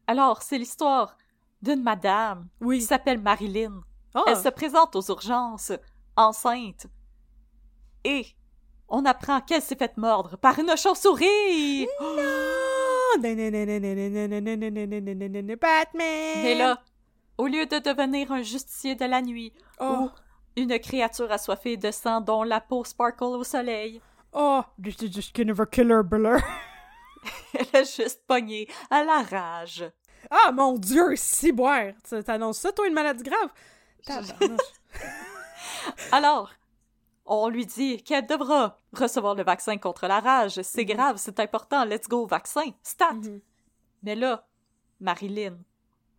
Alors, 0.08 0.42
c'est 0.42 0.58
l'histoire 0.58 1.18
d'une 1.62 1.82
madame 1.84 2.48
Oui. 2.62 2.80
qui 2.80 2.86
s'appelle 2.86 3.20
Marilyn. 3.20 3.82
Oh, 4.14 4.24
Elle 4.28 4.38
se 4.38 4.50
présente 4.50 4.96
aux 4.96 5.02
urgences, 5.10 5.74
enceinte. 6.16 6.88
Et 8.04 8.26
on 8.88 9.04
apprend 9.06 9.42
qu'elle 9.42 9.62
s'est 9.62 9.76
faite 9.76 9.98
mordre 9.98 10.38
par 10.38 10.58
une 10.60 10.76
chauve-souris. 10.78 11.88
Oh, 12.00 13.18
Batman! 15.60 16.46
Et 16.46 16.56
là, 16.56 16.82
au 17.38 17.48
lieu 17.48 17.66
de 17.66 17.80
devenir 17.80 18.32
un 18.32 18.42
justicier 18.42 18.96
de 18.96 19.06
la 19.06 19.22
nuit 19.22 19.54
Oh, 19.80 19.84
ou 19.86 20.12
une 20.56 20.80
créature 20.80 21.32
assoiffée 21.32 21.78
de 21.78 21.92
sang 21.92 22.22
dont 22.22 22.44
la 22.44 22.62
peau 22.62 22.84
sparkle 22.84 23.24
au 23.24 23.44
soleil, 23.44 24.02
oh, 24.34 24.62
this 24.82 24.96
is 25.02 25.32
kind 25.34 25.50
of 25.50 25.60
a 25.60 25.66
killer 25.66 26.02
blur. 26.04 26.40
elle 27.54 27.82
a 27.82 27.84
juste 27.84 28.22
pogné 28.28 28.68
à 28.90 29.04
la 29.04 29.22
rage. 29.24 29.90
Ah, 30.32 30.52
mon 30.52 30.78
Dieu, 30.78 31.16
si 31.16 31.52
boire! 31.52 31.92
Tu 32.08 32.24
T'annonces 32.24 32.60
ça, 32.60 32.72
toi, 32.72 32.88
une 32.88 32.94
maladie 32.94 33.24
grave? 33.24 33.52
Alors, 36.12 36.52
on 37.26 37.50
lui 37.50 37.66
dit 37.66 38.02
qu'elle 38.04 38.26
devra 38.26 38.78
recevoir 38.94 39.36
le 39.36 39.44
vaccin 39.44 39.78
contre 39.78 40.08
la 40.08 40.20
rage. 40.20 40.62
C'est 40.62 40.86
grave, 40.86 41.18
c'est 41.18 41.40
important, 41.40 41.86
let's 41.86 42.08
go, 42.08 42.26
vaccin, 42.26 42.72
stat. 42.84 43.14
Mhm. 43.14 43.42
Mais 44.04 44.16
là, 44.16 44.48
Marilyn, 45.00 45.58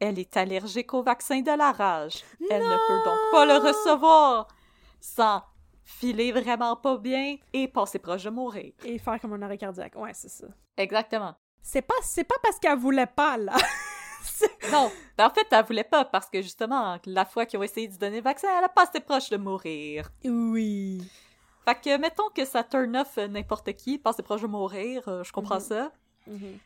elle 0.01 0.18
est 0.18 0.36
allergique 0.36 0.93
au 0.94 1.02
vaccin 1.02 1.40
de 1.40 1.51
la 1.56 1.73
rage. 1.73 2.24
Elle 2.51 2.62
ne 2.62 2.77
peut 2.89 3.05
donc 3.05 3.18
pas 3.32 3.44
le 3.47 3.56
recevoir 3.59 4.48
sans 5.01 5.43
filer 5.85 6.32
vraiment 6.32 6.77
pas 6.77 6.97
bien 6.98 7.36
et 7.52 7.68
passer 7.68 7.98
proche 7.98 8.24
de 8.24 8.31
mourir. 8.31 8.73
Et 8.85 8.98
faire 8.98 9.20
comme 9.20 9.32
un 9.35 9.43
arrêt 9.43 9.59
cardiaque. 9.59 9.94
Ouais, 9.97 10.12
c'est 10.14 10.28
ça. 10.28 10.47
Exactement. 10.77 11.35
C'est 11.62 11.82
pas, 11.82 11.94
c'est 12.02 12.24
pas 12.24 12.35
parce 12.43 12.59
qu'elle 12.59 12.78
voulait 12.78 13.06
pas, 13.06 13.36
là. 13.36 13.55
Non, 14.73 14.90
ben 15.16 15.27
en 15.27 15.31
fait, 15.31 15.47
elle 15.52 15.64
voulait 15.64 15.85
pas 15.85 16.05
parce 16.05 16.28
que 16.28 16.43
justement, 16.43 16.98
la 17.06 17.24
fois 17.24 17.47
qu'ils 17.47 17.60
ont 17.60 17.62
essayé 17.62 17.86
de 17.86 17.93
lui 17.93 17.98
donner 17.98 18.16
le 18.16 18.23
vaccin, 18.24 18.48
elle 18.59 18.64
a 18.64 18.68
passé 18.68 18.98
proche 19.01 19.31
de 19.31 19.36
mourir. 19.36 20.10
oui. 20.24 21.01
Fait 21.64 21.74
que, 21.81 21.97
mettons 21.98 22.28
que 22.35 22.44
ça 22.44 22.62
turn 22.64 22.97
off 22.97 23.16
n'importe 23.16 23.73
qui, 23.74 23.98
passer 23.98 24.23
proche 24.23 24.43
de 24.43 24.47
mourir, 24.48 25.02
euh, 25.09 25.23
je 25.24 25.32
comprends 25.32 25.56
Mhm. 25.56 25.60
ça. 25.60 25.93
Mhm. 26.27 26.59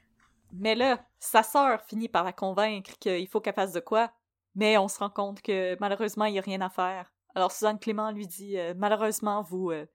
Mais 0.53 0.75
là, 0.75 1.05
sa 1.19 1.43
sœur 1.43 1.81
finit 1.83 2.09
par 2.09 2.25
la 2.25 2.33
convaincre 2.33 2.99
qu'il 2.99 3.29
faut 3.29 3.41
qu'elle 3.41 3.55
fasse 3.55 3.73
de 3.73 3.81
quoi. 3.81 4.11
Mais 4.55 4.79
on 4.79 4.89
se 4.89 4.99
rend 4.99 5.11
compte 5.11 5.43
que 5.43 5.77
malheureusement, 5.81 6.25
il 6.25 6.33
n'y 6.33 6.39
a 6.39 6.43
rien 6.43 6.61
à 6.61 6.71
faire. 6.71 7.13
Alors 7.35 7.53
Suzanne 7.53 7.79
Clément 7.79 8.11
lui 8.11 8.27
dit 8.27 8.59
euh, 8.59 8.75
Malheureusement, 8.77 9.43
vous, 9.43 9.71
euh, 9.71 9.87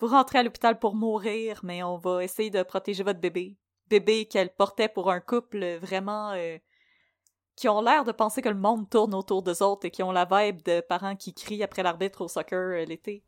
vous 0.00 0.08
rentrez 0.08 0.38
à 0.40 0.42
l'hôpital 0.42 0.78
pour 0.78 0.94
mourir, 0.94 1.60
mais 1.62 1.82
on 1.82 1.98
va 1.98 2.24
essayer 2.24 2.50
de 2.50 2.62
protéger 2.62 3.04
votre 3.04 3.20
bébé. 3.20 3.56
Bébé 3.88 4.26
qu'elle 4.26 4.54
portait 4.54 4.88
pour 4.88 5.10
un 5.10 5.20
couple 5.20 5.76
vraiment. 5.78 6.32
euh, 6.32 6.58
qui 7.54 7.68
ont 7.68 7.82
l'air 7.82 8.04
de 8.04 8.12
penser 8.12 8.40
que 8.40 8.48
le 8.48 8.54
monde 8.56 8.88
tourne 8.88 9.14
autour 9.14 9.42
d'eux 9.42 9.62
autres 9.62 9.86
et 9.86 9.90
qui 9.90 10.02
ont 10.02 10.10
la 10.10 10.24
vibe 10.24 10.62
de 10.62 10.80
parents 10.80 11.16
qui 11.16 11.34
crient 11.34 11.62
après 11.62 11.82
l'arbitre 11.82 12.22
au 12.22 12.28
soccer 12.28 12.86
l'été. 12.86 13.24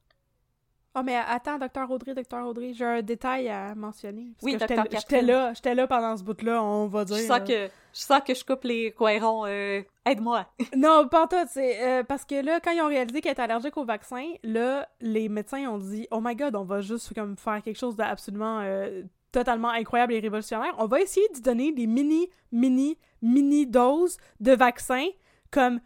Oh, 0.96 1.00
mais 1.04 1.16
attends, 1.16 1.58
docteur 1.58 1.90
Audrey, 1.90 2.14
docteur 2.14 2.46
Audrey, 2.46 2.72
j'ai 2.72 2.84
un 2.84 3.02
détail 3.02 3.48
à 3.48 3.74
mentionner. 3.74 4.28
Parce 4.38 4.44
Oui, 4.44 4.52
j'étais- 4.60 5.22
là, 5.22 5.52
j'étais 5.52 5.74
là 5.74 5.86
pendant 5.88 6.16
ce 6.16 6.22
bout-là, 6.22 6.62
on 6.62 6.86
va 6.86 7.04
dire. 7.04 7.16
Je 7.16 7.22
sens 7.22 7.40
que 7.40 7.66
je 7.66 8.00
sens 8.00 8.20
que 8.26 8.32
je 8.34 8.44
coupe 8.44 8.62
les 8.64 8.92
coirons. 8.92 9.44
euh, 9.46 9.82
Aide-moi. 10.06 10.46
Non, 10.76 11.08
pas 11.08 11.26
tout. 11.26 11.36
C'est 11.48 11.82
euh, 11.82 12.02
parce 12.04 12.24
que 12.24 12.36
là, 12.44 12.60
quand 12.60 12.70
ils 12.70 12.80
ont 12.80 12.86
réalisé 12.88 13.20
qu'elle 13.20 13.32
était 13.32 13.42
allergique 13.42 13.76
au 13.76 13.84
vaccin, 13.84 14.24
là, 14.44 14.88
les 15.00 15.28
médecins 15.28 15.68
ont 15.68 15.78
dit 15.78 16.06
Oh 16.12 16.20
my 16.22 16.36
god, 16.36 16.54
on 16.54 16.64
va 16.64 16.80
juste 16.80 17.12
comme 17.14 17.36
faire 17.36 17.60
quelque 17.62 17.78
chose 17.78 17.96
d'absolument 17.96 18.60
euh, 18.62 19.02
totalement 19.32 19.70
incroyable 19.70 20.12
et 20.12 20.20
révolutionnaire. 20.20 20.74
On 20.78 20.86
va 20.86 21.00
essayer 21.00 21.26
d'y 21.34 21.40
donner 21.42 21.72
des 21.72 21.88
mini, 21.88 22.28
mini, 22.52 22.96
mini 23.20 23.66
doses 23.66 24.16
de 24.38 24.52
vaccins 24.52 25.08
comme 25.50 25.80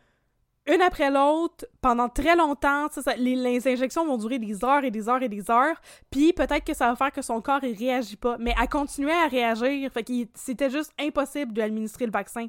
une 0.69 0.83
après 0.83 1.11
l'autre 1.11 1.67
pendant 1.81 2.09
très 2.09 2.37
longtemps. 2.37 2.89
Ça, 2.91 3.15
les, 3.17 3.35
les 3.35 3.67
injections 3.69 4.05
vont 4.07 4.17
durer 4.19 4.39
des 4.39 4.65
heures 4.65 4.85
et 4.85 4.91
des 4.91 5.09
heures 5.09 5.23
et 5.23 5.29
des 5.29 5.51
heures. 5.51 5.81
Puis 6.11 6.33
peut-être 6.33 6.65
que 6.65 6.75
ça 6.75 6.89
va 6.89 6.97
faire 6.97 7.13
que 7.13 7.23
son 7.23 7.41
corps 7.41 7.65
il 7.65 7.77
réagit 7.77 8.17
pas, 8.17 8.37
mais 8.39 8.55
elle 8.61 8.69
continuait 8.69 9.13
à 9.13 9.27
réagir. 9.29 9.91
Fait 9.93 10.05
que 10.05 10.13
c'était 10.35 10.71
juste 10.71 10.93
impossible 11.01 11.53
de 11.53 11.61
lui 11.61 11.63
administrer 11.67 12.07
le 12.07 12.13
vaccin. 12.13 12.47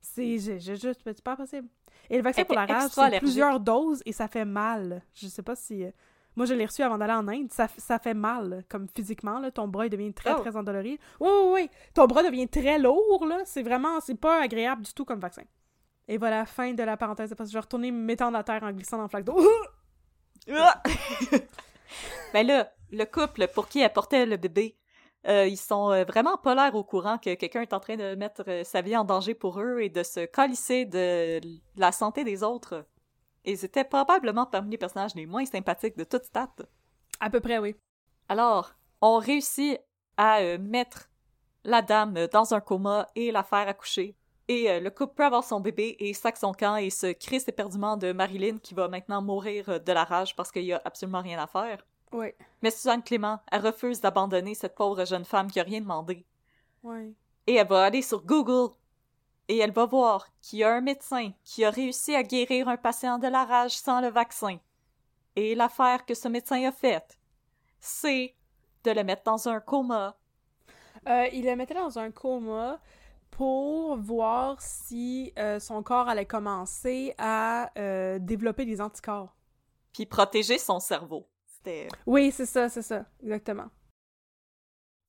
C'est 0.00 0.38
j'ai 0.38 0.76
juste 0.76 1.00
c'est 1.04 1.22
pas 1.22 1.36
possible. 1.36 1.68
Et 2.10 2.16
le 2.16 2.22
vaccin 2.22 2.44
pour 2.44 2.56
la 2.56 2.66
rage, 2.66 2.90
c'est 2.90 3.18
plusieurs 3.20 3.60
doses 3.60 4.02
et 4.04 4.12
ça 4.12 4.28
fait 4.28 4.44
mal. 4.44 5.02
Je 5.14 5.28
sais 5.28 5.42
pas 5.42 5.54
si 5.54 5.84
euh, 5.84 5.90
moi 6.36 6.44
je 6.46 6.54
l'ai 6.54 6.66
reçu 6.66 6.82
avant 6.82 6.98
d'aller 6.98 7.12
en 7.12 7.28
Inde, 7.28 7.50
ça 7.52 7.98
fait 7.98 8.12
mal 8.14 8.64
comme 8.68 8.86
physiquement 8.94 9.38
là, 9.38 9.50
ton 9.50 9.68
bras 9.68 9.86
il 9.86 9.90
devient 9.90 10.12
très 10.12 10.32
Oh. 10.34 10.40
très 10.40 10.56
endolori. 10.56 10.98
Oui 11.20 11.28
oui 11.30 11.50
oui, 11.54 11.70
ton 11.94 12.06
bras 12.06 12.22
devient 12.22 12.48
très 12.48 12.78
lourd 12.78 13.24
là, 13.26 13.38
c'est 13.44 13.62
vraiment 13.62 14.00
c'est 14.00 14.18
pas 14.18 14.40
agréable 14.42 14.82
du 14.82 14.92
tout 14.92 15.04
comme 15.04 15.20
vaccin. 15.20 15.42
Et 16.08 16.18
voilà, 16.18 16.46
fin 16.46 16.72
de 16.72 16.82
la 16.82 16.96
parenthèse 16.96 17.34
parce 17.36 17.48
que 17.48 17.52
je 17.52 17.56
vais 17.56 17.62
retourner 17.62 17.90
me 17.90 18.04
mettant 18.04 18.32
à 18.34 18.42
terre 18.42 18.62
en 18.62 18.72
glissant 18.72 18.96
dans 18.96 19.04
le 19.04 19.08
flaque 19.08 19.24
d'eau. 19.24 19.38
Ben 22.32 22.46
là, 22.46 22.72
le 22.90 23.04
couple 23.04 23.46
pour 23.48 23.68
qui 23.68 23.80
elle 23.80 23.92
portait 23.92 24.24
le 24.24 24.38
bébé, 24.38 24.78
euh, 25.28 25.46
ils 25.46 25.58
sont 25.58 25.92
euh, 25.92 26.04
vraiment 26.04 26.36
pas 26.38 26.54
l'air 26.54 26.74
au 26.74 26.82
courant 26.82 27.18
que 27.18 27.34
quelqu'un 27.34 27.60
est 27.60 27.74
en 27.74 27.80
train 27.80 27.96
de 27.96 28.14
mettre 28.14 28.42
euh, 28.48 28.64
sa 28.64 28.80
vie 28.80 28.96
en 28.96 29.04
danger 29.04 29.34
pour 29.34 29.60
eux 29.60 29.80
et 29.80 29.90
de 29.90 30.02
se 30.02 30.24
calisser 30.24 30.86
de 30.86 31.40
la 31.76 31.92
santé 31.92 32.24
des 32.24 32.42
autres. 32.42 32.86
Et 33.44 33.52
ils 33.52 33.64
étaient 33.64 33.84
probablement 33.84 34.46
parmi 34.46 34.70
les 34.70 34.78
personnages 34.78 35.14
les 35.14 35.26
moins 35.26 35.44
sympathiques 35.44 35.96
de 35.96 36.04
toute 36.04 36.24
stat. 36.24 36.54
à 37.20 37.30
peu 37.30 37.40
près 37.40 37.58
oui. 37.58 37.76
Alors, 38.28 38.72
on 39.00 39.18
réussit 39.18 39.78
à 40.16 40.40
euh, 40.40 40.58
mettre 40.58 41.10
la 41.64 41.82
dame 41.82 42.26
dans 42.32 42.54
un 42.54 42.60
coma 42.60 43.06
et 43.14 43.30
la 43.30 43.42
faire 43.42 43.68
accoucher. 43.68 44.16
Et 44.52 44.70
euh, 44.70 44.80
le 44.80 44.90
couple 44.90 45.14
peut 45.14 45.24
avoir 45.24 45.44
son 45.44 45.60
bébé 45.60 45.96
et 45.98 46.12
sac 46.12 46.36
son 46.36 46.52
camp 46.52 46.76
et 46.76 46.90
se 46.90 47.10
crisse 47.10 47.48
éperdument 47.48 47.96
de 47.96 48.12
Marilyn 48.12 48.58
qui 48.58 48.74
va 48.74 48.86
maintenant 48.86 49.22
mourir 49.22 49.66
euh, 49.70 49.78
de 49.78 49.92
la 49.92 50.04
rage 50.04 50.36
parce 50.36 50.52
qu'il 50.52 50.64
y 50.64 50.74
a 50.74 50.82
absolument 50.84 51.22
rien 51.22 51.42
à 51.42 51.46
faire. 51.46 51.82
Oui. 52.12 52.26
Mais 52.60 52.70
Suzanne 52.70 53.02
Clément, 53.02 53.40
elle 53.50 53.64
refuse 53.64 54.02
d'abandonner 54.02 54.54
cette 54.54 54.74
pauvre 54.74 55.06
jeune 55.06 55.24
femme 55.24 55.50
qui 55.50 55.58
a 55.58 55.62
rien 55.62 55.80
demandé. 55.80 56.26
Oui. 56.82 57.16
Et 57.46 57.54
elle 57.54 57.66
va 57.66 57.84
aller 57.84 58.02
sur 58.02 58.26
Google 58.26 58.74
et 59.48 59.56
elle 59.56 59.72
va 59.72 59.86
voir 59.86 60.26
qu'il 60.42 60.58
y 60.58 60.64
a 60.64 60.74
un 60.74 60.82
médecin 60.82 61.32
qui 61.44 61.64
a 61.64 61.70
réussi 61.70 62.14
à 62.14 62.22
guérir 62.22 62.68
un 62.68 62.76
patient 62.76 63.18
de 63.18 63.28
la 63.28 63.46
rage 63.46 63.78
sans 63.78 64.02
le 64.02 64.08
vaccin. 64.08 64.58
Et 65.34 65.54
l'affaire 65.54 66.04
que 66.04 66.12
ce 66.12 66.28
médecin 66.28 66.62
a 66.64 66.72
faite, 66.72 67.18
c'est 67.80 68.36
de 68.84 68.90
le 68.90 69.02
mettre 69.02 69.22
dans 69.22 69.48
un 69.48 69.60
coma. 69.60 70.18
Euh, 71.08 71.26
il 71.32 71.46
le 71.46 71.56
mettait 71.56 71.72
dans 71.72 71.98
un 71.98 72.10
coma 72.10 72.78
pour 73.32 73.96
voir 73.96 74.60
si 74.60 75.32
euh, 75.38 75.58
son 75.58 75.82
corps 75.82 76.08
allait 76.08 76.26
commencer 76.26 77.14
à 77.18 77.72
euh, 77.78 78.18
développer 78.20 78.64
des 78.64 78.80
anticorps. 78.80 79.34
puis 79.92 80.06
protéger 80.06 80.58
son 80.58 80.78
cerveau. 80.78 81.28
C'était... 81.46 81.88
Oui, 82.06 82.30
c'est 82.30 82.46
ça, 82.46 82.68
c'est 82.68 82.82
ça, 82.82 83.06
exactement. 83.22 83.68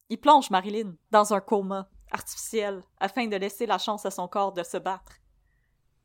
Il 0.09 0.19
plonge 0.19 0.49
Marilyn 0.49 0.95
dans 1.11 1.33
un 1.33 1.41
coma 1.41 1.89
artificiel 2.11 2.81
afin 2.99 3.27
de 3.27 3.35
laisser 3.35 3.65
la 3.65 3.77
chance 3.77 4.05
à 4.05 4.11
son 4.11 4.27
corps 4.27 4.53
de 4.53 4.63
se 4.63 4.77
battre 4.77 5.19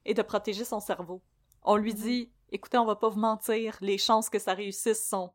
et 0.04 0.14
de 0.14 0.22
protéger 0.22 0.64
son 0.64 0.80
cerveau. 0.80 1.22
On 1.62 1.76
lui 1.76 1.94
dit 1.94 2.32
Écoutez, 2.50 2.78
on 2.78 2.86
va 2.86 2.96
pas 2.96 3.10
vous 3.10 3.20
mentir, 3.20 3.76
les 3.80 3.98
chances 3.98 4.30
que 4.30 4.38
ça 4.38 4.54
réussisse 4.54 5.06
sont 5.06 5.32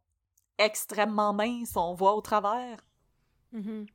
extrêmement 0.58 1.34
minces, 1.34 1.78
on 1.78 1.94
voit 1.94 2.16
au 2.16 2.22
travers. 2.22 2.78
Mhm. 3.52 3.86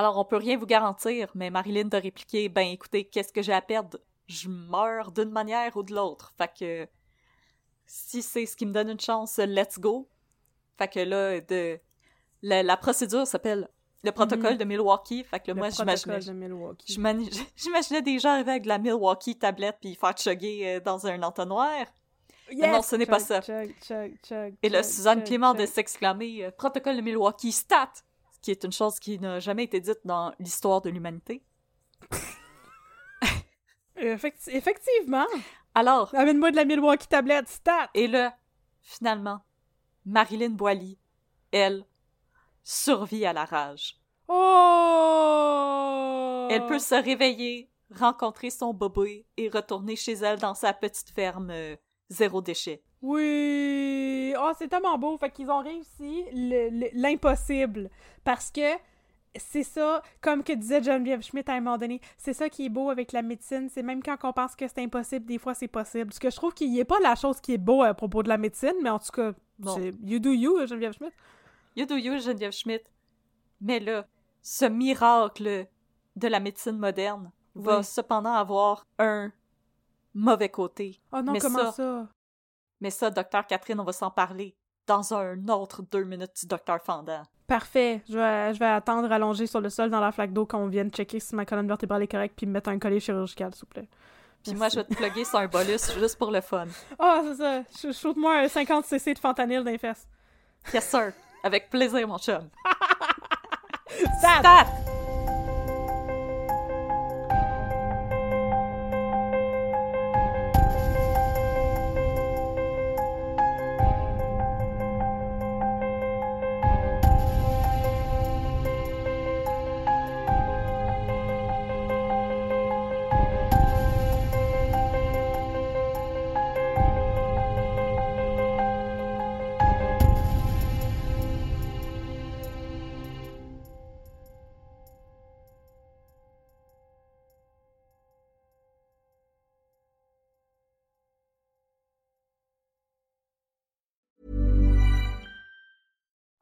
Alors 0.00 0.16
on 0.16 0.24
peut 0.24 0.38
rien 0.38 0.56
vous 0.56 0.64
garantir, 0.64 1.30
mais 1.34 1.50
Marilyn 1.50 1.84
de 1.84 1.98
répliquer 1.98 2.48
Ben 2.48 2.68
écoutez, 2.68 3.04
qu'est-ce 3.04 3.34
que 3.34 3.42
j'ai 3.42 3.52
à 3.52 3.60
perdre? 3.60 3.98
Je 4.28 4.48
meurs 4.48 5.12
d'une 5.12 5.28
manière 5.28 5.76
ou 5.76 5.82
de 5.82 5.94
l'autre. 5.94 6.32
Fait 6.38 6.50
que 6.58 6.88
si 7.84 8.22
c'est 8.22 8.46
ce 8.46 8.56
qui 8.56 8.64
me 8.64 8.72
donne 8.72 8.88
une 8.88 8.98
chance, 8.98 9.36
let's 9.36 9.78
go. 9.78 10.08
Fait 10.78 10.88
que 10.88 11.00
là, 11.00 11.42
de 11.42 11.78
la, 12.40 12.62
la 12.62 12.78
procédure 12.78 13.26
s'appelle 13.26 13.68
le 14.02 14.10
protocole 14.12 14.56
de 14.56 14.64
Milwaukee. 14.64 15.22
Fait 15.22 15.38
que 15.38 15.48
là, 15.48 15.52
Le 15.52 15.58
moi, 15.58 15.68
j'imaginais, 15.68 17.30
j'imaginais 17.56 18.00
des 18.00 18.18
gens 18.18 18.30
arriver 18.30 18.52
avec 18.52 18.62
de 18.62 18.68
la 18.68 18.78
Milwaukee 18.78 19.36
tablette 19.36 19.76
puis 19.82 19.96
faire 19.96 20.16
chugger 20.16 20.76
euh, 20.76 20.80
dans 20.80 21.06
un 21.06 21.22
entonnoir. 21.22 21.84
Yes! 22.50 22.72
non, 22.72 22.80
ce 22.80 22.96
n'est 22.96 23.04
pas 23.04 23.18
ça. 23.18 23.42
chug, 23.42 23.74
chug, 23.86 24.16
chug, 24.26 24.54
Et 24.62 24.70
là, 24.70 24.82
Suzanne 24.82 25.22
Clément 25.24 25.52
de 25.52 25.66
s'exclamer 25.66 26.46
euh, 26.46 26.50
protocole 26.50 26.96
de 26.96 27.02
Milwaukee 27.02 27.52
stat, 27.52 27.92
qui 28.42 28.50
est 28.50 28.64
une 28.64 28.72
chose 28.72 28.98
qui 28.98 29.18
n'a 29.18 29.40
jamais 29.40 29.64
été 29.64 29.80
dite 29.80 30.00
dans 30.04 30.32
l'histoire 30.38 30.80
de 30.80 30.90
l'humanité. 30.90 31.42
Effecti- 33.96 34.50
effectivement! 34.50 35.26
Alors, 35.74 36.14
Amène-moi 36.14 36.50
de 36.50 36.56
la 36.56 36.64
Milwaukee 36.64 37.06
tablette, 37.06 37.48
stat! 37.48 37.90
et 37.94 38.06
là, 38.08 38.34
finalement, 38.80 39.40
Marilyn 40.06 40.50
Boily, 40.50 40.98
elle, 41.52 41.84
survit 42.64 43.26
à 43.26 43.32
la 43.32 43.44
rage. 43.44 44.00
Oh! 44.28 44.88
Elle 46.50 46.66
peut 46.66 46.78
se 46.78 46.94
réveiller, 46.94 47.70
rencontrer 47.94 48.50
son 48.50 48.72
bébé 48.72 49.26
et 49.36 49.48
retourner 49.48 49.96
chez 49.96 50.14
elle 50.14 50.38
dans 50.38 50.54
sa 50.54 50.72
petite 50.72 51.10
ferme 51.10 51.50
euh, 51.50 51.76
zéro 52.08 52.40
déchet. 52.40 52.82
Oui! 53.02 54.34
Oh, 54.38 54.50
c'est 54.58 54.68
tellement 54.68 54.98
beau! 54.98 55.16
Fait 55.18 55.30
qu'ils 55.30 55.50
ont 55.50 55.62
réussi 55.62 56.24
le- 56.32 56.70
le- 56.70 56.90
l'impossible. 56.94 57.90
Parce 58.24 58.50
que 58.50 58.60
c'est 59.36 59.62
ça, 59.62 60.02
comme 60.20 60.42
que 60.42 60.52
disait 60.52 60.82
Geneviève 60.82 61.22
Schmidt 61.22 61.50
à 61.50 61.54
un 61.54 61.60
moment 61.60 61.78
donné, 61.78 62.00
c'est 62.18 62.32
ça 62.32 62.48
qui 62.48 62.66
est 62.66 62.68
beau 62.68 62.90
avec 62.90 63.12
la 63.12 63.22
médecine. 63.22 63.68
C'est 63.70 63.82
même 63.82 64.02
quand 64.02 64.16
on 64.24 64.32
pense 64.32 64.56
que 64.56 64.66
c'est 64.66 64.80
impossible, 64.82 65.24
des 65.26 65.38
fois 65.38 65.54
c'est 65.54 65.68
possible. 65.68 66.12
Ce 66.12 66.20
que 66.20 66.30
je 66.30 66.36
trouve 66.36 66.52
qu'il 66.52 66.70
n'y 66.70 66.80
a 66.80 66.84
pas 66.84 66.98
la 67.02 67.14
chose 67.14 67.40
qui 67.40 67.54
est 67.54 67.58
beau 67.58 67.82
à 67.82 67.94
propos 67.94 68.22
de 68.22 68.28
la 68.28 68.38
médecine, 68.38 68.74
mais 68.82 68.90
en 68.90 68.98
tout 68.98 69.12
cas, 69.12 69.32
Bon. 69.58 69.74
c'est 69.76 69.92
you 70.04 70.18
do 70.18 70.32
you, 70.32 70.66
Geneviève 70.66 70.92
Schmidt. 70.94 71.14
You 71.76 71.86
do 71.86 71.94
you, 71.96 72.18
Geneviève 72.18 72.52
Schmidt. 72.52 72.84
Mais 73.60 73.78
là, 73.78 74.06
ce 74.42 74.64
miracle 74.64 75.66
de 76.16 76.28
la 76.28 76.40
médecine 76.40 76.78
moderne 76.78 77.30
va 77.54 77.82
cependant 77.82 78.32
avoir 78.32 78.86
un 78.98 79.30
mauvais 80.14 80.48
côté. 80.48 81.00
Oh 81.12 81.20
non, 81.22 81.32
Mais 81.32 81.38
comment 81.40 81.58
ça- 81.66 81.72
ça? 81.72 82.08
Mais 82.80 82.90
ça, 82.90 83.10
docteur 83.10 83.46
Catherine, 83.46 83.78
on 83.80 83.84
va 83.84 83.92
s'en 83.92 84.10
parler 84.10 84.56
dans 84.86 85.14
un 85.14 85.48
autre 85.48 85.82
deux 85.82 86.04
minutes 86.04 86.32
du 86.40 86.46
docteur 86.46 86.80
Fendant. 86.82 87.22
Parfait. 87.46 88.00
Je 88.08 88.16
vais, 88.16 88.54
je 88.54 88.58
vais 88.58 88.66
attendre 88.66 89.10
allongé 89.12 89.46
sur 89.46 89.60
le 89.60 89.68
sol 89.70 89.90
dans 89.90 90.00
la 90.00 90.12
flaque 90.12 90.32
d'eau 90.32 90.46
qu'on 90.46 90.66
vienne 90.68 90.90
checker 90.90 91.20
si 91.20 91.34
ma 91.34 91.44
colonne 91.44 91.66
vertébrale 91.68 92.02
est 92.02 92.08
correcte 92.08 92.34
puis 92.36 92.46
me 92.46 92.52
mettre 92.52 92.70
un 92.70 92.78
collier 92.78 93.00
chirurgical, 93.00 93.52
s'il 93.54 93.60
vous 93.62 93.66
plaît. 93.66 93.88
Puis 94.42 94.54
moi, 94.54 94.68
je 94.70 94.76
vais 94.76 94.84
te 94.84 94.94
plugger 94.94 95.24
sur 95.24 95.38
un 95.38 95.46
bolus 95.48 95.92
juste 95.98 96.16
pour 96.18 96.30
le 96.30 96.40
fun. 96.40 96.66
Ah, 96.98 97.20
c'est 97.24 97.34
ça. 97.36 97.60
Sh- 97.76 97.92
Shoot-moi 98.00 98.38
un 98.38 98.48
50 98.48 98.84
cc 98.86 99.14
de 99.14 99.18
fentanyl 99.18 99.62
dans 99.62 99.70
les 99.70 99.78
fesses. 99.78 100.08
Yes, 100.72 100.88
sir. 100.88 101.12
Avec 101.44 101.68
plaisir, 101.70 102.06
mon 102.08 102.18
chum. 102.18 102.48
Stat! 104.18 104.38
Stat! 104.40 104.89